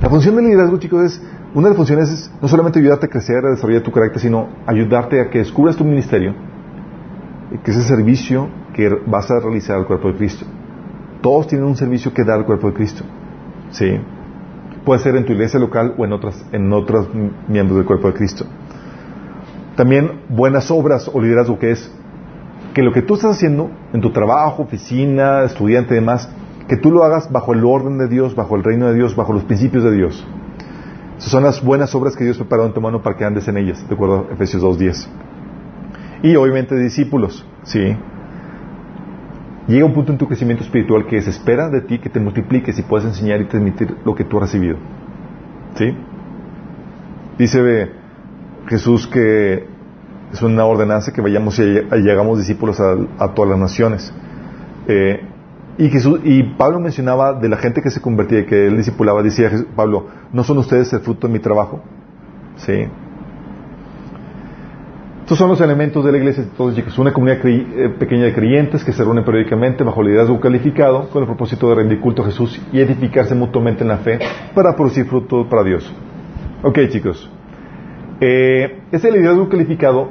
La 0.03 0.11
función 0.11 0.37
del 0.37 0.45
liderazgo, 0.47 0.77
chicos, 0.79 1.05
es 1.05 1.23
una 1.55 1.69
de 1.69 1.71
las 1.71 1.77
funciones 1.77 2.11
es 2.11 2.33
no 2.43 2.49
solamente 2.49 2.81
ayudarte 2.81 3.07
a 3.07 3.09
crecer, 3.09 3.47
a 3.47 3.51
desarrollar 3.51 3.83
tu 3.83 3.93
carácter, 3.93 4.21
sino 4.21 4.49
ayudarte 4.67 5.21
a 5.21 5.31
que 5.31 5.39
descubras 5.39 5.77
tu 5.77 5.85
ministerio, 5.85 6.35
que 7.63 7.71
ese 7.71 7.83
servicio 7.83 8.49
que 8.75 8.89
vas 9.07 9.31
a 9.31 9.41
realizar 9.41 9.77
al 9.77 9.87
cuerpo 9.87 10.09
de 10.09 10.19
Cristo. 10.19 10.45
Todos 11.23 11.47
tienen 11.47 11.67
un 11.67 11.77
servicio 11.77 12.13
que 12.13 12.25
dar 12.25 12.39
al 12.39 12.47
cuerpo 12.47 12.69
de 12.69 12.75
Cristo. 12.75 13.05
Sí. 13.71 14.01
Puede 14.85 15.01
ser 15.01 15.17
en 15.17 15.25
tu 15.25 15.33
iglesia 15.33 15.59
local 15.59 15.95
o 15.97 16.05
en 16.05 16.13
otras, 16.13 16.45
en 16.53 16.73
otros 16.73 17.09
miembros 17.49 17.79
del 17.79 17.87
cuerpo 17.87 18.09
de 18.09 18.15
Cristo. 18.15 18.45
También 19.77 20.21
buenas 20.29 20.71
obras 20.71 21.11
o 21.13 21.21
liderazgo 21.21 21.59
que 21.59 21.73
es 21.73 21.91
que 22.75 22.83
lo 22.83 22.93
que 22.93 23.03
tú 23.03 23.15
estás 23.15 23.37
haciendo 23.37 23.71
en 23.93 24.01
tu 24.01 24.11
trabajo, 24.11 24.65
oficina, 24.65 25.45
estudiante 25.45 25.95
y 25.95 25.97
demás, 25.97 26.29
que 26.69 26.77
tú 26.77 26.91
lo 26.91 27.05
hagas 27.05 27.31
bajo 27.31 27.53
el 27.53 27.65
orden 27.65 27.99
de 27.99 28.09
Dios, 28.09 28.35
bajo 28.35 28.57
el 28.57 28.65
reino 28.65 28.87
de 28.89 28.95
Dios, 28.95 29.15
bajo 29.17 29.33
los 29.33 29.45
principios 29.45 29.85
de 29.85 29.93
Dios. 29.93 30.27
Esas 31.19 31.31
son 31.31 31.45
las 31.45 31.63
buenas 31.63 31.95
obras 31.95 32.17
que 32.17 32.25
Dios 32.25 32.37
preparó 32.37 32.67
en 32.67 32.73
tu 32.73 32.81
mano 32.81 33.03
para 33.03 33.17
que 33.17 33.25
andes 33.25 33.47
en 33.49 33.57
ellas, 33.57 33.87
de 33.89 33.95
acuerdo 33.95 34.27
a 34.29 34.35
Efesios 34.35 34.63
2.10. 34.63 35.07
Y 36.25 36.37
obviamente 36.37 36.75
discípulos, 36.75 37.47
¿sí? 37.65 37.95
Llega 39.69 39.85
un 39.85 39.93
punto 39.93 40.11
en 40.11 40.17
tu 40.17 40.27
crecimiento 40.27 40.65
espiritual 40.65 41.07
que 41.07 41.21
se 41.21 41.29
espera 41.29 41.69
de 41.69 41.83
ti 41.83 41.99
que 41.99 42.09
te 42.09 42.19
multipliques 42.19 42.79
y 42.79 42.83
puedas 42.83 43.05
enseñar 43.05 43.43
y 43.43 43.45
transmitir 43.45 43.95
lo 44.07 44.15
que 44.15 44.25
tú 44.25 44.39
has 44.39 44.45
recibido. 44.45 44.79
¿Sí? 45.75 45.95
Dice 47.37 47.91
Jesús 48.69 49.07
que 49.07 49.67
es 50.33 50.41
una 50.41 50.65
ordenanza 50.65 51.13
que 51.13 51.21
vayamos 51.21 51.59
y 51.59 51.63
llegamos 51.63 52.39
discípulos 52.39 52.81
a, 52.81 53.35
todas 53.35 53.51
las 53.51 53.59
naciones. 53.59 54.11
Eh, 54.89 55.21
y 55.77 56.43
Pablo 56.57 56.81
mencionaba 56.81 57.35
de 57.35 57.51
la 57.51 57.59
gente 57.59 57.83
que 57.83 57.91
se 57.91 58.01
convertía 58.01 58.41
y 58.41 58.47
que 58.47 58.69
él 58.69 58.79
discipulaba, 58.79 59.23
decía 59.23 59.51
Jesús- 59.51 59.67
Pablo, 59.77 60.07
¿no 60.33 60.43
son 60.43 60.57
ustedes 60.57 60.91
el 60.95 61.01
fruto 61.01 61.27
de 61.27 61.35
mi 61.35 61.41
trabajo? 61.41 61.83
Sí. 62.57 62.87
Estos 65.25 65.39
son 65.39 65.49
los 65.49 65.61
elementos 65.63 66.05
de 66.05 66.13
la 66.13 66.19
iglesia, 66.19 66.43
entonces, 66.43 66.77
chicos, 66.77 66.99
una 66.99 67.15
comunidad 67.15 67.39
eh, 67.47 67.89
pequeña 67.99 68.25
de 68.25 68.35
creyentes 68.35 68.85
que 68.85 68.93
se 68.93 69.03
reúnen 69.03 69.25
periódicamente 69.25 69.83
bajo 69.83 70.03
liderazgo 70.03 70.39
calificado 70.39 71.09
con 71.09 71.23
el 71.23 71.27
propósito 71.27 71.67
de 71.71 71.77
rendir 71.77 71.99
culto 71.99 72.21
a 72.21 72.27
Jesús 72.27 72.61
y 72.71 72.81
edificarse 72.81 73.35
mutuamente 73.35 73.83
en 73.85 73.89
la 73.89 73.97
fe 73.99 74.19
para 74.55 74.77
producir 74.77 75.07
fruto 75.07 75.49
para 75.49 75.65
Dios. 75.65 75.91
Ok, 76.63 76.79
chicos. 76.91 77.31
Eh, 78.21 78.81
ese 78.93 79.11
liderazgo 79.11 79.49
calificado 79.49 80.11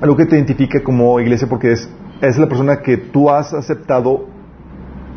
es 0.00 0.06
lo 0.06 0.16
que 0.16 0.26
te 0.26 0.36
identifica 0.36 0.80
como 0.80 1.18
iglesia 1.18 1.48
porque 1.48 1.72
es, 1.72 1.92
es 2.20 2.38
la 2.38 2.46
persona 2.46 2.82
que 2.82 2.98
tú 2.98 3.28
has 3.28 3.52
aceptado 3.52 4.26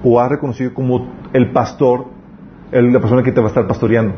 o 0.04 0.20
has 0.20 0.30
reconocido 0.30 0.74
como 0.74 1.08
el 1.34 1.52
pastor, 1.52 2.06
el- 2.72 2.92
la 2.92 3.00
persona 3.00 3.22
que 3.22 3.32
te 3.32 3.40
va 3.42 3.46
a 3.46 3.50
estar 3.50 3.68
pastoreando, 3.68 4.16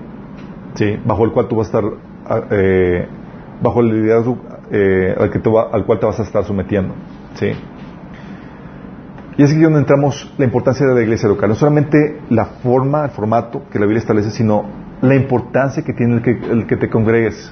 ¿sí? 0.75 0.97
bajo 1.03 1.25
el 1.25 1.31
cual 1.31 1.49
tú 1.49 1.57
vas 1.57 1.67
a 1.67 1.79
estar, 1.79 1.91
ah, 2.29 2.41
eh, 2.51 3.07
bajo 3.61 3.81
el 3.81 3.87
liderazgo 3.87 4.37
eh, 4.71 5.15
al, 5.19 5.29
que 5.29 5.39
te 5.39 5.49
va- 5.49 5.69
al 5.71 5.85
cual 5.85 5.99
te 5.99 6.05
vas 6.05 6.19
a 6.19 6.23
estar 6.23 6.43
sometiendo. 6.45 6.93
¿sí? 7.35 7.51
Y 9.37 9.43
es 9.43 9.51
aquí 9.51 9.61
donde 9.61 9.79
entramos 9.79 10.31
la 10.37 10.45
importancia 10.45 10.85
de 10.85 10.93
la 10.93 11.01
iglesia 11.01 11.27
local. 11.29 11.49
No 11.49 11.55
solamente 11.55 12.21
la 12.29 12.45
forma, 12.45 13.05
el 13.05 13.11
formato 13.11 13.63
que 13.71 13.79
la 13.79 13.85
Biblia 13.85 13.99
establece, 13.99 14.29
sino 14.31 14.65
la 15.01 15.15
importancia 15.15 15.83
que 15.83 15.93
tiene 15.93 16.15
el 16.15 16.21
que, 16.21 16.31
el 16.31 16.67
que 16.67 16.77
te 16.77 16.89
congregues. 16.89 17.51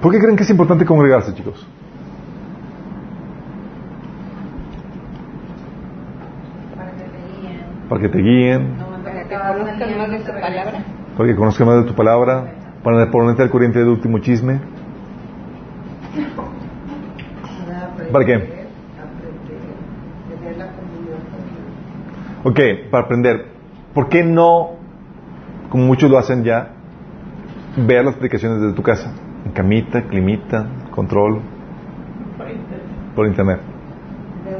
¿Por 0.00 0.12
qué 0.12 0.18
creen 0.20 0.36
que 0.36 0.44
es 0.44 0.50
importante 0.50 0.84
congregarse, 0.84 1.34
chicos? 1.34 1.66
para 6.76 6.90
que 6.92 6.98
te 7.04 7.18
guíen. 7.40 7.60
Para 7.88 8.00
que 8.00 8.08
te 8.08 8.18
guíen, 8.18 8.78
No, 8.78 8.86
Para 9.02 9.24
que 9.24 9.34
conozcan 9.34 9.98
más 9.98 10.10
de 10.10 10.18
palabra. 10.40 10.84
para 11.16 11.28
que 11.28 11.36
conozcan 11.36 11.66
más 11.66 11.76
de 11.78 11.84
tu 11.84 11.94
palabra, 11.94 12.44
para 12.82 13.10
ponerte 13.10 13.42
al 13.42 13.50
corriente 13.50 13.78
del 13.78 13.88
último 13.88 14.18
chisme. 14.18 14.60
Para 17.66 17.84
aprender, 17.84 18.12
¿Para 18.12 18.24
qué? 18.24 18.58
Ok, 22.44 22.60
para 22.90 23.04
aprender. 23.04 23.46
¿Por 23.92 24.08
qué 24.08 24.22
no, 24.22 24.70
como 25.70 25.84
muchos 25.84 26.10
lo 26.10 26.18
hacen 26.18 26.44
ya, 26.44 26.72
ver 27.76 28.04
las 28.04 28.16
aplicaciones 28.16 28.60
desde 28.60 28.74
tu 28.74 28.82
casa? 28.82 29.12
En 29.44 29.52
camita, 29.52 30.02
climita, 30.02 30.66
control, 30.90 31.40
por 33.14 33.26
internet. 33.26 33.60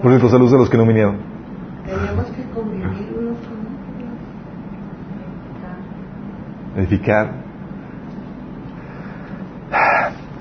Por 0.03 0.11
cierto, 0.11 0.29
saludos 0.29 0.53
a 0.55 0.57
los 0.57 0.69
que 0.69 0.77
no 0.77 0.87
vinieron. 0.87 1.19
Tenemos 1.87 2.27
que 2.27 2.43
convivir 2.55 3.15
unos 3.19 3.39
con 3.39 3.59
otros. 6.75 6.79
Edificar. 6.79 7.48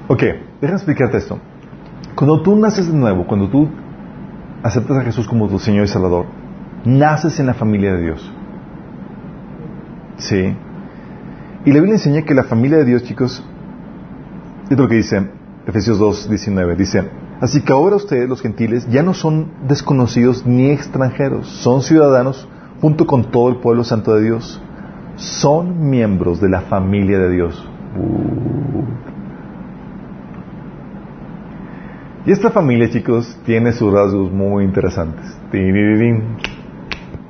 Ok, 0.09 0.23
déjame 0.61 0.77
explicarte 0.77 1.17
esto. 1.17 1.37
Cuando 2.15 2.41
tú 2.41 2.55
naces 2.55 2.87
de 2.87 2.97
nuevo, 2.97 3.27
cuando 3.27 3.49
tú 3.49 3.67
aceptas 4.63 4.97
a 4.97 5.01
Jesús 5.01 5.27
como 5.27 5.49
tu 5.49 5.59
Señor 5.59 5.83
y 5.83 5.87
Salvador, 5.89 6.25
naces 6.85 7.39
en 7.39 7.45
la 7.45 7.53
familia 7.53 7.93
de 7.93 8.01
Dios. 8.01 8.31
Sí. 10.17 10.55
Y 11.65 11.71
la 11.71 11.79
Biblia 11.79 11.95
enseña 11.95 12.21
que 12.23 12.33
la 12.33 12.43
familia 12.43 12.77
de 12.77 12.85
Dios, 12.85 13.03
chicos, 13.03 13.43
es 14.69 14.77
lo 14.77 14.87
que 14.87 14.95
dice 14.95 15.29
Efesios 15.65 15.99
2, 15.99 16.29
19. 16.29 16.75
Dice, 16.77 17.09
así 17.41 17.61
que 17.61 17.73
ahora 17.73 17.97
ustedes, 17.97 18.29
los 18.29 18.41
gentiles, 18.41 18.87
ya 18.89 19.03
no 19.03 19.13
son 19.13 19.51
desconocidos 19.67 20.45
ni 20.45 20.69
extranjeros, 20.69 21.47
son 21.47 21.81
ciudadanos 21.81 22.47
junto 22.79 23.05
con 23.05 23.29
todo 23.29 23.49
el 23.49 23.57
pueblo 23.57 23.83
santo 23.83 24.15
de 24.15 24.23
Dios. 24.23 24.61
Son 25.17 25.89
miembros 25.89 26.39
de 26.39 26.47
la 26.47 26.61
familia 26.61 27.19
de 27.19 27.29
Dios. 27.29 27.69
Uh. 27.97 29.06
Y 32.27 32.31
esta 32.33 32.51
familia, 32.51 32.89
chicos, 32.89 33.39
tiene 33.45 33.71
sus 33.71 33.89
rasgos 33.93 34.29
muy 34.33 34.65
interesantes. 34.65 35.33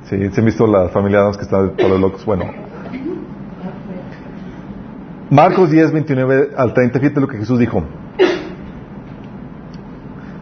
Se 0.02 0.16
han 0.16 0.44
visto 0.44 0.66
las 0.66 0.90
familiares 0.90 1.36
que 1.36 1.44
están 1.44 1.76
todos 1.76 1.90
los 1.92 2.00
locos. 2.00 2.26
Bueno, 2.26 2.46
Marcos 5.30 5.70
10, 5.70 5.92
29 5.92 6.50
al 6.56 6.74
30, 6.74 6.98
fíjate 6.98 7.20
lo 7.20 7.28
que 7.28 7.36
Jesús 7.36 7.60
dijo. 7.60 7.84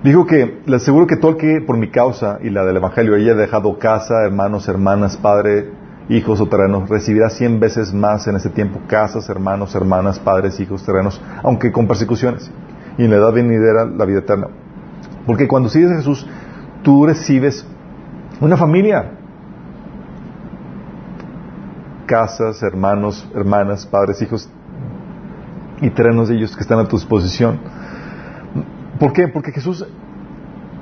Dijo 0.02 0.24
que, 0.24 0.62
le 0.64 0.76
aseguro 0.76 1.06
que 1.06 1.16
todo 1.16 1.32
el 1.32 1.36
que 1.36 1.60
por 1.60 1.76
mi 1.76 1.90
causa 1.90 2.38
y 2.42 2.48
la 2.48 2.64
del 2.64 2.78
Evangelio 2.78 3.14
haya 3.14 3.34
dejado 3.34 3.78
casa, 3.78 4.24
hermanos, 4.24 4.68
hermanas, 4.68 5.18
padre, 5.18 5.70
hijos 6.08 6.40
o 6.40 6.46
terrenos, 6.46 6.88
recibirá 6.88 7.28
cien 7.28 7.60
veces 7.60 7.92
más 7.92 8.26
en 8.26 8.36
este 8.36 8.48
tiempo 8.48 8.80
casas, 8.86 9.28
hermanos, 9.28 9.74
hermanas, 9.74 10.18
padres, 10.18 10.58
hijos, 10.60 10.82
terrenos, 10.82 11.20
aunque 11.42 11.70
con 11.70 11.86
persecuciones. 11.86 12.50
Y 12.98 13.04
en 13.04 13.10
la 13.10 13.16
edad 13.16 13.32
venidera 13.32 13.84
la 13.84 14.04
vida 14.04 14.20
eterna. 14.20 14.48
Porque 15.26 15.48
cuando 15.48 15.68
sigues 15.68 15.90
a 15.90 15.96
Jesús, 15.96 16.26
tú 16.82 17.06
recibes 17.06 17.66
una 18.40 18.56
familia. 18.56 19.12
Casas, 22.06 22.62
hermanos, 22.62 23.28
hermanas, 23.34 23.86
padres, 23.86 24.22
hijos 24.22 24.48
y 25.80 25.90
terrenos 25.90 26.28
de 26.28 26.36
ellos 26.36 26.56
que 26.56 26.62
están 26.62 26.78
a 26.78 26.86
tu 26.86 26.96
disposición. 26.96 27.58
¿Por 28.98 29.12
qué? 29.12 29.28
Porque 29.28 29.52
Jesús 29.52 29.86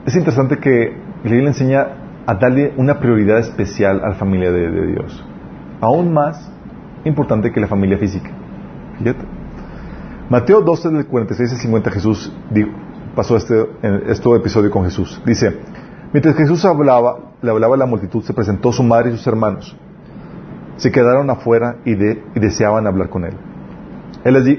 es 0.07 0.15
interesante 0.15 0.59
que 0.59 0.97
Biblia 1.25 1.49
enseña 1.49 1.87
a 2.27 2.35
darle 2.35 2.75
una 2.77 3.01
prioridad 3.01 3.39
especial 3.39 4.03
a 4.05 4.11
la 4.11 4.15
familia 4.15 4.53
de, 4.53 4.71
de 4.71 4.87
Dios. 4.89 5.25
Aún 5.81 6.12
más 6.12 6.51
importante 7.05 7.51
que 7.53 7.61
la 7.61 7.67
familia 7.67 7.99
física. 7.99 8.31
Fíjate. 8.99 9.34
Mateo 10.31 10.62
12, 10.62 10.89
del 10.91 11.07
46 11.07 11.53
al 11.53 11.59
50, 11.59 11.91
Jesús 11.91 12.33
dijo- 12.51 12.70
pasó 13.14 13.37
este, 13.37 13.66
este 14.09 14.31
episodio 14.37 14.70
con 14.70 14.85
Jesús. 14.85 15.20
Dice, 15.27 15.59
mientras 16.12 16.35
Jesús 16.37 16.64
hablaba, 16.64 17.33
le 17.43 17.51
hablaba 17.51 17.75
a 17.75 17.79
la 17.79 17.87
multitud, 17.87 18.22
se 18.22 18.33
presentó 18.33 18.72
su 18.72 18.83
madre 18.83 19.11
y 19.11 19.16
sus 19.16 19.27
hermanos. 19.27 19.77
Se 20.77 20.91
quedaron 20.91 21.29
afuera 21.31 21.77
y, 21.85 21.95
de- 21.95 22.22
y 22.35 22.41
deseaban 22.41 22.87
hablar 22.87 23.09
con 23.11 23.25
él. 23.25 23.35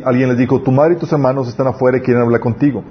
Alguien 0.06 0.30
les 0.30 0.38
dijo, 0.38 0.62
tu 0.62 0.72
madre 0.72 0.94
y 0.94 0.98
tus 0.98 1.12
hermanos 1.12 1.48
están 1.50 1.68
afuera 1.68 1.98
y 1.98 2.02
quieren 2.02 2.22
hablar 2.24 2.40
contigo. 2.40 2.84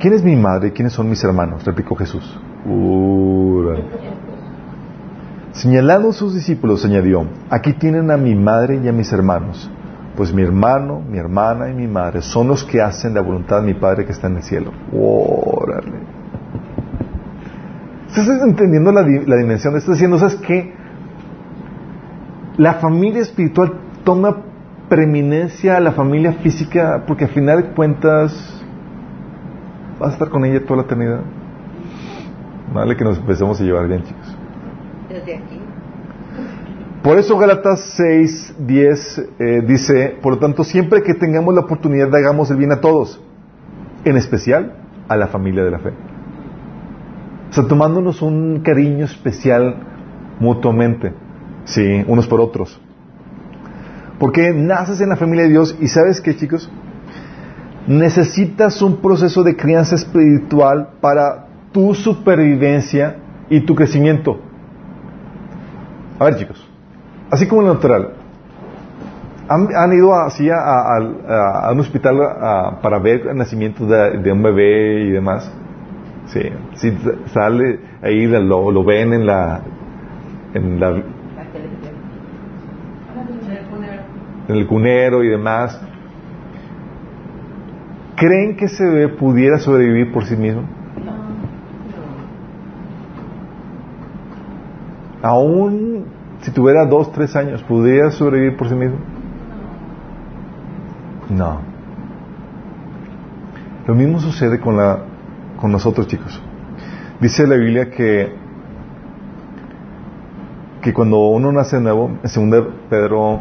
¿Quién 0.00 0.14
es 0.14 0.24
mi 0.24 0.34
madre 0.34 0.68
y 0.68 0.70
quiénes 0.72 0.94
son 0.94 1.08
mis 1.08 1.22
hermanos? 1.22 1.64
replicó 1.64 1.94
Jesús. 1.94 2.40
Ura. 2.66 3.76
Señalando 5.52 6.08
a 6.08 6.12
sus 6.14 6.34
discípulos, 6.34 6.84
añadió, 6.86 7.26
aquí 7.50 7.74
tienen 7.74 8.10
a 8.10 8.16
mi 8.16 8.34
madre 8.34 8.80
y 8.82 8.88
a 8.88 8.92
mis 8.92 9.12
hermanos. 9.12 9.70
Pues 10.16 10.32
mi 10.32 10.42
hermano, 10.42 11.00
mi 11.00 11.18
hermana 11.18 11.70
y 11.70 11.74
mi 11.74 11.86
madre 11.86 12.20
son 12.22 12.48
los 12.48 12.64
que 12.64 12.80
hacen 12.82 13.14
la 13.14 13.22
voluntad 13.22 13.60
de 13.60 13.66
mi 13.66 13.74
Padre 13.74 14.04
que 14.04 14.12
está 14.12 14.26
en 14.26 14.36
el 14.36 14.42
cielo. 14.42 14.72
Órale. 14.92 16.00
¿Estás 18.08 18.28
entendiendo 18.42 18.92
la, 18.92 19.02
la 19.02 19.36
dimensión? 19.36 19.74
Estás 19.76 19.94
diciendo, 19.94 20.18
¿sabes 20.18 20.36
qué? 20.36 20.74
La 22.58 22.74
familia 22.74 23.22
espiritual 23.22 23.72
toma 24.04 24.42
preeminencia 24.90 25.78
a 25.78 25.80
la 25.80 25.92
familia 25.92 26.34
física 26.34 27.04
porque 27.06 27.24
al 27.24 27.30
final 27.30 27.62
de 27.62 27.68
cuentas 27.70 28.62
vas 29.98 30.10
a 30.10 30.12
estar 30.12 30.28
con 30.28 30.44
ella 30.44 30.62
toda 30.66 30.78
la 30.78 30.82
eternidad. 30.82 31.20
Vale 32.74 32.96
que 32.96 33.04
nos 33.04 33.18
empecemos 33.18 33.58
a 33.60 33.64
llevar 33.64 33.88
bien, 33.88 34.02
chicos. 34.02 34.36
Por 37.02 37.18
eso 37.18 37.36
Galatas 37.36 37.80
6, 37.96 38.54
10 38.60 39.18
eh, 39.40 39.62
dice, 39.66 40.16
por 40.22 40.34
lo 40.34 40.38
tanto, 40.38 40.62
siempre 40.62 41.02
que 41.02 41.14
tengamos 41.14 41.52
la 41.52 41.62
oportunidad, 41.62 42.14
hagamos 42.14 42.48
el 42.52 42.58
bien 42.58 42.70
a 42.70 42.80
todos, 42.80 43.20
en 44.04 44.16
especial 44.16 44.76
a 45.08 45.16
la 45.16 45.26
familia 45.26 45.64
de 45.64 45.70
la 45.72 45.80
fe. 45.80 45.90
O 47.50 47.52
sea, 47.52 47.64
tomándonos 47.64 48.22
un 48.22 48.60
cariño 48.60 49.04
especial 49.04 49.74
mutuamente, 50.38 51.12
sí, 51.64 52.04
unos 52.06 52.28
por 52.28 52.40
otros. 52.40 52.80
Porque 54.20 54.52
naces 54.52 55.00
en 55.00 55.08
la 55.08 55.16
familia 55.16 55.44
de 55.44 55.50
Dios 55.50 55.76
y 55.80 55.88
sabes 55.88 56.20
qué, 56.20 56.36
chicos, 56.36 56.70
necesitas 57.88 58.80
un 58.80 58.98
proceso 58.98 59.42
de 59.42 59.56
crianza 59.56 59.96
espiritual 59.96 60.90
para 61.00 61.48
tu 61.72 61.94
supervivencia 61.94 63.16
y 63.50 63.62
tu 63.62 63.74
crecimiento. 63.74 64.40
A 66.20 66.26
ver, 66.26 66.36
chicos, 66.36 66.71
así 67.32 67.48
como 67.48 67.62
en 67.62 67.68
lo 67.68 67.74
natural, 67.74 68.10
¿han, 69.48 69.66
han 69.74 69.92
ido 69.92 70.14
así 70.14 70.48
a, 70.50 70.54
a- 70.56 70.98
a- 70.98 71.68
a 71.68 71.72
un 71.72 71.80
hospital 71.80 72.20
a- 72.22 72.78
para 72.80 72.98
ver 73.00 73.26
el 73.26 73.36
nacimiento 73.36 73.86
de, 73.86 74.18
de 74.18 74.32
un 74.32 74.42
bebé 74.42 75.02
y 75.04 75.10
demás? 75.10 75.50
Sí, 76.26 76.40
sí 76.74 76.96
sale 77.32 77.80
ahí, 78.02 78.26
lo, 78.26 78.70
lo 78.70 78.84
ven 78.84 79.12
en 79.12 79.26
la, 79.26 79.60
en 80.54 80.78
la, 80.80 80.90
en 84.48 84.56
el 84.56 84.66
cunero 84.66 85.22
y 85.24 85.28
demás. 85.28 85.80
¿Creen 88.16 88.56
que 88.56 88.66
ese 88.66 88.84
bebé 88.84 89.08
pudiera 89.08 89.58
sobrevivir 89.58 90.12
por 90.12 90.24
sí 90.24 90.36
mismo? 90.36 90.62
Aún 95.22 96.06
si 96.42 96.50
tuviera 96.50 96.84
dos, 96.86 97.12
tres 97.12 97.34
años, 97.36 97.62
¿pudiera 97.62 98.10
sobrevivir 98.10 98.56
por 98.56 98.68
sí 98.68 98.74
mismo? 98.74 98.98
No. 101.30 101.60
Lo 103.86 103.94
mismo 103.94 104.20
sucede 104.20 104.60
con, 104.60 104.76
la, 104.76 104.98
con 105.56 105.72
nosotros, 105.72 106.06
chicos. 106.08 106.40
Dice 107.20 107.46
la 107.46 107.56
Biblia 107.56 107.90
que, 107.90 108.34
que 110.82 110.92
cuando 110.92 111.18
uno 111.28 111.52
nace 111.52 111.76
de 111.76 111.82
nuevo, 111.82 112.18
en 112.22 112.50
2 112.50 112.66
Pedro 112.90 113.40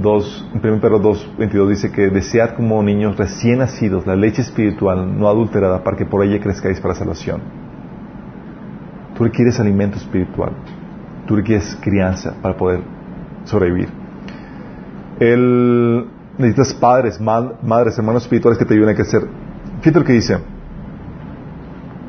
2, 0.00 0.50
en 0.54 0.72
1 0.72 0.80
Pedro 0.80 0.98
2, 0.98 1.34
22 1.38 1.68
dice 1.68 1.92
que 1.92 2.08
desead 2.08 2.54
como 2.54 2.82
niños 2.82 3.16
recién 3.16 3.58
nacidos 3.58 4.06
la 4.06 4.16
leche 4.16 4.42
espiritual 4.42 5.18
no 5.18 5.28
adulterada 5.28 5.84
para 5.84 5.96
que 5.96 6.06
por 6.06 6.24
ella 6.24 6.40
crezcáis 6.40 6.80
para 6.80 6.94
salvación. 6.94 7.42
Tú 9.16 9.24
requieres 9.24 9.60
alimento 9.60 9.98
espiritual. 9.98 10.52
Tú 11.28 11.36
requieres 11.36 11.78
crianza 11.82 12.34
para 12.40 12.56
poder 12.56 12.80
sobrevivir. 13.44 13.90
El, 15.20 16.06
necesitas 16.38 16.72
padres, 16.72 17.20
ma- 17.20 17.52
madres, 17.62 17.98
hermanos 17.98 18.22
espirituales 18.22 18.58
que 18.58 18.64
te 18.64 18.72
ayuden 18.72 18.88
a 18.88 18.94
crecer. 18.94 19.28
Fíjate 19.80 19.98
lo 19.98 20.04
que 20.06 20.14
dice. 20.14 20.38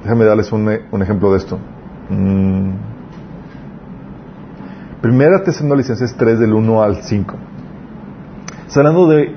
Déjame 0.03 0.23
darles 0.23 0.49
un, 0.53 0.69
ejemplo 1.01 1.33
de 1.33 1.37
esto. 1.37 1.59
Mm. 2.09 2.71
Primera 5.01 5.43
Tesalonicenses 5.43 6.15
3 6.15 6.39
del 6.39 6.53
1 6.53 6.81
al 6.81 7.03
5. 7.03 7.35
Está 8.67 8.79
hablando 8.79 9.07
de 9.09 9.35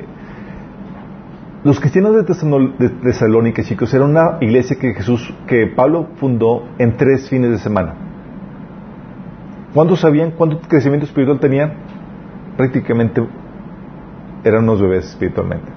los 1.64 1.80
cristianos 1.80 2.14
de 2.14 2.88
Tesalónica, 3.02 3.64
chicos, 3.64 3.92
era 3.94 4.04
una 4.04 4.38
iglesia 4.40 4.76
que 4.78 4.94
Jesús, 4.94 5.34
que 5.48 5.66
Pablo 5.66 6.08
fundó 6.16 6.68
en 6.78 6.96
tres 6.96 7.28
fines 7.28 7.50
de 7.50 7.58
semana. 7.58 8.11
¿Cuántos 9.74 10.00
sabían 10.00 10.32
cuánto 10.32 10.60
crecimiento 10.60 11.06
espiritual 11.06 11.40
tenían? 11.40 11.72
Prácticamente 12.56 13.22
eran 14.44 14.64
unos 14.64 14.80
bebés 14.80 15.06
espiritualmente. 15.06 15.70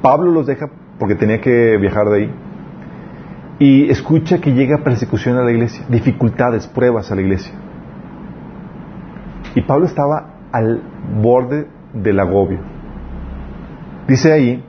Pablo 0.00 0.30
los 0.30 0.46
deja 0.46 0.68
porque 0.98 1.14
tenía 1.14 1.40
que 1.40 1.76
viajar 1.76 2.08
de 2.08 2.16
ahí. 2.16 2.34
Y 3.58 3.90
escucha 3.90 4.40
que 4.40 4.52
llega 4.52 4.78
persecución 4.84 5.36
a 5.38 5.42
la 5.42 5.50
iglesia, 5.50 5.84
dificultades, 5.88 6.66
pruebas 6.66 7.10
a 7.10 7.14
la 7.14 7.22
iglesia. 7.22 7.52
Y 9.54 9.62
Pablo 9.62 9.86
estaba 9.86 10.34
al 10.52 10.82
borde 11.22 11.66
del 11.94 12.20
agobio. 12.20 12.58
Dice 14.06 14.32
ahí, 14.32 14.62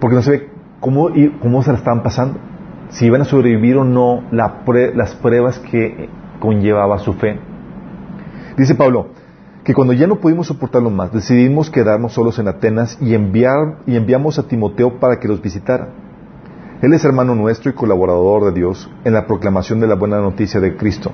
porque 0.00 0.16
no 0.16 0.22
sabe 0.22 0.48
cómo, 0.80 1.10
y- 1.10 1.28
cómo 1.40 1.62
se 1.62 1.70
la 1.72 1.78
estaban 1.78 2.02
pasando, 2.02 2.38
si 2.88 3.06
iban 3.06 3.20
a 3.20 3.24
sobrevivir 3.24 3.76
o 3.76 3.84
no 3.84 4.22
las 4.30 5.14
pruebas 5.14 5.58
que 5.58 6.08
conllevaba 6.40 6.98
su 6.98 7.12
fe. 7.14 7.38
Dice 8.58 8.74
Pablo, 8.74 9.06
que 9.62 9.72
cuando 9.72 9.92
ya 9.92 10.08
no 10.08 10.16
pudimos 10.16 10.48
soportarlo 10.48 10.90
más, 10.90 11.12
decidimos 11.12 11.70
quedarnos 11.70 12.12
solos 12.12 12.40
en 12.40 12.48
Atenas 12.48 12.98
y, 13.00 13.14
enviar, 13.14 13.76
y 13.86 13.94
enviamos 13.94 14.36
a 14.40 14.48
Timoteo 14.48 14.98
para 14.98 15.20
que 15.20 15.28
los 15.28 15.40
visitara. 15.40 15.90
Él 16.82 16.92
es 16.92 17.04
hermano 17.04 17.36
nuestro 17.36 17.70
y 17.70 17.74
colaborador 17.74 18.46
de 18.46 18.58
Dios 18.58 18.90
en 19.04 19.12
la 19.12 19.28
proclamación 19.28 19.78
de 19.78 19.86
la 19.86 19.94
buena 19.94 20.20
noticia 20.20 20.60
de 20.60 20.76
Cristo. 20.76 21.12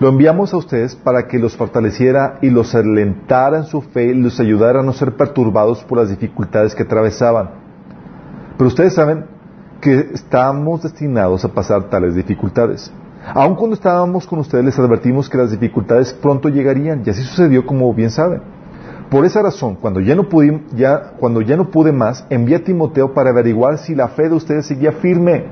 Lo 0.00 0.08
enviamos 0.08 0.52
a 0.52 0.56
ustedes 0.56 0.96
para 0.96 1.28
que 1.28 1.38
los 1.38 1.56
fortaleciera 1.56 2.38
y 2.42 2.50
los 2.50 2.74
alentara 2.74 3.58
en 3.58 3.64
su 3.64 3.80
fe 3.82 4.06
y 4.06 4.14
los 4.14 4.40
ayudara 4.40 4.80
a 4.80 4.82
no 4.82 4.92
ser 4.92 5.16
perturbados 5.16 5.84
por 5.84 5.98
las 5.98 6.10
dificultades 6.10 6.74
que 6.74 6.82
atravesaban. 6.82 7.50
Pero 8.58 8.66
ustedes 8.66 8.94
saben 8.94 9.26
que 9.80 10.10
estamos 10.12 10.82
destinados 10.82 11.44
a 11.44 11.48
pasar 11.48 11.90
tales 11.90 12.16
dificultades. 12.16 12.92
Aun 13.34 13.54
cuando 13.54 13.74
estábamos 13.74 14.26
con 14.26 14.40
ustedes 14.40 14.64
les 14.64 14.78
advertimos 14.78 15.28
que 15.30 15.38
las 15.38 15.50
dificultades 15.50 16.12
pronto 16.12 16.48
llegarían 16.48 17.02
y 17.04 17.10
así 17.10 17.22
sucedió 17.22 17.64
como 17.64 17.92
bien 17.94 18.10
saben. 18.10 18.42
Por 19.10 19.24
esa 19.24 19.42
razón, 19.42 19.76
cuando 19.76 20.00
ya 20.00 20.14
no 20.14 20.28
pude, 20.28 20.62
ya, 20.74 21.12
cuando 21.18 21.40
ya 21.40 21.56
no 21.56 21.70
pude 21.70 21.92
más, 21.92 22.26
envié 22.30 22.56
a 22.56 22.64
Timoteo 22.64 23.12
para 23.12 23.30
averiguar 23.30 23.78
si 23.78 23.94
la 23.94 24.08
fe 24.08 24.28
de 24.28 24.34
ustedes 24.34 24.66
seguía 24.66 24.92
firme. 24.92 25.44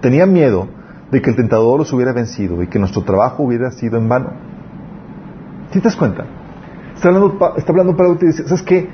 Tenía 0.00 0.26
miedo 0.26 0.68
de 1.10 1.22
que 1.22 1.30
el 1.30 1.36
tentador 1.36 1.78
los 1.78 1.92
hubiera 1.92 2.12
vencido 2.12 2.62
y 2.62 2.66
que 2.66 2.78
nuestro 2.78 3.02
trabajo 3.02 3.44
hubiera 3.44 3.70
sido 3.70 3.96
en 3.96 4.08
vano. 4.08 4.30
¿Sí 5.70 5.78
te 5.78 5.84
das 5.84 5.96
cuenta? 5.96 6.26
Está 6.94 7.08
hablando, 7.08 7.54
está 7.56 7.72
hablando 7.72 7.96
Pablo 7.96 8.18
y 8.20 8.26
dice, 8.26 8.42
¿sabes 8.44 8.62
qué? 8.62 8.88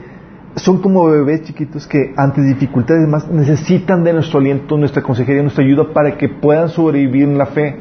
Son 0.56 0.82
como 0.82 1.06
bebés 1.06 1.44
chiquitos 1.44 1.86
que 1.86 2.12
ante 2.16 2.42
dificultades 2.42 3.08
más 3.08 3.26
necesitan 3.30 4.04
de 4.04 4.12
nuestro 4.12 4.38
aliento, 4.38 4.76
nuestra 4.76 5.02
consejería, 5.02 5.42
nuestra 5.42 5.64
ayuda 5.64 5.92
para 5.94 6.16
que 6.18 6.28
puedan 6.28 6.68
sobrevivir 6.68 7.24
en 7.24 7.38
la 7.38 7.46
fe. 7.46 7.80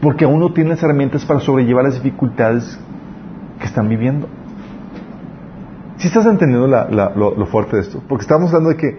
Porque 0.00 0.24
aún 0.24 0.40
no 0.40 0.52
tienen 0.54 0.70
las 0.70 0.82
herramientas 0.82 1.24
para 1.26 1.40
sobrellevar 1.40 1.84
las 1.84 1.94
dificultades 2.02 2.80
que 3.58 3.66
están 3.66 3.88
viviendo. 3.90 4.26
Si 5.98 6.06
estás 6.08 6.24
entendiendo 6.24 6.66
lo, 6.66 7.46
fuerte 7.46 7.76
de 7.76 7.82
esto? 7.82 8.02
Porque 8.08 8.22
estamos 8.22 8.48
hablando 8.48 8.70
de 8.70 8.76
que 8.78 8.98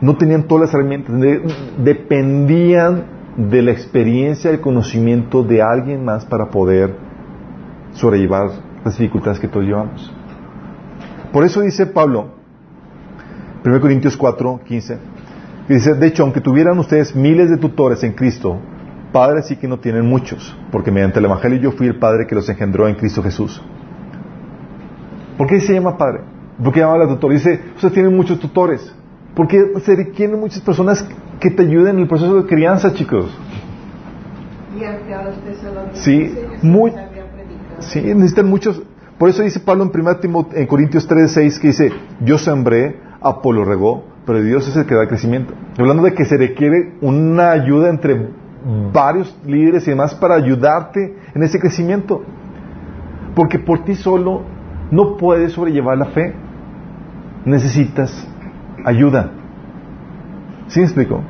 no 0.00 0.16
tenían 0.16 0.42
todas 0.48 0.62
las 0.66 0.74
herramientas, 0.74 1.20
de- 1.20 1.42
dependían 1.84 3.04
de 3.36 3.62
la 3.62 3.70
experiencia, 3.70 4.50
el 4.50 4.60
conocimiento 4.60 5.44
de 5.44 5.62
alguien 5.62 6.04
más 6.04 6.24
para 6.26 6.46
poder 6.50 6.96
sobrellevar 7.92 8.50
las 8.84 8.98
dificultades 8.98 9.38
que 9.38 9.46
todos 9.46 9.64
llevamos. 9.66 10.12
Por 11.32 11.44
eso 11.44 11.60
dice 11.60 11.86
Pablo, 11.86 12.28
1 13.64 13.80
Corintios 13.80 14.16
4, 14.16 14.60
15, 14.64 14.98
que 15.68 15.74
dice, 15.74 15.94
de 15.94 16.06
hecho, 16.06 16.22
aunque 16.22 16.40
tuvieran 16.40 16.78
ustedes 16.78 17.14
miles 17.14 17.50
de 17.50 17.56
tutores 17.56 18.02
en 18.02 18.12
Cristo, 18.12 18.58
padres 19.12 19.46
sí 19.46 19.56
que 19.56 19.68
no 19.68 19.78
tienen 19.78 20.06
muchos, 20.06 20.56
porque 20.72 20.90
mediante 20.90 21.18
el 21.18 21.26
Evangelio 21.26 21.58
yo 21.58 21.72
fui 21.72 21.86
el 21.86 21.98
padre 21.98 22.26
que 22.26 22.34
los 22.34 22.48
engendró 22.48 22.88
en 22.88 22.94
Cristo 22.94 23.22
Jesús. 23.22 23.62
¿Por 25.38 25.46
qué 25.46 25.60
se 25.60 25.72
llama 25.72 25.96
padre? 25.96 26.20
¿Por 26.62 26.72
qué 26.72 26.80
llama 26.80 26.98
la 26.98 27.08
tutor? 27.08 27.32
Dice, 27.32 27.60
ustedes 27.74 27.94
tienen 27.94 28.14
muchos 28.14 28.38
tutores. 28.38 28.94
Porque 29.34 29.72
se 29.82 29.96
requieren 29.96 30.38
muchas 30.38 30.60
personas 30.60 31.06
que 31.38 31.50
te 31.50 31.62
ayuden 31.62 31.96
en 31.96 32.02
el 32.02 32.08
proceso 32.08 32.42
de 32.42 32.46
crianza, 32.46 32.92
chicos. 32.92 33.34
Y 34.78 34.84
Sí, 35.94 36.34
muy-. 36.62 36.92
Sí, 37.78 38.02
necesitan 38.02 38.48
muchos. 38.48 38.82
Por 39.20 39.28
eso 39.28 39.42
dice 39.42 39.60
Pablo 39.60 39.84
en 39.84 39.90
1 39.94 40.16
Timoteo, 40.16 40.58
en 40.58 40.66
Corintios 40.66 41.06
3, 41.06 41.30
6, 41.30 41.58
que 41.58 41.66
dice, 41.66 41.92
yo 42.24 42.38
sembré, 42.38 42.96
Apolo 43.20 43.66
regó, 43.66 44.02
pero 44.24 44.42
Dios 44.42 44.66
es 44.66 44.74
el 44.78 44.86
que 44.86 44.94
da 44.94 45.06
crecimiento. 45.06 45.52
Hablando 45.78 46.04
de 46.04 46.14
que 46.14 46.24
se 46.24 46.38
requiere 46.38 46.94
una 47.02 47.50
ayuda 47.50 47.90
entre 47.90 48.30
varios 48.94 49.38
líderes 49.44 49.86
y 49.86 49.90
demás 49.90 50.14
para 50.14 50.36
ayudarte 50.36 51.18
en 51.34 51.42
ese 51.42 51.60
crecimiento. 51.60 52.22
Porque 53.34 53.58
por 53.58 53.84
ti 53.84 53.94
solo 53.94 54.40
no 54.90 55.18
puedes 55.18 55.52
sobrellevar 55.52 55.98
la 55.98 56.06
fe. 56.06 56.34
Necesitas 57.44 58.26
ayuda. 58.86 59.32
¿Sí 60.68 60.80
me 60.80 60.86
explico? 60.86 61.20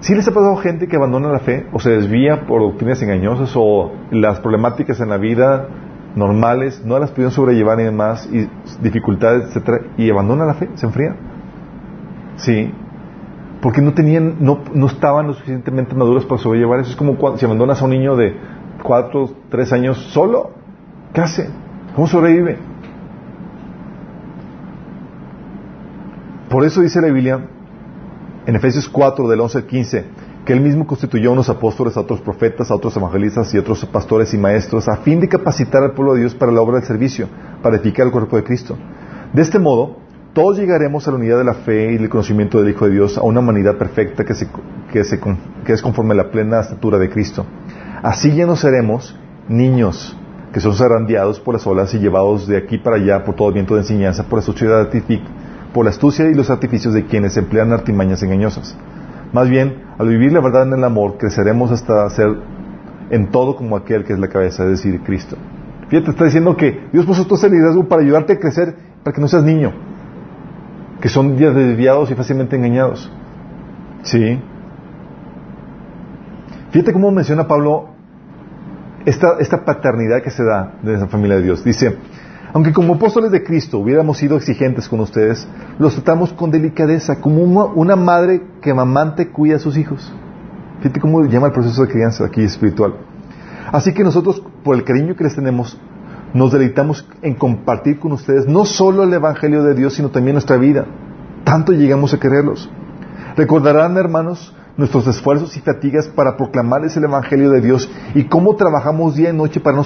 ¿Sí 0.00 0.14
les 0.14 0.28
ha 0.28 0.30
pasado 0.30 0.56
gente 0.56 0.88
que 0.88 0.96
abandona 0.96 1.30
la 1.30 1.38
fe 1.38 1.64
o 1.72 1.80
se 1.80 1.88
desvía 1.88 2.44
por 2.44 2.60
doctrinas 2.60 3.00
engañosas 3.00 3.50
o 3.56 3.92
las 4.10 4.40
problemáticas 4.40 5.00
en 5.00 5.08
la 5.08 5.16
vida 5.16 5.68
normales 6.14 6.82
no 6.84 6.98
las 6.98 7.10
pudieron 7.10 7.32
sobrellevar 7.32 7.80
y 7.80 7.84
demás 7.84 8.28
y 8.32 8.48
dificultades, 8.82 9.48
etcétera, 9.48 9.78
y 9.96 10.10
abandona 10.10 10.44
la 10.44 10.54
fe, 10.54 10.70
se 10.74 10.86
enfría? 10.86 11.16
Sí. 12.36 12.72
Porque 13.60 13.80
no 13.80 13.94
tenían, 13.94 14.36
no, 14.40 14.60
no 14.74 14.86
estaban 14.86 15.26
lo 15.26 15.34
suficientemente 15.34 15.94
maduros 15.94 16.26
para 16.26 16.40
sobrellevar 16.40 16.80
eso. 16.80 16.90
Es 16.90 16.96
como 16.96 17.16
cuando, 17.16 17.38
si 17.38 17.46
abandonas 17.46 17.80
a 17.80 17.84
un 17.84 17.90
niño 17.92 18.14
de 18.16 18.36
cuatro, 18.82 19.30
tres 19.48 19.72
años 19.72 19.96
solo, 20.12 20.50
¿qué 21.12 21.20
hace? 21.22 21.48
¿Cómo 21.94 22.06
sobrevive? 22.06 22.58
Por 26.50 26.64
eso 26.64 26.82
dice 26.82 27.00
la 27.00 27.08
Biblia 27.08 27.40
en 28.46 28.54
Efesios 28.54 28.88
4 28.88 29.28
del 29.28 29.40
11 29.40 29.58
al 29.58 29.66
15 29.66 30.04
que 30.44 30.52
él 30.52 30.60
mismo 30.60 30.86
constituyó 30.86 31.30
a 31.30 31.32
unos 31.32 31.48
apóstoles, 31.48 31.96
a 31.96 32.00
otros 32.00 32.20
profetas, 32.20 32.70
a 32.70 32.74
otros 32.74 32.96
evangelistas 32.96 33.52
y 33.54 33.56
a 33.56 33.60
otros 33.60 33.84
pastores 33.86 34.34
y 34.34 34.38
maestros 34.38 34.88
a 34.88 34.98
fin 34.98 35.20
de 35.20 35.28
capacitar 35.28 35.82
al 35.82 35.92
pueblo 35.92 36.14
de 36.14 36.20
Dios 36.20 36.34
para 36.34 36.52
la 36.52 36.60
obra 36.60 36.78
del 36.78 36.86
servicio, 36.86 37.28
para 37.62 37.76
edificar 37.76 38.06
el 38.06 38.12
cuerpo 38.12 38.36
de 38.36 38.44
Cristo. 38.44 38.76
De 39.32 39.42
este 39.42 39.58
modo, 39.58 39.96
todos 40.34 40.58
llegaremos 40.58 41.06
a 41.06 41.12
la 41.12 41.16
unidad 41.16 41.38
de 41.38 41.44
la 41.44 41.54
fe 41.54 41.92
y 41.92 41.96
del 41.96 42.08
conocimiento 42.08 42.60
del 42.60 42.70
Hijo 42.70 42.86
de 42.86 42.92
Dios, 42.92 43.16
a 43.16 43.22
una 43.22 43.40
humanidad 43.40 43.78
perfecta 43.78 44.24
que, 44.24 44.32
es 45.72 45.82
conforme 45.82 46.12
a 46.12 46.16
la 46.16 46.30
plena 46.30 46.60
estatura 46.60 46.98
de 46.98 47.08
Cristo. 47.08 47.46
Así 48.02 48.34
ya 48.34 48.44
no 48.44 48.56
seremos 48.56 49.16
niños 49.48 50.16
que 50.52 50.60
son 50.60 50.74
zarandeados 50.74 51.40
por 51.40 51.54
las 51.54 51.66
olas 51.66 51.94
y 51.94 51.98
llevados 51.98 52.46
de 52.46 52.56
aquí 52.56 52.78
para 52.78 52.96
allá 52.96 53.24
por 53.24 53.34
todo 53.34 53.48
el 53.48 53.54
viento 53.54 53.74
de 53.74 53.80
enseñanza, 53.80 54.24
por 54.24 54.34
la 54.34 54.40
astucia, 54.40 54.68
por 55.72 55.84
la 55.84 55.90
astucia 55.90 56.28
y 56.28 56.34
los 56.34 56.50
artificios 56.50 56.94
de 56.94 57.06
quienes 57.06 57.36
emplean 57.36 57.72
artimañas 57.72 58.22
engañosas. 58.22 58.76
Más 59.34 59.50
bien, 59.50 59.82
al 59.98 60.08
vivir 60.08 60.32
la 60.32 60.40
verdad 60.40 60.62
en 60.62 60.72
el 60.72 60.84
amor, 60.84 61.18
creceremos 61.18 61.70
hasta 61.70 62.08
ser 62.08 62.28
en 63.10 63.30
todo 63.30 63.54
como 63.56 63.76
aquel 63.76 64.04
que 64.04 64.14
es 64.14 64.18
la 64.18 64.28
cabeza, 64.28 64.64
es 64.64 64.70
decir, 64.70 65.02
Cristo. 65.02 65.36
Fíjate, 65.88 66.12
está 66.12 66.24
diciendo 66.24 66.56
que 66.56 66.88
Dios 66.90 67.04
puso 67.04 67.26
todo 67.26 67.34
ese 67.34 67.50
liderazgo 67.50 67.86
para 67.86 68.00
ayudarte 68.00 68.32
a 68.32 68.38
crecer, 68.38 68.74
para 69.02 69.14
que 69.14 69.20
no 69.20 69.28
seas 69.28 69.44
niño 69.44 69.72
que 71.04 71.10
son 71.10 71.36
días 71.36 71.54
desviados 71.54 72.10
y 72.10 72.14
fácilmente 72.14 72.56
engañados. 72.56 73.12
¿Sí? 74.04 74.40
Fíjate 76.70 76.94
cómo 76.94 77.10
menciona 77.10 77.46
Pablo 77.46 77.90
esta, 79.04 79.36
esta 79.38 79.66
paternidad 79.66 80.22
que 80.22 80.30
se 80.30 80.42
da 80.42 80.76
de 80.82 80.94
esa 80.94 81.06
familia 81.06 81.36
de 81.36 81.42
Dios. 81.42 81.62
Dice, 81.62 81.98
aunque 82.54 82.72
como 82.72 82.94
apóstoles 82.94 83.32
de 83.32 83.42
Cristo 83.42 83.80
hubiéramos 83.80 84.16
sido 84.16 84.36
exigentes 84.36 84.88
con 84.88 85.00
ustedes, 85.00 85.44
los 85.80 85.92
tratamos 85.94 86.32
con 86.32 86.52
delicadeza, 86.52 87.20
como 87.20 87.42
una, 87.42 87.96
madre 87.96 88.42
que 88.62 88.72
mamante 88.72 89.28
cuida 89.28 89.56
a 89.56 89.58
sus 89.58 89.76
hijos. 89.76 90.12
Fíjate 90.78 91.00
cómo 91.00 91.24
llama 91.24 91.48
el 91.48 91.52
proceso 91.52 91.82
de 91.82 91.88
crianza 91.88 92.24
aquí 92.24 92.42
espiritual. 92.42 92.94
Así 93.72 93.92
que 93.92 94.04
nosotros, 94.04 94.40
por 94.62 94.76
el 94.76 94.84
cariño 94.84 95.16
que 95.16 95.24
les 95.24 95.34
tenemos, 95.34 95.76
nos 96.32 96.52
deleitamos 96.52 97.04
en 97.22 97.34
compartir 97.34 97.98
con 97.98 98.12
ustedes 98.12 98.46
no 98.46 98.64
solo 98.64 99.02
el 99.02 99.12
Evangelio 99.12 99.64
de 99.64 99.74
Dios, 99.74 99.94
sino 99.94 100.10
también 100.10 100.34
nuestra 100.34 100.56
vida. 100.56 100.86
Tanto 101.42 101.72
llegamos 101.72 102.14
a 102.14 102.20
quererlos. 102.20 102.70
Recordarán, 103.36 103.96
hermanos, 103.96 104.54
nuestros 104.76 105.08
esfuerzos 105.08 105.56
y 105.56 105.60
fatigas 105.60 106.06
para 106.06 106.36
proclamarles 106.36 106.96
el 106.96 107.02
Evangelio 107.02 107.50
de 107.50 107.60
Dios 107.60 107.90
y 108.14 108.24
cómo 108.24 108.54
trabajamos 108.54 109.16
día 109.16 109.30
y 109.30 109.32
noche 109.32 109.58
para 109.58 109.76
no 109.76 109.84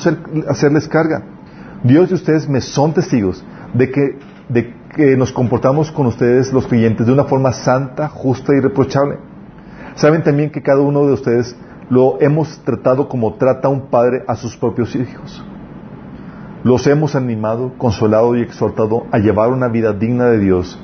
hacerles 0.48 0.86
carga. 0.86 1.38
Dios 1.82 2.10
y 2.10 2.14
ustedes 2.14 2.48
me 2.48 2.60
son 2.60 2.92
testigos 2.92 3.44
de 3.74 3.90
que, 3.90 4.18
de 4.48 4.74
que 4.94 5.16
nos 5.16 5.32
comportamos 5.32 5.90
con 5.90 6.06
ustedes 6.06 6.52
los 6.52 6.66
creyentes 6.66 7.06
de 7.06 7.12
una 7.12 7.24
forma 7.24 7.52
santa, 7.52 8.08
justa 8.08 8.52
y 8.56 8.60
reprochable. 8.60 9.18
Saben 9.94 10.22
también 10.22 10.50
que 10.50 10.62
cada 10.62 10.80
uno 10.80 11.06
de 11.06 11.12
ustedes 11.12 11.56
lo 11.90 12.20
hemos 12.20 12.58
tratado 12.64 13.08
como 13.08 13.34
trata 13.34 13.68
un 13.68 13.88
padre 13.88 14.22
a 14.26 14.36
sus 14.36 14.56
propios 14.56 14.94
hijos. 14.94 15.44
Los 16.64 16.86
hemos 16.86 17.14
animado, 17.14 17.72
consolado 17.78 18.36
y 18.36 18.42
exhortado 18.42 19.06
a 19.12 19.18
llevar 19.18 19.50
una 19.50 19.68
vida 19.68 19.92
digna 19.92 20.26
de 20.26 20.38
Dios 20.38 20.78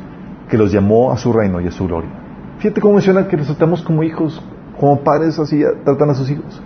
que 0.49 0.57
los 0.57 0.73
llamó 0.73 1.13
a 1.13 1.17
su 1.17 1.33
reino 1.33 1.61
y 1.61 1.67
a 1.67 1.73
su 1.73 1.87
gloria. 1.87 2.11
Fíjate 2.59 2.81
cómo 2.81 2.95
menciona 2.95 3.27
que 3.27 3.37
tratamos 3.37 3.83
como 3.83 4.03
hijos, 4.05 4.41
como 4.79 5.03
padres 5.03 5.39
así 5.39 5.63
tratan 5.85 6.11
a 6.11 6.15
sus 6.15 6.31
hijos. 6.31 6.63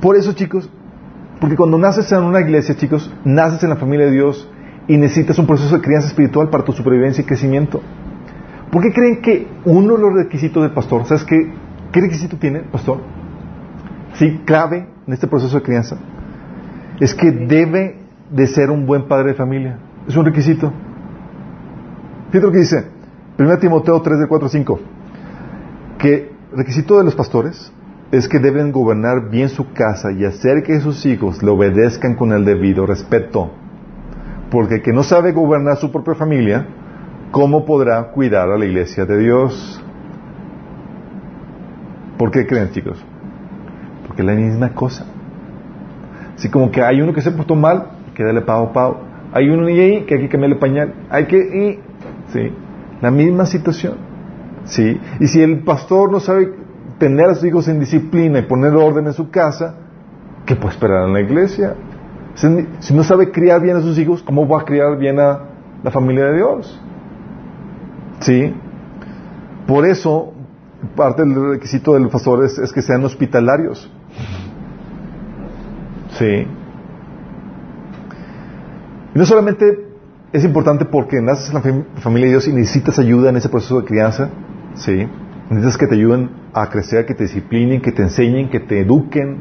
Por 0.00 0.16
eso, 0.16 0.32
chicos, 0.32 0.68
porque 1.40 1.56
cuando 1.56 1.78
naces 1.78 2.10
en 2.12 2.22
una 2.22 2.40
iglesia, 2.40 2.76
chicos, 2.76 3.12
naces 3.24 3.62
en 3.62 3.70
la 3.70 3.76
familia 3.76 4.06
de 4.06 4.12
Dios 4.12 4.48
y 4.88 4.96
necesitas 4.96 5.38
un 5.38 5.46
proceso 5.46 5.76
de 5.76 5.82
crianza 5.82 6.08
espiritual 6.08 6.48
para 6.50 6.64
tu 6.64 6.72
supervivencia 6.72 7.22
y 7.22 7.26
crecimiento. 7.26 7.80
¿Por 8.70 8.82
qué 8.82 8.92
creen 8.92 9.22
que 9.22 9.46
uno 9.64 9.96
de 9.96 10.02
los 10.02 10.14
requisitos 10.14 10.62
del 10.62 10.72
pastor, 10.72 11.04
¿sabes 11.06 11.24
qué? 11.24 11.52
¿Qué 11.92 12.00
requisito 12.00 12.36
tiene 12.36 12.60
el 12.60 12.64
pastor? 12.66 13.00
Sí, 14.14 14.40
clave 14.44 14.86
en 15.06 15.12
este 15.12 15.26
proceso 15.26 15.56
de 15.56 15.62
crianza 15.62 15.96
es 17.00 17.14
que 17.14 17.30
debe 17.30 17.96
de 18.30 18.46
ser 18.46 18.70
un 18.70 18.86
buen 18.86 19.06
padre 19.06 19.28
de 19.28 19.34
familia. 19.34 19.78
Es 20.06 20.16
un 20.16 20.24
requisito. 20.24 20.72
Fíjate 22.30 22.46
lo 22.46 22.52
que 22.52 22.58
dice 22.58 22.86
1 23.38 23.58
Timoteo 23.58 24.00
3 24.02 24.18
de 24.18 24.26
4 24.26 24.46
a 24.46 24.50
5. 24.50 24.80
Que 25.98 26.32
requisito 26.52 26.98
de 26.98 27.04
los 27.04 27.14
pastores 27.14 27.72
es 28.10 28.28
que 28.28 28.38
deben 28.38 28.72
gobernar 28.72 29.28
bien 29.30 29.48
su 29.48 29.72
casa 29.72 30.10
y 30.12 30.24
hacer 30.24 30.62
que 30.62 30.80
sus 30.80 31.04
hijos 31.04 31.42
le 31.42 31.50
obedezcan 31.50 32.14
con 32.14 32.32
el 32.32 32.44
debido 32.44 32.86
respeto. 32.86 33.50
Porque 34.50 34.76
el 34.76 34.82
que 34.82 34.92
no 34.92 35.02
sabe 35.02 35.32
gobernar 35.32 35.76
su 35.76 35.92
propia 35.92 36.14
familia, 36.14 36.66
¿cómo 37.30 37.66
podrá 37.66 38.10
cuidar 38.12 38.50
a 38.50 38.56
la 38.56 38.64
iglesia 38.64 39.04
de 39.04 39.18
Dios? 39.18 39.84
¿Por 42.16 42.30
qué 42.30 42.46
creen, 42.46 42.70
chicos? 42.70 43.04
Porque 44.06 44.22
es 44.22 44.26
la 44.26 44.34
misma 44.34 44.74
cosa. 44.74 45.04
Así 46.34 46.48
como 46.48 46.70
que 46.70 46.82
hay 46.82 47.02
uno 47.02 47.12
que 47.12 47.20
se 47.20 47.30
portó 47.30 47.54
mal, 47.54 47.88
que 48.14 48.24
dale 48.24 48.40
pavo 48.40 48.72
pavo. 48.72 49.00
Hay 49.32 49.50
uno 49.50 49.66
ahí 49.66 50.04
que 50.06 50.14
hay 50.14 50.20
que 50.22 50.28
cambiarle 50.28 50.56
pañal. 50.56 50.94
Hay 51.10 51.26
que 51.26 51.36
y 51.36 51.80
sí, 52.32 52.52
la 53.02 53.10
misma 53.10 53.44
situación. 53.44 53.96
Sí, 54.64 54.98
y 55.20 55.26
si 55.26 55.42
el 55.42 55.60
pastor 55.60 56.10
no 56.10 56.20
sabe 56.20 56.52
tener 56.98 57.30
a 57.30 57.34
sus 57.34 57.44
hijos 57.44 57.68
en 57.68 57.80
disciplina 57.80 58.38
y 58.40 58.42
poner 58.42 58.74
orden 58.74 59.06
en 59.06 59.12
su 59.12 59.30
casa, 59.30 59.74
¿qué 60.46 60.56
puede 60.56 60.74
esperar 60.74 61.06
en 61.06 61.12
la 61.12 61.20
iglesia? 61.20 61.74
Si 62.34 62.94
no 62.94 63.02
sabe 63.02 63.30
criar 63.30 63.60
bien 63.60 63.76
a 63.76 63.80
sus 63.80 63.98
hijos, 63.98 64.22
¿cómo 64.22 64.46
va 64.46 64.60
a 64.60 64.64
criar 64.64 64.96
bien 64.96 65.18
a 65.18 65.40
la 65.82 65.90
familia 65.90 66.26
de 66.26 66.36
Dios? 66.36 66.80
¿Sí? 68.20 68.54
Por 69.66 69.84
eso, 69.86 70.32
parte 70.94 71.22
del 71.24 71.50
requisito 71.50 71.94
del 71.94 72.08
pastor 72.08 72.44
es 72.44 72.72
que 72.72 72.82
sean 72.82 73.04
hospitalarios. 73.04 73.90
Sí. 76.18 76.46
Y 79.14 79.18
no 79.18 79.26
solamente 79.26 79.86
es 80.32 80.44
importante 80.44 80.84
porque 80.84 81.20
naces 81.20 81.48
en 81.48 81.54
la 81.54 82.00
familia 82.00 82.26
de 82.26 82.32
Dios 82.32 82.48
y 82.48 82.52
necesitas 82.52 82.98
ayuda 82.98 83.30
en 83.30 83.36
ese 83.36 83.48
proceso 83.48 83.80
de 83.80 83.86
crianza, 83.86 84.30
sí. 84.74 85.08
Necesitas 85.50 85.78
que 85.78 85.86
te 85.86 85.94
ayuden 85.94 86.30
a 86.52 86.68
crecer, 86.68 87.06
que 87.06 87.14
te 87.14 87.24
disciplinen, 87.24 87.80
que 87.80 87.92
te 87.92 88.02
enseñen, 88.02 88.50
que 88.50 88.60
te 88.60 88.80
eduquen 88.80 89.38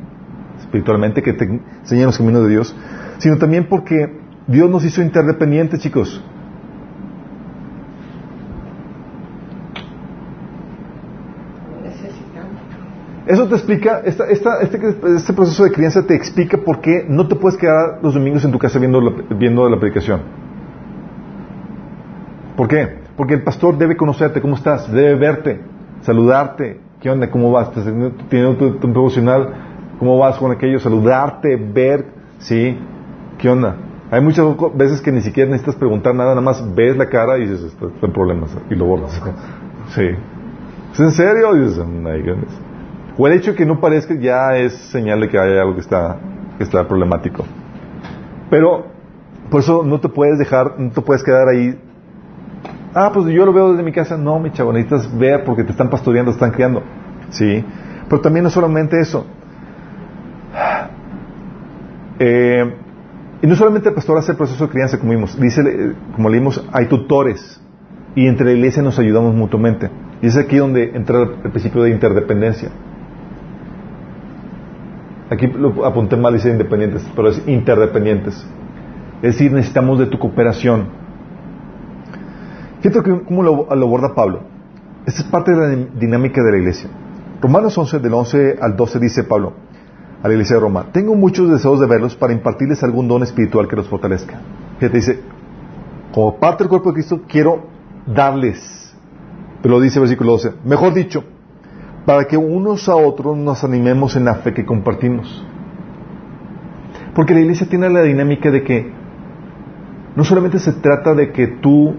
espiritualmente, 0.60 1.22
que 1.22 1.34
te 1.34 1.46
enseñen 1.82 2.06
los 2.06 2.18
caminos 2.18 2.44
de 2.44 2.50
Dios, 2.50 2.76
sino 3.18 3.38
también 3.38 3.68
porque 3.70 4.18
Dios 4.48 4.70
nos 4.70 4.86
hizo 4.86 5.02
interdependientes, 5.02 5.80
chicos. 5.82 6.24
Eso 13.26 13.46
te 13.50 13.56
explica, 13.56 14.00
esta, 14.06 14.26
esta, 14.30 14.62
este, 14.62 14.80
este, 15.18 15.34
proceso 15.34 15.66
de 15.66 15.72
crianza 15.72 16.08
te 16.08 16.16
explica 16.16 16.58
por 16.58 16.80
qué 16.80 17.06
no 17.10 17.28
te 17.28 17.36
puedes 17.36 17.58
quedar 17.58 18.00
los 18.02 18.14
domingos 18.14 18.46
en 18.46 18.54
tu 18.54 18.58
casa 18.58 18.80
viendo 18.80 19.02
la, 19.02 19.12
viendo 19.36 19.70
la 19.70 19.78
predicación. 19.78 20.22
¿Por 22.56 22.70
qué? 22.70 23.00
Porque 23.18 23.34
el 23.34 23.44
pastor 23.44 23.78
debe 23.78 23.98
conocerte, 23.98 24.40
cómo 24.40 24.56
estás, 24.56 24.90
debe 24.90 25.16
verte, 25.16 25.60
saludarte, 26.08 26.80
qué 27.02 27.10
onda, 27.10 27.30
cómo 27.30 27.52
vas, 27.52 27.68
estás 27.68 27.84
teniendo 28.30 28.56
tu, 28.56 28.80
tu 28.80 28.88
devocional, 28.88 29.50
cómo 30.00 30.18
vas 30.18 30.38
con 30.38 30.54
aquello, 30.54 30.80
saludarte, 30.80 31.58
ver, 31.58 32.06
sí, 32.40 32.78
qué 33.38 33.50
onda. 33.50 33.76
Hay 34.10 34.22
muchas 34.22 34.46
veces 34.76 35.02
que 35.02 35.12
ni 35.12 35.20
siquiera 35.20 35.52
necesitas 35.52 35.76
preguntar 35.76 36.16
nada, 36.16 36.30
nada 36.30 36.40
más 36.40 36.64
ves 36.74 36.96
la 36.96 37.10
cara 37.10 37.38
y 37.38 37.42
dices, 37.42 37.62
está 37.74 37.88
en 38.02 38.14
problemas, 38.14 38.58
y 38.70 38.76
lo 38.76 38.86
borras. 38.86 39.22
Sí. 39.90 40.04
¿Es 40.92 41.00
en 41.00 41.12
serio? 41.12 41.56
Y 41.56 41.60
dices, 41.60 41.78
goodness. 41.78 42.60
O 43.18 43.26
el 43.26 43.34
hecho 43.34 43.52
de 43.52 43.58
que 43.58 43.66
no 43.66 43.80
parezca 43.80 44.16
ya 44.16 44.58
es 44.58 44.74
señal 44.92 45.22
de 45.22 45.30
que 45.30 45.40
hay 45.40 45.58
algo 45.58 45.76
que 45.76 45.80
está, 45.80 46.18
que 46.58 46.64
está 46.64 46.86
problemático. 46.86 47.46
Pero, 48.50 48.88
por 49.50 49.62
eso 49.62 49.84
no 49.84 50.02
te 50.02 50.10
puedes 50.10 50.38
dejar, 50.38 50.78
no 50.78 50.92
te 50.92 51.00
puedes 51.02 51.24
quedar 51.24 51.48
ahí. 51.48 51.80
Ah, 52.94 53.12
pues 53.14 53.28
yo 53.28 53.46
lo 53.46 53.54
veo 53.54 53.72
desde 53.72 53.84
mi 53.84 53.92
casa. 53.92 54.18
No, 54.18 54.40
mi 54.40 54.52
chavo, 54.52 54.74
necesitas 54.74 55.16
ver 55.18 55.44
porque 55.44 55.64
te 55.64 55.72
están 55.72 55.90
pastoreando, 55.90 56.32
te 56.32 56.36
están 56.36 56.52
criando. 56.52 56.84
Sí. 57.30 57.64
Pero 58.10 58.22
también 58.22 58.44
no 58.44 58.50
solamente 58.50 59.00
eso. 59.00 59.26
Eh, 62.20 62.76
Y 63.44 63.48
no 63.48 63.56
solamente 63.56 63.90
el 63.90 63.96
el 63.96 64.36
proceso 64.36 64.66
de 64.66 64.72
crianza, 64.72 64.98
como 65.00 65.12
vimos, 65.12 65.40
dice, 65.40 65.62
eh, 65.62 65.94
como 66.16 66.30
leímos, 66.30 66.66
hay 66.74 66.88
tutores. 66.88 67.62
Y 68.16 68.28
entre 68.28 68.48
la 68.48 68.54
iglesia 68.54 68.82
nos 68.82 68.98
ayudamos 68.98 69.36
mutuamente. 69.36 69.92
Y 70.22 70.28
es 70.28 70.36
aquí 70.38 70.58
donde 70.58 70.96
entra 70.96 71.22
el 71.44 71.52
principio 71.52 71.84
de 71.84 71.92
interdependencia. 71.92 72.72
Aquí 75.30 75.48
lo 75.48 75.86
apunté 75.86 76.16
mal, 76.18 76.34
dice 76.34 76.50
independientes, 76.50 77.08
pero 77.16 77.30
es 77.30 77.44
interdependientes. 77.48 78.48
Es 79.22 79.34
decir, 79.34 79.52
necesitamos 79.52 80.00
de 80.00 80.08
tu 80.08 80.18
cooperación. 80.20 80.88
Fíjate 82.82 83.24
cómo 83.26 83.44
lo, 83.44 83.76
lo 83.76 83.86
aborda 83.86 84.14
Pablo. 84.14 84.42
Esta 85.06 85.22
es 85.22 85.28
parte 85.28 85.52
de 85.52 85.58
la 85.58 85.86
dinámica 86.00 86.44
de 86.44 86.52
la 86.52 86.58
iglesia. 86.58 86.90
Romanos 87.42 87.78
11, 87.78 88.00
del 88.00 88.14
11 88.14 88.58
al 88.62 88.76
12, 88.76 89.00
dice 89.00 89.24
Pablo 89.24 89.54
a 90.22 90.28
la 90.28 90.34
iglesia 90.34 90.56
de 90.56 90.62
Roma, 90.62 90.88
tengo 90.92 91.14
muchos 91.16 91.50
deseos 91.50 91.80
de 91.80 91.86
verlos 91.86 92.16
para 92.16 92.34
impartirles 92.34 92.84
algún 92.84 93.08
don 93.08 93.22
espiritual 93.22 93.68
que 93.68 93.76
los 93.76 93.88
fortalezca. 93.88 94.42
Fíjate, 94.80 94.98
dice, 94.98 95.20
como 96.12 96.38
parte 96.38 96.64
del 96.64 96.70
cuerpo 96.70 96.90
de 96.90 96.96
Cristo, 96.96 97.22
quiero 97.28 97.68
darles. 98.08 98.96
Pero 99.62 99.76
lo 99.76 99.82
dice 99.82 100.00
el 100.00 100.02
versículo 100.02 100.34
12. 100.34 100.54
Mejor 100.66 100.94
dicho, 100.94 101.24
para 102.06 102.26
que 102.26 102.38
unos 102.38 102.90
a 102.90 102.96
otros 102.96 103.38
nos 103.38 103.64
animemos 103.64 104.16
en 104.16 104.26
la 104.26 104.36
fe 104.36 104.54
que 104.54 104.66
compartimos. 104.66 105.46
Porque 107.14 107.34
la 107.34 107.42
iglesia 107.42 107.68
tiene 107.68 107.90
la 107.90 108.02
dinámica 108.02 108.50
de 108.50 108.64
que 108.64 108.92
no 110.16 110.24
solamente 110.24 110.58
se 110.60 110.72
trata 110.74 111.14
de 111.14 111.32
que 111.32 111.48
tú, 111.48 111.96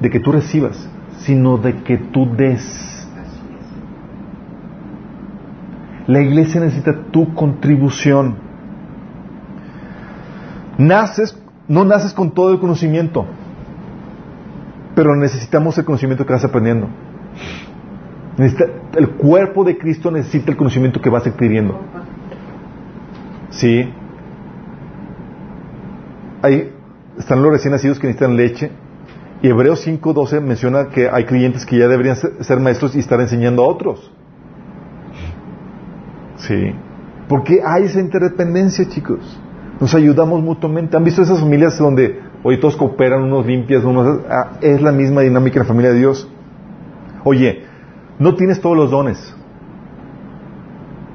de 0.00 0.10
que 0.10 0.20
tú 0.20 0.32
recibas, 0.32 0.88
sino 1.18 1.58
de 1.58 1.82
que 1.82 1.96
tú 1.96 2.26
des. 2.36 2.90
La 6.06 6.20
iglesia 6.20 6.60
necesita 6.60 6.94
tu 7.10 7.34
contribución. 7.34 8.36
Naces, 10.76 11.38
no 11.68 11.84
naces 11.84 12.12
con 12.12 12.32
todo 12.32 12.52
el 12.52 12.58
conocimiento, 12.58 13.24
pero 14.94 15.16
necesitamos 15.16 15.78
el 15.78 15.84
conocimiento 15.84 16.26
que 16.26 16.32
vas 16.32 16.44
aprendiendo. 16.44 16.88
el 18.96 19.10
cuerpo 19.10 19.64
de 19.64 19.78
Cristo 19.78 20.10
necesita 20.10 20.50
el 20.50 20.56
conocimiento 20.56 21.00
que 21.00 21.08
vas 21.08 21.26
adquiriendo. 21.26 21.80
Sí. 23.50 23.88
Ahí 26.42 26.72
están 27.18 27.42
los 27.42 27.52
recién 27.52 27.72
nacidos 27.72 27.98
que 27.98 28.08
necesitan 28.08 28.36
leche. 28.36 28.70
Y 29.44 29.48
Hebreos 29.48 29.86
5.12 29.86 30.40
menciona 30.40 30.88
que 30.88 31.06
hay 31.06 31.26
creyentes 31.26 31.66
que 31.66 31.76
ya 31.76 31.86
deberían 31.86 32.16
ser 32.16 32.60
maestros 32.60 32.96
y 32.96 33.00
estar 33.00 33.20
enseñando 33.20 33.62
a 33.62 33.66
otros. 33.66 34.10
Sí. 36.38 36.72
Porque 37.28 37.60
hay 37.62 37.84
esa 37.84 38.00
interdependencia, 38.00 38.88
chicos. 38.88 39.38
Nos 39.78 39.94
ayudamos 39.94 40.42
mutuamente. 40.42 40.96
¿Han 40.96 41.04
visto 41.04 41.20
esas 41.20 41.40
familias 41.40 41.76
donde 41.76 42.22
hoy 42.42 42.58
todos 42.58 42.74
cooperan, 42.74 43.22
unos 43.22 43.44
limpias, 43.44 43.84
unos... 43.84 44.20
Ah, 44.30 44.52
es 44.62 44.80
la 44.80 44.92
misma 44.92 45.20
dinámica 45.20 45.56
en 45.56 45.64
la 45.64 45.68
familia 45.68 45.90
de 45.90 45.98
Dios. 45.98 46.26
Oye, 47.22 47.64
no 48.18 48.36
tienes 48.36 48.62
todos 48.62 48.78
los 48.78 48.90
dones, 48.90 49.36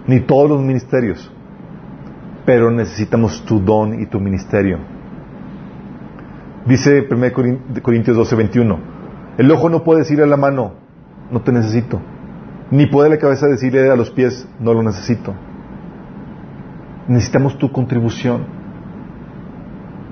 ni 0.05 0.19
todos 0.19 0.51
los 0.51 0.61
ministerios, 0.61 1.31
pero 2.45 2.69
necesitamos 2.69 3.43
tu 3.43 3.59
don 3.59 3.99
y 3.99 4.05
tu 4.05 4.19
ministerio. 4.19 4.98
Dice 6.69 7.07
1 7.09 7.81
Corintios 7.81 8.15
12, 8.15 8.35
21, 8.35 8.79
el 9.39 9.51
ojo 9.51 9.69
no 9.69 9.83
puede 9.83 10.01
decirle 10.01 10.25
a 10.25 10.27
la 10.27 10.37
mano, 10.37 10.73
no 11.31 11.41
te 11.41 11.51
necesito, 11.51 11.99
ni 12.69 12.85
puede 12.85 13.09
la 13.09 13.17
cabeza 13.17 13.47
decirle 13.47 13.89
a 13.89 13.95
los 13.95 14.11
pies, 14.11 14.47
no 14.59 14.75
lo 14.75 14.83
necesito. 14.83 15.33
Necesitamos 17.07 17.57
tu 17.57 17.71
contribución. 17.71 18.45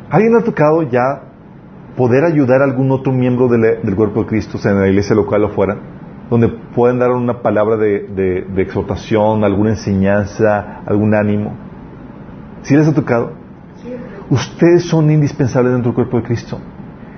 ¿Alguien 0.09 0.35
ha 0.35 0.43
tocado 0.43 0.81
ya 0.81 1.25
poder 1.95 2.23
ayudar 2.23 2.61
a 2.61 2.63
algún 2.63 2.89
otro 2.89 3.13
miembro 3.13 3.47
del 3.47 3.95
cuerpo 3.95 4.21
de 4.21 4.25
Cristo, 4.25 4.57
sea 4.57 4.71
en 4.71 4.81
la 4.81 4.87
iglesia 4.87 5.15
local 5.15 5.43
o 5.43 5.49
fuera, 5.49 5.77
donde 6.31 6.47
pueden 6.47 6.97
dar 6.97 7.11
una 7.11 7.43
palabra 7.43 7.77
de, 7.77 8.47
exhortación, 8.57 9.43
alguna 9.43 9.69
enseñanza, 9.69 10.81
algún 10.87 11.13
ánimo? 11.13 11.55
¿Sí 12.63 12.75
les 12.75 12.87
ha 12.87 12.95
tocado? 12.95 13.46
Ustedes 14.29 14.85
son 14.85 15.09
indispensables 15.09 15.73
dentro 15.73 15.91
del 15.91 15.95
cuerpo 15.95 16.17
de 16.17 16.23
Cristo. 16.23 16.59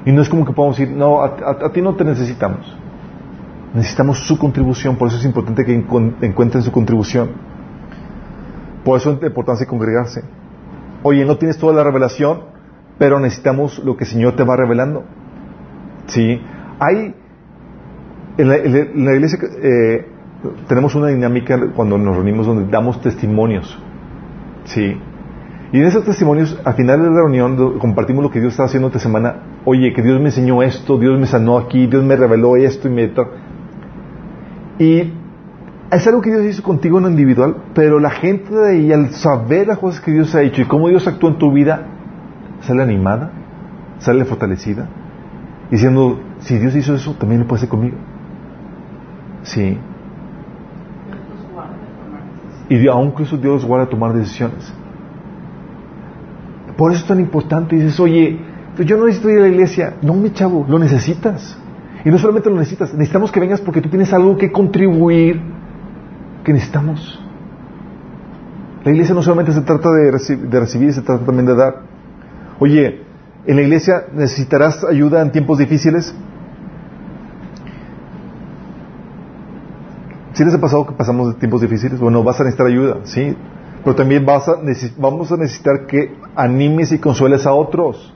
Y 0.05 0.11
no 0.11 0.21
es 0.21 0.29
como 0.29 0.45
que 0.45 0.53
podamos 0.53 0.77
decir, 0.77 0.95
no, 0.95 1.21
a 1.23 1.71
ti 1.73 1.81
no 1.81 1.95
te 1.95 2.03
necesitamos. 2.03 2.77
Necesitamos 3.73 4.19
su 4.19 4.37
contribución, 4.37 4.95
por 4.95 5.09
eso 5.09 5.17
es 5.17 5.25
importante 5.25 5.63
que 5.63 5.73
encuentren 5.73 6.63
su 6.63 6.71
contribución. 6.71 7.29
Por 8.83 8.97
eso 8.97 9.11
es 9.11 9.59
de 9.59 9.65
congregarse. 9.67 10.23
Oye, 11.03 11.25
no 11.25 11.37
tienes 11.37 11.57
toda 11.57 11.73
la 11.73 11.83
revelación, 11.83 12.41
pero 12.97 13.19
necesitamos 13.19 13.79
lo 13.79 13.95
que 13.95 14.05
el 14.05 14.09
Señor 14.09 14.35
te 14.35 14.43
va 14.43 14.55
revelando. 14.55 15.03
¿Sí? 16.07 16.41
Hay, 16.79 17.13
en 18.37 18.47
la, 18.47 19.13
iglesia 19.13 19.39
eh, 19.61 20.07
tenemos 20.67 20.95
una 20.95 21.07
dinámica 21.07 21.59
cuando 21.75 21.97
nos 21.97 22.15
reunimos 22.15 22.47
donde 22.47 22.69
damos 22.71 23.01
testimonios. 23.01 23.77
¿Sí? 24.65 24.99
Y 25.71 25.79
en 25.79 25.85
esos 25.85 26.03
testimonios, 26.03 26.59
al 26.65 26.73
final 26.73 27.01
de 27.01 27.09
la 27.09 27.15
reunión, 27.15 27.77
compartimos 27.77 28.23
lo 28.23 28.31
que 28.31 28.39
Dios 28.39 28.53
está 28.53 28.63
haciendo 28.63 28.87
esta 28.87 28.99
semana. 28.99 29.35
Oye, 29.65 29.93
que 29.93 30.01
Dios 30.01 30.19
me 30.19 30.27
enseñó 30.27 30.63
esto, 30.63 30.97
Dios 30.97 31.19
me 31.19 31.27
sanó 31.27 31.57
aquí, 31.57 31.85
Dios 31.85 32.03
me 32.03 32.15
reveló 32.15 32.55
esto 32.55 32.87
y 32.87 32.91
me... 32.91 33.11
Y 34.79 35.13
es 35.91 36.07
algo 36.07 36.21
que 36.21 36.31
Dios 36.31 36.45
hizo 36.45 36.63
contigo 36.63 36.97
en 36.97 37.03
lo 37.03 37.09
individual, 37.11 37.55
pero 37.75 37.99
la 37.99 38.09
gente 38.09 38.53
de 38.53 38.69
ahí, 38.69 38.91
al 38.91 39.11
saber 39.11 39.67
las 39.67 39.77
cosas 39.77 40.01
que 40.01 40.11
Dios 40.11 40.33
ha 40.33 40.41
hecho 40.41 40.61
y 40.61 40.65
cómo 40.65 40.87
Dios 40.87 41.07
actúa 41.07 41.31
en 41.31 41.37
tu 41.37 41.51
vida, 41.51 41.85
sale 42.61 42.81
animada, 42.81 43.31
sale 43.99 44.25
fortalecida, 44.25 44.87
diciendo, 45.69 46.19
si 46.39 46.57
Dios 46.57 46.75
hizo 46.75 46.95
eso, 46.95 47.13
también 47.13 47.41
lo 47.41 47.47
puede 47.47 47.59
hacer 47.59 47.69
conmigo. 47.69 47.97
Sí. 49.43 49.77
Y 52.69 52.87
aún 52.87 53.07
incluso 53.07 53.37
Dios 53.37 53.65
guarda 53.65 53.87
tomar 53.87 54.13
decisiones. 54.13 54.73
Por 56.79 56.93
eso 56.93 57.01
es 57.01 57.07
tan 57.07 57.19
importante. 57.19 57.75
Dices, 57.75 57.99
oye, 57.99 58.39
yo 58.77 58.95
no 58.95 59.05
necesito 59.05 59.29
ir 59.29 59.39
a 59.39 59.41
la 59.41 59.47
iglesia. 59.49 59.95
No, 60.01 60.13
mi 60.13 60.31
chavo, 60.31 60.65
lo 60.65 60.79
necesitas. 60.79 61.57
Y 62.05 62.09
no 62.09 62.17
solamente 62.17 62.49
lo 62.49 62.55
necesitas, 62.55 62.93
necesitamos 62.93 63.33
que 63.33 63.41
vengas 63.41 63.59
porque 63.59 63.81
tú 63.81 63.89
tienes 63.89 64.13
algo 64.13 64.37
que 64.37 64.49
contribuir 64.49 65.41
que 66.45 66.53
necesitamos. 66.53 67.21
La 68.85 68.91
iglesia 68.93 69.13
no 69.13 69.21
solamente 69.21 69.51
se 69.51 69.59
trata 69.59 69.91
de, 69.91 70.09
recibir, 70.09 70.93
se 70.93 71.01
trata 71.01 71.25
también 71.25 71.47
de 71.47 71.55
dar. 71.55 71.81
Oye, 72.59 73.01
en 73.45 73.55
la 73.57 73.61
iglesia 73.61 74.05
necesitarás 74.13 74.85
ayuda 74.85 75.21
en 75.21 75.33
tiempos 75.33 75.57
difíciles. 75.57 76.15
Si 80.31 80.45
les 80.45 80.53
ha 80.53 80.61
pasado 80.61 80.87
que 80.87 80.93
pasamos 80.93 81.37
tiempos 81.39 81.59
difíciles, 81.59 81.99
bueno, 81.99 82.23
vas 82.23 82.39
a 82.39 82.45
necesitar 82.45 82.67
ayuda, 82.67 82.99
sí, 83.03 83.35
pero 83.83 83.95
también 83.95 84.25
vas 84.25 84.47
a 84.47 84.55
vamos 84.97 85.31
a 85.31 85.37
necesitar 85.37 85.85
que 85.85 86.15
animes 86.35 86.91
y 86.91 86.99
consueles 86.99 87.45
a 87.45 87.53
otros. 87.53 88.13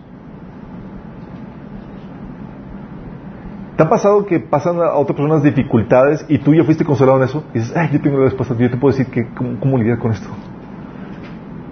¿Te 3.75 3.81
ha 3.81 3.89
pasado 3.89 4.25
que 4.25 4.39
pasan 4.39 4.77
a 4.77 4.93
otras 4.93 5.15
personas 5.15 5.41
dificultades 5.41 6.23
y 6.29 6.37
tú 6.37 6.53
ya 6.53 6.63
fuiste 6.63 6.85
consolado 6.85 7.17
en 7.17 7.23
eso? 7.23 7.43
Y 7.55 7.59
dices, 7.59 7.75
ay, 7.75 7.89
yo 7.91 8.01
tengo 8.01 8.19
la 8.19 8.25
respuesta, 8.25 8.55
yo 8.55 8.69
te 8.69 8.77
puedo 8.77 8.95
decir 8.95 9.11
que, 9.11 9.27
cómo, 9.33 9.77
lidiar 9.77 9.97
con 9.97 10.11
esto. 10.11 10.29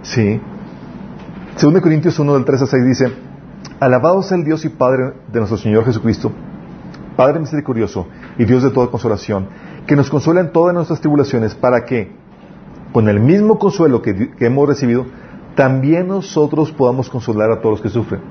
Sí. 0.01 0.41
Según 1.57 1.80
Corintios 1.80 2.18
1 2.18 2.34
del 2.34 2.43
3 2.43 2.61
a 2.63 2.65
6 2.65 2.85
dice, 2.85 3.11
Alabado 3.80 4.23
sea 4.23 4.38
el 4.38 4.43
Dios 4.43 4.65
y 4.65 4.69
Padre 4.69 5.13
de 5.31 5.39
nuestro 5.39 5.57
Señor 5.57 5.85
Jesucristo, 5.85 6.31
Padre 7.15 7.39
misericordioso 7.39 8.07
y 8.38 8.45
Dios 8.45 8.63
de 8.63 8.72
toda 8.72 8.88
consolación, 8.88 9.47
que 9.85 9.95
nos 9.95 10.09
consuela 10.09 10.41
en 10.41 10.51
todas 10.51 10.73
nuestras 10.73 11.01
tribulaciones 11.01 11.53
para 11.53 11.85
que, 11.85 12.15
con 12.91 13.07
el 13.09 13.19
mismo 13.19 13.57
consuelo 13.57 14.01
que, 14.01 14.31
hemos 14.39 14.68
recibido, 14.68 15.05
también 15.55 16.07
nosotros 16.07 16.72
podamos 16.72 17.09
consolar 17.09 17.51
a 17.51 17.61
todos 17.61 17.73
los 17.73 17.81
que 17.81 17.89
sufren. 17.89 18.22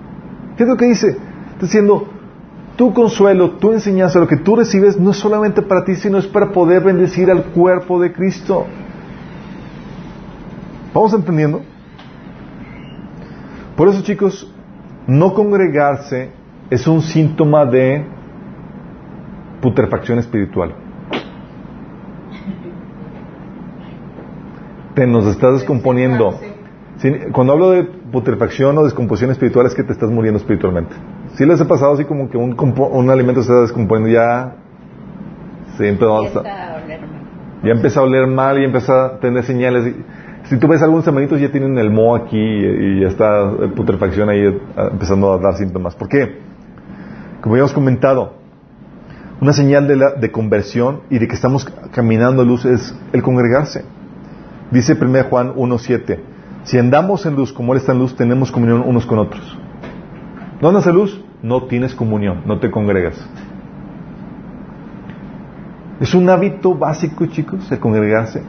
¿Qué 0.56 0.64
es 0.64 0.68
lo 0.68 0.76
que 0.76 0.86
dice? 0.86 1.10
Está 1.10 1.66
diciendo, 1.66 2.06
tu 2.76 2.92
consuelo, 2.92 3.52
tu 3.52 3.72
enseñanza, 3.72 4.18
lo 4.18 4.26
que 4.26 4.36
tú 4.36 4.56
recibes 4.56 4.98
no 4.98 5.10
es 5.10 5.16
solamente 5.16 5.62
para 5.62 5.84
ti, 5.84 5.94
sino 5.94 6.18
es 6.18 6.26
para 6.26 6.50
poder 6.52 6.82
bendecir 6.82 7.30
al 7.30 7.44
cuerpo 7.44 8.00
de 8.00 8.12
Cristo. 8.12 8.66
¿Vamos 10.94 11.12
entendiendo? 11.14 11.62
Por 13.76 13.88
eso, 13.88 14.02
chicos, 14.02 14.52
no 15.06 15.32
congregarse 15.34 16.30
es 16.68 16.86
un 16.86 17.02
síntoma 17.02 17.64
de 17.64 18.04
putrefacción 19.60 20.18
espiritual. 20.18 20.74
Te 24.94 25.06
nos 25.06 25.26
estás 25.26 25.54
descomponiendo. 25.54 26.38
Cuando 27.32 27.52
hablo 27.52 27.70
de 27.70 27.84
putrefacción 27.84 28.76
o 28.76 28.84
descomposición 28.84 29.30
espiritual 29.30 29.66
es 29.66 29.74
que 29.74 29.82
te 29.82 29.92
estás 29.92 30.10
muriendo 30.10 30.38
espiritualmente. 30.38 30.94
Si 31.34 31.46
les 31.46 31.60
ha 31.60 31.68
pasado 31.68 31.94
así 31.94 32.04
como 32.04 32.28
que 32.28 32.36
un, 32.36 32.56
un 32.58 33.10
alimento 33.10 33.42
se 33.42 33.50
está 33.50 33.62
descomponiendo 33.62 34.10
ya 34.10 34.56
se 35.76 35.88
empezó 35.88 36.18
a, 36.18 36.44
ya 37.62 37.70
empieza 37.70 38.00
a 38.00 38.02
oler 38.02 38.26
mal 38.26 38.58
y 38.58 38.64
empieza 38.64 39.06
a 39.06 39.20
tener 39.20 39.44
señales 39.44 39.94
Si 40.44 40.58
tú 40.58 40.68
ves 40.68 40.82
algunos 40.82 41.06
hermanitos 41.06 41.40
ya 41.40 41.50
tienen 41.50 41.78
el 41.78 41.90
mo 41.90 42.16
aquí 42.16 42.38
y 42.38 43.00
ya 43.00 43.08
está 43.08 43.50
putrefacción 43.76 44.28
ahí 44.28 44.40
eh, 44.40 44.60
empezando 44.90 45.32
a 45.32 45.38
dar 45.38 45.54
síntomas. 45.54 45.94
¿Por 45.94 46.08
qué? 46.08 46.38
Como 47.40 47.54
habíamos 47.54 47.72
comentado, 47.72 48.34
una 49.40 49.52
señal 49.52 49.88
de, 49.88 49.96
la, 49.96 50.12
de 50.12 50.30
conversión 50.30 51.02
y 51.08 51.18
de 51.18 51.28
que 51.28 51.34
estamos 51.34 51.64
caminando 51.92 52.42
a 52.42 52.44
luz 52.44 52.64
es 52.64 52.94
el 53.12 53.22
congregarse. 53.22 53.84
Dice 54.70 54.96
1 55.00 55.24
Juan 55.24 55.54
1.7, 55.54 56.18
si 56.64 56.78
andamos 56.78 57.26
en 57.26 57.34
luz 57.34 57.52
como 57.52 57.72
Él 57.72 57.78
está 57.78 57.92
en 57.92 57.98
luz, 57.98 58.14
tenemos 58.14 58.52
comunión 58.52 58.82
unos 58.86 59.06
con 59.06 59.18
otros. 59.18 59.58
¿No 60.60 60.68
andas 60.68 60.86
en 60.86 60.94
luz? 60.94 61.24
No 61.42 61.64
tienes 61.64 61.94
comunión, 61.94 62.42
no 62.46 62.60
te 62.60 62.70
congregas. 62.70 63.16
Es 66.00 66.14
un 66.14 66.28
hábito 66.28 66.74
básico, 66.74 67.26
chicos, 67.26 67.70
el 67.72 67.78
congregarse. 67.78 68.42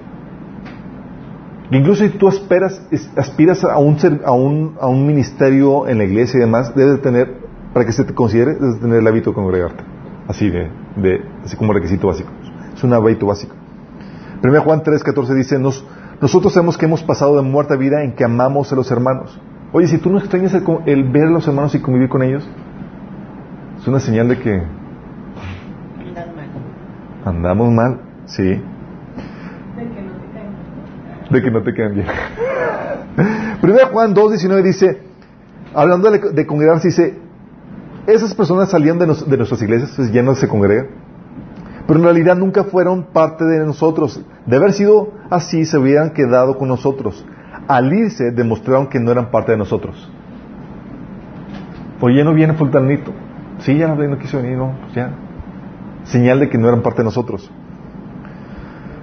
Incluso 1.72 2.04
si 2.04 2.10
tú 2.12 2.28
aspiras, 2.28 2.86
aspiras 3.16 3.64
a, 3.64 3.78
un, 3.78 3.98
a, 4.26 4.32
un, 4.34 4.76
a 4.80 4.88
un 4.88 5.08
ministerio 5.08 5.88
en 5.88 5.98
la 5.98 6.04
iglesia 6.04 6.38
y 6.38 6.42
demás, 6.42 6.76
debes 6.76 7.02
tener, 7.02 7.38
para 7.74 7.86
que 7.86 7.94
se 7.94 8.04
te 8.04 8.14
considere, 8.14 8.56
debes 8.56 8.80
tener 8.80 9.00
el 9.00 9.08
hábito 9.08 9.30
de 9.32 9.36
congregarte. 9.36 9.84
Así 10.28 10.50
de, 10.50 10.70
de 10.98 11.22
así 11.46 11.56
como 11.56 11.74
requisito 11.74 12.08
básico. 12.08 12.30
Es 12.76 12.84
un 12.84 12.94
hábito 12.94 13.26
básico. 13.26 13.56
1 14.44 14.62
Juan 14.62 14.82
3.14 14.82 15.34
dice, 15.34 15.60
Nos, 15.60 15.86
nosotros 16.22 16.54
sabemos 16.54 16.78
que 16.78 16.86
hemos 16.86 17.04
pasado 17.04 17.36
de 17.38 17.42
muerte 17.42 17.74
a 17.74 17.78
vida 17.78 18.04
en 18.04 18.14
que 18.14 18.24
amamos 18.24 18.72
a 18.72 18.76
los 18.76 18.90
hermanos. 18.92 19.40
Oye, 19.74 19.88
si 19.88 19.98
tú 19.98 20.10
no 20.12 20.20
extrañas 20.20 20.54
el, 20.54 20.64
el 20.86 21.04
ver 21.12 21.24
a 21.28 21.30
los 21.32 21.48
hermanos 21.48 21.74
y 21.76 21.80
convivir 21.80 22.10
con 22.10 22.22
ellos, 22.24 22.48
es 23.80 23.88
una 23.88 24.00
señal 24.00 24.28
de 24.28 24.38
que 24.40 24.64
andamos 27.26 27.72
mal, 27.72 28.00
sí. 28.26 28.44
De 28.44 28.54
que 28.54 30.02
no 30.02 30.12
te 30.14 30.28
caen. 30.34 31.32
De 31.32 31.42
que 31.42 31.52
no 31.52 31.64
te 31.64 31.74
queden 31.74 31.94
bien. 31.96 32.08
Primero 33.62 33.88
Juan 33.88 34.14
2.19 34.16 34.62
dice, 34.64 35.02
hablando 35.74 36.10
de, 36.12 36.20
de 36.32 36.46
congregarse, 36.48 36.88
dice, 36.90 37.20
esas 38.08 38.34
personas 38.34 38.70
salían 38.70 38.98
de, 39.00 39.08
nos- 39.08 39.30
de 39.30 39.38
nuestras 39.38 39.62
iglesias, 39.62 39.94
pues 39.96 40.12
ya 40.12 40.24
no 40.24 40.34
se 40.36 40.48
congregan, 40.48 40.88
pero 41.92 42.00
en 42.00 42.06
realidad 42.06 42.38
nunca 42.38 42.64
fueron 42.64 43.08
parte 43.12 43.44
de 43.44 43.66
nosotros. 43.66 44.24
De 44.46 44.56
haber 44.56 44.72
sido 44.72 45.12
así, 45.30 45.66
se 45.66 45.78
hubieran 45.78 46.12
quedado 46.12 46.58
con 46.58 46.70
nosotros. 46.70 47.26
Al 47.68 47.92
irse, 47.92 48.32
demostraron 48.32 48.88
que 48.88 48.98
no 48.98 49.12
eran 49.12 49.30
parte 49.30 49.52
de 49.52 49.58
nosotros. 49.58 50.10
Oye, 52.00 52.24
no 52.24 52.34
viene 52.34 52.54
fultanito. 52.54 53.12
Sí, 53.60 53.78
ya 53.78 53.90
no, 53.90 54.18
quiso 54.20 54.42
venir, 54.42 54.58
no, 54.58 54.72
pues 54.84 54.94
ya. 54.94 55.12
Señal 56.06 56.40
de 56.40 56.48
que 56.48 56.58
no 56.58 56.70
eran 56.70 56.82
parte 56.82 57.00
de 57.00 57.04
nosotros. 57.04 57.52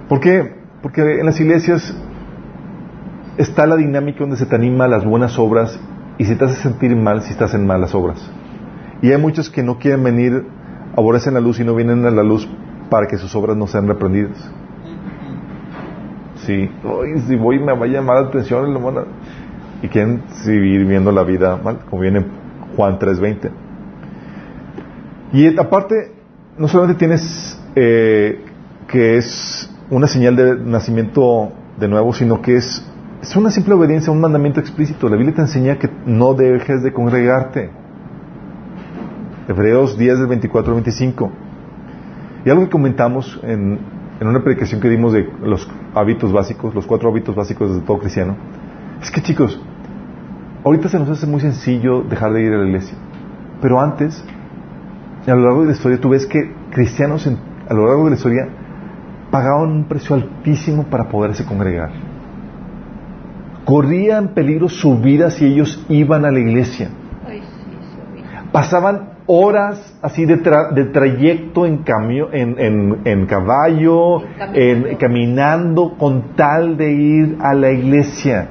¿Por 0.07 0.19
qué? 0.19 0.55
Porque 0.81 1.19
en 1.19 1.27
las 1.27 1.39
iglesias 1.39 1.95
está 3.37 3.67
la 3.67 3.75
dinámica 3.75 4.21
donde 4.21 4.35
se 4.35 4.47
te 4.47 4.55
anima 4.55 4.85
a 4.85 4.87
las 4.87 5.05
buenas 5.05 5.37
obras 5.37 5.79
y 6.17 6.25
si 6.25 6.33
te 6.33 6.43
hace 6.43 6.55
sentir 6.55 6.95
mal 6.95 7.21
si 7.21 7.33
estás 7.33 7.53
en 7.53 7.67
malas 7.67 7.93
obras. 7.93 8.31
Y 9.03 9.11
hay 9.11 9.21
muchos 9.21 9.51
que 9.51 9.61
no 9.61 9.77
quieren 9.77 10.03
venir, 10.03 10.43
aborrecen 10.97 11.35
la 11.35 11.39
luz 11.39 11.59
y 11.59 11.63
no 11.63 11.75
vienen 11.75 12.03
a 12.07 12.09
la 12.09 12.23
luz 12.23 12.49
para 12.89 13.07
que 13.07 13.17
sus 13.17 13.35
obras 13.35 13.55
no 13.57 13.67
sean 13.67 13.87
reprendidas. 13.87 14.37
Sí, 16.45 16.69
Ay, 16.83 17.19
si 17.27 17.35
voy 17.35 17.59
me 17.59 17.73
va 17.73 17.85
a 17.85 17.87
llamar 17.87 18.21
la 18.23 18.27
atención 18.29 18.73
lo 18.73 18.79
van 18.79 18.97
a- 18.99 19.03
y 19.81 19.87
quieren 19.87 20.23
seguir 20.43 20.85
viendo 20.85 21.11
la 21.11 21.23
vida 21.23 21.57
mal, 21.57 21.79
como 21.89 22.01
viene 22.01 22.19
en 22.19 22.25
Juan 22.75 22.97
3.20. 22.99 23.51
Y 25.33 25.57
aparte, 25.59 26.11
no 26.57 26.67
solamente 26.67 26.97
tienes 26.99 27.61
eh, 27.75 28.43
que 28.87 29.17
es 29.17 29.69
una 29.91 30.07
señal 30.07 30.35
de 30.35 30.55
nacimiento 30.59 31.51
de 31.79 31.87
nuevo, 31.87 32.13
sino 32.13 32.41
que 32.41 32.57
es, 32.57 32.85
es 33.21 33.35
una 33.35 33.51
simple 33.51 33.73
obediencia 33.75 34.09
a 34.09 34.13
un 34.13 34.21
mandamiento 34.21 34.59
explícito. 34.59 35.07
La 35.07 35.15
Biblia 35.17 35.35
te 35.35 35.41
enseña 35.41 35.77
que 35.77 35.89
no 36.05 36.33
dejes 36.33 36.81
de 36.83 36.91
congregarte. 36.91 37.69
Hebreos 39.47 39.97
10 39.97 40.17
del 40.19 40.27
24 40.27 40.71
al 40.71 40.75
25. 40.81 41.31
Y 42.45 42.49
algo 42.49 42.63
que 42.63 42.69
comentamos 42.69 43.39
en, 43.43 43.79
en 44.19 44.27
una 44.27 44.41
predicación 44.43 44.79
que 44.81 44.89
dimos 44.89 45.13
de 45.13 45.29
los 45.43 45.69
hábitos 45.93 46.31
básicos, 46.31 46.73
los 46.73 46.85
cuatro 46.85 47.09
hábitos 47.09 47.35
básicos 47.35 47.75
de 47.75 47.81
todo 47.81 47.99
cristiano, 47.99 48.35
es 49.01 49.11
que 49.11 49.21
chicos, 49.21 49.61
ahorita 50.63 50.89
se 50.89 50.99
nos 50.99 51.09
hace 51.09 51.25
muy 51.27 51.41
sencillo 51.41 52.01
dejar 52.01 52.33
de 52.33 52.43
ir 52.43 52.53
a 52.53 52.57
la 52.57 52.65
iglesia. 52.65 52.97
Pero 53.61 53.79
antes, 53.81 54.23
a 55.27 55.35
lo 55.35 55.41
largo 55.41 55.61
de 55.61 55.67
la 55.67 55.73
historia, 55.73 55.99
tú 55.99 56.09
ves 56.09 56.25
que 56.25 56.53
cristianos 56.71 57.27
en- 57.27 57.37
a 57.67 57.73
lo 57.73 57.85
largo 57.87 58.05
de 58.05 58.09
la 58.11 58.15
historia 58.15 58.47
pagaban 59.31 59.69
un 59.69 59.83
precio 59.85 60.15
altísimo 60.15 60.83
para 60.85 61.09
poderse 61.09 61.45
congregar. 61.45 61.91
Corrían 63.65 64.29
peligro 64.29 64.67
su 64.69 64.97
vida 64.97 65.29
si 65.29 65.45
ellos 65.45 65.85
iban 65.89 66.25
a 66.25 66.31
la 66.31 66.39
iglesia. 66.39 66.89
Pasaban 68.51 69.18
horas 69.31 69.79
así 70.01 70.25
de, 70.25 70.41
tra- 70.41 70.73
de 70.73 70.85
trayecto 70.85 71.67
en, 71.67 71.83
camio- 71.83 72.29
en, 72.33 72.57
en- 72.57 72.97
en 73.05 73.25
caballo, 73.27 74.21
Caminando. 74.37 74.87
en- 74.89 74.97
caminando 74.97 75.95
con 75.99 76.35
tal 76.35 76.77
de 76.77 76.91
ir 76.91 77.37
a 77.39 77.53
la 77.53 77.69
iglesia. 77.71 78.47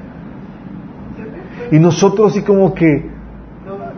Y 1.71 1.79
nosotros 1.79 2.31
así 2.31 2.43
como 2.43 2.73
que... 2.73 3.09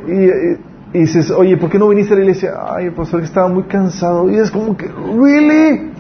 Y, 0.07 0.11
y- 0.11 0.57
y 0.93 0.99
dices, 1.01 1.29
oye, 1.31 1.55
¿por 1.55 1.69
qué 1.69 1.77
no 1.79 1.87
viniste 1.87 2.13
a 2.13 2.17
la 2.17 2.23
iglesia? 2.23 2.51
Ay, 2.75 2.85
el 2.87 2.93
pastor 2.93 3.21
estaba 3.21 3.47
muy 3.47 3.63
cansado. 3.63 4.29
Y 4.29 4.35
es 4.37 4.49
como 4.51 4.75
que, 4.75 4.87
¿really? 4.87 5.91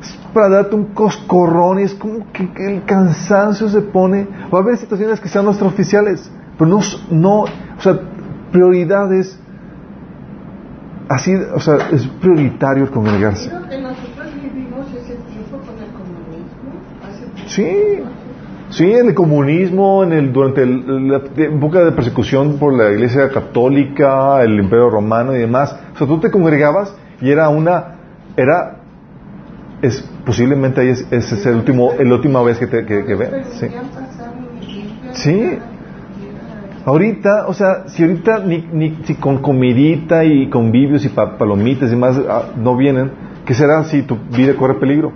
Es 0.00 0.16
para 0.32 0.48
darte 0.48 0.76
un 0.76 0.84
coscorrón 0.94 1.80
y 1.80 1.82
es 1.84 1.94
como 1.94 2.30
que, 2.32 2.52
que 2.52 2.74
el 2.76 2.84
cansancio 2.84 3.68
se 3.68 3.80
pone. 3.80 4.26
Va 4.52 4.58
a 4.58 4.62
haber 4.62 4.76
situaciones 4.76 5.18
que 5.20 5.28
sean 5.28 5.44
nuestros 5.44 5.72
oficiales, 5.72 6.30
pero 6.60 6.70
no, 6.70 6.80
no, 7.10 7.40
o 7.42 7.80
sea, 7.80 7.98
prioridades. 8.52 9.36
Así, 11.08 11.34
o 11.34 11.58
sea, 11.58 11.88
es 11.90 12.06
prioritario 12.20 12.84
el 12.84 12.90
congregarse. 12.90 13.50
Sí, 17.48 17.66
sí, 18.68 18.92
en 18.92 19.08
el 19.08 19.14
comunismo, 19.14 20.04
en 20.04 20.12
el, 20.12 20.32
durante 20.32 20.62
el- 20.62 21.08
la 21.08 21.20
época 21.36 21.82
de 21.84 21.90
persecución 21.92 22.58
por 22.58 22.72
la 22.76 22.90
Iglesia 22.92 23.28
Católica, 23.30 24.40
el 24.42 24.56
Imperio 24.60 24.88
Romano 24.90 25.34
y 25.34 25.38
demás. 25.40 25.74
O 25.94 25.98
sea, 25.98 26.06
tú 26.06 26.20
te 26.20 26.30
congregabas 26.30 26.94
y 27.20 27.30
era 27.30 27.48
una, 27.48 27.96
era, 28.36 28.76
es 29.82 30.00
posiblemente 30.24 30.80
ahí 30.82 30.90
es, 30.90 31.06
es 31.10 31.44
el 31.46 31.56
último, 31.56 31.90
la 31.98 32.14
última 32.14 32.40
vez 32.42 32.58
que 32.58 32.66
te 32.68 32.84
que, 32.86 33.04
que. 33.04 33.16
Sí. 33.58 33.66
Sí. 35.12 35.58
Ahorita, 36.84 37.46
o 37.46 37.52
sea, 37.52 37.88
si 37.88 38.02
ahorita 38.02 38.38
ni, 38.40 38.66
ni 38.72 38.98
si 39.04 39.14
con 39.16 39.38
comidita 39.38 40.24
y 40.24 40.48
convivios 40.48 41.04
y 41.04 41.08
pa- 41.10 41.36
palomitas 41.36 41.92
y 41.92 41.96
más 41.96 42.18
ah, 42.28 42.52
no 42.56 42.76
vienen, 42.76 43.10
¿qué 43.44 43.54
será 43.54 43.84
si 43.84 44.02
tu 44.02 44.16
vida 44.36 44.54
corre 44.56 44.74
peligro? 44.80 45.12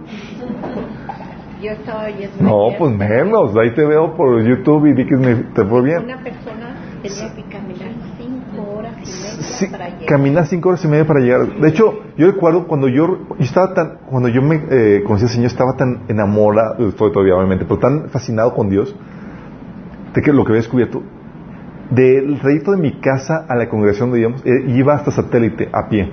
Yo 1.63 1.71
oyendo. 1.71 2.43
No, 2.43 2.77
pues 2.79 2.93
menos. 2.95 3.57
Ahí 3.57 3.73
te 3.75 3.85
veo 3.87 4.15
por 4.15 4.43
YouTube 4.43 4.87
y 4.87 4.93
di 4.95 5.07
que 5.07 5.17
me- 5.17 5.35
te 5.55 5.65
fue 5.65 5.83
bien. 5.83 6.05
Una 6.05 6.19
persona 6.19 6.77
tenía 7.01 7.35
que 7.35 7.43
caminar 7.45 7.89
cinco 8.19 8.77
horas 8.77 8.93
y 8.99 9.07
media 9.07 9.43
Sí, 9.43 9.67
para 9.69 9.87
llegar. 9.89 10.05
caminar 10.07 10.47
cinco 10.47 10.69
horas 10.69 10.85
y 10.85 10.89
media 10.89 11.07
para 11.07 11.21
llegar. 11.21 11.47
De 11.47 11.69
hecho, 11.69 11.95
yo 12.19 12.27
recuerdo 12.27 12.67
cuando 12.67 12.89
yo, 12.89 13.07
yo 13.07 13.37
estaba 13.39 13.73
tan, 13.73 13.99
cuando 14.11 14.29
yo 14.29 14.43
me 14.43 14.57
eh, 14.71 15.03
conocí 15.07 15.25
al 15.25 15.31
Señor, 15.31 15.47
estaba 15.47 15.73
tan 15.79 16.01
enamorado, 16.09 16.91
fue 16.93 17.11
todavía 17.11 17.35
obviamente, 17.35 17.65
pero 17.65 17.81
tan 17.81 18.11
fascinado 18.11 18.53
con 18.55 18.69
Dios, 18.69 18.95
de 20.15 20.21
que 20.21 20.33
lo 20.33 20.45
que 20.45 20.51
había 20.53 20.61
descubierto, 20.61 21.03
del 21.95 22.41
trayecto 22.41 22.73
de 22.73 22.79
mi 22.79 22.93
casa 23.01 23.45
a 23.49 23.55
la 23.57 23.69
congregación 23.69 24.11
donde 24.11 24.21
íbamos, 24.21 24.45
eh, 24.47 24.65
iba 24.69 24.95
hasta 24.95 25.11
satélite, 25.11 25.69
a 25.73 25.89
pie, 25.89 26.11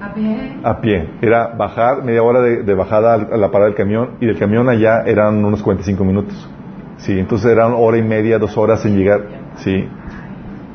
A 0.00 0.08
ver. 0.14 0.56
a 0.62 0.80
pie. 0.80 1.10
Era 1.20 1.48
bajar, 1.48 2.04
media 2.04 2.22
hora 2.22 2.40
de, 2.40 2.62
de 2.62 2.74
bajada 2.74 3.14
a 3.14 3.36
la 3.36 3.50
parada 3.50 3.66
del 3.70 3.76
camión, 3.76 4.10
y 4.20 4.26
del 4.26 4.38
camión 4.38 4.68
allá 4.68 5.02
eran 5.06 5.44
unos 5.44 5.62
45 5.62 6.04
minutos. 6.04 6.50
Sí, 6.98 7.18
entonces 7.18 7.50
eran 7.50 7.72
hora 7.76 7.98
y 7.98 8.02
media, 8.02 8.38
dos 8.38 8.56
horas 8.56 8.84
en 8.86 8.96
llegar, 8.96 9.20
sí. 9.56 9.88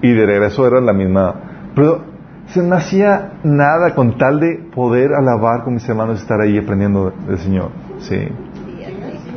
Y 0.02 0.14
de 0.14 0.26
regreso 0.26 0.68
era 0.68 0.80
la 0.82 0.94
misma. 0.94 1.36
Pero 1.76 2.04
se 2.48 2.62
me 2.62 2.76
hacía 2.76 3.34
nada 3.44 3.96
con 3.96 4.18
tal 4.18 4.40
de 4.40 4.60
poder 4.76 5.12
alabar 5.14 5.64
con 5.64 5.74
mis 5.76 5.88
hermanos 5.88 6.20
y 6.20 6.22
estar 6.22 6.42
ahí 6.42 6.58
aprendiendo 6.58 7.12
del 7.28 7.38
Señor. 7.38 7.70
Sí. 8.00 8.28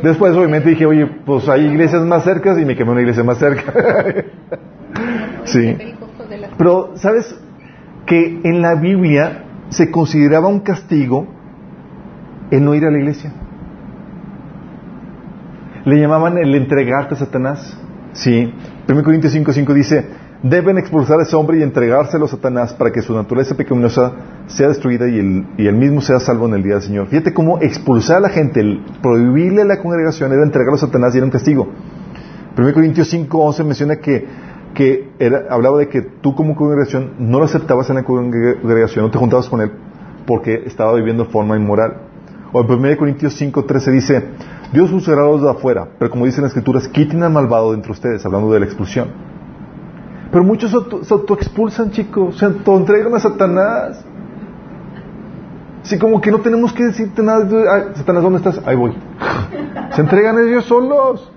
Después 0.03 0.35
obviamente 0.37 0.71
dije, 0.71 0.85
oye, 0.85 1.07
pues 1.07 1.49
hay 1.49 1.67
iglesias 1.67 2.03
más 2.03 2.25
cercas 2.25 2.59
y 2.59 2.65
me 2.65 2.77
quemé 2.77 2.91
una 2.91 3.01
iglesia 3.01 3.23
más 3.23 3.39
cerca. 3.39 3.73
sí. 5.45 5.77
Pero, 6.59 6.93
¿sabes? 6.97 7.39
Que 8.07 8.41
en 8.43 8.63
la 8.63 8.75
Biblia 8.75 9.45
se 9.69 9.91
consideraba 9.91 10.49
un 10.49 10.61
castigo 10.61 11.27
el 12.51 12.65
no 12.65 12.75
ir 12.75 12.85
a 12.85 12.91
la 12.91 12.99
iglesia. 12.99 13.33
Le 15.85 16.01
llamaban 16.01 16.37
el 16.39 16.55
entregarte 16.55 17.15
a 17.15 17.19
Satanás. 17.19 17.79
Sí. 18.13 18.53
1 18.89 19.03
Corintios 19.03 19.35
5.5 19.35 19.73
dice, 19.73 20.07
deben 20.43 20.77
expulsar 20.77 21.21
a 21.21 21.23
ese 21.23 21.37
hombre 21.37 21.59
y 21.59 21.63
entregárselo 21.63 22.25
a 22.25 22.29
Satanás 22.29 22.75
para 22.75 22.91
que 22.91 23.01
su 23.01 23.15
naturaleza 23.15 23.57
pecaminosa 23.57 24.13
sea 24.49 24.69
destruida 24.69 25.09
y 25.09 25.19
el, 25.19 25.47
y 25.57 25.71
mismo 25.73 26.01
sea 26.01 26.19
salvo 26.19 26.47
en 26.47 26.55
el 26.55 26.63
día 26.63 26.75
del 26.75 26.83
Señor. 26.83 27.07
Fíjate 27.07 27.33
cómo 27.33 27.61
expulsar 27.61 28.19
a 28.19 28.21
la 28.21 28.29
gente, 28.29 28.61
prohibirle 29.01 29.63
a 29.63 29.65
la 29.65 29.81
congregación 29.81 30.33
era 30.33 30.43
entregarlo 30.43 30.75
a 30.75 30.79
Satanás 30.79 31.15
y 31.15 31.19
era 31.19 31.25
un 31.25 31.31
castigo. 31.31 31.69
1 32.57 32.75
Corintios 32.75 33.09
5, 33.09 33.39
11 33.39 33.65
menciona 33.65 33.97
que, 33.97 34.27
que 34.75 35.11
hablaba 35.49 35.79
de 35.79 35.89
que 35.89 36.03
tú 36.03 36.35
como 36.35 36.57
congregación 36.57 37.13
no 37.19 37.39
lo 37.39 37.45
aceptabas 37.45 37.89
en 37.91 37.97
la 37.97 38.03
congregación, 38.03 39.05
no 39.05 39.11
te 39.11 39.19
juntabas 39.19 39.49
con 39.49 39.61
él 39.61 39.71
porque 40.27 40.63
estaba 40.67 40.95
viviendo 40.95 41.25
de 41.25 41.31
forma 41.31 41.57
inmoral. 41.57 42.09
O 42.53 42.61
en 42.61 42.71
1 42.71 42.97
Corintios 42.99 43.35
5, 43.35 43.65
13 43.65 43.91
dice, 43.91 44.25
Dios 44.73 44.91
juzgará 44.91 45.23
a 45.23 45.27
los 45.27 45.43
de 45.43 45.51
afuera, 45.51 45.89
pero 45.99 46.11
como 46.11 46.27
dicen 46.27 46.43
las 46.43 46.51
escrituras, 46.51 46.87
quiten 46.89 47.23
al 47.23 47.33
malvado 47.33 47.75
de 47.75 47.91
ustedes, 47.91 48.25
hablando 48.27 48.53
de 48.53 48.61
la 48.61 48.67
expulsión. 48.67 49.32
Pero 50.33 50.43
muchos 50.45 50.71
se 50.71 50.77
auto- 50.77 51.05
se 51.05 51.13
autoexpulsan, 51.15 51.91
chicos, 51.91 52.39
se 52.39 52.47
autoentregan 52.47 53.15
a 53.15 53.19
Satanás. 53.21 54.05
Así 55.83 55.99
como 55.99 56.21
que 56.21 56.31
no 56.31 56.39
tenemos 56.39 56.73
que 56.73 56.85
decirte 56.85 57.23
nada, 57.23 57.45
Ay, 57.75 57.83
Satanás, 57.95 58.23
¿dónde 58.23 58.39
estás? 58.39 58.61
Ahí 58.67 58.77
voy. 58.77 58.95
Se 59.93 60.01
entregan 60.01 60.39
ellos 60.39 60.65
solos. 60.65 61.31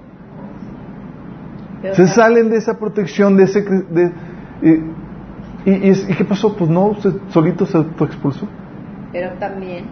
Se 1.93 2.07
salen 2.07 2.49
de 2.49 2.57
esa 2.57 2.79
protección, 2.79 3.37
de 3.37 3.43
ese... 3.43 3.61
de- 3.61 4.11
y, 4.61 4.69
y- 5.69 5.89
y- 5.89 6.05
¿y 6.11 6.15
qué 6.15 6.23
pasó? 6.25 6.55
Pues 6.55 6.69
no, 6.69 6.95
se- 6.99 7.13
solito 7.29 7.65
se 7.65 7.77
autoexpulsó. 7.77 8.47
Pero 9.11 9.31
también 9.39 9.85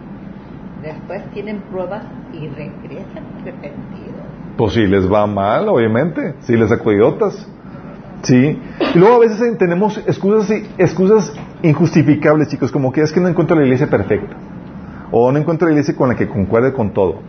después 0.82 1.22
tienen 1.32 1.58
pruebas 1.70 2.04
y 2.32 2.48
regresan 2.48 3.24
arrepentidos. 3.42 4.22
Pues 4.56 4.72
si 4.72 4.86
les 4.86 5.10
va 5.12 5.26
mal, 5.26 5.68
obviamente, 5.68 6.34
si 6.40 6.56
les 6.56 6.68
saco 6.70 6.90
idiotas. 6.92 7.48
Sí. 8.24 8.58
Y 8.94 8.98
luego 8.98 9.16
a 9.16 9.18
veces 9.20 9.58
tenemos 9.58 9.98
excusas, 9.98 10.50
excusas 10.78 11.32
injustificables, 11.62 12.48
chicos, 12.48 12.72
como 12.72 12.92
que 12.92 13.02
es 13.02 13.12
que 13.12 13.20
no 13.20 13.28
encuentro 13.28 13.56
la 13.56 13.62
iglesia 13.62 13.88
perfecta. 13.88 14.36
O 15.10 15.30
no 15.30 15.38
encuentro 15.38 15.68
la 15.68 15.74
iglesia 15.74 15.94
con 15.94 16.08
la 16.08 16.16
que 16.16 16.26
concuerde 16.26 16.72
con 16.72 16.92
todo. 16.92 17.20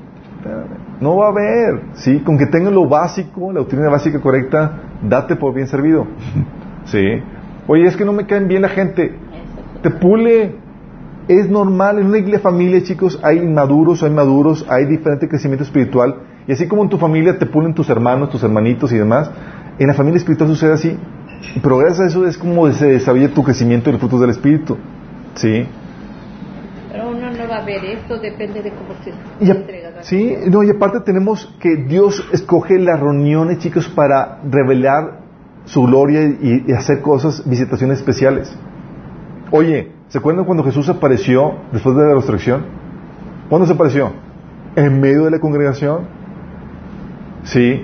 No 1.02 1.18
va 1.18 1.28
a 1.28 1.30
haber, 1.30 1.82
¿sí? 1.94 2.20
Con 2.20 2.38
que 2.38 2.46
tengan 2.46 2.74
lo 2.74 2.88
básico, 2.88 3.52
la 3.52 3.60
doctrina 3.60 3.90
básica 3.90 4.22
correcta, 4.22 4.80
date 5.02 5.36
por 5.36 5.54
bien 5.54 5.68
servido. 5.68 6.08
¿Sí? 6.86 7.04
Oye, 7.68 7.88
es 7.88 7.98
que 7.98 8.06
no 8.06 8.14
me 8.14 8.26
caen 8.26 8.48
bien 8.48 8.62
la 8.62 8.70
gente. 8.70 9.14
Te 9.82 9.90
pule. 9.90 10.64
Es 11.28 11.50
normal, 11.50 11.98
en 11.98 12.06
una 12.06 12.20
iglesia 12.20 12.40
familia, 12.40 12.84
chicos, 12.84 13.20
hay 13.24 13.40
inmaduros, 13.40 14.04
hay 14.04 14.12
maduros, 14.12 14.64
hay 14.70 14.86
diferente 14.86 15.28
crecimiento 15.28 15.64
espiritual. 15.64 16.18
Y 16.48 16.52
así 16.52 16.68
como 16.68 16.84
en 16.84 16.90
tu 16.90 17.00
familia 17.00 17.40
te 17.40 17.48
pulen 17.48 17.74
tus 17.74 17.90
hermanos, 17.90 18.30
tus 18.30 18.44
hermanitos 18.44 18.92
y 18.92 18.98
demás, 18.98 19.32
en 19.80 19.88
la 19.88 19.94
familia 19.94 20.18
espiritual 20.18 20.50
sucede 20.50 20.74
así. 20.74 20.98
Pero 21.62 21.78
gracias 21.78 22.00
a 22.00 22.06
eso 22.08 22.26
es 22.26 22.38
como 22.38 22.70
se 22.72 22.88
desarrolla 22.88 23.30
tu 23.34 23.44
crecimiento 23.44 23.90
y 23.90 23.94
los 23.94 24.00
frutos 24.02 24.22
del 24.22 24.30
Espíritu. 24.32 24.78
¿Sí? 25.36 25.66
Pero 26.92 27.10
uno 27.10 27.30
no 27.32 27.48
va 27.50 27.58
a 27.58 27.66
ver 27.66 27.84
esto, 27.86 28.18
depende 28.18 28.62
de 28.64 28.72
cómo 28.72 28.90
se 29.04 29.12
Y, 29.46 29.50
a- 29.52 29.54
entrega. 29.56 29.92
sí, 30.04 30.36
no, 30.50 30.64
y 30.64 30.70
aparte 30.70 31.02
tenemos 31.02 31.54
que 31.60 31.76
Dios 31.76 32.26
escoge 32.32 32.80
las 32.80 33.00
reuniones, 33.00 33.60
chicos, 33.60 33.88
para 33.90 34.40
revelar 34.50 35.20
su 35.66 35.84
gloria 35.84 36.24
y, 36.24 36.64
y 36.68 36.72
hacer 36.74 37.02
cosas, 37.02 37.48
visitaciones 37.48 38.00
especiales. 38.00 38.56
Oye, 39.52 39.92
¿se 40.08 40.18
acuerdan 40.20 40.46
cuando 40.46 40.64
Jesús 40.64 40.88
apareció 40.90 41.56
después 41.74 41.96
de 41.98 42.04
la 42.06 42.14
resurrección? 42.16 42.66
¿Cuándo 43.50 43.68
se 43.68 43.74
apareció? 43.74 44.12
¿En 44.76 45.00
medio 45.02 45.26
de 45.26 45.32
la 45.32 45.40
congregación? 45.40 46.02
Sí, 47.44 47.84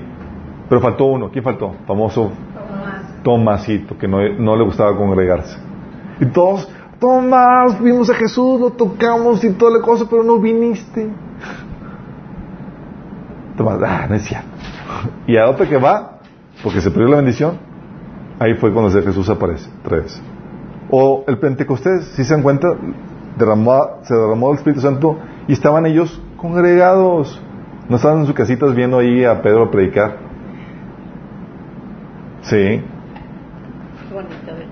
pero 0.72 0.80
faltó 0.80 1.04
uno. 1.04 1.30
¿Quién 1.30 1.44
faltó? 1.44 1.76
Famoso 1.86 2.32
Tomás. 2.54 3.24
Tomasito, 3.24 3.98
que 3.98 4.08
no, 4.08 4.20
no 4.40 4.56
le 4.56 4.64
gustaba 4.64 4.96
congregarse. 4.96 5.58
Y 6.22 6.28
todos, 6.28 6.72
Tomás, 6.98 7.78
vimos 7.84 8.10
a 8.10 8.14
Jesús, 8.14 8.58
lo 8.58 8.70
tocamos 8.70 9.44
y 9.44 9.50
toda 9.50 9.80
la 9.80 9.84
cosa, 9.84 10.06
pero 10.10 10.24
no 10.24 10.40
viniste. 10.40 11.10
Tomás, 13.58 13.82
ah, 13.86 14.08
no. 14.10 14.16
Y 15.28 15.36
a 15.36 15.50
otro 15.50 15.68
que 15.68 15.76
va, 15.76 16.20
porque 16.64 16.80
se 16.80 16.90
perdió 16.90 17.10
la 17.10 17.18
bendición, 17.18 17.58
ahí 18.40 18.54
fue 18.54 18.72
cuando 18.72 18.90
Jesús 19.02 19.30
aparece, 19.30 19.70
vez. 19.90 20.22
O 20.90 21.26
el 21.28 21.38
Pentecostés, 21.38 22.06
si 22.16 22.24
se 22.24 22.34
dan 22.34 22.44
cuenta, 22.44 22.78
se 24.04 24.16
derramó 24.16 24.52
el 24.52 24.58
Espíritu 24.58 24.80
Santo 24.80 25.18
y 25.50 25.52
estaban 25.52 25.86
ellos 25.86 26.22
congregados. 26.38 27.42
No 27.90 27.98
estaban 27.98 28.20
en 28.20 28.26
sus 28.26 28.36
casitas 28.36 28.74
viendo 28.74 29.00
ahí 29.00 29.26
a 29.26 29.42
Pedro 29.42 29.70
predicar. 29.70 30.31
Sí. 32.42 32.82
Bonito, 34.12 34.46
¿verdad? 34.46 34.66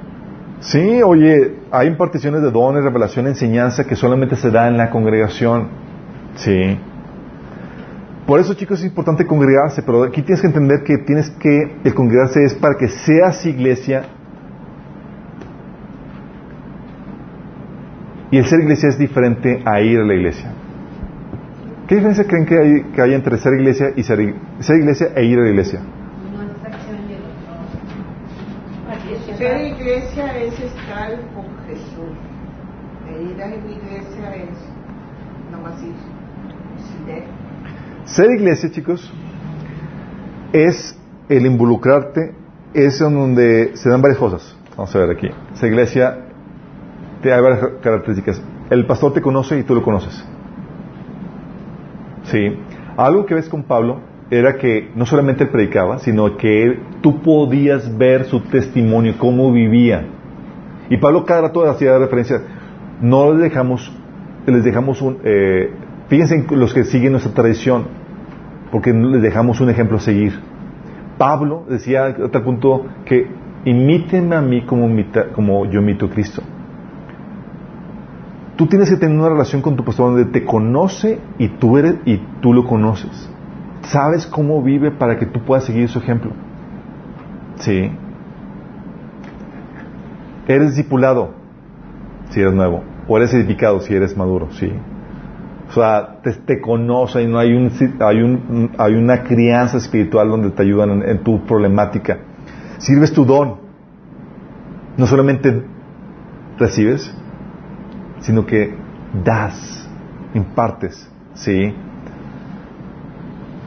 Sí, 0.59 1.01
oye, 1.01 1.55
hay 1.71 1.87
imparticiones 1.87 2.41
de 2.41 2.51
dones, 2.51 2.83
revelación, 2.83 3.27
enseñanza 3.27 3.85
que 3.85 3.95
solamente 3.95 4.35
se 4.35 4.51
da 4.51 4.67
en 4.67 4.77
la 4.77 4.89
congregación. 4.89 5.69
Sí. 6.35 6.77
Por 8.27 8.39
eso, 8.39 8.53
chicos, 8.53 8.79
es 8.79 8.85
importante 8.85 9.25
congregarse, 9.25 9.81
pero 9.81 10.03
aquí 10.03 10.21
tienes 10.21 10.41
que 10.41 10.47
entender 10.47 10.83
que 10.83 10.97
tienes 10.99 11.29
que, 11.31 11.77
el 11.83 11.93
congregarse 11.95 12.43
es 12.43 12.53
para 12.53 12.75
que 12.77 12.87
seas 12.87 13.45
iglesia. 13.45 14.03
Y 18.31 18.37
el 18.37 18.45
ser 18.45 18.59
iglesia 18.59 18.89
es 18.89 18.99
diferente 18.99 19.63
a 19.65 19.81
ir 19.81 19.99
a 19.99 20.03
la 20.03 20.13
iglesia. 20.13 20.51
¿Qué 21.87 21.95
diferencia 21.95 22.23
creen 22.25 22.45
que 22.45 22.59
hay, 22.59 22.83
que 22.93 23.01
hay 23.01 23.13
entre 23.15 23.35
ser 23.39 23.53
iglesia 23.53 23.87
y 23.95 24.03
ser, 24.03 24.19
ser 24.59 24.75
iglesia 24.75 25.07
e 25.15 25.25
ir 25.25 25.39
a 25.39 25.41
la 25.41 25.49
iglesia? 25.49 25.79
No 25.79 26.43
es 26.43 26.49
acción 26.63 27.07
del 27.07 27.17
otro. 27.17 27.55
Aquí 28.93 29.13
es 29.15 29.27
Ser 29.39 29.67
iglesia 29.67 30.37
es 30.37 30.59
estar 30.59 31.11
con 31.33 31.45
Jesús. 31.65 32.11
E 33.07 33.23
ir 33.23 33.41
a 33.41 33.47
la 33.47 33.55
iglesia 33.55 34.35
es 34.35 34.57
nomás 35.49 35.81
ir. 35.81 35.95
sin 36.77 37.09
él. 37.09 37.23
Ser 38.03 38.31
iglesia, 38.31 38.69
chicos, 38.69 39.13
es 40.51 40.99
el 41.29 41.45
involucrarte, 41.45 42.35
es 42.73 42.99
en 42.99 43.13
donde 43.13 43.77
se 43.77 43.89
dan 43.89 44.01
varias 44.01 44.19
cosas. 44.19 44.57
Vamos 44.75 44.93
a 44.93 44.99
ver 44.99 45.11
aquí. 45.11 45.29
Ser 45.53 45.69
iglesia 45.69 46.17
te 47.21 47.31
hay 47.31 47.41
varias 47.41 47.61
características. 47.81 48.41
El 48.69 48.85
pastor 48.87 49.13
te 49.13 49.21
conoce 49.21 49.57
y 49.57 49.63
tú 49.63 49.73
lo 49.73 49.83
conoces. 49.83 50.21
Sí. 52.23 52.59
Algo 52.97 53.25
que 53.25 53.35
ves 53.35 53.47
con 53.47 53.63
Pablo 53.63 54.01
era 54.31 54.57
que 54.57 54.91
no 54.95 55.05
solamente 55.05 55.45
él 55.45 55.49
predicaba, 55.49 55.99
sino 55.99 56.37
que 56.37 56.79
tú 57.01 57.21
podías 57.21 57.97
ver 57.97 58.25
su 58.25 58.41
testimonio, 58.41 59.15
cómo 59.17 59.51
vivía. 59.51 60.05
Y 60.89 60.97
Pablo 60.97 61.25
cada 61.25 61.41
rato 61.41 61.67
hacía 61.69 61.97
referencia, 61.97 62.41
no 63.01 63.33
les 63.33 63.41
dejamos, 63.41 63.91
les 64.45 64.63
dejamos 64.63 65.01
un, 65.01 65.17
eh, 65.23 65.71
fíjense 66.07 66.35
en 66.35 66.59
los 66.59 66.73
que 66.73 66.83
siguen 66.83 67.13
nuestra 67.13 67.33
tradición, 67.33 67.85
porque 68.71 68.93
les 68.93 69.21
dejamos 69.21 69.61
un 69.61 69.69
ejemplo 69.69 69.97
a 69.97 70.01
seguir. 70.01 70.39
Pablo 71.17 71.65
decía 71.67 72.05
a 72.05 72.29
tal 72.29 72.43
punto 72.43 72.85
que 73.05 73.27
imítenme 73.65 74.35
a 74.35 74.41
mí 74.41 74.65
como 74.65 75.65
yo 75.65 75.81
imito 75.81 76.05
a 76.05 76.09
Cristo. 76.09 76.43
Tú 78.55 78.67
tienes 78.67 78.89
que 78.89 78.97
tener 78.97 79.17
una 79.17 79.29
relación 79.29 79.61
con 79.61 79.75
tu 79.75 79.85
pastor 79.85 80.11
donde 80.11 80.25
te 80.31 80.45
conoce 80.45 81.19
y 81.37 81.47
tú 81.47 81.77
eres 81.77 81.95
y 82.05 82.17
tú 82.41 82.53
lo 82.53 82.65
conoces. 82.65 83.29
Sabes 83.83 84.27
cómo 84.27 84.61
vive 84.61 84.91
para 84.91 85.17
que 85.17 85.25
tú 85.25 85.43
puedas 85.43 85.65
seguir 85.65 85.89
su 85.89 85.99
ejemplo. 85.99 86.31
Sí. 87.55 87.91
Eres 90.47 90.75
discipulado 90.75 91.33
si 92.29 92.41
eres 92.41 92.53
nuevo, 92.53 92.83
o 93.07 93.17
eres 93.17 93.33
edificado 93.33 93.79
si 93.81 93.95
eres 93.95 94.15
maduro, 94.15 94.49
sí. 94.51 94.71
O 95.69 95.71
sea, 95.71 96.19
te, 96.23 96.59
conoce 96.59 97.21
y 97.21 97.27
no 97.27 97.37
hay, 97.37 97.53
un, 97.53 97.71
hay, 97.99 98.21
un, 98.21 98.71
una 98.77 99.23
crianza 99.23 99.77
espiritual 99.77 100.29
donde 100.29 100.49
te 100.49 100.63
ayudan 100.63 100.89
en, 100.89 101.09
en 101.09 101.23
tu 101.23 101.45
problemática. 101.45 102.17
Sirves 102.79 103.13
tu 103.13 103.23
don. 103.23 103.57
No 104.97 105.05
solamente 105.05 105.63
recibes, 106.57 107.13
sino 108.21 108.45
que 108.45 108.73
das, 109.23 109.87
impartes, 110.33 111.09
¿sí? 111.33 111.73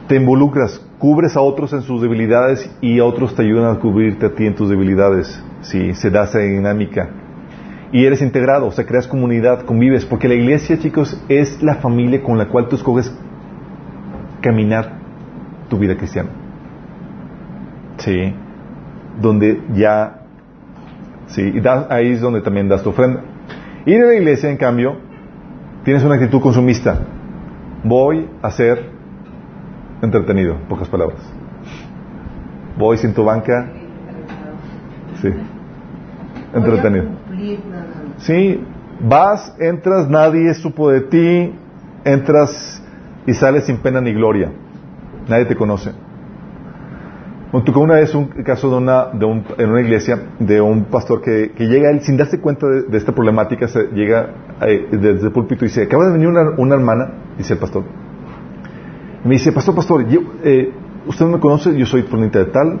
Te 0.07 0.15
involucras, 0.17 0.85
cubres 0.99 1.35
a 1.37 1.41
otros 1.41 1.71
en 1.73 1.81
sus 1.81 2.01
debilidades 2.01 2.69
y 2.81 2.99
a 2.99 3.05
otros 3.05 3.35
te 3.35 3.43
ayudan 3.43 3.75
a 3.75 3.79
cubrirte 3.79 4.25
a 4.25 4.33
ti 4.35 4.45
en 4.45 4.55
tus 4.55 4.69
debilidades, 4.69 5.41
¿sí? 5.61 5.93
Se 5.95 6.09
da 6.09 6.25
esa 6.25 6.39
dinámica. 6.39 7.09
Y 7.91 8.05
eres 8.05 8.21
integrado, 8.21 8.67
o 8.67 8.71
sea, 8.71 8.85
creas 8.85 9.07
comunidad, 9.07 9.61
convives, 9.61 10.05
porque 10.05 10.27
la 10.27 10.33
iglesia, 10.33 10.77
chicos, 10.79 11.21
es 11.29 11.61
la 11.61 11.75
familia 11.75 12.21
con 12.23 12.37
la 12.37 12.47
cual 12.49 12.67
tú 12.67 12.75
escoges 12.75 13.13
caminar 14.41 14.93
tu 15.69 15.77
vida 15.77 15.95
cristiana. 15.95 16.29
Sí. 17.97 18.33
Donde 19.21 19.61
ya, 19.75 20.21
sí, 21.27 21.51
y 21.53 21.59
das- 21.61 21.85
ahí 21.89 22.13
es 22.13 22.21
donde 22.21 22.41
también 22.41 22.67
das 22.67 22.81
tu 22.83 22.89
ofrenda. 22.89 23.21
Ir 23.85 24.01
a 24.01 24.07
la 24.07 24.15
iglesia, 24.15 24.49
en 24.49 24.57
cambio, 24.57 24.97
tienes 25.83 26.03
una 26.03 26.15
actitud 26.15 26.41
consumista. 26.41 26.99
Voy 27.83 28.27
a 28.41 28.49
ser 28.49 28.92
entretenido, 30.03 30.55
en 30.55 30.67
pocas 30.67 30.87
palabras. 30.89 31.19
Voy 32.77 32.97
sin 32.97 33.13
tu 33.13 33.23
banca. 33.23 33.71
Sí. 35.21 35.29
Entretenido. 36.53 37.05
Sí, 38.17 38.63
vas, 38.99 39.55
entras, 39.59 40.09
nadie 40.09 40.53
supo 40.53 40.91
de 40.91 41.01
ti, 41.01 41.55
entras 42.03 42.83
y 43.25 43.33
sales 43.33 43.65
sin 43.65 43.77
pena 43.77 44.01
ni 44.01 44.13
gloria. 44.13 44.51
Nadie 45.27 45.45
te 45.45 45.55
conoce. 45.55 45.91
Una 47.53 47.95
vez 47.95 48.15
un 48.15 48.25
caso 48.43 48.69
de 48.69 48.77
una, 48.77 49.05
de 49.13 49.25
un, 49.25 49.45
en 49.57 49.69
una 49.69 49.81
iglesia 49.81 50.19
de 50.39 50.59
un 50.59 50.85
pastor 50.85 51.21
que, 51.21 51.51
que 51.55 51.67
llega 51.67 51.91
él 51.91 52.01
sin 52.01 52.17
darse 52.17 52.41
cuenta 52.41 52.67
de, 52.67 52.83
de 52.83 52.97
esta 52.97 53.11
problemática, 53.11 53.67
se 53.67 53.89
llega 53.93 54.31
eh, 54.61 54.87
desde 54.91 55.27
el 55.27 55.31
púlpito 55.31 55.63
y 55.63 55.67
dice, 55.67 55.83
acaba 55.83 56.07
de 56.07 56.13
venir 56.13 56.27
una, 56.27 56.49
una 56.57 56.73
hermana, 56.73 57.11
dice 57.37 57.53
el 57.53 57.59
pastor. 57.59 57.83
Me 59.23 59.35
dice, 59.35 59.51
pastor, 59.53 59.73
pastor, 59.73 60.05
eh, 60.43 60.71
usted 61.07 61.25
no 61.25 61.31
me 61.31 61.39
conoce, 61.39 61.77
yo 61.77 61.85
soy 61.85 62.01
fulanita 62.03 62.39
de 62.39 62.45
tal, 62.45 62.79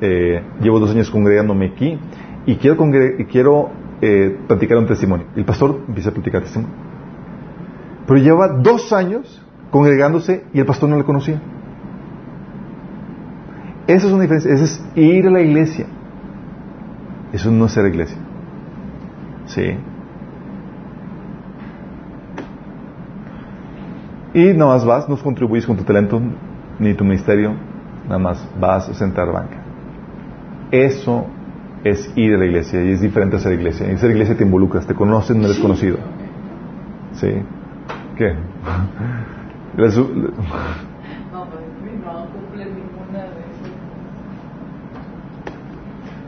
eh, 0.00 0.42
llevo 0.60 0.78
dos 0.78 0.90
años 0.90 1.10
congregándome 1.10 1.66
aquí 1.66 1.98
y 2.46 2.56
quiero, 2.56 2.76
y 3.18 3.24
quiero 3.24 3.70
eh, 4.00 4.38
platicar 4.46 4.78
un 4.78 4.86
testimonio. 4.86 5.26
El 5.34 5.44
pastor 5.44 5.80
empieza 5.88 6.10
a 6.10 6.12
platicar 6.12 6.42
testimonio. 6.42 6.74
Pero 8.06 8.20
lleva 8.20 8.48
dos 8.48 8.92
años 8.92 9.44
congregándose 9.70 10.44
y 10.52 10.60
el 10.60 10.66
pastor 10.66 10.88
no 10.88 10.96
le 10.96 11.04
conocía. 11.04 11.40
Esa 13.86 14.06
es 14.06 14.12
una 14.12 14.22
diferencia. 14.22 14.52
Esa 14.54 14.64
es 14.64 14.84
ir 14.94 15.26
a 15.26 15.30
la 15.30 15.40
iglesia. 15.40 15.86
Eso 17.32 17.50
no 17.50 17.66
es 17.66 17.72
ser 17.72 17.86
iglesia. 17.86 18.18
Sí. 19.46 19.74
Y 24.34 24.52
nada 24.54 24.72
más 24.74 24.84
vas, 24.84 25.08
no 25.08 25.16
contribuyes 25.16 25.66
con 25.66 25.76
tu 25.76 25.82
talento 25.84 26.20
ni 26.78 26.94
tu 26.94 27.04
ministerio, 27.04 27.54
nada 28.06 28.18
más 28.18 28.48
vas 28.60 28.88
a 28.88 28.94
sentar 28.94 29.32
banca. 29.32 29.56
Eso 30.70 31.26
es 31.82 32.12
ir 32.16 32.34
a 32.34 32.38
la 32.38 32.44
iglesia 32.46 32.84
y 32.84 32.90
es 32.92 33.00
diferente 33.00 33.36
a 33.36 33.40
ser 33.40 33.52
iglesia. 33.52 33.90
Y 33.90 33.96
ser 33.98 34.10
iglesia 34.10 34.36
te 34.36 34.44
involucras, 34.44 34.86
te 34.86 34.94
conoces, 34.94 35.36
no 35.36 35.46
eres 35.46 35.58
conocido. 35.58 35.98
¿Sí? 37.14 37.28
¿Qué? 38.16 38.34
Les- 39.76 39.94
pues 39.96 40.04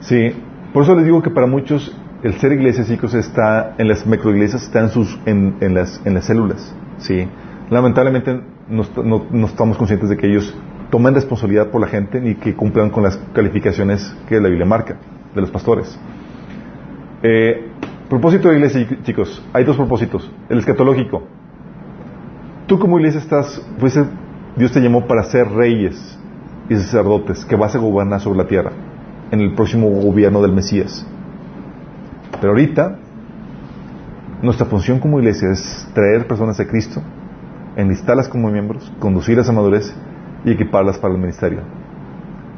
sí, 0.00 0.32
por 0.72 0.82
eso 0.82 0.94
les 0.94 1.04
digo 1.04 1.22
que 1.22 1.30
para 1.30 1.46
muchos 1.46 1.96
el 2.22 2.34
ser 2.34 2.52
iglesia, 2.52 2.84
chicos, 2.84 3.14
está 3.14 3.74
en 3.78 3.88
las 3.88 4.06
microiglesias, 4.06 4.62
está 4.62 4.80
en, 4.80 4.88
sus, 4.90 5.18
en, 5.26 5.56
en 5.60 5.74
las, 5.74 6.00
en 6.04 6.14
las 6.14 6.24
células. 6.24 6.74
Sí, 6.98 7.28
lamentablemente 7.73 8.40
no, 8.69 8.85
no- 9.32 9.47
estamos 9.47 9.77
conscientes 9.77 10.09
de 10.09 10.16
que 10.16 10.27
ellos 10.28 10.55
tomen 10.90 11.15
responsabilidad 11.15 11.69
por 11.69 11.81
la 11.81 11.86
gente 11.86 12.20
ni 12.20 12.35
que 12.35 12.55
cumplan 12.55 12.90
con 12.90 13.03
las 13.03 13.16
calificaciones 13.35 14.15
que 14.28 14.40
la 14.40 14.49
Biblia 14.49 14.66
marca 14.66 14.97
de 15.35 15.40
los 15.40 15.51
pastores. 15.51 15.99
Eh, 17.23 17.69
propósito 18.09 18.49
de 18.49 18.57
iglesia, 18.57 18.86
chicos, 19.03 19.43
hay 19.53 19.65
dos 19.65 19.77
propósitos. 19.77 20.31
El 20.49 20.59
escatológico. 20.59 21.23
Tú 22.66 22.78
como 22.78 22.99
iglesia 22.99 23.20
estás, 23.20 23.66
fuiste- 23.78 24.05
Dios 24.57 24.70
te 24.73 24.81
llamó 24.81 25.07
para 25.07 25.23
ser 25.24 25.49
reyes 25.49 26.19
y 26.69 26.74
sacerdotes 26.77 27.44
que 27.44 27.57
vas 27.57 27.74
a 27.74 27.78
gobernar 27.78 28.20
sobre 28.20 28.39
la 28.39 28.47
tierra 28.47 28.73
en 29.31 29.40
el 29.40 29.55
próximo 29.55 29.89
gobierno 29.89 30.43
del 30.43 30.53
Mesías. 30.53 31.07
Pero 32.40 32.53
ahorita, 32.53 32.99
nuestra 34.43 34.66
función 34.66 34.99
como 34.99 35.19
iglesia 35.19 35.51
es 35.51 35.89
traer 35.94 36.27
personas 36.27 36.59
a 36.61 36.66
Cristo, 36.66 37.01
enlistarlas 37.77 38.28
como 38.28 38.51
miembros, 38.51 38.93
conducirlas 38.99 39.49
a 39.49 39.53
madurez 39.53 39.94
y 40.44 40.51
equiparlas 40.53 40.99
para 40.99 41.15
el 41.15 41.20
ministerio, 41.20 41.61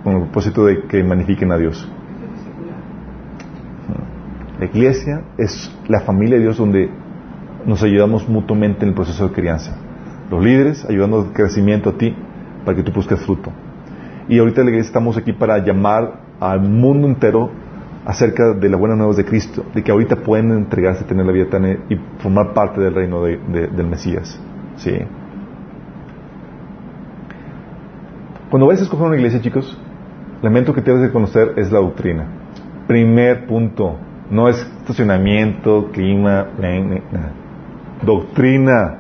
con 0.03 0.15
el 0.15 0.21
propósito 0.23 0.65
de 0.67 0.83
que 0.89 1.03
magnifiquen 1.05 1.53
a 1.53 1.59
Dios. 1.59 1.91
La 4.59 4.67
iglesia 4.67 5.23
es 5.37 5.77
la 5.89 6.01
familia 6.01 6.37
de 6.37 6.43
Dios 6.43 6.57
donde 6.57 6.89
nos 7.67 7.83
ayudamos 7.83 8.29
mutuamente 8.29 8.83
en 8.85 8.91
el 8.91 8.95
proceso 8.95 9.29
de 9.29 9.35
crianza. 9.35 9.77
Los 10.31 10.43
líderes 10.43 10.85
ayudando 10.89 11.21
al 11.21 11.33
crecimiento 11.33 11.91
a 11.91 11.93
ti 11.99 12.15
para 12.65 12.77
que 12.77 12.83
tú 12.83 12.93
busques 12.93 13.21
fruto. 13.21 13.51
Y 14.29 14.39
ahorita 14.39 14.61
en 14.61 14.67
la 14.67 14.71
iglesia 14.71 14.89
estamos 14.89 15.17
aquí 15.17 15.33
para 15.33 15.59
llamar 15.59 16.21
al 16.41 16.61
mundo 16.61 17.07
entero 17.09 17.51
acerca 18.07 18.53
de 18.55 18.69
las 18.69 18.79
buenas 18.79 18.97
nuevas 18.97 19.17
de 19.17 19.25
Cristo, 19.25 19.65
de 19.75 19.83
que 19.83 19.91
ahorita 19.91 20.17
pueden 20.17 20.51
entregarse, 20.53 21.05
tener 21.05 21.27
la 21.27 21.33
vida 21.33 21.45
eterna 21.45 21.77
y 21.89 21.97
formar 22.19 22.55
parte 22.55 22.81
del 22.81 22.95
reino 22.95 23.23
de- 23.23 23.39
de- 23.49 23.67
del 23.67 23.87
Mesías. 23.87 24.41
¿Sí? 24.77 24.99
Cuando 28.51 28.67
vayas 28.67 28.83
a 28.83 28.85
escoger 28.85 29.07
una 29.07 29.17
iglesia, 29.17 29.41
chicos, 29.41 29.77
el 30.35 30.41
elemento 30.41 30.73
que 30.73 30.81
tienes 30.81 31.07
que 31.07 31.13
conocer 31.13 31.55
es 31.57 31.73
la 31.73 31.81
doctrina. 31.81 32.27
Primer 32.87 33.47
punto, 33.47 33.99
no 34.31 34.49
es 34.49 34.57
estacionamiento, 34.81 35.91
clima, 35.91 36.47
doctrina. 38.03 38.99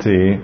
Sí. 0.00 0.40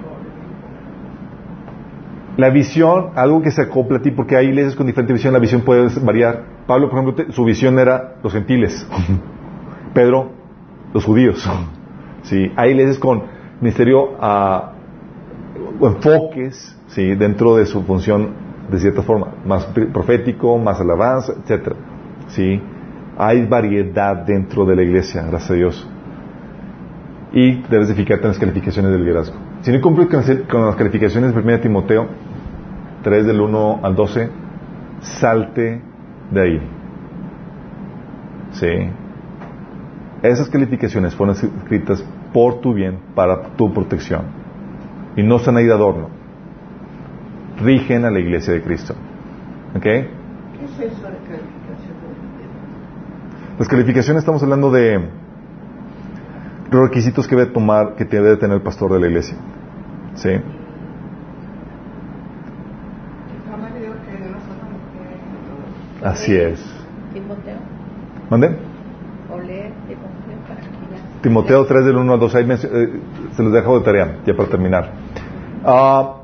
La 2.36 2.50
visión, 2.50 3.12
algo 3.16 3.40
que 3.40 3.50
se 3.50 3.62
acopla 3.62 3.98
a 3.98 4.02
ti, 4.02 4.10
porque 4.10 4.36
hay 4.36 4.48
iglesias 4.48 4.76
con 4.76 4.86
diferente 4.86 5.14
visión, 5.14 5.32
la 5.32 5.38
visión 5.38 5.62
puede 5.62 5.88
variar. 6.02 6.44
Pablo, 6.66 6.90
por 6.90 7.00
ejemplo, 7.00 7.32
su 7.32 7.44
visión 7.44 7.78
era 7.78 8.16
los 8.22 8.32
gentiles. 8.32 8.86
Pedro, 9.94 10.30
los 10.92 11.04
judíos. 11.04 11.48
Sí, 12.26 12.52
hay 12.56 12.70
iglesias 12.70 12.98
con 12.98 13.22
ministerio 13.60 14.16
a 14.20 14.72
o 15.80 15.86
enfoques, 15.88 16.76
sí, 16.88 17.14
dentro 17.14 17.56
de 17.56 17.66
su 17.66 17.82
función 17.82 18.30
de 18.70 18.78
cierta 18.78 19.02
forma, 19.02 19.28
más 19.44 19.72
pr- 19.74 19.90
profético, 19.92 20.58
más 20.58 20.80
alabanza, 20.80 21.32
etcétera. 21.42 21.76
Sí, 22.28 22.60
hay 23.16 23.46
variedad 23.46 24.16
dentro 24.16 24.64
de 24.64 24.76
la 24.76 24.82
iglesia, 24.82 25.22
gracias 25.22 25.50
a 25.50 25.54
Dios. 25.54 25.88
Y 27.32 27.62
debes 27.70 27.88
de 27.88 27.94
fijarte 27.94 28.24
en 28.24 28.28
las 28.28 28.38
calificaciones 28.38 28.90
del 28.92 29.02
liderazgo. 29.04 29.36
Si 29.62 29.72
no 29.72 29.80
cumples 29.80 30.08
con 30.48 30.66
las 30.66 30.76
calificaciones 30.76 31.34
de 31.34 31.40
1 31.40 31.60
Timoteo 31.60 32.06
3 33.02 33.26
del 33.26 33.40
1 33.40 33.80
al 33.82 33.94
12, 33.94 34.28
salte 35.00 35.80
de 36.30 36.40
ahí. 36.40 36.60
Sí. 38.52 38.90
Esas 40.22 40.48
calificaciones 40.48 41.14
fueron 41.14 41.36
escritas 41.36 42.04
por 42.36 42.60
tu 42.60 42.74
bien, 42.74 42.98
para 43.14 43.56
tu 43.56 43.72
protección. 43.72 44.26
Y 45.16 45.22
no 45.22 45.36
están 45.36 45.56
ahí 45.56 45.64
de 45.64 45.72
adorno. 45.72 46.10
Rigen 47.58 48.04
a 48.04 48.10
la 48.10 48.20
iglesia 48.20 48.52
de 48.52 48.60
Cristo. 48.60 48.92
¿Ok? 49.74 49.82
¿Qué 49.82 50.00
es 50.00 50.70
eso 50.72 50.82
de 50.82 51.16
calificación? 51.16 51.96
Las 53.58 53.68
calificaciones 53.68 54.20
estamos 54.20 54.42
hablando 54.42 54.70
de 54.70 55.00
los 56.70 56.82
requisitos 56.82 57.26
que 57.26 57.36
debe 57.36 57.52
tomar, 57.52 57.94
que 57.94 58.04
debe 58.04 58.28
de 58.28 58.36
tener 58.36 58.56
el 58.58 58.62
pastor 58.62 58.92
de 58.92 59.00
la 59.00 59.06
iglesia. 59.06 59.38
¿Sí? 60.16 60.32
Así 66.04 66.36
es. 66.36 66.62
Timoteo, 67.14 67.56
¿Mande? 68.28 68.58
o 69.32 69.38
leer 69.40 69.72
Timoteo 69.88 70.38
para 70.46 70.60
que 70.60 70.68
ya. 70.94 71.06
Timoteo 71.26 71.64
3 71.66 71.84
del 71.84 71.96
1 71.96 72.12
al 72.12 72.20
2, 72.20 72.34
ahí 72.36 72.44
mencio- 72.44 72.70
eh, 72.72 72.88
se 73.34 73.42
los 73.42 73.52
dejo 73.52 73.76
de 73.80 73.84
tarea, 73.84 74.18
ya 74.24 74.36
para 74.36 74.48
terminar. 74.48 74.92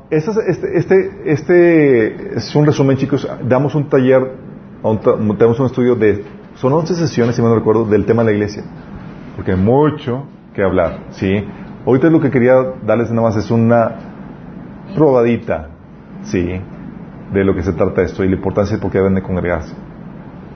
Estas- 0.09 0.37
este, 0.37 0.77
este, 0.77 0.95
este 1.25 2.37
es 2.37 2.55
un 2.55 2.65
resumen, 2.65 2.95
chicos. 2.95 3.27
Damos 3.45 3.75
un 3.75 3.89
taller, 3.89 4.21
un 4.81 4.99
tenemos 5.37 5.59
un 5.59 5.65
estudio 5.65 5.95
de, 5.95 6.23
son 6.55 6.71
11 6.71 6.95
sesiones, 6.95 7.35
si 7.35 7.41
mal 7.41 7.51
no 7.51 7.57
recuerdo, 7.57 7.83
del 7.83 8.05
tema 8.05 8.23
de 8.23 8.27
la 8.31 8.33
iglesia. 8.37 8.63
Porque 9.35 9.51
hay 9.51 9.57
mucho 9.57 10.23
que 10.55 10.63
hablar, 10.63 10.99
¿sí? 11.09 11.43
Ahorita 11.85 12.09
lo 12.09 12.21
que 12.21 12.29
quería 12.31 12.53
darles 12.85 13.09
nada 13.09 13.23
más 13.27 13.35
es 13.35 13.51
una 13.51 13.91
probadita, 14.95 15.67
¿sí? 16.21 16.61
De 17.33 17.43
lo 17.43 17.53
que 17.55 17.63
se 17.63 17.73
trata 17.73 18.03
esto 18.03 18.23
y 18.23 18.29
la 18.29 18.35
importancia 18.37 18.77
de 18.77 18.81
por 18.81 18.89
qué 18.89 18.99
deben 18.99 19.15
de 19.15 19.21
congregarse. 19.21 19.73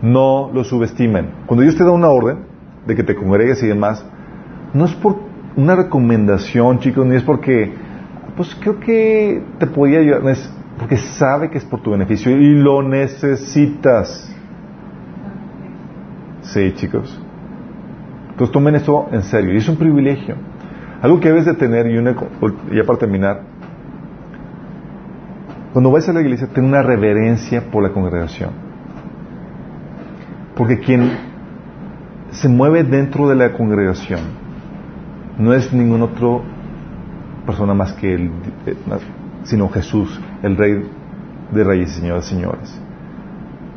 No 0.02 0.52
lo 0.54 0.64
subestimen. 0.64 1.32
Cuando 1.48 1.64
Dios 1.64 1.76
te 1.76 1.84
da 1.84 1.92
una 1.92 2.08
orden 2.08 2.46
de 2.86 2.96
que 2.96 3.04
te 3.04 3.14
congregues 3.14 3.62
y 3.64 3.68
demás, 3.68 4.06
no 4.74 4.86
es 4.86 4.94
por 4.96 5.18
una 5.56 5.76
recomendación, 5.76 6.80
chicos, 6.80 7.06
ni 7.06 7.16
es 7.16 7.24
porque, 7.24 7.74
pues 8.36 8.56
creo 8.60 8.80
que 8.80 9.44
te 9.60 9.68
podía 9.68 10.00
ayudar, 10.00 10.28
es 10.30 10.54
porque 10.78 10.98
sabe 10.98 11.50
que 11.50 11.58
es 11.58 11.66
por 11.66 11.82
tu 11.82 11.92
beneficio 11.92 12.32
y 12.32 12.54
lo 12.56 12.84
necesitas. 12.84 14.34
Sí, 16.42 16.74
chicos. 16.76 17.20
Entonces 18.30 18.54
tomen 18.54 18.76
esto 18.76 19.08
en 19.12 19.24
serio 19.24 19.54
y 19.54 19.58
es 19.58 19.68
un 19.68 19.78
privilegio. 19.78 20.36
Algo 21.02 21.20
que 21.20 21.30
debes 21.30 21.46
de 21.46 21.56
tener 21.56 21.88
y 21.88 21.98
una, 21.98 22.16
ya 22.72 22.84
para 22.84 23.00
terminar, 23.00 23.42
cuando 25.74 25.92
vayas 25.92 26.10
a 26.10 26.14
la 26.14 26.22
iglesia, 26.22 26.48
ten 26.48 26.66
una 26.66 26.84
reverencia 26.84 27.70
por 27.72 27.84
la 27.84 27.90
congregación. 27.90 28.52
Porque 30.56 30.80
quien 30.80 31.12
se 32.32 32.48
mueve 32.48 32.84
dentro 32.84 33.28
de 33.28 33.36
la 33.36 33.54
congregación 33.54 34.47
no 35.38 35.54
es 35.54 35.72
ningún 35.72 36.02
otro 36.02 36.44
persona 37.46 37.74
más 37.74 37.94
que 37.94 38.14
el, 38.14 38.32
eh, 38.66 38.76
sino 39.44 39.70
Jesús, 39.70 40.20
el 40.44 40.58
Rey 40.58 40.90
de 41.52 41.64
Reyes 41.64 41.92
y 41.92 42.02
Señores, 42.02 42.26
señores. 42.26 42.82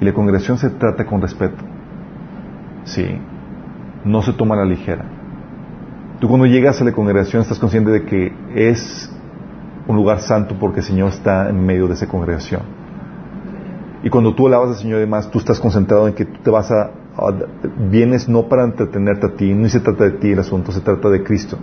Y 0.00 0.04
la 0.04 0.12
congregación 0.12 0.58
se 0.58 0.70
trata 0.70 1.04
con 1.04 1.20
respeto. 1.20 1.62
Sí. 2.84 3.06
No 4.04 4.22
se 4.22 4.32
toma 4.32 4.54
a 4.54 4.58
la 4.58 4.64
ligera. 4.64 5.04
Tú 6.20 6.28
cuando 6.28 6.46
llegas 6.46 6.80
a 6.80 6.84
la 6.84 6.92
congregación 6.92 7.42
estás 7.42 7.58
consciente 7.58 7.90
de 7.90 8.04
que 8.04 8.32
es 8.54 9.10
un 9.86 9.96
lugar 9.96 10.20
santo 10.20 10.56
porque 10.58 10.80
el 10.80 10.86
Señor 10.86 11.08
está 11.10 11.48
en 11.50 11.64
medio 11.64 11.86
de 11.86 11.94
esa 11.94 12.08
congregación. 12.08 12.62
Y 14.02 14.08
cuando 14.08 14.34
tú 14.34 14.46
alabas 14.46 14.70
al 14.70 14.76
Señor 14.76 15.00
demás, 15.00 15.30
tú 15.30 15.38
estás 15.38 15.60
concentrado 15.60 16.08
en 16.08 16.14
que 16.14 16.24
tú 16.24 16.40
te 16.42 16.50
vas 16.50 16.70
a, 16.70 16.90
vienes 17.90 18.28
no 18.28 18.48
para 18.48 18.64
entretenerte 18.64 19.26
a 19.26 19.30
ti, 19.36 19.52
no 19.52 19.68
se 19.68 19.80
trata 19.80 20.04
de 20.04 20.12
ti 20.12 20.32
el 20.32 20.38
asunto, 20.38 20.72
se 20.72 20.80
trata 20.80 21.08
de 21.10 21.22
Cristo. 21.22 21.58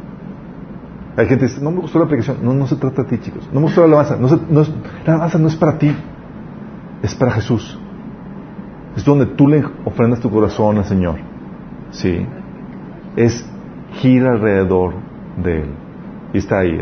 Hay 1.17 1.25
gente 1.25 1.45
que 1.45 1.51
dice, 1.51 1.63
no 1.63 1.71
me 1.71 1.79
gustó 1.79 1.97
la 1.97 2.05
aplicación. 2.05 2.38
No, 2.43 2.53
no 2.53 2.67
se 2.67 2.75
trata 2.75 3.01
de 3.01 3.09
ti, 3.09 3.17
chicos. 3.17 3.49
No 3.51 3.59
me 3.59 3.65
gustó 3.65 3.81
la 3.81 3.88
alabanza. 3.88 4.17
No, 4.17 4.61
es, 4.61 4.69
la 5.03 5.13
alabanza 5.13 5.39
no 5.39 5.47
es 5.47 5.55
para 5.55 5.79
ti. 5.79 5.91
Es 7.01 7.15
para 7.15 7.31
Jesús. 7.31 7.79
Es 8.95 9.03
donde 9.03 9.25
tú 9.25 9.47
le 9.47 9.63
ofrendas 9.84 10.19
tu 10.19 10.29
corazón 10.29 10.77
al 10.77 10.85
Señor. 10.85 11.15
Sí. 11.89 12.23
Es 13.15 13.49
gira 13.93 14.34
alrededor 14.34 14.93
de 15.43 15.61
Él. 15.61 15.69
Y 16.34 16.38
está 16.38 16.59
ahí. 16.59 16.81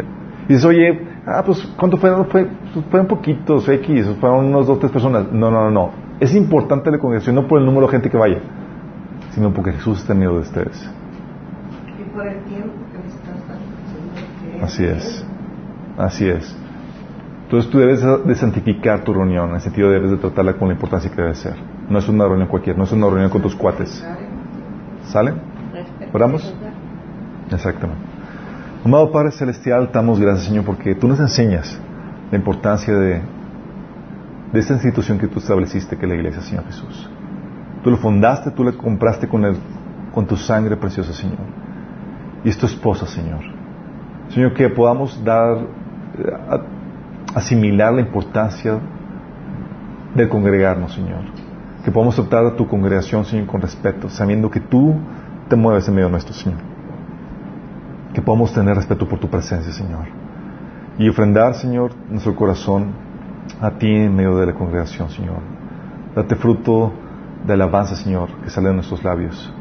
Y 0.49 0.53
dices, 0.53 0.65
oye, 0.65 1.07
ah, 1.25 1.41
pues, 1.45 1.65
¿cuánto 1.77 1.95
fueron? 1.95 2.25
Fue, 2.25 2.45
pues, 2.73 2.85
fueron 2.91 3.07
poquitos, 3.07 3.69
X, 3.69 4.17
fueron 4.19 4.47
unos 4.47 4.67
dos, 4.67 4.79
tres 4.79 4.91
personas. 4.91 5.31
No, 5.31 5.49
no, 5.49 5.69
no, 5.69 5.71
no. 5.71 5.91
Es 6.19 6.35
importante 6.35 6.91
la 6.91 6.99
congregación 6.99 7.35
no 7.35 7.47
por 7.47 7.59
el 7.59 7.65
número 7.65 7.87
de 7.87 7.91
gente 7.93 8.09
que 8.09 8.17
vaya, 8.17 8.41
sino 9.35 9.53
porque 9.53 9.73
Jesús 9.73 9.99
está 9.99 10.13
en 10.13 10.19
medio 10.19 10.33
de 10.35 10.39
ustedes. 10.39 10.89
Y 11.99 12.03
por 12.15 12.25
el 12.25 12.41
tiempo 12.45 12.71
Así 14.61 14.85
es. 14.85 15.25
Así 15.97 16.27
es. 16.27 16.55
Entonces 17.43 17.69
tú 17.69 17.77
debes 17.79 18.01
de 18.01 18.35
santificar 18.35 19.03
tu 19.03 19.13
reunión, 19.13 19.49
en 19.49 19.55
el 19.55 19.61
sentido 19.61 19.89
de 19.89 19.95
debes 19.95 20.11
de 20.11 20.17
tratarla 20.17 20.53
con 20.53 20.69
la 20.69 20.73
importancia 20.73 21.11
que 21.11 21.21
debe 21.21 21.35
ser. 21.35 21.55
No 21.89 21.99
es 21.99 22.07
una 22.07 22.25
reunión 22.25 22.47
cualquiera, 22.47 22.77
no 22.77 22.85
es 22.85 22.91
una 22.93 23.07
reunión 23.07 23.29
con 23.29 23.41
tus 23.41 23.55
cuates. 23.55 24.03
¿Sale? 25.03 25.33
¿Oramos? 26.13 26.53
Exactamente. 27.51 28.01
Amado 28.83 29.11
Padre 29.11 29.31
Celestial, 29.31 29.89
damos 29.93 30.19
gracias, 30.19 30.47
Señor, 30.47 30.63
porque 30.63 30.95
tú 30.95 31.07
nos 31.07 31.19
enseñas 31.19 31.77
la 32.31 32.37
importancia 32.37 32.95
de, 32.95 33.21
de 34.53 34.59
esta 34.59 34.73
institución 34.73 35.19
que 35.19 35.27
tú 35.27 35.39
estableciste, 35.39 35.97
que 35.97 36.05
es 36.05 36.09
la 36.09 36.15
iglesia, 36.15 36.41
Señor 36.41 36.65
Jesús. 36.65 37.09
Tú 37.85 37.91
lo 37.91 37.97
fundaste, 37.97 38.49
tú 38.49 38.63
la 38.63 38.71
compraste 38.71 39.27
con, 39.27 39.45
el, 39.45 39.57
con 40.11 40.25
tu 40.25 40.35
sangre 40.35 40.75
preciosa, 40.75 41.13
Señor. 41.13 41.37
Y 42.43 42.49
es 42.49 42.57
tu 42.57 42.65
esposa, 42.65 43.05
Señor. 43.05 43.41
Señor, 44.29 44.55
que 44.55 44.67
podamos 44.69 45.23
dar, 45.23 45.59
eh, 46.17 46.59
asimilar 47.35 47.93
la 47.93 48.01
importancia 48.01 48.79
de 50.15 50.27
congregarnos, 50.27 50.95
Señor. 50.95 51.25
Que 51.83 51.91
podamos 51.91 52.15
tratar 52.15 52.47
a 52.47 52.55
tu 52.55 52.67
congregación, 52.67 53.23
Señor, 53.23 53.45
con 53.45 53.61
respeto, 53.61 54.09
sabiendo 54.09 54.49
que 54.49 54.61
tú 54.61 54.95
te 55.47 55.55
mueves 55.55 55.87
en 55.87 55.93
medio 55.93 56.09
nuestro, 56.09 56.33
Señor. 56.33 56.57
Que 58.15 58.21
podamos 58.23 58.51
tener 58.51 58.75
respeto 58.75 59.07
por 59.07 59.19
tu 59.19 59.29
presencia, 59.29 59.71
Señor. 59.71 60.07
Y 60.97 61.07
ofrendar, 61.07 61.53
Señor, 61.53 61.91
nuestro 62.09 62.35
corazón 62.35 62.93
a 63.61 63.69
ti 63.69 63.93
en 63.93 64.15
medio 64.15 64.37
de 64.37 64.47
la 64.47 64.55
congregación, 64.55 65.07
Señor. 65.11 65.37
Date 66.15 66.35
fruto 66.35 67.04
de 67.45 67.53
alabanza, 67.53 67.95
Señor, 67.95 68.29
que 68.43 68.49
sale 68.49 68.69
de 68.69 68.73
nuestros 68.75 69.03
labios 69.03 69.53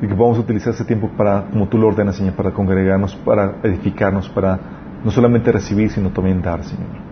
y 0.00 0.06
que 0.06 0.14
podamos 0.14 0.38
utilizar 0.38 0.74
ese 0.74 0.84
tiempo 0.84 1.10
para, 1.16 1.46
como 1.50 1.68
tú 1.68 1.78
lo 1.78 1.88
ordenas, 1.88 2.16
Señor, 2.16 2.34
para 2.34 2.50
congregarnos, 2.52 3.14
para 3.16 3.56
edificarnos, 3.62 4.28
para 4.28 4.58
no 5.04 5.10
solamente 5.10 5.52
recibir, 5.52 5.90
sino 5.90 6.10
también 6.10 6.42
dar, 6.42 6.62
Señor. 6.64 7.06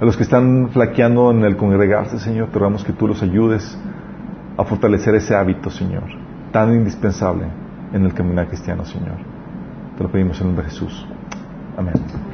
A 0.00 0.04
los 0.04 0.16
que 0.16 0.22
están 0.22 0.70
flaqueando 0.70 1.30
en 1.30 1.44
el 1.44 1.56
congregarse, 1.56 2.18
Señor, 2.18 2.48
te 2.48 2.58
rogamos 2.58 2.84
que 2.84 2.92
tú 2.92 3.06
los 3.06 3.22
ayudes 3.22 3.78
a 4.56 4.64
fortalecer 4.64 5.14
ese 5.14 5.34
hábito, 5.34 5.70
Señor, 5.70 6.04
tan 6.50 6.74
indispensable 6.74 7.44
en 7.92 8.04
el 8.04 8.14
caminar 8.14 8.48
cristiano, 8.48 8.84
Señor. 8.84 9.18
Te 9.96 10.02
lo 10.02 10.10
pedimos 10.10 10.40
en 10.40 10.42
el 10.42 10.46
nombre 10.48 10.64
de 10.64 10.70
Jesús. 10.70 11.06
Amén. 11.76 12.31